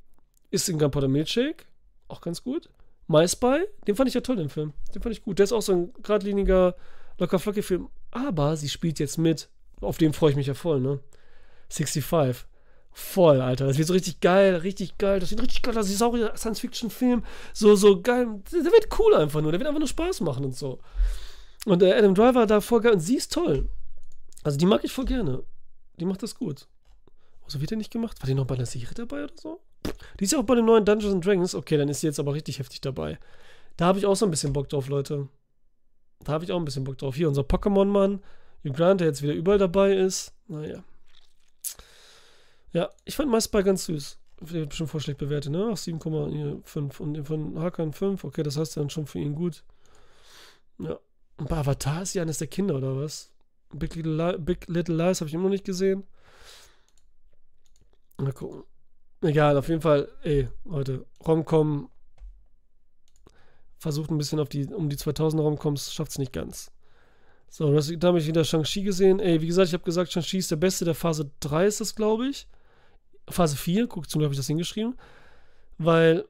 ist 0.50 0.68
in 0.68 0.78
Gunpowder 0.78 1.08
Milkshake, 1.08 1.66
auch 2.08 2.20
ganz 2.20 2.42
gut. 2.42 2.68
My 3.06 3.26
Spy, 3.26 3.64
den 3.86 3.96
fand 3.96 4.08
ich 4.08 4.14
ja 4.14 4.20
toll, 4.20 4.36
den 4.36 4.48
Film. 4.48 4.72
Den 4.94 5.02
fand 5.02 5.14
ich 5.14 5.22
gut. 5.22 5.38
Der 5.38 5.44
ist 5.44 5.52
auch 5.52 5.62
so 5.62 5.72
ein 5.72 5.92
geradliniger, 6.02 6.76
locker 7.18 7.38
flockig 7.38 7.64
Film. 7.64 7.88
Aber 8.10 8.56
sie 8.56 8.68
spielt 8.68 8.98
jetzt 8.98 9.18
mit. 9.18 9.48
Auf 9.80 9.98
den 9.98 10.12
freue 10.12 10.30
ich 10.30 10.36
mich 10.36 10.46
ja 10.46 10.54
voll, 10.54 10.80
ne? 10.80 11.00
65. 11.70 12.46
Voll, 12.92 13.40
Alter. 13.40 13.66
Das 13.66 13.78
wird 13.78 13.88
so 13.88 13.94
richtig 13.94 14.20
geil, 14.20 14.56
richtig 14.56 14.98
geil. 14.98 15.20
Das 15.20 15.30
wird 15.30 15.42
richtig 15.42 15.62
geil. 15.62 15.74
Das 15.74 15.88
ist 15.88 16.02
auch 16.02 16.14
ein 16.14 16.36
Science-Fiction-Film. 16.36 17.24
So, 17.52 17.76
so 17.76 18.00
geil. 18.00 18.26
Der 18.52 18.64
wird 18.64 18.88
cool 18.98 19.14
einfach 19.14 19.40
nur. 19.40 19.52
Der 19.52 19.60
wird 19.60 19.68
einfach 19.68 19.80
nur 19.80 19.88
Spaß 19.88 20.20
machen 20.20 20.44
und 20.44 20.56
so. 20.56 20.80
Und 21.66 21.82
äh, 21.82 21.92
Adam 21.92 22.14
Driver 22.14 22.46
da 22.46 22.60
voll 22.60 22.80
geil. 22.80 22.92
Und 22.92 23.00
sie 23.00 23.16
ist 23.16 23.32
toll. 23.32 23.68
Also 24.42 24.58
die 24.58 24.66
mag 24.66 24.84
ich 24.84 24.92
voll 24.92 25.04
gerne. 25.04 25.42
Die 25.98 26.04
macht 26.04 26.22
das 26.22 26.34
gut. 26.34 26.66
So 27.50 27.60
wird 27.60 27.72
er 27.72 27.76
nicht 27.76 27.90
gemacht? 27.90 28.20
War 28.22 28.26
die 28.26 28.34
noch 28.34 28.46
bei 28.46 28.54
der 28.54 28.66
Serie 28.66 28.94
dabei 28.94 29.24
oder 29.24 29.34
so? 29.36 29.60
Die 30.18 30.24
ist 30.24 30.32
ja 30.32 30.38
auch 30.38 30.44
bei 30.44 30.54
den 30.54 30.66
neuen 30.66 30.84
Dungeons 30.84 31.14
and 31.14 31.26
Dragons. 31.26 31.54
Okay, 31.54 31.76
dann 31.76 31.88
ist 31.88 32.00
sie 32.00 32.06
jetzt 32.06 32.20
aber 32.20 32.34
richtig 32.34 32.58
heftig 32.58 32.80
dabei. 32.80 33.18
Da 33.76 33.86
habe 33.86 33.98
ich 33.98 34.06
auch 34.06 34.14
so 34.14 34.24
ein 34.26 34.30
bisschen 34.30 34.52
Bock 34.52 34.68
drauf, 34.68 34.88
Leute. 34.88 35.28
Da 36.24 36.32
habe 36.32 36.44
ich 36.44 36.52
auch 36.52 36.58
ein 36.58 36.64
bisschen 36.64 36.84
Bock 36.84 36.98
drauf. 36.98 37.16
Hier 37.16 37.28
unser 37.28 37.42
Pokémon-Mann. 37.42 38.20
Grant, 38.72 39.00
der 39.00 39.08
jetzt 39.08 39.22
wieder 39.22 39.32
überall 39.32 39.58
dabei 39.58 39.94
ist. 39.94 40.32
Naja. 40.46 40.84
Ja, 42.72 42.90
ich 43.04 43.16
fand 43.16 43.30
MySpy 43.30 43.62
ganz 43.62 43.86
süß. 43.86 44.18
Der 44.42 44.52
wird 44.52 44.74
schon 44.74 44.86
voll 44.86 45.00
schlecht 45.00 45.18
bewertet, 45.18 45.50
ne? 45.50 45.70
Ach, 45.72 45.76
7,5. 45.76 47.00
Und 47.00 47.24
von 47.26 47.58
Hakan 47.58 47.92
5. 47.92 48.22
Okay, 48.22 48.42
das 48.42 48.56
heißt 48.56 48.76
dann 48.76 48.90
schon 48.90 49.06
für 49.06 49.18
ihn 49.18 49.34
gut. 49.34 49.64
Ja. 50.78 50.98
Und 51.38 51.48
bei 51.48 51.56
Avatar 51.56 52.02
ist 52.02 52.12
sie 52.12 52.20
eines 52.20 52.38
der 52.38 52.48
Kinder, 52.48 52.76
oder 52.76 52.96
was? 52.96 53.30
Big 53.72 53.94
Little, 53.94 54.32
Li 54.32 54.38
Big 54.38 54.68
Little 54.68 54.94
Lies 54.94 55.20
habe 55.20 55.28
ich 55.28 55.34
immer 55.34 55.44
noch 55.44 55.50
nicht 55.50 55.64
gesehen. 55.64 56.04
Mal 58.24 58.32
gucken. 58.32 58.64
Egal, 59.22 59.56
auf 59.56 59.68
jeden 59.68 59.82
Fall, 59.82 60.10
ey, 60.22 60.48
Leute, 60.64 61.06
Romcom 61.26 61.90
versucht 63.78 64.10
ein 64.10 64.18
bisschen 64.18 64.40
auf 64.40 64.48
die, 64.48 64.66
um 64.66 64.88
die 64.88 64.96
2000 64.96 65.42
Romcoms, 65.42 65.92
schafft 65.92 66.12
es 66.12 66.18
nicht 66.18 66.32
ganz. 66.32 66.70
So, 67.48 67.74
da 67.74 68.08
habe 68.08 68.18
ich 68.18 68.26
wieder 68.26 68.44
Shang-Chi 68.44 68.82
gesehen. 68.82 69.18
Ey, 69.18 69.40
wie 69.40 69.46
gesagt, 69.46 69.68
ich 69.68 69.74
habe 69.74 69.82
gesagt, 69.82 70.12
Shang-Chi 70.12 70.38
ist 70.38 70.50
der 70.50 70.56
beste 70.56 70.84
der 70.84 70.94
Phase 70.94 71.30
3 71.40 71.66
ist 71.66 71.80
das, 71.80 71.96
glaube 71.96 72.28
ich. 72.28 72.46
Phase 73.28 73.56
4, 73.56 73.88
guck, 73.88 74.08
zum 74.08 74.20
Glück 74.20 74.28
habe 74.28 74.34
ich 74.34 74.38
das 74.38 74.46
hingeschrieben. 74.46 74.96
Weil 75.76 76.26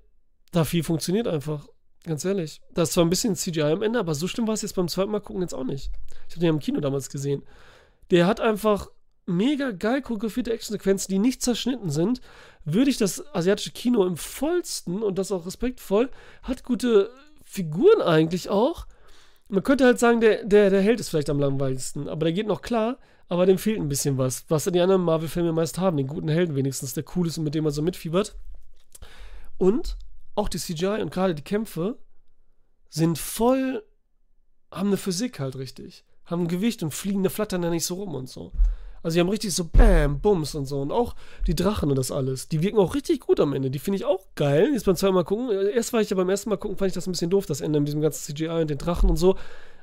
da 0.53 0.65
viel 0.65 0.83
funktioniert 0.83 1.29
einfach. 1.29 1.69
Ganz 2.05 2.25
ehrlich. 2.25 2.63
Da 2.73 2.83
ist 2.83 2.93
zwar 2.93 3.05
ein 3.05 3.11
bisschen 3.11 3.37
CGI 3.37 3.63
am 3.63 3.83
Ende, 3.83 3.99
aber 3.99 4.15
so 4.15 4.27
schlimm 4.27 4.47
war 4.47 4.55
es 4.55 4.63
jetzt 4.63 4.75
beim 4.75 4.89
zweiten 4.89 5.11
Mal 5.11 5.21
gucken 5.21 5.43
jetzt 5.43 5.55
auch 5.55 5.65
nicht. 5.65 5.91
Ich 6.29 6.35
habe 6.35 6.41
den 6.41 6.47
ja 6.47 6.51
im 6.51 6.59
Kino 6.59 6.81
damals 6.81 7.11
gesehen. 7.11 7.43
Der 8.11 8.27
hat 8.27 8.41
einfach 8.41 8.89
mega 9.27 9.71
geil 9.71 10.03
choreografierte 10.03 10.53
Actionsequenzen, 10.53 11.13
die 11.13 11.19
nicht 11.19 11.43
zerschnitten 11.43 11.91
sind. 11.91 12.21
Würde 12.65 12.91
ich 12.91 12.99
das 12.99 13.25
asiatische 13.35 13.73
Kino 13.73 14.05
im 14.05 14.17
vollsten 14.17 15.03
und 15.03 15.19
das 15.19 15.33
auch 15.33 15.47
respektvoll, 15.47 16.11
hat 16.43 16.65
gute 16.65 17.11
Figuren 17.45 18.03
eigentlich 18.03 18.49
auch. 18.49 18.87
Man 19.49 19.63
könnte 19.63 19.85
halt 19.85 19.99
sagen, 19.99 20.21
der, 20.21 20.45
der, 20.45 20.71
der 20.71 20.83
Held 20.83 21.01
ist 21.01 21.09
vielleicht 21.09 21.31
am 21.31 21.41
langweiligsten, 21.41 22.09
aber 22.09 22.27
der 22.27 22.33
geht 22.33 22.47
noch 22.47 22.63
klar, 22.63 22.99
aber 23.29 23.47
dem 23.47 23.59
fehlt 23.59 23.79
ein 23.79 23.89
bisschen 23.89 24.19
was, 24.19 24.45
was 24.49 24.65
die 24.65 24.81
anderen 24.81 25.03
Marvel-Filme 25.03 25.53
meist 25.53 25.79
haben. 25.79 25.97
Den 25.97 26.07
guten 26.07 26.29
Helden 26.29 26.55
wenigstens, 26.55 26.95
der 26.95 27.05
cool 27.17 27.27
ist 27.27 27.39
und 27.39 27.45
mit 27.45 27.55
dem 27.55 27.65
man 27.65 27.73
so 27.73 27.83
mitfiebert. 27.83 28.37
Und 29.59 29.97
auch 30.35 30.49
die 30.49 30.59
CGI 30.59 31.01
und 31.01 31.11
gerade 31.11 31.35
die 31.35 31.45
Kämpfe 31.45 31.99
sind 32.89 33.19
voll, 33.19 33.85
haben 34.71 34.89
eine 34.89 34.97
Physik 34.97 35.39
halt 35.39 35.57
richtig. 35.57 36.05
Haben 36.25 36.43
ein 36.43 36.49
Gewicht 36.49 36.83
und 36.83 36.93
fliegen, 36.93 37.29
flattern 37.29 37.63
da 37.63 37.71
nicht 37.71 37.87
so 37.87 37.95
rum 37.95 38.15
und 38.15 38.29
so. 38.29 38.53
Also 39.03 39.15
die 39.15 39.21
haben 39.21 39.29
richtig 39.29 39.55
so 39.55 39.65
Bam, 39.65 40.21
Bums 40.21 40.55
und 40.55 40.67
so. 40.67 40.81
Und 40.81 40.93
auch 40.93 41.15
die 41.47 41.55
Drachen 41.55 41.91
und 41.91 41.97
das 41.97 42.11
alles. 42.11 42.49
Die 42.49 42.63
wirken 42.63 42.79
auch 42.79 42.95
richtig 42.95 43.21
gut 43.21 43.41
am 43.41 43.53
Ende. 43.53 43.71
Die 43.71 43.79
finde 43.79 43.97
ich 43.97 44.05
auch 44.05 44.27
geil. 44.35 44.71
Jetzt 44.73 44.85
beim 44.87 44.97
zweiten 44.97 45.15
Mal 45.15 45.25
gucken. 45.25 45.51
Erst 45.75 45.93
war 45.93 46.01
ich 46.01 46.11
ja 46.11 46.17
beim 46.17 46.29
ersten 46.29 46.51
Mal 46.51 46.57
gucken, 46.57 46.77
fand 46.77 46.89
ich 46.89 46.95
das 46.95 47.07
ein 47.07 47.13
bisschen 47.13 47.31
doof, 47.31 47.47
das 47.47 47.61
Ende 47.61 47.81
mit 47.81 47.89
diesem 47.89 48.01
ganzen 48.01 48.35
CGI 48.35 48.61
und 48.61 48.71
den 48.71 48.79
Drachen 48.79 49.09
und 49.09 49.17
so. 49.17 49.37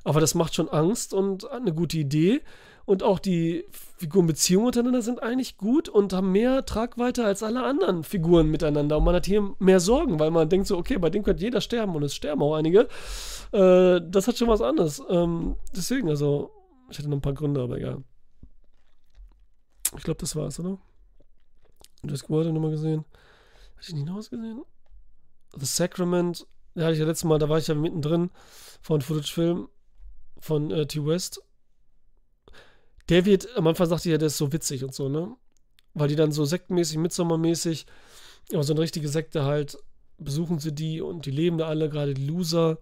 Aber 0.04 0.22
das 0.22 0.36
macht 0.36 0.56
schon 0.56 0.70
Angst 0.70 1.14
und 1.14 1.50
eine 1.50 1.74
gute 1.74 1.98
Idee. 1.98 2.42
Und 2.86 3.04
auch 3.04 3.20
die 3.20 3.66
Figurenbeziehungen 3.98 4.68
untereinander 4.68 5.02
sind 5.02 5.22
eigentlich 5.22 5.58
gut 5.58 5.90
und 5.90 6.14
haben 6.14 6.32
mehr 6.32 6.66
Tragweite 6.66 7.26
als 7.26 7.44
alle 7.44 7.64
anderen 7.64 8.06
Figuren 8.06 8.50
miteinander. 8.50 8.98
Und 8.98 9.04
man 9.04 9.16
hat 9.16 9.26
hier 9.26 9.56
mehr 9.60 9.82
Sorgen, 9.82 10.20
weil 10.20 10.32
man 10.32 10.48
denkt 10.48 10.68
so, 10.68 10.78
okay, 10.78 10.98
bei 10.98 11.10
dem 11.10 11.24
könnte 11.24 11.44
jeder 11.44 11.60
sterben 11.60 11.96
und 11.96 12.04
es 12.04 12.16
sterben 12.16 12.42
auch 12.42 12.56
einige. 12.56 12.88
Äh, 13.52 14.00
das 14.10 14.30
hat 14.30 14.38
schon 14.38 14.48
was 14.48 14.62
anderes. 14.62 15.04
Ähm, 15.10 15.58
deswegen, 15.76 16.08
also, 16.08 16.52
ich 16.90 16.98
hatte 16.98 17.10
noch 17.10 17.18
ein 17.18 17.22
paar 17.22 17.34
Gründe, 17.34 17.62
aber 17.62 17.76
egal. 17.76 18.04
Ich 19.98 20.04
glaube, 20.04 20.20
das 20.20 20.36
war's, 20.36 20.60
oder? 20.60 20.78
Jessica 22.04 22.30
Wilde 22.30 22.54
nochmal 22.54 22.72
gesehen. 22.72 23.06
Hatte 23.76 23.88
ich 23.90 23.94
nicht 23.94 24.06
noch 24.06 24.18
was 24.18 24.30
gesehen? 24.30 24.64
The 25.58 25.66
Sacrament, 25.66 26.48
ja, 26.76 26.84
hatte 26.84 26.94
ich 26.94 27.00
ja 27.00 27.06
letztes 27.06 27.26
Mal, 27.26 27.40
da 27.40 27.50
war 27.50 27.58
ich 27.58 27.68
ja 27.68 27.76
mittendrin 27.76 28.30
von 28.82 29.02
Footage 29.02 29.34
Film 29.34 29.70
von 30.40 30.72
äh, 30.72 30.86
T. 30.86 31.06
West. 31.06 31.42
Der 33.10 33.26
wird, 33.26 33.48
am 33.58 33.68
Anfang 33.68 33.88
sagte 33.88 34.10
ich 34.10 34.12
ja, 34.12 34.18
der 34.18 34.28
ist 34.28 34.38
so 34.38 34.52
witzig 34.52 34.84
und 34.84 34.94
so, 34.94 35.10
ne? 35.10 35.36
Weil 35.94 36.10
die 36.10 36.16
dann 36.16 36.32
so 36.32 36.46
sektenmäßig, 36.46 36.98
midsommermäßig, 36.98 37.88
aber 38.54 38.64
so 38.64 38.74
eine 38.74 38.82
richtige 38.82 39.10
Sekte 39.10 39.46
halt, 39.46 39.78
besuchen 40.18 40.60
sie 40.60 40.74
die 40.74 41.02
und 41.02 41.26
die 41.26 41.32
leben 41.32 41.58
da 41.58 41.68
alle, 41.68 41.90
gerade 41.90 42.14
die 42.14 42.26
Loser, 42.26 42.80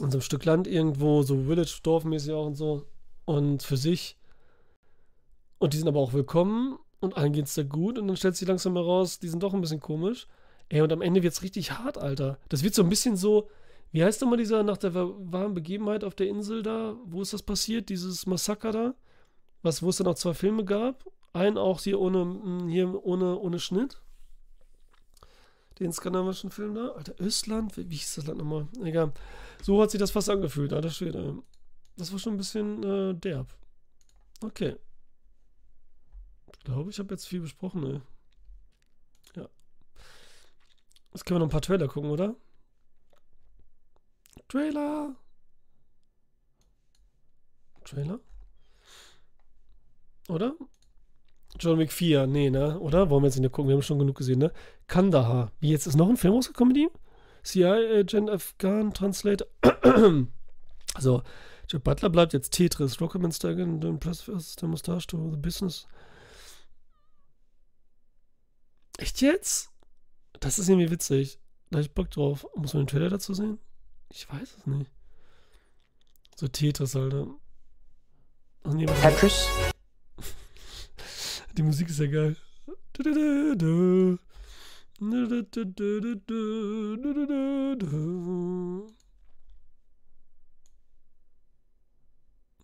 in 0.00 0.10
so 0.10 0.16
einem 0.16 0.22
Stück 0.22 0.44
Land 0.44 0.66
irgendwo, 0.66 1.22
so 1.22 1.44
Village-Dorfmäßig 1.44 2.32
auch 2.32 2.46
und 2.46 2.54
so. 2.54 2.86
Und 3.24 3.62
für 3.62 3.76
sich. 3.76 4.16
Und 5.58 5.72
die 5.72 5.78
sind 5.78 5.88
aber 5.88 6.00
auch 6.00 6.12
willkommen 6.12 6.78
und 7.00 7.16
allen 7.16 7.32
geht's 7.32 7.54
da 7.54 7.62
gut. 7.62 7.98
Und 7.98 8.08
dann 8.08 8.16
stellt 8.16 8.36
sich 8.36 8.48
langsam 8.48 8.74
heraus, 8.74 9.18
die 9.18 9.28
sind 9.28 9.42
doch 9.42 9.54
ein 9.54 9.60
bisschen 9.60 9.80
komisch. 9.80 10.26
Ey, 10.68 10.80
und 10.80 10.92
am 10.92 11.02
Ende 11.02 11.22
wird's 11.22 11.42
richtig 11.42 11.72
hart, 11.72 11.98
Alter. 11.98 12.38
Das 12.48 12.62
wird 12.62 12.74
so 12.74 12.82
ein 12.82 12.88
bisschen 12.88 13.16
so, 13.16 13.48
wie 13.92 14.04
heißt 14.04 14.20
nochmal 14.20 14.38
dieser 14.38 14.62
nach 14.62 14.76
der 14.76 14.94
wahren 14.94 15.54
Begebenheit 15.54 16.04
auf 16.04 16.14
der 16.14 16.28
Insel 16.28 16.62
da? 16.62 16.96
Wo 17.04 17.22
ist 17.22 17.32
das 17.32 17.42
passiert? 17.42 17.88
Dieses 17.88 18.26
Massaker 18.26 18.72
da? 18.72 18.94
Was, 19.62 19.82
wo 19.82 19.88
es 19.88 19.96
dann 19.96 20.06
auch 20.08 20.14
zwei 20.16 20.34
Filme 20.34 20.64
gab? 20.64 21.04
Einen 21.32 21.56
auch 21.56 21.80
hier 21.80 22.00
ohne, 22.00 22.20
hm, 22.20 22.68
hier 22.68 23.04
ohne, 23.04 23.38
ohne 23.38 23.58
Schnitt. 23.58 24.02
Den 25.78 25.92
skandinavischen 25.92 26.50
Film 26.50 26.74
da. 26.74 26.88
Alter, 26.88 27.14
Östland? 27.20 27.76
Wie, 27.76 27.88
wie 27.88 27.96
hieß 27.96 28.16
das 28.16 28.26
Land 28.26 28.38
nochmal? 28.38 28.66
Egal. 28.82 29.12
So 29.62 29.80
hat 29.80 29.90
sich 29.90 30.00
das 30.00 30.10
fast 30.10 30.28
angefühlt, 30.28 30.72
alter 30.72 30.90
Schwede. 30.90 31.38
Das 31.96 32.12
war 32.12 32.18
schon 32.18 32.34
ein 32.34 32.38
bisschen 32.38 32.82
äh, 32.82 33.14
derb. 33.14 33.54
Okay. 34.42 34.76
Glaube, 36.64 36.90
ich 36.90 36.98
habe 36.98 37.14
jetzt 37.14 37.26
viel 37.26 37.40
besprochen, 37.40 37.84
ey. 37.86 38.00
Ja. 39.34 39.48
Jetzt 41.12 41.24
können 41.24 41.36
wir 41.36 41.38
noch 41.40 41.46
ein 41.46 41.50
paar 41.50 41.62
Trailer 41.62 41.88
gucken, 41.88 42.10
oder? 42.10 42.34
Trailer. 44.48 45.14
Trailer? 47.84 48.20
Oder? 50.28 50.56
John 51.58 51.78
Wick 51.78 51.92
4, 51.92 52.26
nee, 52.26 52.50
ne? 52.50 52.78
Oder? 52.80 53.10
Wollen 53.10 53.22
wir 53.22 53.28
jetzt 53.28 53.38
nicht 53.38 53.52
gucken? 53.52 53.68
Wir 53.68 53.76
haben 53.76 53.82
schon 53.82 53.98
genug 53.98 54.16
gesehen, 54.16 54.38
ne? 54.38 54.52
Kandahar. 54.86 55.52
Wie 55.60 55.70
jetzt 55.70 55.86
ist 55.86 55.96
noch 55.96 56.08
ein 56.08 56.16
Film 56.16 56.34
rausgekommen 56.34 56.74
mit 56.74 56.82
ihm? 56.82 56.90
CI-Agent 57.44 58.28
Afghan 58.28 58.92
Translator. 58.92 59.46
also, 60.94 61.22
Jeff 61.68 61.82
Butler 61.82 62.10
bleibt 62.10 62.32
jetzt 62.32 62.50
Tetris, 62.50 63.00
Rocketman 63.00 63.30
Don't 63.30 63.98
Press 63.98 64.56
der 64.56 64.68
Mustache 64.68 65.06
the 65.10 65.36
Business. 65.36 65.86
Echt 68.98 69.20
jetzt? 69.20 69.70
Das 70.40 70.58
ist 70.58 70.68
irgendwie 70.68 70.90
witzig. 70.90 71.38
Da 71.70 71.78
hab 71.78 71.84
ich 71.84 71.92
Bock 71.92 72.10
drauf. 72.10 72.46
Muss 72.54 72.74
man 72.74 72.84
den 72.84 72.88
Trailer 72.88 73.10
dazu 73.10 73.34
sehen? 73.34 73.58
Ich 74.10 74.30
weiß 74.30 74.56
es 74.58 74.66
nicht. 74.66 74.90
So 76.36 76.48
Tetris, 76.48 76.94
Alter. 76.96 77.28
Tetris? 78.64 79.48
Die 81.56 81.62
Musik 81.62 81.88
ist 81.88 81.98
ja 81.98 82.06
geil. 82.06 82.36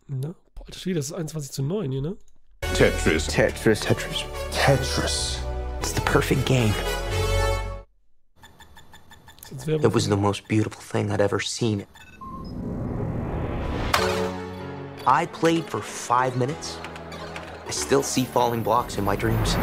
Na, 0.06 0.34
boah, 0.54 0.66
alter 0.66 0.78
Schwede, 0.78 0.96
das 0.96 1.06
ist 1.06 1.12
21 1.12 1.52
zu 1.52 1.62
9 1.62 1.90
hier, 1.90 2.02
ne? 2.02 2.16
Tetris. 2.74 3.26
Tetris. 3.26 3.80
Tetris. 3.80 4.24
Tetris. 4.50 5.38
It's 6.12 6.18
the 6.18 6.20
perfect 6.20 6.44
game. 6.46 6.74
It 9.66 9.92
was 9.94 10.08
the 10.08 10.16
most 10.16 10.46
beautiful 10.46 10.82
thing 10.82 11.10
I'd 11.10 11.22
ever 11.22 11.40
seen. 11.40 11.86
I 15.06 15.26
played 15.32 15.64
for 15.64 15.80
five 15.80 16.36
minutes. 16.36 16.76
I 17.66 17.70
still 17.70 18.02
see 18.02 18.24
falling 18.24 18.62
blocks 18.62 18.98
in 18.98 19.04
my 19.04 19.16
dreams. 19.16 19.54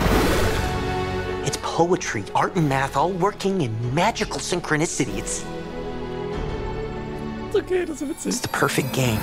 It's 1.47 1.57
poetry, 1.61 2.23
art, 2.33 2.55
and 2.55 2.67
math 2.67 2.97
all 2.97 3.11
working 3.11 3.61
in 3.61 3.93
magical 3.93 4.39
synchronicity. 4.39 5.17
It's, 5.19 5.45
Ist 7.49 7.55
okay, 7.55 7.85
das 7.85 8.01
ist 8.01 8.25
it's 8.25 8.39
the 8.39 8.47
perfect 8.47 8.91
game. 8.91 9.19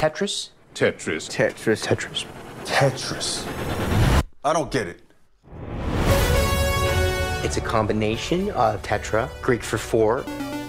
Tetris? 0.00 0.50
Tetris. 0.74 1.28
Tetris. 1.28 1.84
Tetris. 1.86 2.26
Tetris. 2.64 3.46
I 4.44 4.52
don't 4.52 4.70
get 4.72 4.88
it. 4.88 5.05
It's 7.46 7.58
a 7.58 7.60
combination 7.60 8.50
of 8.50 8.82
tetra, 8.82 9.30
Greek 9.40 9.62
for 9.62 9.78
four, 9.78 10.24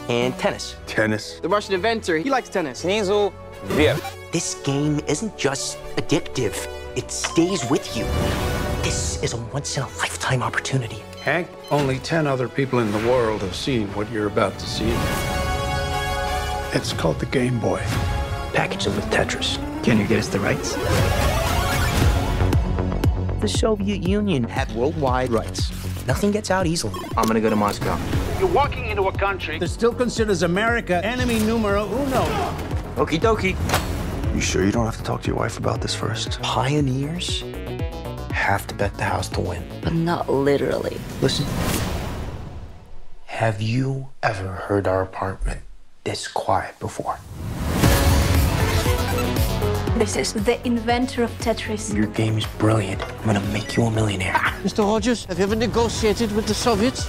and 0.10 0.38
tennis. 0.38 0.76
Tennis? 0.86 1.40
The 1.40 1.49
Russian 1.49 1.74
inventor, 1.74 2.20
he 2.20 2.30
likes 2.30 2.49
tennis. 2.49 2.84
Sneasel, 2.84 3.34
Vip. 3.64 3.98
This 4.32 4.54
game 4.64 4.99
isn't 5.08 5.36
just 5.40 5.80
addictive, 5.95 6.68
it 6.95 7.10
stays 7.10 7.68
with 7.68 7.98
you. 7.98 8.04
This 8.84 9.24
is 9.24 9.34
a 9.34 9.38
once 9.38 9.76
in 9.76 9.82
a 9.82 9.88
lifetime 9.98 10.44
opportunity. 10.44 11.02
Hank, 11.24 11.48
only 11.72 11.98
10 11.98 12.28
other 12.28 12.48
people 12.48 12.78
in 12.78 12.91
the 12.91 13.10
world 13.10 13.41
have 13.41 13.56
seen 13.56 13.88
what 13.95 14.08
you're 14.12 14.28
about 14.28 14.60
to 14.60 14.68
see. 14.68 14.94
It's 16.78 16.94
called 16.94 17.20
the 17.20 17.26
Game 17.26 17.60
Boy. 17.60 17.80
Package 18.54 18.86
it 18.86 18.95
with 18.95 19.06
Tetris. 19.06 19.58
Can 19.84 19.98
you 19.98 20.06
get 20.06 20.20
us 20.20 20.28
the 20.28 20.40
rights? 20.40 20.76
The 23.41 23.48
Soviet 23.48 24.08
Union 24.08 24.44
had 24.44 24.72
worldwide 24.74 25.32
rights. 25.32 25.72
Nothing 26.08 26.32
gets 26.32 26.50
out 26.50 26.66
easily. 26.66 27.02
I'm 27.18 27.28
gonna 27.28 27.42
go 27.42 27.50
to 27.50 27.56
Moscow. 27.56 27.98
You're 28.40 28.48
walking 28.48 28.86
into 28.88 29.04
a 29.04 29.12
country 29.12 29.60
that 29.60 29.68
still 29.68 29.94
considers 29.94 30.42
America 30.44 31.04
enemy 31.06 31.40
numero 31.40 31.86
uno. 31.86 32.24
Okie 32.96 33.20
dokie. 33.20 33.56
You 34.34 34.40
sure 34.40 34.64
you 34.64 34.72
don't 34.72 34.86
have 34.86 34.98
to 34.98 35.04
talk 35.04 35.22
to 35.24 35.28
your 35.28 35.36
wife 35.36 35.58
about 35.58 35.82
this 35.82 35.94
first? 35.94 36.40
Pioneers 36.42 37.44
have 38.32 38.66
to 38.68 38.76
bet 38.76 38.94
the 38.96 39.04
house 39.04 39.28
to 39.30 39.42
win. 39.42 39.64
but 39.82 39.94
not 39.94 40.30
literally. 40.30 40.98
Listen. 41.22 41.46
Have 43.26 43.62
you 43.62 44.08
ever 44.24 44.48
heard 44.68 44.88
our 44.88 45.02
apartment 45.02 45.62
this 46.06 46.28
quiet 46.28 46.80
before? 46.80 47.20
This 49.99 50.16
is 50.16 50.33
the 50.33 50.59
inventor 50.66 51.23
of 51.23 51.31
Tetris. 51.39 51.95
Your 51.95 52.07
game 52.07 52.37
is 52.39 52.47
brilliant. 52.59 53.03
I'm 53.03 53.27
gonna 53.27 53.41
make 53.53 53.77
you 53.77 53.85
a 53.85 53.91
millionaire. 53.91 54.35
Mr. 54.65 54.85
Rogers, 54.85 55.24
have 55.27 55.39
you 55.39 55.45
ever 55.45 55.57
negotiated 55.57 56.33
with 56.33 56.47
the 56.47 56.55
Soviets? 56.55 57.07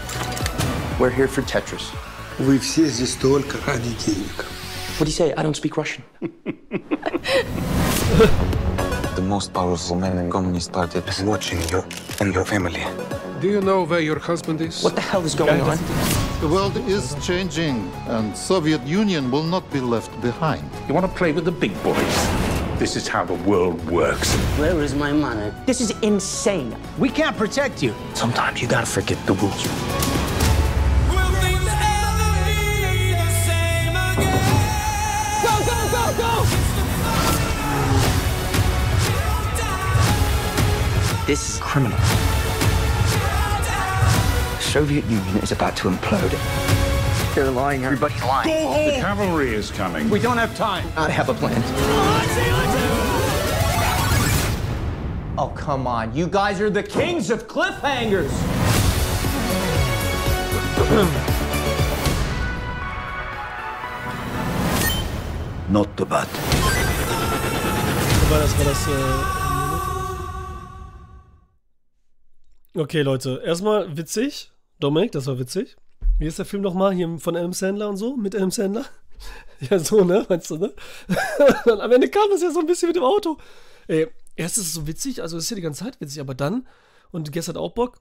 We're 1.00 1.10
here 1.10 1.28
for 1.28 1.42
Tetris. 1.42 1.92
Вы 2.40 2.60
все 2.60 2.86
здесь 2.88 3.16
только 3.16 3.58
ради 3.66 3.90
денег. 4.06 4.46
What 5.00 5.06
do 5.06 5.12
you 5.12 5.12
say? 5.12 5.34
I 5.34 5.44
don't 5.44 5.56
speak 5.56 5.76
Russian. 5.78 6.04
The 9.16 9.22
most 9.22 9.54
powerful 9.54 9.96
man 9.96 10.18
in 10.18 10.30
Communist 10.30 10.72
Party 10.72 11.00
Is 11.08 11.24
watching 11.24 11.60
you 11.72 11.84
and 12.20 12.34
your 12.34 12.46
family. 12.46 12.84
Do 13.42 13.48
you 13.48 13.62
know 13.62 13.84
where 13.86 14.00
your 14.00 14.20
husband 14.20 14.62
is? 14.62 14.84
What 14.84 14.96
the 14.96 15.02
hell 15.02 15.26
is 15.26 15.36
going 15.36 15.62
on? 15.62 15.78
The 16.42 16.48
world 16.48 16.78
is 16.88 17.16
changing, 17.26 17.92
and 18.08 18.36
Soviet 18.36 18.82
Union 18.86 19.32
will 19.32 19.44
not 19.44 19.64
be 19.72 19.80
left 19.80 20.12
behind. 20.22 20.64
You 20.88 20.94
want 20.94 21.06
to 21.06 21.12
play 21.18 21.32
with 21.32 21.46
the 21.46 21.52
big 21.52 21.74
boys? 21.84 22.47
This 22.79 22.95
is 22.95 23.09
how 23.09 23.25
the 23.25 23.35
world 23.35 23.85
works. 23.91 24.33
Where 24.57 24.81
is 24.85 24.95
my 24.95 25.13
money? 25.13 25.53
This 25.67 25.81
is 25.81 25.91
insane. 26.03 26.77
We 26.97 27.09
can't 27.09 27.37
protect 27.37 27.83
you. 27.83 27.93
Sometimes 28.15 28.63
you 28.63 28.69
gotta 28.69 28.87
forget 28.87 29.19
the 29.27 29.33
rules. 29.33 29.67
We'll 31.11 31.29
the 31.33 31.75
go, 35.43 35.55
go, 35.67 35.79
go, 35.91 36.05
go! 36.19 36.45
This 41.27 41.51
is 41.51 41.59
criminal. 41.59 41.99
Soviet 44.61 45.05
Union 45.07 45.39
is 45.39 45.51
about 45.51 45.77
to 45.79 45.89
implode. 45.89 46.68
They're 47.39 47.53
lying. 47.53 47.85
Everybody's 47.85 48.21
lying. 48.25 48.49
The 48.49 48.99
cavalry 49.01 49.55
is 49.55 49.71
coming. 49.71 50.11
We 50.11 50.19
don't 50.19 50.39
have 50.39 50.57
time. 50.57 50.85
I 50.97 51.09
have 51.09 51.29
a 51.29 51.35
plan. 51.35 51.63
Oh, 55.39 55.53
come 55.55 55.87
on. 55.87 56.13
You 56.17 56.27
guys 56.27 56.61
are 56.61 56.69
the 56.69 56.83
kings 56.83 57.31
of 57.31 57.47
cliffhangers. 57.47 58.29
Not 65.69 65.97
the 65.97 66.07
bad. 66.07 66.27
War 68.31 68.41
das, 68.41 68.59
war 68.59 68.65
das, 68.65 68.89
äh, 72.75 72.81
Okay, 72.81 73.03
Leute. 73.03 73.41
Erstmal 73.45 73.97
witzig. 73.97 74.51
Dominik, 74.81 75.13
das 75.13 75.29
war 75.29 75.39
witzig. 75.39 75.77
Wie 76.19 76.27
ist 76.27 76.39
der 76.39 76.47
Film 76.47 76.63
nochmal? 76.63 76.93
Hier 76.93 77.19
von 77.19 77.37
Adam 77.37 77.53
Sandler 77.53 77.89
und 77.89 77.97
so? 77.97 78.17
Mit 78.17 78.35
Adam 78.35 78.51
Sandler? 78.51 78.85
Ja, 79.61 79.81
so, 79.81 80.05
ne? 80.05 80.25
Meinst 80.29 80.49
du, 80.51 80.57
ne? 80.57 80.73
Und 81.65 81.81
am 81.81 81.91
Ende 81.91 82.09
kam 82.09 82.31
das 82.31 82.41
ja 82.43 82.53
so 82.53 82.61
ein 82.61 82.67
bisschen 82.67 82.91
mit 82.91 82.95
dem 82.95 83.03
Auto. 83.03 83.39
Ey, 83.89 84.07
erst 84.37 84.57
ist 84.57 84.67
es 84.67 84.75
so 84.75 84.87
witzig, 84.87 85.21
also 85.21 85.37
es 85.37 85.45
ist 85.45 85.51
ja 85.51 85.57
die 85.57 85.63
ganze 85.63 85.83
Zeit 85.83 86.01
witzig, 86.01 86.21
aber 86.21 86.37
dann, 86.37 86.69
und 87.11 87.33
gestern 87.33 87.57
auch 87.57 87.73
Bock, 87.73 87.99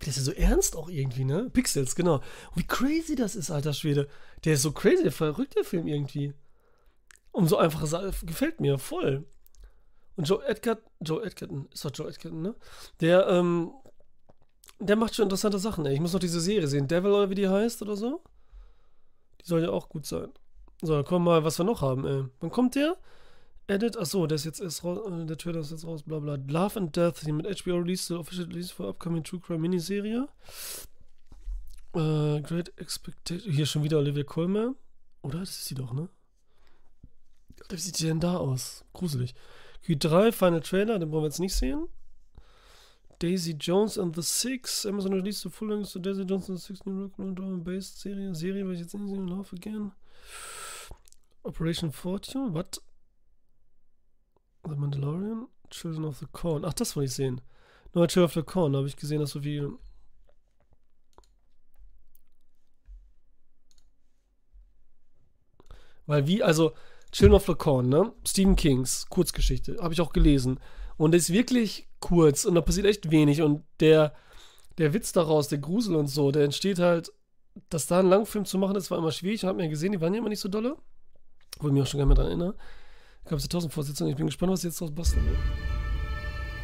der 0.00 0.08
ist 0.08 0.18
ja 0.18 0.22
so 0.22 0.30
ernst 0.30 0.76
auch 0.76 0.88
irgendwie, 0.88 1.24
ne? 1.24 1.50
Pixels, 1.50 1.96
genau. 1.96 2.20
Wie 2.54 2.64
crazy 2.64 3.16
das 3.16 3.34
ist, 3.34 3.50
alter 3.50 3.72
Schwede. 3.72 4.06
Der 4.44 4.54
ist 4.54 4.62
so 4.62 4.70
crazy, 4.70 5.02
der 5.02 5.10
verrückt, 5.10 5.56
der 5.56 5.64
Film 5.64 5.88
irgendwie. 5.88 6.32
Umso 7.32 7.56
einfacher 7.56 8.12
gefällt 8.22 8.60
mir 8.60 8.78
voll. 8.78 9.24
Und 10.14 10.28
Joe 10.28 10.44
Edgerton, 10.46 10.84
Joe 11.00 11.24
Edgerton, 11.24 11.68
ist 11.72 11.84
doch 11.84 11.90
Joe 11.92 12.08
Edgerton, 12.08 12.42
ne? 12.42 12.54
Der, 13.00 13.26
ähm, 13.28 13.72
der 14.78 14.96
macht 14.96 15.14
schon 15.14 15.24
interessante 15.24 15.58
Sachen, 15.58 15.86
ey. 15.86 15.94
Ich 15.94 16.00
muss 16.00 16.12
noch 16.12 16.20
diese 16.20 16.40
Serie 16.40 16.68
sehen. 16.68 16.88
Devil 16.88 17.10
oder 17.10 17.30
wie 17.30 17.34
die 17.34 17.48
heißt 17.48 17.82
oder 17.82 17.96
so. 17.96 18.22
Die 19.40 19.46
soll 19.46 19.62
ja 19.62 19.70
auch 19.70 19.88
gut 19.88 20.06
sein. 20.06 20.28
So, 20.82 20.92
wir 20.92 21.18
mal, 21.18 21.44
was 21.44 21.58
wir 21.58 21.64
noch 21.64 21.82
haben, 21.82 22.06
ey. 22.06 22.24
Wann 22.40 22.50
kommt 22.50 22.74
der? 22.74 22.96
Edit, 23.66 23.98
achso, 23.98 24.26
der 24.26 24.36
ist 24.36 24.44
jetzt 24.44 24.60
erst 24.60 24.82
raus, 24.82 24.98
äh, 25.06 25.26
der 25.26 25.36
Trailer 25.36 25.60
ist 25.60 25.72
jetzt 25.72 25.86
raus, 25.86 26.02
bla 26.02 26.18
bla. 26.20 26.38
Love 26.46 26.78
and 26.80 26.96
Death, 26.96 27.26
die 27.26 27.32
mit 27.32 27.46
HBO 27.46 27.76
released, 27.76 28.06
the 28.06 28.14
official 28.14 28.46
release 28.46 28.72
for 28.72 28.88
upcoming 28.88 29.22
True 29.22 29.40
Crime 29.40 29.58
Miniserie. 29.58 30.26
Äh, 31.94 32.40
Great 32.40 32.72
Expectation, 32.78 33.52
hier 33.52 33.66
schon 33.66 33.82
wieder 33.82 33.98
Olivia 33.98 34.24
Colman. 34.24 34.74
Oder? 35.20 35.40
Das 35.40 35.50
ist 35.50 35.66
sie 35.66 35.74
doch, 35.74 35.92
ne? 35.92 36.08
Wie 37.68 37.76
sieht 37.76 37.98
die 37.98 38.06
denn 38.06 38.20
da 38.20 38.38
aus? 38.38 38.84
Gruselig. 38.94 39.34
Q3, 39.86 40.32
Final 40.32 40.60
Trailer, 40.60 40.98
den 40.98 41.10
wollen 41.10 41.24
wir 41.24 41.28
jetzt 41.28 41.40
nicht 41.40 41.54
sehen. 41.54 41.88
Daisy 43.18 43.54
Jones 43.54 43.98
and 43.98 44.14
the 44.14 44.22
Six. 44.22 44.86
Amazon 44.86 45.12
released 45.12 45.42
the 45.42 45.50
full 45.50 45.68
length 45.68 45.92
to 45.92 45.98
Daisy 45.98 46.24
Jones 46.24 46.48
and 46.48 46.58
the 46.58 46.62
Six 46.62 46.86
New 46.86 47.02
Rock 47.02 47.12
and 47.18 47.38
Roll 47.38 47.56
Based 47.56 48.00
Serie. 48.00 48.34
Serie, 48.34 48.64
weil 48.64 48.74
ich 48.74 48.80
jetzt 48.80 48.94
nicht 48.94 49.08
sehen. 49.08 49.26
Love 49.26 49.54
Again. 49.56 49.92
Operation 51.44 51.90
Fortune. 51.90 52.54
What? 52.54 52.78
The 54.64 54.76
Mandalorian. 54.76 55.48
Children 55.70 56.04
of 56.04 56.18
the 56.18 56.26
Corn. 56.32 56.64
Ach, 56.64 56.72
das 56.72 56.94
wollte 56.94 57.06
ich 57.06 57.14
sehen. 57.14 57.40
Neue 57.92 58.06
Children 58.06 58.24
of 58.26 58.34
the 58.34 58.42
Corn. 58.42 58.72
Da 58.72 58.78
habe 58.78 58.88
ich 58.88 58.96
gesehen, 58.96 59.20
dass 59.20 59.30
so 59.30 59.40
viel. 59.40 59.72
Weil 66.06 66.26
wie, 66.26 66.42
also, 66.42 66.72
Children 67.10 67.34
of 67.34 67.46
the 67.46 67.54
Corn, 67.54 67.88
ne? 67.88 68.12
Stephen 68.24 68.54
Kings 68.54 69.06
Kurzgeschichte. 69.08 69.76
Habe 69.80 69.92
ich 69.92 70.00
auch 70.00 70.12
gelesen. 70.12 70.60
Und 70.96 71.14
ist 71.14 71.32
wirklich 71.32 71.87
kurz 72.00 72.44
und 72.44 72.54
da 72.54 72.60
passiert 72.60 72.86
echt 72.86 73.10
wenig. 73.10 73.42
Und 73.42 73.64
der, 73.80 74.14
der 74.78 74.94
Witz 74.94 75.12
daraus, 75.12 75.48
der 75.48 75.58
Grusel 75.58 75.96
und 75.96 76.08
so, 76.08 76.30
der 76.30 76.44
entsteht 76.44 76.78
halt, 76.78 77.12
dass 77.70 77.86
da 77.86 78.00
einen 78.00 78.10
Langfilm 78.10 78.44
zu 78.44 78.58
machen, 78.58 78.74
das 78.74 78.90
war 78.90 78.98
immer 78.98 79.12
schwierig. 79.12 79.42
Ich 79.42 79.44
habe 79.44 79.60
mir 79.60 79.68
gesehen, 79.68 79.92
die 79.92 80.00
waren 80.00 80.14
ja 80.14 80.20
immer 80.20 80.28
nicht 80.28 80.40
so 80.40 80.48
dolle. 80.48 80.76
Wo 81.58 81.68
ich 81.68 81.72
mich 81.72 81.82
auch 81.82 81.86
schon 81.86 81.98
gerne 81.98 82.08
mal 82.08 82.14
dran 82.14 82.26
erinnere. 82.26 82.54
Gab 83.24 83.38
es 83.38 83.44
ja 83.44 83.48
tausend 83.48 83.72
Vorsitzende. 83.72 84.10
Ich 84.10 84.16
bin 84.16 84.26
gespannt, 84.26 84.52
was 84.52 84.60
sie 84.60 84.68
jetzt 84.68 84.80
draus 84.80 84.94
basteln 84.94 85.26
will. 85.26 85.36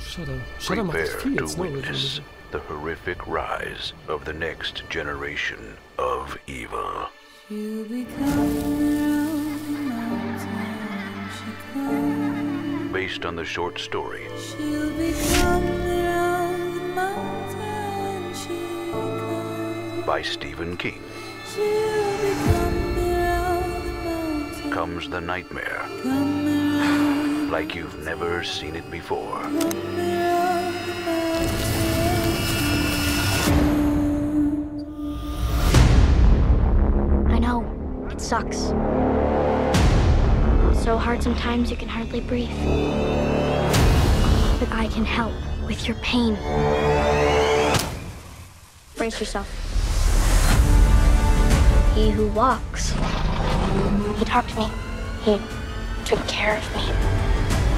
Shudder. 0.01 0.39
Shudder 0.61 0.85
macht 0.85 0.98
echt 0.98 1.12
viel 1.15 1.36
to 1.36 1.44
jetzt, 1.44 1.59
ne? 1.59 1.74
witness 1.74 2.20
the 2.55 2.61
horrific 2.61 3.27
rise 3.27 3.94
of 4.06 4.24
the 4.24 4.32
next 4.32 4.89
generation 4.89 5.77
of 5.98 6.39
evil. 6.47 7.09
Based 13.05 13.26
on 13.26 13.36
the 13.36 13.44
short 13.44 13.78
story. 13.78 14.28
By 20.06 20.22
Stephen 20.22 20.78
King, 20.78 21.02
comes 24.70 25.10
the 25.10 25.20
nightmare. 25.20 25.85
Like 27.51 27.74
you've 27.74 28.02
never 28.02 28.43
seen 28.43 28.74
it 28.74 28.90
before. 28.90 29.36
I 37.28 37.39
know. 37.39 38.09
It 38.10 38.18
sucks. 38.18 38.72
So 40.85 40.98
hard 40.98 41.23
sometimes 41.23 41.70
you 41.70 41.78
can 41.78 41.89
hardly 41.89 42.20
breathe. 42.20 42.51
But 44.61 44.70
I 44.70 44.86
can 44.93 45.06
help 45.06 45.32
with 45.66 45.89
your 45.89 45.97
pain. 46.02 46.35
Brace 48.94 49.19
yourself. 49.19 49.48
He 51.94 52.11
who 52.11 52.28
walks. 52.28 52.90
He 54.19 54.27
talked 54.27 54.51
to 54.51 54.59
me. 54.59 54.70
He 55.23 55.40
took 56.05 56.20
care 56.28 56.59
of 56.59 56.77
me. 56.77 56.82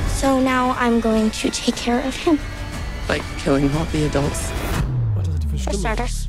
So 0.09 0.41
now 0.41 0.71
I'm 0.71 0.99
going 0.99 1.31
to 1.31 1.51
take 1.51 1.77
care 1.77 2.05
of 2.05 2.17
him. 2.17 2.41
Like 3.09 3.23
killing 3.39 3.71
all 3.77 3.85
the 3.85 4.07
adults. 4.07 4.51
For 5.63 5.75
starters. 5.75 6.26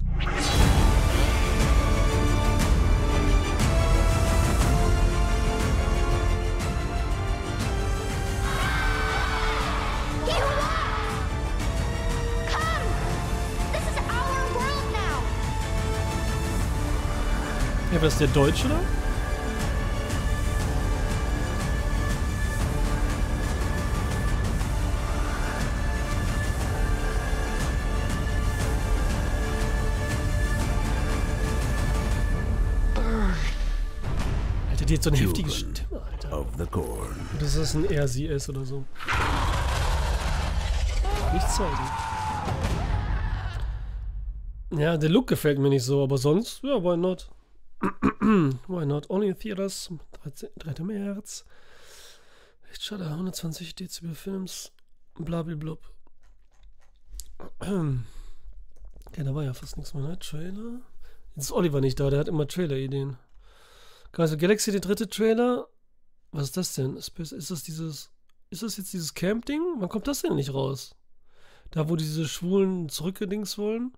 Ja, 17.98 18.00
aber 18.00 18.10
ist 18.10 18.20
der 18.20 18.28
Deutsche 18.28 18.68
oder? 18.68 18.76
Alter, 34.70 34.86
die 34.86 34.94
hat 34.94 35.02
so 35.02 35.10
eine 35.10 35.18
heftige 35.18 35.50
Stimme, 35.50 35.78
Alter. 35.92 36.46
Dass 37.40 37.56
das 37.56 37.74
ein 37.74 37.86
er, 37.90 38.08
sie 38.08 38.26
ist 38.28 38.48
oder 38.48 38.64
so. 38.64 38.86
Nicht 41.34 41.50
zeigen. 41.50 41.72
Ja, 44.80 44.98
der 44.98 45.10
Look 45.10 45.26
gefällt 45.26 45.58
mir 45.58 45.70
nicht 45.70 45.84
so, 45.84 46.04
aber 46.04 46.20
sonst, 46.20 46.62
ja, 46.62 46.84
why 46.84 46.96
not? 46.96 47.28
Why 48.68 48.86
not? 48.86 49.10
Only 49.10 49.28
in 49.30 49.36
Theaters, 49.36 49.92
13, 50.24 50.50
3. 50.58 50.84
März. 50.84 51.46
Echt 52.72 52.84
schade, 52.84 53.06
120 53.06 53.76
Dezibel 53.76 54.16
Films, 54.16 54.72
blablablub. 55.16 55.82
Ja, 59.16 59.24
da 59.24 59.34
war 59.34 59.44
ja 59.44 59.54
fast 59.54 59.78
nichts 59.78 59.94
mehr, 59.94 60.04
ne? 60.04 60.20
Trailer? 60.20 60.82
Jetzt 61.36 61.46
ist 61.46 61.52
Oliver 61.52 61.82
nicht 61.82 62.00
da, 62.00 62.10
der 62.10 62.20
hat 62.20 62.28
immer 62.28 62.48
Trailer-Ideen. 62.48 63.18
Guardians 64.12 64.40
Galaxy, 64.42 64.72
der 64.72 64.82
dritte 64.82 65.10
Trailer. 65.10 65.68
Was 66.32 66.46
ist 66.46 66.58
das 66.58 66.74
denn? 66.74 66.98
Ist 66.98 67.50
das 67.50 67.64
dieses. 67.64 68.12
Ist 68.50 68.64
das 68.64 68.78
jetzt 68.78 68.94
dieses 68.94 69.14
Camp-Ding? 69.14 69.62
Wann 69.78 69.90
kommt 69.90 70.08
das 70.08 70.22
denn 70.22 70.36
nicht 70.36 70.54
raus? 70.54 70.96
Da, 71.72 71.90
wo 71.90 71.96
diese 71.96 72.28
Schwulen 72.28 72.90
zurückgedings 72.90 73.58
wollen? 73.58 73.94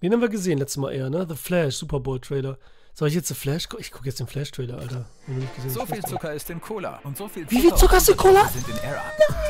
Den 0.00 0.12
haben 0.12 0.20
wir 0.20 0.28
gesehen 0.28 0.58
letztes 0.58 0.76
Mal 0.76 0.92
eher, 0.92 1.10
ne? 1.10 1.26
The 1.28 1.34
Flash, 1.34 1.76
Super 1.76 1.98
Bowl-Trailer. 1.98 2.56
Soll 2.94 3.08
ich 3.08 3.14
jetzt 3.14 3.28
The 3.28 3.34
Flash 3.34 3.68
gucken? 3.68 3.84
Ich 3.84 3.90
gucke 3.90 4.06
jetzt 4.06 4.20
den 4.20 4.26
Alter. 4.78 5.06
Du 5.26 5.32
nicht 5.32 5.54
gesehen 5.56 5.70
So 5.70 5.86
viel 5.86 6.02
Zucker 6.02 6.32
ist 6.32 6.50
in 6.50 6.60
Cola 6.60 7.00
und 7.02 7.16
so 7.16 7.28
viel 7.28 7.48
Wie 7.50 7.60
viel 7.60 7.74
Zucker 7.74 7.78
Zucker 7.78 7.96
ist 7.98 8.08
in 8.08 8.16
Cola? 8.16 8.48
Sind 8.48 8.68
in 8.68 8.76
Air 8.76 9.02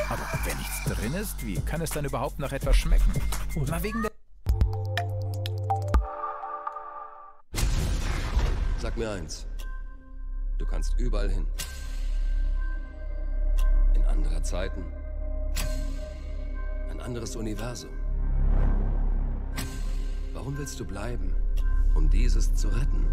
Aber 0.09 0.21
wenn 0.45 0.57
nichts 0.57 0.83
drin 0.85 1.13
ist, 1.13 1.45
wie 1.45 1.55
kann 1.61 1.81
es 1.81 1.91
dann 1.91 2.05
überhaupt 2.05 2.39
noch 2.39 2.51
etwas 2.51 2.75
schmecken? 2.77 3.11
Mal 3.67 3.83
wegen 3.83 4.01
der 4.01 4.11
Sag 8.79 8.97
mir 8.97 9.11
eins. 9.11 9.45
Du 10.57 10.65
kannst 10.65 10.97
überall 10.97 11.29
hin. 11.29 11.45
In 13.93 14.03
andere 14.03 14.41
Zeiten. 14.41 14.83
Ein 16.89 16.99
anderes 17.01 17.35
Universum. 17.35 17.98
Warum 20.39 20.57
willst 20.57 20.79
du 20.79 20.85
bleiben? 20.85 21.35
Um 21.95 22.09
dieses 22.09 22.55
zu 22.55 22.69
retten? 22.69 23.05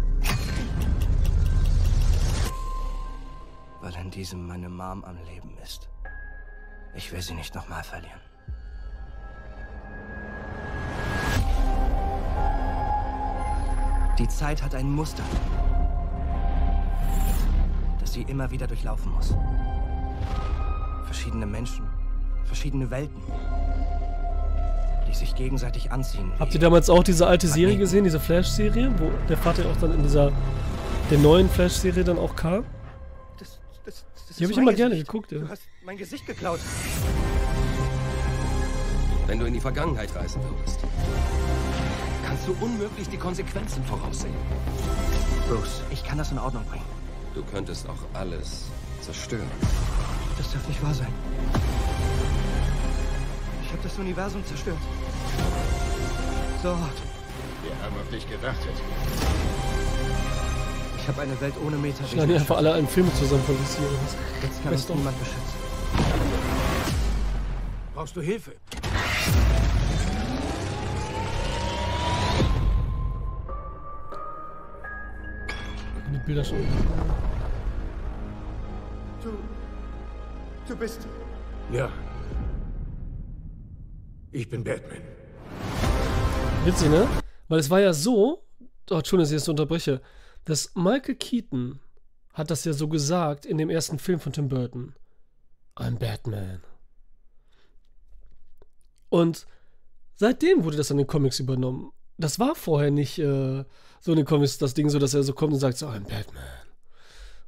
Weil 3.81 3.93
in 3.95 4.09
diesem 4.09 4.47
meine 4.47 4.69
Mom 4.69 5.03
am 5.03 5.17
Leben 5.25 5.57
ist. 5.61 5.89
Ich 6.95 7.11
will 7.11 7.21
sie 7.21 7.33
nicht 7.33 7.53
nochmal 7.53 7.83
verlieren. 7.83 8.21
Die 14.17 14.27
Zeit 14.29 14.63
hat 14.63 14.73
ein 14.73 14.89
Muster, 14.89 15.23
das 17.99 18.13
sie 18.13 18.21
immer 18.21 18.49
wieder 18.51 18.67
durchlaufen 18.67 19.11
muss. 19.11 19.35
Verschiedene 21.03 21.45
Menschen, 21.45 21.85
verschiedene 22.45 22.89
Welten, 22.89 23.21
sich 25.17 25.35
gegenseitig 25.35 25.91
anziehen. 25.91 26.31
Habt 26.39 26.53
ihr 26.53 26.59
damals 26.59 26.89
auch 26.89 27.03
diese 27.03 27.27
alte 27.27 27.47
Serie 27.47 27.77
gesehen, 27.77 28.03
diese 28.03 28.19
Flash-Serie, 28.19 28.91
wo 28.97 29.11
der 29.27 29.37
Vater 29.37 29.65
auch 29.69 29.77
dann 29.77 29.93
in 29.93 30.03
dieser 30.03 30.31
der 31.11 31.17
neuen 31.19 31.49
Flash-Serie 31.49 32.03
dann 32.03 32.17
auch 32.19 32.35
kam? 32.35 32.63
Das, 33.39 33.59
das, 33.85 34.05
das 34.27 34.37
Die 34.37 34.43
habe 34.43 34.51
ich 34.53 34.57
immer 34.57 34.73
gerne 34.73 34.91
Gesicht. 34.95 35.07
geguckt, 35.09 35.31
ja. 35.31 35.39
Du 35.39 35.49
hast 35.49 35.61
mein 35.85 35.97
Gesicht 35.97 36.25
geklaut. 36.25 36.59
Wenn 39.27 39.39
du 39.39 39.45
in 39.45 39.53
die 39.53 39.59
Vergangenheit 39.59 40.13
reisen 40.15 40.41
würdest, 40.43 40.79
kannst 42.25 42.47
du 42.47 42.55
unmöglich 42.61 43.09
die 43.09 43.17
Konsequenzen 43.17 43.83
voraussehen. 43.83 44.33
Bruce, 45.49 45.81
ich 45.91 46.03
kann 46.03 46.17
das 46.17 46.31
in 46.31 46.39
Ordnung 46.39 46.63
bringen. 46.65 46.85
Du 47.35 47.43
könntest 47.43 47.87
auch 47.89 48.19
alles 48.19 48.65
zerstören. 49.01 49.47
Das 50.37 50.51
darf 50.53 50.67
nicht 50.67 50.81
wahr 50.83 50.93
sein. 50.93 51.07
Ich 53.67 53.73
habe 53.73 53.83
das 53.83 53.99
Universum 53.99 54.45
zerstört. 54.45 54.77
So 56.63 56.69
hart. 56.69 57.01
Wir 57.61 57.71
haben 57.83 57.99
auf 58.01 58.09
dich 58.09 58.25
gewartet. 58.29 58.71
Ich 60.97 61.07
habe 61.09 61.21
eine 61.21 61.41
Welt 61.41 61.53
ohne 61.65 61.75
Meta. 61.75 62.05
Schneiden 62.05 62.37
einfach 62.37 62.55
alle 62.55 62.73
einen 62.75 62.87
Film 62.87 63.13
zusammen 63.13 63.43
von 63.43 63.57
DC 63.57 63.79
oder 63.79 63.89
was? 64.05 64.15
Jetzt 64.41 64.63
kann 64.63 64.71
Weiß 64.71 64.89
uns 64.89 64.97
niemand 64.97 65.19
beschützen. 65.19 65.41
Brauchst 67.93 68.15
du 68.15 68.21
Hilfe? 68.21 68.51
Die 76.13 76.19
Bilder 76.25 76.45
schon. 76.45 76.65
Du. 79.21 79.31
Du 80.69 80.75
bist. 80.77 81.05
Ja. 81.69 81.89
Ich 84.37 84.47
bin 84.47 84.63
Batman. 84.63 85.01
Witzig, 86.63 86.91
ne? 86.91 87.07
Weil 87.47 87.57
es 87.57 87.71
war 87.71 87.79
ja 87.79 87.91
so, 87.91 88.43
oh, 88.91 88.95
Entschuldigung, 88.95 89.21
dass 89.21 89.31
ich 89.31 89.43
so 89.43 89.51
unterbreche, 89.51 89.99
dass 90.45 90.75
Michael 90.75 91.15
Keaton 91.15 91.79
hat 92.33 92.51
das 92.51 92.63
ja 92.63 92.73
so 92.73 92.87
gesagt 92.87 93.47
in 93.47 93.57
dem 93.57 93.71
ersten 93.71 93.97
Film 93.97 94.19
von 94.19 94.33
Tim 94.33 94.47
Burton. 94.47 94.93
I'm 95.75 95.97
Batman. 95.97 96.61
Und 99.09 99.47
seitdem 100.17 100.63
wurde 100.65 100.77
das 100.77 100.91
an 100.91 100.97
den 100.97 101.07
Comics 101.07 101.39
übernommen. 101.39 101.91
Das 102.19 102.37
war 102.37 102.53
vorher 102.53 102.91
nicht 102.91 103.17
äh, 103.17 103.65
so 104.01 104.11
in 104.11 104.17
den 104.17 104.25
Comics 104.27 104.59
das 104.59 104.75
Ding 104.75 104.91
so, 104.91 104.99
dass 104.99 105.15
er 105.15 105.23
so 105.23 105.33
kommt 105.33 105.53
und 105.53 105.59
sagt 105.59 105.79
so, 105.79 105.87
I'm 105.87 106.07
Batman. 106.07 106.43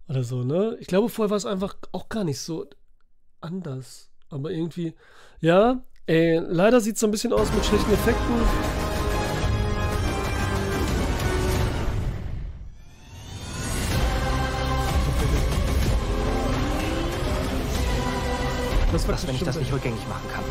Oder 0.07 0.23
so, 0.23 0.43
ne? 0.43 0.75
Ich 0.79 0.87
glaube, 0.87 1.09
vorher 1.09 1.29
war 1.29 1.37
es 1.37 1.45
einfach 1.45 1.77
auch 1.91 2.09
gar 2.09 2.23
nicht 2.23 2.39
so 2.39 2.67
anders. 3.41 4.09
Aber 4.29 4.49
irgendwie, 4.49 4.95
ja, 5.39 5.83
ey, 6.09 6.41
leider 6.49 6.81
sieht 6.81 6.95
es 6.95 7.01
so 7.01 7.07
ein 7.07 7.11
bisschen 7.11 7.31
aus 7.33 7.53
mit 7.53 7.63
schlechten 7.63 7.93
Effekten. 7.93 8.33
Das 18.91 19.07
war 19.07 19.13
Was, 19.13 19.27
wenn 19.27 19.35
ich 19.35 19.43
das 19.43 19.59
nicht 19.59 19.71
rückgängig 19.71 20.01
machen 20.07 20.27
kann? 20.33 20.43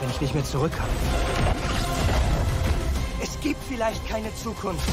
Wenn 0.00 0.10
ich 0.10 0.20
nicht 0.20 0.34
mehr 0.34 0.44
zurück 0.44 0.72
kann? 0.76 0.88
Es 3.22 3.38
gibt 3.40 3.62
vielleicht 3.68 4.06
keine 4.08 4.34
Zukunft. 4.34 4.88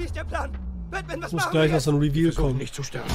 Wie 0.00 0.06
ist 0.06 0.16
der 0.16 0.24
Plan? 0.24 0.50
Batman, 0.90 1.20
was 1.20 1.26
Es 1.26 1.32
muss 1.34 1.50
gleich 1.50 1.68
wir 1.68 1.74
noch 1.74 1.82
so 1.82 1.90
ein 1.90 1.98
Reveal 1.98 2.32
kommen. 2.32 2.56
nicht 2.56 2.74
zu 2.74 2.82
sterben. 2.82 3.10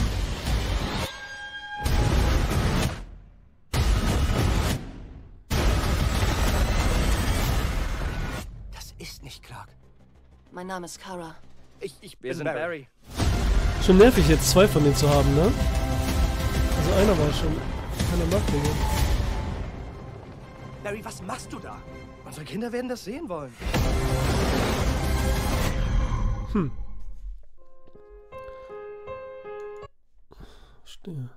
Das 8.74 8.94
ist 9.00 9.24
nicht 9.24 9.44
Clark. 9.44 9.70
Mein 10.52 10.68
Name 10.68 10.86
ist 10.86 11.00
Kara. 11.02 11.36
Ich, 11.80 11.96
ich 12.02 12.18
Wir 12.22 12.30
bin 12.32 12.38
sind 12.38 12.46
Barry. 12.46 12.60
Barry. 12.60 12.88
Schon 13.86 13.98
nervig 13.98 14.28
jetzt 14.28 14.50
zwei 14.50 14.68
von 14.68 14.84
denen 14.84 14.96
zu 14.96 15.10
haben, 15.10 15.34
ne? 15.36 15.52
Also 16.78 16.94
einer 16.94 17.18
war 17.18 17.34
schon. 17.34 17.54
Keiner 18.10 18.26
mag 18.32 18.46
den. 18.48 18.62
Barry, 20.84 21.04
was 21.04 21.22
machst 21.24 21.52
du 21.52 21.60
da? 21.60 21.78
Unsere 22.26 22.46
Kinder 22.46 22.72
werden 22.72 22.90
das 22.90 23.04
sehen 23.04 23.28
wollen. 23.28 23.54
Hm. 26.56 26.72
Verstehe. 30.86 31.30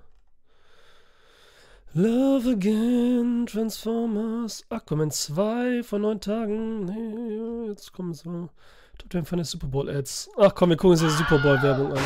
Love 1.92 2.50
Again, 2.50 3.44
Transformers, 3.46 4.64
Aquaman 4.70 5.10
2 5.10 5.82
vor 5.82 5.98
neun 5.98 6.20
Tagen. 6.20 6.84
Nee, 6.84 7.68
jetzt 7.68 7.92
kommen 7.92 8.14
so. 8.14 8.48
Top 8.96 9.10
10 9.10 9.24
von 9.24 9.38
den 9.38 9.44
Super 9.44 9.66
Bowl 9.66 9.90
Ads. 9.90 10.30
Ach 10.38 10.54
komm, 10.54 10.70
wir 10.70 10.76
gucken 10.76 10.90
uns 10.90 11.00
die 11.00 11.10
Super 11.10 11.40
Bowl 11.40 11.60
Werbung 11.62 11.94
an. 11.94 11.98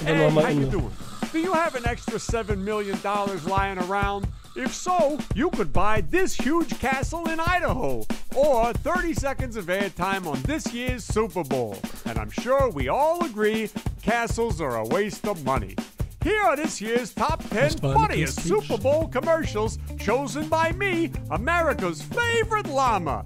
Und 0.00 0.06
dann 0.06 0.16
Hey, 0.16 0.54
you 0.54 0.64
Ende. 0.64 0.90
Do 1.32 1.38
you 1.38 1.54
have 1.54 1.74
an 1.74 1.84
extra 1.84 2.18
$7 2.18 2.56
million 2.56 2.98
lying 3.46 3.78
around? 3.78 4.26
If 4.56 4.74
so, 4.74 5.18
you 5.34 5.50
could 5.50 5.72
buy 5.72 6.00
this 6.00 6.34
huge 6.34 6.78
castle 6.78 7.28
in 7.28 7.38
Idaho 7.38 8.04
or 8.34 8.72
30 8.72 9.14
seconds 9.14 9.56
of 9.56 9.66
airtime 9.66 10.26
on 10.26 10.40
this 10.42 10.72
year's 10.72 11.04
Super 11.04 11.44
Bowl. 11.44 11.78
And 12.06 12.18
I'm 12.18 12.30
sure 12.30 12.68
we 12.70 12.88
all 12.88 13.24
agree 13.24 13.70
castles 14.02 14.60
are 14.60 14.76
a 14.76 14.84
waste 14.84 15.26
of 15.26 15.44
money. 15.44 15.76
Here 16.24 16.42
are 16.42 16.56
this 16.56 16.80
year's 16.80 17.14
top 17.14 17.42
10 17.50 17.78
funniest 17.78 18.40
Super 18.42 18.76
Bowl 18.76 19.06
commercials 19.06 19.78
chosen 19.98 20.48
by 20.48 20.72
me, 20.72 21.12
America's 21.30 22.02
favorite 22.02 22.66
llama. 22.66 23.24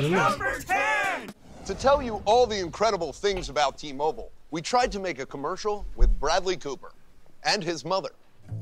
Number 0.00 0.58
10! 0.60 1.34
To 1.66 1.74
tell 1.74 2.02
you 2.02 2.22
all 2.24 2.46
the 2.46 2.58
incredible 2.58 3.12
things 3.12 3.50
about 3.50 3.76
T 3.76 3.92
Mobile, 3.92 4.32
we 4.50 4.62
tried 4.62 4.90
to 4.92 4.98
make 4.98 5.18
a 5.18 5.26
commercial 5.26 5.84
with 5.96 6.18
Bradley 6.18 6.56
Cooper 6.56 6.92
and 7.44 7.62
his 7.62 7.84
mother. 7.84 8.10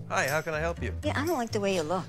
Hi, 0.09 0.27
how 0.27 0.41
can 0.41 0.55
I 0.55 0.61
help 0.61 0.83
you? 0.83 0.93
Yeah, 1.05 1.21
I 1.21 1.27
don't 1.27 1.37
like 1.37 1.51
the 1.51 1.61
way 1.61 1.75
you 1.75 1.83
look. 1.83 2.07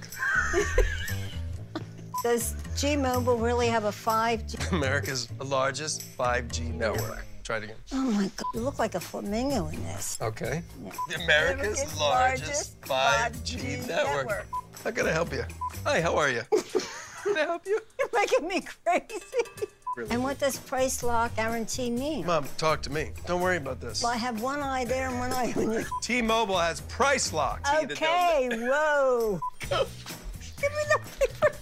Does 2.23 2.55
G-Mobile 2.77 3.37
really 3.37 3.67
have 3.67 3.85
a 3.85 3.91
5G? 3.91 4.71
America's 4.71 5.29
largest 5.41 6.03
5G 6.17 6.73
network. 6.73 7.25
Try 7.43 7.57
it 7.57 7.63
again. 7.63 7.75
Oh 7.93 8.11
my 8.11 8.29
God, 8.35 8.45
you 8.53 8.61
look 8.61 8.79
like 8.79 8.95
a 8.95 8.99
flamingo 8.99 9.67
in 9.67 9.83
this. 9.83 10.17
Okay. 10.21 10.61
Yeah. 10.83 10.91
America's, 11.23 11.81
America's 11.81 11.99
largest, 11.99 12.89
largest 12.89 13.43
5G, 13.43 13.59
5G 13.59 13.87
network. 13.87 14.27
network. 14.27 14.45
How 14.83 14.91
can 14.91 15.07
I 15.07 15.11
help 15.11 15.33
you? 15.33 15.43
Hi, 15.85 16.01
how 16.01 16.15
are 16.15 16.29
you? 16.29 16.41
can 17.23 17.37
I 17.37 17.41
help 17.41 17.65
you? 17.65 17.79
You're 17.99 18.09
making 18.13 18.47
me 18.47 18.61
crazy. 18.61 19.67
And 20.09 20.23
what 20.23 20.39
does 20.39 20.57
price 20.59 21.03
lock 21.03 21.35
guarantee 21.35 21.89
mean? 21.89 22.25
Mom, 22.25 22.45
talk 22.57 22.81
to 22.83 22.89
me. 22.91 23.11
Don't 23.27 23.41
worry 23.41 23.57
about 23.57 23.79
this. 23.81 24.01
Well, 24.03 24.11
I 24.11 24.17
have 24.17 24.41
one 24.41 24.59
eye 24.61 24.85
there 24.85 25.09
and 25.09 25.19
one 25.19 25.31
eye 25.31 25.53
on 25.55 25.71
you. 25.73 25.85
T-Mobile 26.01 26.57
has 26.57 26.81
price 26.81 27.33
lock. 27.33 27.61
Okay, 27.83 28.49
whoa. 28.51 29.39
Give 29.69 29.79
me 29.81 30.83
the 30.89 30.99
paper. 31.19 31.55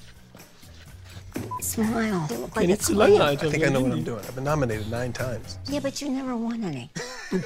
Smile. 1.62 2.28
You 2.30 2.38
look 2.38 2.52
Okay, 2.58 2.62
like 2.62 2.64
a 2.64 2.68
nicht 2.68 2.82
clown. 2.84 3.22
I 3.22 3.36
think 3.36 3.64
I 3.64 3.70
know 3.70 3.82
what 3.82 3.92
I'm 3.92 4.04
doing. 4.04 4.20
I've 4.20 4.36
been 4.36 4.44
nominated 4.44 4.90
nine 4.90 5.12
times. 5.14 5.58
Yeah, 5.66 5.80
but 5.82 6.02
you 6.02 6.10
never 6.10 6.36
won 6.36 6.64
any. 6.64 6.90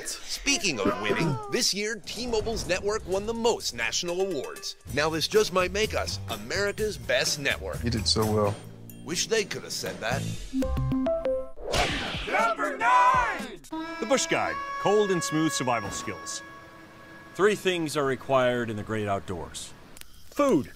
Speaking 0.06 0.80
of 0.80 1.02
winning, 1.02 1.36
this 1.52 1.74
year 1.74 1.96
T 2.06 2.28
Mobile's 2.28 2.68
network 2.68 3.06
won 3.08 3.26
the 3.26 3.34
most 3.34 3.74
national 3.76 4.22
awards. 4.22 4.76
Now, 4.94 5.10
this 5.10 5.28
just 5.28 5.54
might 5.54 5.72
make 5.72 5.96
us 5.96 6.20
America's 6.30 6.98
best 6.98 7.40
network. 7.40 7.84
You 7.84 7.90
did 7.90 8.08
so 8.08 8.26
well. 8.26 8.56
Wish 9.04 9.28
they 9.28 9.44
could 9.44 9.64
have 9.64 9.72
said 9.72 10.00
that. 10.00 10.22
Number 12.32 12.78
9! 12.78 13.60
The 14.00 14.06
Bush 14.06 14.28
Guide 14.28 14.56
Cold 14.82 15.12
and 15.12 15.24
Smooth 15.24 15.52
Survival 15.52 15.90
Skills. 15.90 16.42
Three 17.36 17.56
things 17.56 17.98
are 17.98 18.06
required 18.06 18.70
in 18.70 18.76
the 18.76 18.84
great 18.84 19.08
outdoors 19.08 19.74
food, 20.30 20.72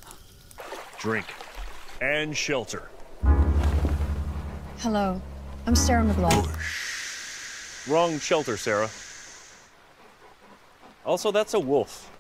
drink, 1.00 1.26
and 2.02 2.36
shelter. 2.36 2.90
Hello, 4.78 5.22
I'm 5.68 5.76
Sarah 5.76 6.04
McLaughlin. 6.04 6.56
Wrong 7.88 8.20
shelter, 8.20 8.58
Sarah. 8.58 8.90
Also, 11.06 11.32
that's 11.32 11.54
a 11.54 11.60
wolf. 11.60 12.12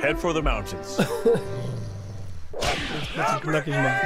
Head 0.00 0.18
for 0.18 0.32
the 0.32 0.42
mountains. 0.42 1.00
knackig 3.42 3.74
machen. 3.74 4.00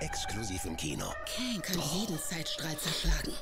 Exklusiv 0.00 0.64
im 0.64 0.76
Kino. 0.76 1.06
Kane 1.26 1.60
kann 1.60 1.80
jeden 1.94 2.18
Zeitstrahl 2.18 2.76
zerschlagen. 2.76 3.32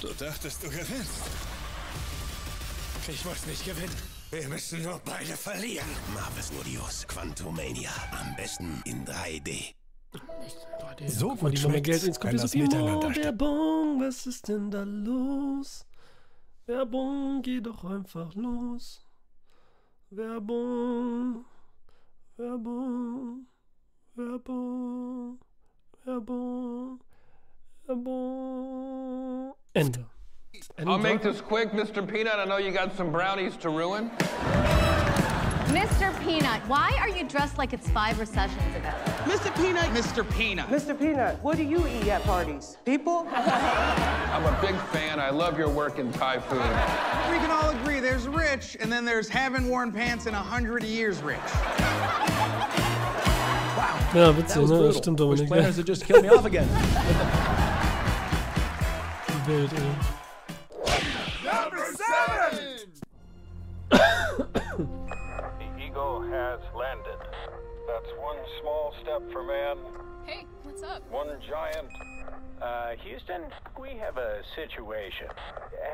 Du 0.00 0.08
dachtest, 0.08 0.62
du 0.62 0.68
gewinnst. 0.68 1.22
Ich 3.08 3.24
muss 3.24 3.46
nicht 3.46 3.64
gewinnen. 3.64 3.96
Wir 4.30 4.48
müssen 4.48 4.82
nur 4.82 5.00
beide 5.04 5.36
verlieren. 5.36 5.88
Marvel 6.12 6.42
Studios 6.42 7.06
Quantumania. 7.06 7.90
Am 8.12 8.34
besten 8.36 8.82
in 8.84 9.06
3D. 9.06 9.74
So 11.06 11.34
gut 11.36 11.56
die 11.56 11.68
mehr 11.68 11.80
Geld 11.80 12.04
ins 12.04 12.18
Kommt 12.18 12.34
das 12.34 12.42
so 12.42 12.48
viel 12.48 12.62
miteinander 12.62 13.08
more 13.08 13.16
Werbung, 13.16 14.00
was 14.00 14.26
ist 14.26 14.48
denn 14.48 14.70
da 14.70 14.82
los? 14.82 15.86
Werbung, 16.66 17.42
geh 17.42 17.60
doch 17.60 17.84
einfach 17.84 18.34
los. 18.34 19.06
Werbung, 20.10 21.44
Werbung, 22.38 23.44
Werbung, 24.18 25.38
Werbung, 26.06 26.98
Werbung. 27.88 29.54
Ende. 29.74 30.04
Ende 30.76 30.90
I'll 30.90 30.98
make 30.98 31.22
this 31.22 31.40
quick, 31.40 31.72
Mr. 31.72 32.06
Peanut. 32.06 32.38
I 32.38 32.44
know 32.44 32.58
you 32.58 32.72
got 32.72 32.94
some 32.94 33.10
brownies 33.10 33.56
to 33.58 33.70
ruin. 33.70 34.10
Mr. 35.76 36.10
Peanut, 36.24 36.62
why 36.68 36.96
are 37.00 37.08
you 37.10 37.22
dressed 37.28 37.58
like 37.58 37.74
it's 37.74 37.86
five 37.90 38.18
recessions 38.18 38.74
ago? 38.74 38.88
Mr. 39.24 39.54
Peanut. 39.56 39.84
Mr. 39.90 40.24
Peanut. 40.38 40.68
Mr. 40.68 40.98
Peanut, 40.98 41.38
what 41.42 41.58
do 41.58 41.64
you 41.64 41.86
eat 41.86 42.08
at 42.08 42.22
parties? 42.22 42.78
People? 42.86 43.26
I'm 43.30 44.44
a 44.46 44.58
big 44.62 44.74
fan. 44.86 45.20
I 45.20 45.28
love 45.28 45.58
your 45.58 45.68
work 45.68 45.98
in 45.98 46.10
Thai 46.12 46.38
food. 46.38 46.60
We 47.30 47.36
can 47.36 47.50
all 47.50 47.68
agree 47.70 48.00
there's 48.00 48.26
rich, 48.26 48.78
and 48.80 48.90
then 48.90 49.04
there's 49.04 49.28
haven't 49.28 49.68
worn 49.68 49.92
pants 49.92 50.24
in 50.24 50.32
a 50.32 50.42
hundred 50.42 50.82
years 50.82 51.20
rich. 51.20 51.36
wow. 53.76 53.98
Ja, 54.14 54.32
That 54.32 54.34
witzig, 54.34 54.62
was 54.62 54.70
ne? 54.70 54.76
brutal. 54.78 54.92
Das 54.92 54.96
stimmt, 54.96 55.18
Dominik. 55.18 55.40
Which 55.40 55.48
plan 55.48 55.64
is 55.64 55.76
just 55.84 56.06
kill 56.06 56.22
me 56.22 56.28
off 56.30 56.46
again? 56.46 56.66
Wild, 59.46 59.72
ey. 59.74 60.15
Step 69.06 69.22
for 69.30 69.44
man, 69.44 69.76
Hey, 70.26 70.44
what's 70.64 70.82
up? 70.82 71.00
one 71.12 71.28
giant. 71.48 71.86
Uh, 72.60 72.96
Houston, 73.04 73.42
we 73.80 73.90
have 73.90 74.16
a 74.16 74.40
situation. 74.56 75.28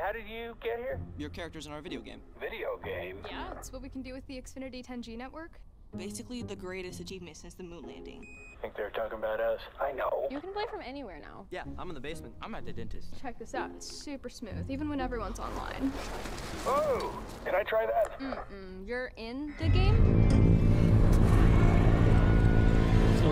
How 0.03 0.11
did 0.11 0.27
you 0.27 0.55
get 0.63 0.79
here? 0.79 0.99
Your 1.19 1.29
character's 1.29 1.67
in 1.67 1.73
our 1.73 1.81
video 1.81 1.99
game. 1.99 2.21
Video 2.39 2.79
game? 2.83 3.17
Yeah, 3.29 3.51
it's 3.55 3.71
what 3.71 3.83
we 3.83 3.89
can 3.89 4.01
do 4.01 4.13
with 4.13 4.25
the 4.25 4.41
Xfinity 4.41 4.83
10G 4.83 5.15
network. 5.15 5.51
Basically, 5.95 6.41
the 6.41 6.55
greatest 6.55 7.01
achievement 7.01 7.37
since 7.37 7.53
the 7.53 7.61
moon 7.61 7.83
landing. 7.85 8.25
I 8.57 8.61
Think 8.63 8.75
they're 8.75 8.89
talking 8.89 9.19
about 9.19 9.39
us? 9.39 9.59
I 9.79 9.91
know. 9.91 10.27
You 10.31 10.39
can 10.39 10.51
play 10.51 10.63
from 10.71 10.81
anywhere 10.83 11.19
now. 11.21 11.45
Yeah, 11.51 11.65
I'm 11.77 11.89
in 11.89 11.93
the 11.93 12.01
basement. 12.01 12.33
I'm 12.41 12.55
at 12.55 12.65
the 12.65 12.73
dentist. 12.73 13.09
Check 13.21 13.37
this 13.37 13.53
out. 13.53 13.69
It's 13.75 13.85
super 13.87 14.29
smooth, 14.29 14.65
even 14.71 14.89
when 14.89 14.99
everyone's 14.99 15.37
online. 15.39 15.91
Oh, 16.65 17.13
can 17.45 17.53
I 17.53 17.61
try 17.61 17.85
that? 17.85 18.19
Mm-mm. 18.19 18.87
You're 18.87 19.11
in 19.17 19.53
the 19.59 19.67
game? 19.67 20.62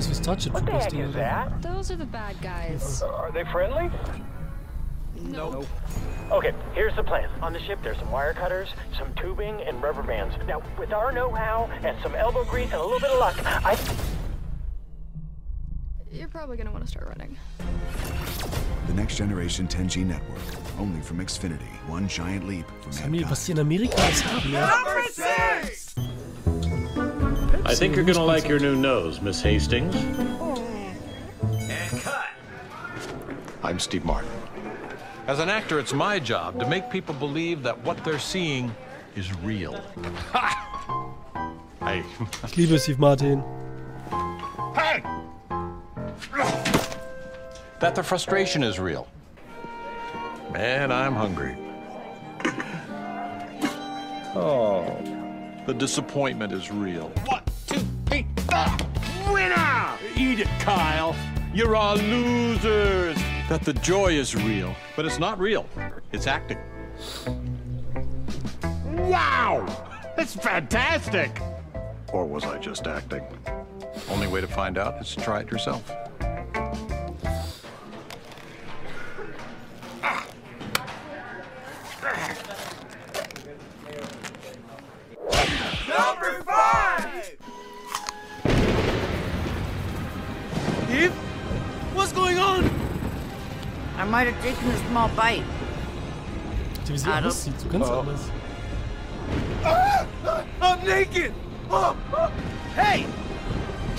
Sieht 0.02 0.10
aus 0.10 0.10
wie 0.10 0.24
Starship 0.24 0.54
What 0.54 0.66
the 0.66 0.72
Troopers 0.72 0.94
heck 0.94 1.08
is 1.08 1.14
that? 1.14 1.62
Those 1.62 1.92
are 1.92 1.98
the 1.98 2.06
bad 2.06 2.36
guys. 2.42 3.04
Are 3.04 3.32
they 3.32 3.44
friendly? 3.52 3.92
Nope. 5.16 5.68
Okay, 6.32 6.54
here's 6.74 6.96
the 6.96 7.04
plan. 7.04 7.30
On 7.42 7.54
the 7.54 7.60
ship, 7.60 7.80
there's 7.84 7.98
some 8.00 8.12
wire 8.12 8.34
cutters, 8.34 8.70
some 8.98 9.14
tubing, 9.14 9.62
and 9.62 9.82
rubber 9.84 10.02
bands. 10.02 10.36
Now, 10.48 10.64
with 10.80 10.92
our 10.92 11.12
know-how 11.12 11.70
and 11.84 11.96
some 12.02 12.16
elbow 12.16 12.46
grease 12.46 12.72
and 12.72 12.82
a 12.82 12.84
little 12.84 13.00
bit 13.00 13.12
of 13.12 13.20
luck, 13.20 13.36
I... 13.46 13.78
You're 16.12 16.28
probably 16.30 16.58
gonna 16.58 16.72
want 16.72 16.84
to 16.84 16.90
start 16.90 17.08
running. 17.08 17.38
The 18.88 18.94
next 18.94 19.18
generation 19.18 19.68
10G 19.68 20.06
network, 20.06 20.42
only 20.80 21.02
from 21.02 21.20
Xfinity. 21.20 21.72
One 21.88 22.08
giant 22.08 22.48
leap 22.48 22.66
for 22.82 22.90
Samir, 22.90 23.30
was 23.30 23.46
die 23.46 23.54
in 23.54 23.60
Amerika 23.60 23.96
alles 24.02 24.22
haben, 24.22 24.52
ja? 24.52 24.68
Number 27.62 27.76
six! 27.76 27.78
I 27.78 27.80
think 27.80 27.96
you're 27.96 28.06
gonna 28.06 28.26
like 28.26 28.48
your 28.48 28.60
new 28.60 28.76
nose, 28.76 29.22
Miss 29.22 29.40
Hastings. 29.42 29.94
And 29.96 32.02
cut! 32.02 32.30
I'm 33.62 33.78
Steve 33.78 34.04
Martin. 34.04 34.32
As 35.28 35.38
an 35.38 35.48
actor, 35.48 35.78
it's 35.78 35.94
my 35.94 36.18
job 36.18 36.60
to 36.60 36.68
make 36.68 36.90
people 36.90 37.14
believe 37.14 37.62
that 37.62 37.80
what 37.84 38.04
they're 38.04 38.18
seeing 38.18 38.74
is 39.16 39.32
real. 39.44 39.80
Hey. 41.82 42.04
Ich 42.44 42.58
liebe 42.58 42.78
Steve 42.78 43.00
Martin. 43.00 43.44
Hey! 44.76 45.02
That 47.80 47.96
the 47.96 48.04
frustration 48.04 48.64
is 48.64 48.80
real. 48.80 49.08
Man, 50.54 50.92
I'm 50.92 51.16
hungry. 51.16 51.58
Oh, 54.36 54.86
the 55.72 55.78
disappointment 55.78 56.52
is 56.52 56.70
real. 56.70 57.08
One, 57.28 57.44
two, 57.66 57.80
three, 58.06 58.28
four. 58.50 58.66
Winner! 59.34 59.98
Eat 60.18 60.42
it, 60.42 60.50
Kyle. 60.60 61.16
You're 61.54 61.78
all 61.78 61.96
losers. 61.96 63.16
That 63.48 63.64
the 63.64 63.72
joy 63.76 64.08
is 64.08 64.36
real, 64.36 64.76
but 64.98 65.06
it's 65.06 65.18
not 65.18 65.40
real. 65.40 65.66
It's 66.12 66.28
acting. 66.28 66.58
Wow! 68.86 69.66
That's 70.18 70.36
fantastic! 70.36 71.40
Or 72.12 72.26
was 72.26 72.44
I 72.44 72.58
just 72.58 72.86
acting? 72.86 73.24
Only 74.10 74.28
way 74.28 74.42
to 74.42 74.48
find 74.48 74.78
out 74.78 75.00
is 75.00 75.16
to 75.16 75.22
try 75.22 75.40
it 75.40 75.50
yourself. 75.50 75.90
Ah. 80.04 80.28
Number 85.98 86.42
five! 86.44 87.38
Steve? 90.86 91.12
What's 91.94 92.12
going 92.14 92.38
on? 92.38 92.70
I 93.98 94.06
might 94.06 94.28
have 94.28 94.42
taken 94.44 94.68
a 94.70 94.78
small 94.90 95.10
bite. 95.10 95.44
Wie 96.88 96.98
sie 96.98 97.10
I 97.10 97.22
don't- 97.22 97.32
aussieht, 97.32 97.60
so 97.60 97.68
ganz 97.70 97.88
Oh. 97.88 98.00
anders. 98.00 98.32
Ah! 99.64 100.06
I'm 100.62 100.84
naked! 100.86 101.34
Oh, 101.70 101.96
oh. 102.14 102.32
Hey! 102.76 103.06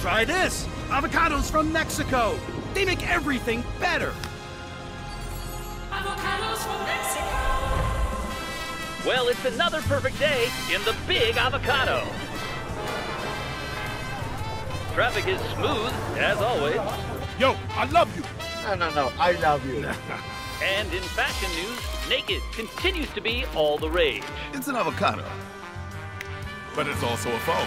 Try 0.00 0.24
this! 0.24 0.66
Avocados 0.90 1.50
from 1.50 1.72
Mexico! 1.72 2.38
They 2.74 2.84
make 2.84 3.02
everything 3.08 3.64
better! 3.80 4.12
Avocados 5.90 6.58
from 6.66 6.84
Mexico. 6.84 7.71
Well, 9.06 9.26
it's 9.26 9.44
another 9.44 9.80
perfect 9.82 10.18
day 10.20 10.48
in 10.72 10.80
the 10.84 10.94
Big 11.08 11.36
Avocado. 11.36 12.06
Traffic 14.94 15.26
is 15.26 15.40
smooth, 15.54 15.92
as 16.18 16.38
always. 16.38 16.76
Yo, 17.38 17.56
I 17.70 17.86
love 17.86 18.14
you! 18.16 18.22
No, 18.62 18.74
no, 18.76 18.94
no. 18.94 19.12
I 19.18 19.32
love 19.32 19.66
you. 19.66 19.84
And 20.62 20.94
in 20.94 21.02
fashion 21.02 21.50
news, 21.60 21.80
naked 22.08 22.40
continues 22.52 23.10
to 23.14 23.20
be 23.20 23.44
all 23.56 23.78
the 23.78 23.90
rage. 23.90 24.22
It's 24.52 24.68
an 24.68 24.76
avocado. 24.76 25.24
But 26.76 26.86
it's 26.86 27.02
also 27.02 27.30
a 27.34 27.38
phone. 27.40 27.66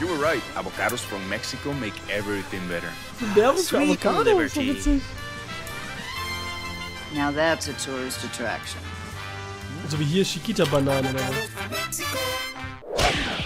You 0.00 0.06
were 0.06 0.18
right. 0.18 0.40
Avocados 0.54 1.00
from 1.00 1.28
Mexico 1.28 1.74
make 1.74 1.92
everything 2.08 2.66
better. 2.66 2.90
Werbung 3.34 3.58
für 3.58 3.62
Sweet 3.62 4.06
Avocado, 4.06 4.22
liberty. 4.22 5.02
Witzig. 7.10 7.16
Now 7.16 7.30
that's 7.30 7.68
a 7.68 7.72
tourist 7.74 8.24
attraction. 8.24 8.80
So 9.88 9.98
wie 9.98 10.04
hier 10.04 10.24
Chiquita-Bananen 10.24 11.14
oder 11.14 11.24
was? 11.28 12.00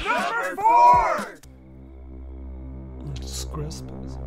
Number 0.05 0.57
four! 0.57 1.27
Squarespace. 3.23 4.19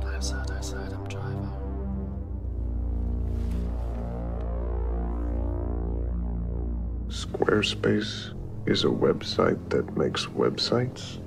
Da 0.00 0.16
ist 0.18 0.32
er, 0.32 0.44
da 0.46 0.58
ist 0.58 0.72
er, 0.72 0.80
Adam 0.80 1.02
Squarespace 7.08 8.34
is 8.66 8.84
a 8.84 8.88
website 8.88 9.58
that 9.68 9.96
makes 9.96 10.26
websites. 10.26 11.21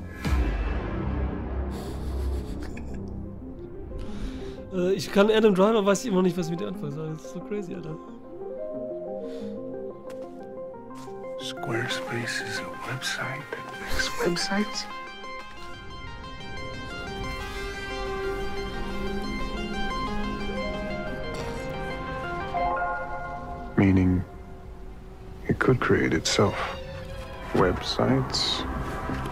Äh, 4.76 4.94
ich 4.94 5.12
kann 5.12 5.32
Adam 5.32 5.56
Driver, 5.56 5.86
weiß 5.86 6.04
ich 6.04 6.12
immer 6.12 6.22
nicht, 6.22 6.38
was 6.38 6.48
ich 6.48 6.52
mit 6.52 6.60
der 6.60 6.68
anfangen 6.68 6.92
soll. 6.92 7.10
Das 7.10 7.26
ist 7.26 7.34
so 7.34 7.40
crazy, 7.40 7.74
Alter. 7.74 7.96
Squarespace 11.40 12.42
is 12.42 12.60
a 12.60 12.64
website 12.92 13.44
that 13.52 13.64
makes 13.80 14.10
websites? 14.24 14.86
Meaning, 23.78 24.24
it 25.48 25.60
could 25.60 25.80
create 25.80 26.14
itself. 26.14 26.56
Websites, 27.54 28.66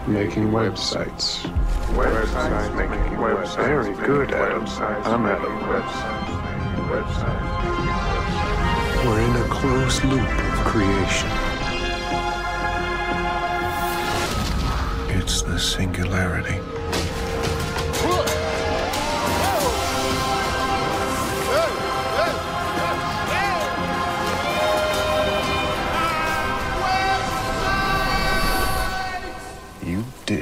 making 0.06 0.50
websites. 0.50 1.40
Websites, 1.94 2.74
making 2.76 3.16
websites. 3.16 3.56
Very 3.56 3.94
good, 4.06 4.32
Adam. 4.32 4.66
I'm 5.04 5.26
Adam. 5.26 5.58
Websites. 6.90 7.54
We're 9.04 9.20
in 9.20 9.36
a 9.36 9.48
closed 9.48 10.04
loop 10.04 10.20
of 10.20 10.64
creation. 10.64 11.30
It's 15.18 15.42
the 15.42 15.58
singularity. 15.58 16.60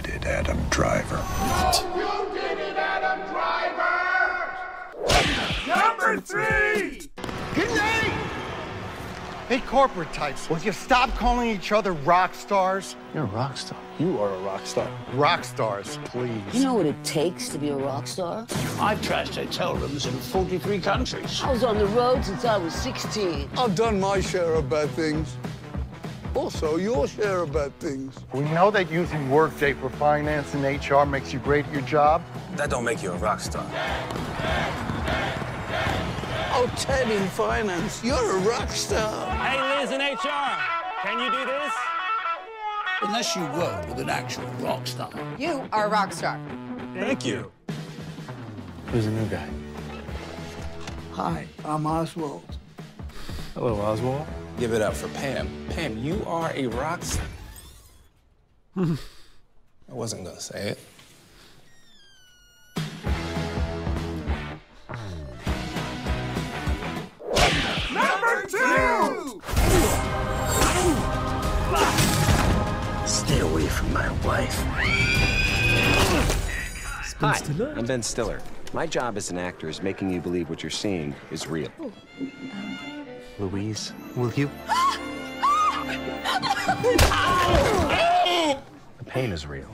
Did 0.00 0.06
it, 0.06 0.24
Adam 0.24 0.58
Driver. 0.70 1.22
You 1.94 2.26
did 2.32 2.58
it, 2.58 2.76
Adam 2.78 3.20
Driver! 3.30 4.56
Number 5.66 6.18
three! 6.18 7.10
Good 7.54 7.68
night! 7.76 8.28
Hey, 9.48 9.60
corporate 9.60 10.10
types, 10.14 10.48
will 10.48 10.60
you 10.60 10.72
stop 10.72 11.10
calling 11.16 11.50
each 11.50 11.72
other 11.72 11.92
rock 11.92 12.32
stars? 12.34 12.96
You're 13.12 13.24
a 13.24 13.26
rock 13.26 13.58
star. 13.58 13.78
You 13.98 14.18
are 14.18 14.34
a 14.34 14.38
rock 14.38 14.64
star. 14.64 14.90
Rock 15.12 15.44
stars, 15.44 15.98
please. 16.06 16.40
You 16.54 16.62
know 16.62 16.72
what 16.72 16.86
it 16.86 17.04
takes 17.04 17.50
to 17.50 17.58
be 17.58 17.68
a 17.68 17.76
rock 17.76 18.06
star? 18.06 18.46
I've 18.80 19.02
trashed 19.02 19.34
hotel 19.34 19.74
rooms 19.74 20.06
in 20.06 20.14
43 20.14 20.80
countries. 20.80 21.42
I 21.42 21.52
was 21.52 21.64
on 21.64 21.76
the 21.76 21.86
road 21.88 22.24
since 22.24 22.46
I 22.46 22.56
was 22.56 22.72
16. 22.72 23.50
I've 23.58 23.74
done 23.74 24.00
my 24.00 24.22
share 24.22 24.54
of 24.54 24.70
bad 24.70 24.88
things. 24.92 25.36
Also, 26.34 26.76
your 26.76 27.06
share 27.06 27.40
of 27.40 27.52
bad 27.52 27.78
things. 27.78 28.16
We 28.32 28.40
know 28.40 28.70
that 28.70 28.90
using 28.90 29.30
Workday 29.30 29.74
for 29.74 29.90
finance 29.90 30.54
and 30.54 30.64
HR 30.64 31.04
makes 31.04 31.30
you 31.32 31.38
great 31.38 31.66
at 31.66 31.72
your 31.72 31.82
job. 31.82 32.22
That 32.56 32.70
don't 32.70 32.84
make 32.84 33.02
you 33.02 33.12
a 33.12 33.16
rock 33.16 33.40
star. 33.40 33.66
Oh, 36.54 36.72
Ted 36.76 37.10
in 37.10 37.26
finance, 37.28 38.02
you're 38.02 38.38
a 38.38 38.40
rock 38.40 38.70
star. 38.70 39.30
Hey, 39.36 39.80
Liz 39.80 39.90
in 39.90 40.00
HR, 40.00 40.58
can 41.02 41.18
you 41.18 41.30
do 41.30 41.44
this? 41.44 41.72
Unless 43.02 43.36
you 43.36 43.42
work 43.42 43.88
with 43.88 43.98
an 43.98 44.08
actual 44.08 44.46
rock 44.60 44.86
star. 44.86 45.10
You 45.38 45.68
are 45.72 45.86
a 45.86 45.90
rock 45.90 46.12
star. 46.12 46.40
Thank 46.94 47.26
you. 47.26 47.52
Who's 48.86 49.04
the 49.04 49.10
new 49.10 49.26
guy? 49.26 49.48
Hi, 51.12 51.46
I'm 51.64 51.86
Oswald. 51.86 52.56
Hello, 53.54 53.78
Oswald. 53.80 54.26
Give 54.58 54.72
it 54.72 54.82
up 54.82 54.94
for 54.94 55.08
Pam. 55.08 55.48
Pam, 55.70 55.98
you 55.98 56.22
are 56.26 56.52
a 56.54 56.66
rock 56.68 57.02
star. 57.02 57.26
Hmm. 58.74 58.94
I 59.90 59.94
wasn't 59.94 60.24
gonna 60.24 60.40
say 60.40 60.68
it. 60.70 60.78
Number 67.92 68.46
two! 68.48 69.42
Stay 73.06 73.40
away 73.40 73.66
from 73.66 73.92
my 73.92 74.10
wife. 74.24 74.56
Hi, 77.20 77.40
I'm 77.76 77.86
Ben 77.86 78.02
Stiller. 78.02 78.40
My 78.72 78.86
job 78.86 79.16
as 79.16 79.30
an 79.30 79.38
actor 79.38 79.68
is 79.68 79.82
making 79.82 80.10
you 80.10 80.20
believe 80.20 80.48
what 80.48 80.62
you're 80.62 80.70
seeing 80.70 81.14
is 81.30 81.46
real. 81.46 81.68
Louise, 83.38 83.92
will 84.14 84.32
you? 84.34 84.50
The 88.98 89.04
pain 89.06 89.32
is 89.32 89.46
real. 89.46 89.68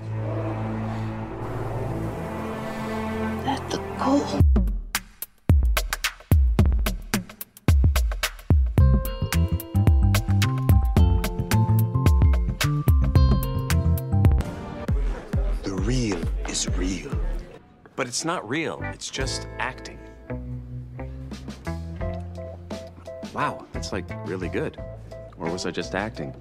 Let 3.45 3.71
the 3.71 3.79
goal. 3.99 4.41
The 15.63 15.75
real 15.75 16.19
is 16.49 16.69
real. 16.77 17.11
But 17.97 18.07
it's 18.07 18.25
not 18.25 18.49
real, 18.49 18.81
it's 18.83 19.11
just 19.11 19.49
acting. 19.59 19.98
Wow, 23.39 23.65
that's 23.73 23.93
like 23.93 24.05
really 24.27 24.49
good. 24.49 24.83
Or 25.39 25.49
was 25.49 25.65
I 25.65 25.71
just 25.71 25.95
acting? 25.95 26.35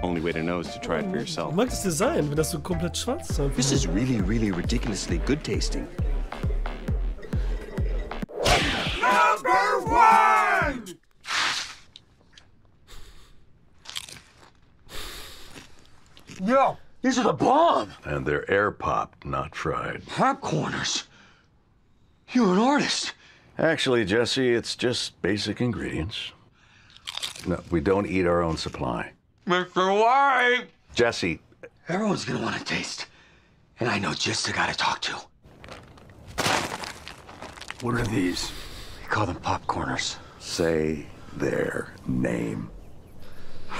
Only 0.00 0.20
way 0.20 0.30
to 0.30 0.40
know 0.40 0.60
is 0.60 0.68
to 0.74 0.78
try 0.78 1.00
it 1.00 1.10
for 1.10 1.16
yourself. 1.18 1.50
Ich 1.50 1.56
mag 1.56 1.70
das 1.70 1.82
Design, 1.82 2.28
wenn 2.28 2.36
das 2.36 2.52
so 2.52 2.60
komplett 2.60 2.96
schwarz 2.96 3.30
ist. 3.30 3.56
This 3.56 3.72
is 3.72 3.88
really, 3.88 4.20
really 4.20 4.52
ridiculously 4.52 5.18
good 5.26 5.42
tasting. 5.42 5.88
Number 9.00 9.80
one! 9.90 10.84
Yo, 16.44 16.76
these 17.02 17.18
are 17.18 17.24
the 17.24 17.32
bomb! 17.32 17.90
And 18.04 18.24
they're 18.24 18.48
air 18.48 18.70
popped, 18.70 19.24
not 19.24 19.56
fried. 19.56 20.04
Popcorners. 20.06 21.08
You're 22.30 22.52
an 22.52 22.60
artist. 22.60 23.14
Actually, 23.58 24.04
Jesse, 24.04 24.54
it's 24.54 24.74
just 24.76 25.20
basic 25.22 25.60
ingredients. 25.60 26.32
No, 27.46 27.60
we 27.70 27.80
don't 27.80 28.06
eat 28.06 28.26
our 28.26 28.42
own 28.42 28.56
supply. 28.56 29.12
Mr. 29.46 30.00
White! 30.00 30.66
Jesse, 30.94 31.40
Everyone's 31.88 32.24
gonna 32.24 32.42
want 32.42 32.56
to 32.56 32.64
taste. 32.64 33.06
And 33.80 33.88
I 33.88 33.98
know 33.98 34.14
just 34.14 34.46
the 34.46 34.52
guy 34.52 34.70
to 34.70 34.76
talk 34.76 35.00
to. 35.02 35.12
what 37.82 37.94
are 37.96 38.06
these? 38.06 38.52
We 39.02 39.08
call 39.08 39.26
them 39.26 39.36
popcorners. 39.36 40.16
Say 40.38 41.06
their 41.36 41.92
name. 42.06 42.70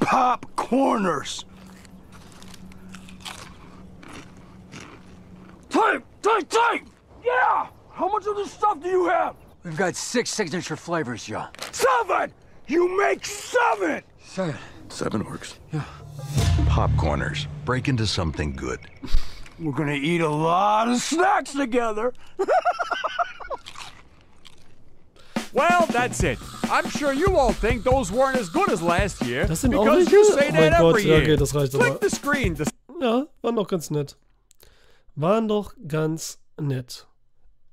Popcorners. 0.00 1.44
Type! 5.68 6.04
Type! 6.22 6.48
Type! 6.48 6.86
Yeah! 7.28 7.66
How 7.92 8.08
much 8.08 8.26
of 8.26 8.36
this 8.36 8.50
stuff 8.52 8.80
do 8.82 8.88
you 8.88 9.06
have? 9.08 9.34
We've 9.64 9.76
got 9.76 9.96
six 9.96 10.30
signature 10.30 10.76
flavors, 10.76 11.28
yo. 11.28 11.44
Seven! 11.72 12.32
You 12.66 12.96
make 12.96 13.26
seven! 13.26 14.02
Seven. 14.24 14.56
Seven 14.88 15.24
works. 15.24 15.58
Yeah. 15.72 15.84
Popcorners. 16.68 17.46
Break 17.64 17.88
into 17.88 18.06
something 18.06 18.54
good. 18.54 18.80
We're 19.58 19.72
gonna 19.72 19.92
eat 19.94 20.20
a 20.20 20.28
lot 20.28 20.88
of 20.88 20.98
snacks 20.98 21.52
together. 21.52 22.12
Well, 25.54 25.86
that's 25.86 26.22
it. 26.22 26.38
I'm 26.64 26.88
sure 26.90 27.12
you 27.14 27.34
all 27.36 27.52
think 27.54 27.82
those 27.82 28.12
weren't 28.12 28.36
as 28.36 28.50
good 28.50 28.70
as 28.70 28.82
last 28.82 29.22
year 29.24 29.46
Das 29.46 29.60
sind 29.60 29.70
because 29.70 30.04
welche? 30.06 30.12
you 30.12 30.24
say 30.26 30.48
Oh 30.48 30.52
that 30.52 30.72
Gott, 30.78 30.88
every 30.90 31.02
ja, 31.04 31.08
year. 31.14 31.22
okay, 31.22 31.36
das 31.36 31.52
reicht 31.54 31.72
Click 31.72 31.90
aber. 31.92 31.98
the 32.00 32.10
screen. 32.10 32.54
to 32.54 32.64
Ja, 33.00 33.24
waren 33.42 33.54
doch 33.56 33.66
ganz 33.66 33.90
nett. 33.90 34.14
Waren 35.16 35.48
doch 35.48 35.72
ganz 35.86 36.36
nett. 36.60 37.06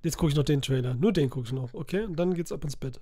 Jetzt 0.06 0.18
gucke 0.18 0.30
ich 0.30 0.36
noch 0.36 0.44
den 0.44 0.62
Trailer. 0.62 0.94
Nur 0.94 1.12
den 1.12 1.32
gucke 1.32 1.48
ich 1.48 1.52
noch, 1.52 1.74
okay? 1.74 2.04
Und 2.04 2.16
dann 2.16 2.36
geht's 2.36 2.52
ab 2.52 2.64
ins 2.64 2.76
Bett. 2.76 3.00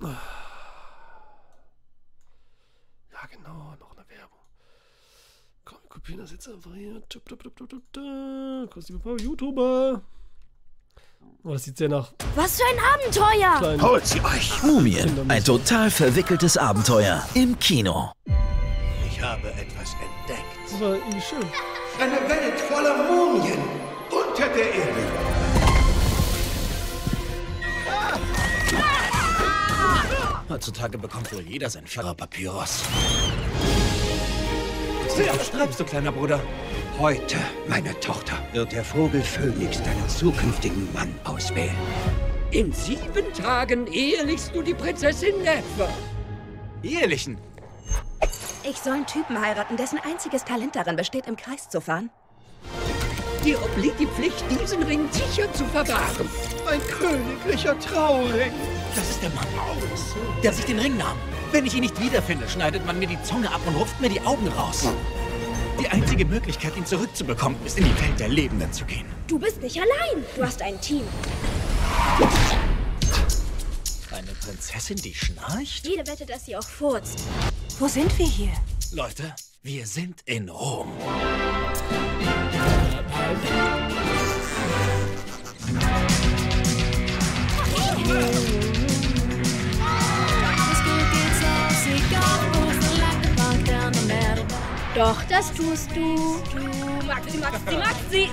Ja, 0.00 0.16
genau, 3.30 3.74
noch 3.78 3.90
eine 3.94 4.08
Werbung. 4.08 4.38
Komm, 5.66 5.76
wir 5.82 5.90
kopieren 5.90 6.20
das 6.22 6.32
jetzt 6.32 6.48
einfach 6.48 6.72
hier. 6.74 7.06
Tup, 7.06 7.28
tup, 7.28 7.42
tup, 7.42 7.54
tup, 7.54 7.68
tup, 7.68 7.82
tup. 7.92 8.70
Kostet 8.70 8.96
ein 8.96 9.00
paar 9.02 9.20
YouTuber. 9.20 10.00
Oh, 11.42 11.52
das 11.52 11.64
sieht 11.64 11.76
sehr 11.76 11.90
nach 11.90 12.14
Was 12.36 12.56
für 12.58 12.64
ein 12.64 12.78
Abenteuer! 12.94 13.58
kleinen 13.58 13.82
Holt 13.82 14.06
sie 14.06 14.22
euch! 14.22 14.62
Mumien, 14.62 15.30
ein 15.30 15.44
total 15.44 15.90
verwickeltes 15.90 16.56
Abenteuer 16.56 17.22
im 17.34 17.58
Kino. 17.58 18.10
Ich 19.06 19.20
habe 19.20 19.48
etwas 19.48 19.92
entdeckt. 19.92 20.56
Das 20.64 20.80
war 20.80 20.94
irgendwie 20.94 21.20
schön. 21.20 21.44
Eine 21.98 22.28
Welt 22.28 22.60
voller 22.60 22.96
Mumien 23.04 23.58
unter 24.10 24.48
der 24.48 24.74
Erde. 24.74 25.34
Heutzutage 30.48 30.98
bekommt 30.98 31.32
wohl 31.32 31.42
jeder 31.42 31.70
sein 31.70 31.86
Vierer 31.86 32.14
Papyrus. 32.14 32.82
Was 35.06 35.46
schreibst 35.46 35.78
du, 35.78 35.84
kleiner 35.84 36.10
Bruder? 36.10 36.40
Heute, 36.98 37.36
meine 37.68 37.98
Tochter, 38.00 38.34
wird 38.52 38.72
der 38.72 38.84
Vogel 38.84 39.22
Phönix 39.22 39.80
deinen 39.82 40.08
zukünftigen 40.08 40.92
Mann 40.92 41.14
auswählen. 41.24 41.76
In 42.50 42.72
sieben 42.72 43.32
Tagen 43.32 43.86
ehelichst 43.86 44.54
du 44.54 44.62
die 44.62 44.74
Prinzessin 44.74 45.42
Nefer. 45.42 45.88
Ehelichen? 46.82 47.38
Ich 48.66 48.78
soll 48.78 48.94
einen 48.94 49.06
Typen 49.06 49.38
heiraten, 49.38 49.76
dessen 49.76 49.98
einziges 49.98 50.42
Talent 50.42 50.74
darin 50.74 50.96
besteht, 50.96 51.26
im 51.26 51.36
Kreis 51.36 51.68
zu 51.68 51.82
fahren. 51.82 52.08
Dir 53.44 53.62
obliegt 53.62 54.00
die 54.00 54.06
Pflicht, 54.06 54.42
diesen 54.50 54.82
Ring 54.84 55.06
sicher 55.10 55.52
zu 55.52 55.66
verwahren. 55.66 56.30
Ein 56.66 56.80
königlicher 56.80 57.78
Trauring. 57.78 58.52
Das 58.94 59.10
ist 59.10 59.22
der 59.22 59.28
Mann 59.30 59.46
aus, 59.58 60.14
der 60.42 60.54
sich 60.54 60.64
den 60.64 60.78
Ring 60.78 60.96
nahm. 60.96 61.18
Wenn 61.52 61.66
ich 61.66 61.74
ihn 61.74 61.82
nicht 61.82 62.00
wiederfinde, 62.00 62.48
schneidet 62.48 62.86
man 62.86 62.98
mir 62.98 63.06
die 63.06 63.22
Zunge 63.22 63.52
ab 63.52 63.60
und 63.66 63.76
rupft 63.76 64.00
mir 64.00 64.08
die 64.08 64.22
Augen 64.22 64.48
raus. 64.48 64.88
Die 65.78 65.88
einzige 65.88 66.24
Möglichkeit, 66.24 66.74
ihn 66.78 66.86
zurückzubekommen, 66.86 67.58
ist 67.66 67.76
in 67.76 67.84
die 67.84 68.00
Welt 68.00 68.18
der 68.18 68.28
Lebenden 68.28 68.72
zu 68.72 68.86
gehen. 68.86 69.04
Du 69.26 69.38
bist 69.38 69.60
nicht 69.60 69.76
allein. 69.76 70.24
Du 70.36 70.42
hast 70.42 70.62
ein 70.62 70.80
Team. 70.80 71.02
Eine 74.34 74.52
Prinzessin, 74.52 74.96
die 74.96 75.14
schnarcht? 75.14 75.86
Jede 75.86 76.06
wette, 76.06 76.26
dass 76.26 76.46
sie 76.46 76.56
auch 76.56 76.68
furzt. 76.68 77.20
Wo 77.78 77.86
sind 77.86 78.18
wir 78.18 78.26
hier? 78.26 78.52
Leute, 78.92 79.34
wir 79.62 79.86
sind 79.86 80.22
in 80.24 80.48
Rom. 80.48 80.92
Doch, 94.94 95.22
das 95.28 95.52
tust 95.52 95.90
du. 95.94 96.40
Du, 96.54 97.06
Maxi, 97.06 97.38
Maxi, 97.38 97.76
Maxi. 97.76 98.28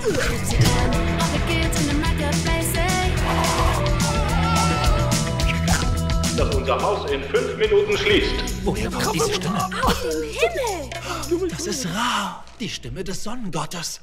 Dass 6.36 6.54
unser 6.54 6.80
Haus 6.80 7.10
in 7.10 7.22
fünf 7.24 7.56
Minuten 7.58 7.96
schließt. 7.96 8.64
Woher 8.64 8.90
kommt 8.90 9.14
diese 9.14 9.34
Stimme? 9.34 9.68
Aus 9.82 10.02
dem 10.02 10.22
Himmel. 10.22 11.48
Das 11.50 11.66
ist 11.66 11.86
Ra, 11.86 12.44
die 12.58 12.68
Stimme 12.68 13.04
des 13.04 13.22
Sonnengottes. 13.22 14.00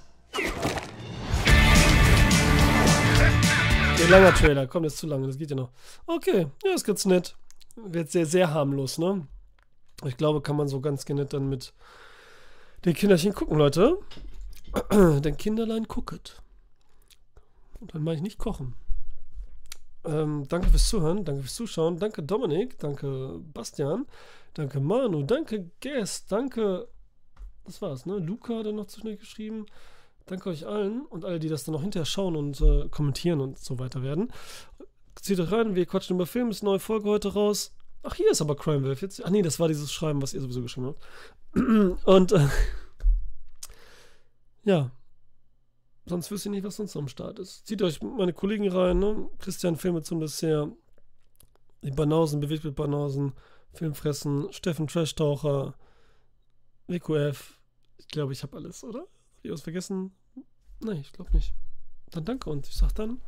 Der 4.00 4.10
langer 4.10 4.34
Trailer, 4.34 4.68
komm, 4.68 4.84
das 4.84 4.94
ist 4.94 5.00
zu 5.00 5.08
lange, 5.08 5.28
das 5.28 5.38
geht 5.38 5.50
ja 5.50 5.56
noch. 5.56 5.72
Okay, 6.06 6.48
ja, 6.64 6.74
ist 6.74 6.86
ganz 6.86 7.06
nett. 7.06 7.36
Wird 7.76 8.12
sehr, 8.12 8.26
sehr 8.26 8.54
harmlos, 8.54 8.98
ne? 8.98 9.28
Ich 10.06 10.16
glaube, 10.16 10.42
kann 10.42 10.56
man 10.56 10.68
so 10.68 10.80
ganz 10.82 11.08
nett 11.08 11.34
dann 11.34 11.50
mit 11.50 11.74
den 12.86 12.94
Kinderchen 12.94 13.34
gucken, 13.34 13.58
Leute. 13.58 13.98
Denn 14.92 15.36
Kinderlein 15.36 15.86
gucket. 15.86 16.42
Und 17.80 17.94
dann 17.94 18.04
mache 18.04 18.16
ich 18.16 18.22
nicht 18.22 18.38
kochen. 18.38 18.76
Ähm, 20.10 20.48
danke 20.48 20.70
fürs 20.70 20.90
Zuhören, 20.90 21.24
danke 21.24 21.44
fürs 21.44 21.54
Zuschauen, 21.56 22.00
danke 22.00 22.24
Dominik, 22.24 22.80
danke 22.80 23.40
Bastian, 23.54 24.08
danke 24.56 24.80
Manu, 24.80 25.22
danke 25.24 25.70
Guest, 25.82 26.32
danke. 26.32 26.88
Das 27.66 27.82
war's, 27.82 28.08
ne? 28.08 28.18
Luca 28.18 28.58
hat 28.58 28.66
dann 28.66 28.78
noch 28.78 28.88
zu 28.88 29.02
schnell 29.02 29.18
geschrieben. 29.18 29.68
Danke 30.26 30.50
euch 30.50 30.66
allen 30.66 31.06
und 31.06 31.26
alle, 31.26 31.40
die 31.40 31.50
das 31.50 31.64
dann 31.64 31.74
noch 31.74 31.82
hinterher 31.82 32.06
schauen 32.06 32.36
und 32.36 32.60
äh, 32.62 32.88
kommentieren 32.90 33.42
und 33.42 33.60
so 33.60 33.78
weiter 33.78 34.02
werden. 34.02 34.32
Zieht 35.22 35.40
euch 35.40 35.52
rein, 35.52 35.76
wir 35.76 35.86
quatschen 35.86 36.16
über 36.16 36.26
Film, 36.26 36.50
ist 36.50 36.62
eine 36.62 36.72
neue 36.72 36.80
Folge 36.80 37.10
heute 37.10 37.34
raus. 37.34 37.76
Ach, 38.04 38.16
hier 38.16 38.32
ist 38.32 38.42
aber 38.42 38.56
Crime 38.56 38.88
Wave 38.88 39.02
jetzt. 39.02 39.24
Ach 39.24 39.30
nee, 39.30 39.42
das 39.42 39.60
war 39.60 39.68
dieses 39.68 39.92
Schreiben, 39.92 40.22
was 40.22 40.34
ihr 40.34 40.42
sowieso 40.42 40.62
geschrieben 40.62 40.88
habt. 40.88 41.06
und 42.06 42.32
äh, 42.32 42.48
ja. 44.64 44.92
Sonst 46.10 46.32
wüsste 46.32 46.50
ich 46.50 46.56
nicht, 46.56 46.64
was 46.64 46.78
sonst 46.78 46.98
am 46.98 47.08
Start 47.08 47.38
ist. 47.38 47.68
Zieht 47.68 47.84
euch 47.84 48.02
meine 48.02 48.34
Kollegen 48.34 48.68
rein, 48.68 48.98
ne? 48.98 49.30
Christian 49.38 49.76
Filme 49.76 50.02
zum 50.02 50.20
Dessert, 50.20 50.72
die 51.84 51.92
Banausen, 51.92 52.40
bewegt 52.40 52.64
mit 52.64 52.74
Banausen, 52.74 53.34
Filmfressen, 53.74 54.52
Steffen 54.52 54.88
Trashtaucher, 54.88 55.76
WQF. 56.88 57.60
Ich 57.98 58.08
glaube, 58.08 58.34
ich 58.34 58.42
habe 58.42 58.58
alles, 58.58 58.84
oder? 58.84 59.02
Hab 59.02 59.08
ich 59.44 59.52
was 59.52 59.62
vergessen? 59.62 60.12
Nein, 60.80 60.98
ich 60.98 61.14
glaube 61.14 61.32
nicht. 61.32 61.54
Dann 62.10 62.26
danke 62.26 62.50
und 62.50 62.68
ich 62.68 62.76
sag 62.76 62.92
dann, 62.96 63.22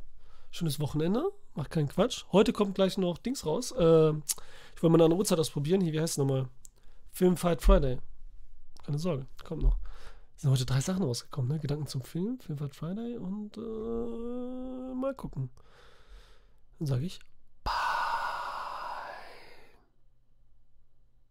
schönes 0.49 0.80
Wochenende, 0.80 1.24
macht 1.53 1.70
keinen 1.70 1.88
Quatsch. 1.88 2.26
Heute 2.32 2.52
kommt 2.52 2.74
gleich 2.74 2.98
noch 2.98 3.20
Dings 3.20 3.45
raus. 3.45 3.72
Äh, 3.74 4.10
ich 4.76 4.82
wollte 4.82 4.98
mal 4.98 5.06
eine 5.06 5.14
Uhrzeit 5.14 5.38
ausprobieren. 5.38 5.82
Hier, 5.82 5.94
wie 5.94 5.99
heißt 5.99 6.14
es 6.14 6.18
nochmal? 6.18 6.49
Film 7.12 7.38
Fight 7.38 7.62
Friday. 7.62 7.99
Keine 8.84 8.98
Sorge, 8.98 9.28
kommt 9.44 9.62
noch. 9.62 9.78
Sind 10.41 10.49
heute 10.49 10.65
drei 10.65 10.81
Sachen 10.81 11.03
rausgekommen, 11.03 11.51
ne? 11.51 11.59
Gedanken 11.59 11.85
zum 11.85 12.01
Film, 12.01 12.39
Film 12.39 12.57
Fight 12.57 12.76
Friday 12.76 13.15
und 13.15 13.57
äh, 13.57 14.95
mal 14.95 15.13
gucken. 15.13 15.51
Dann 16.80 16.88
sage 16.88 17.05
ich 17.05 17.19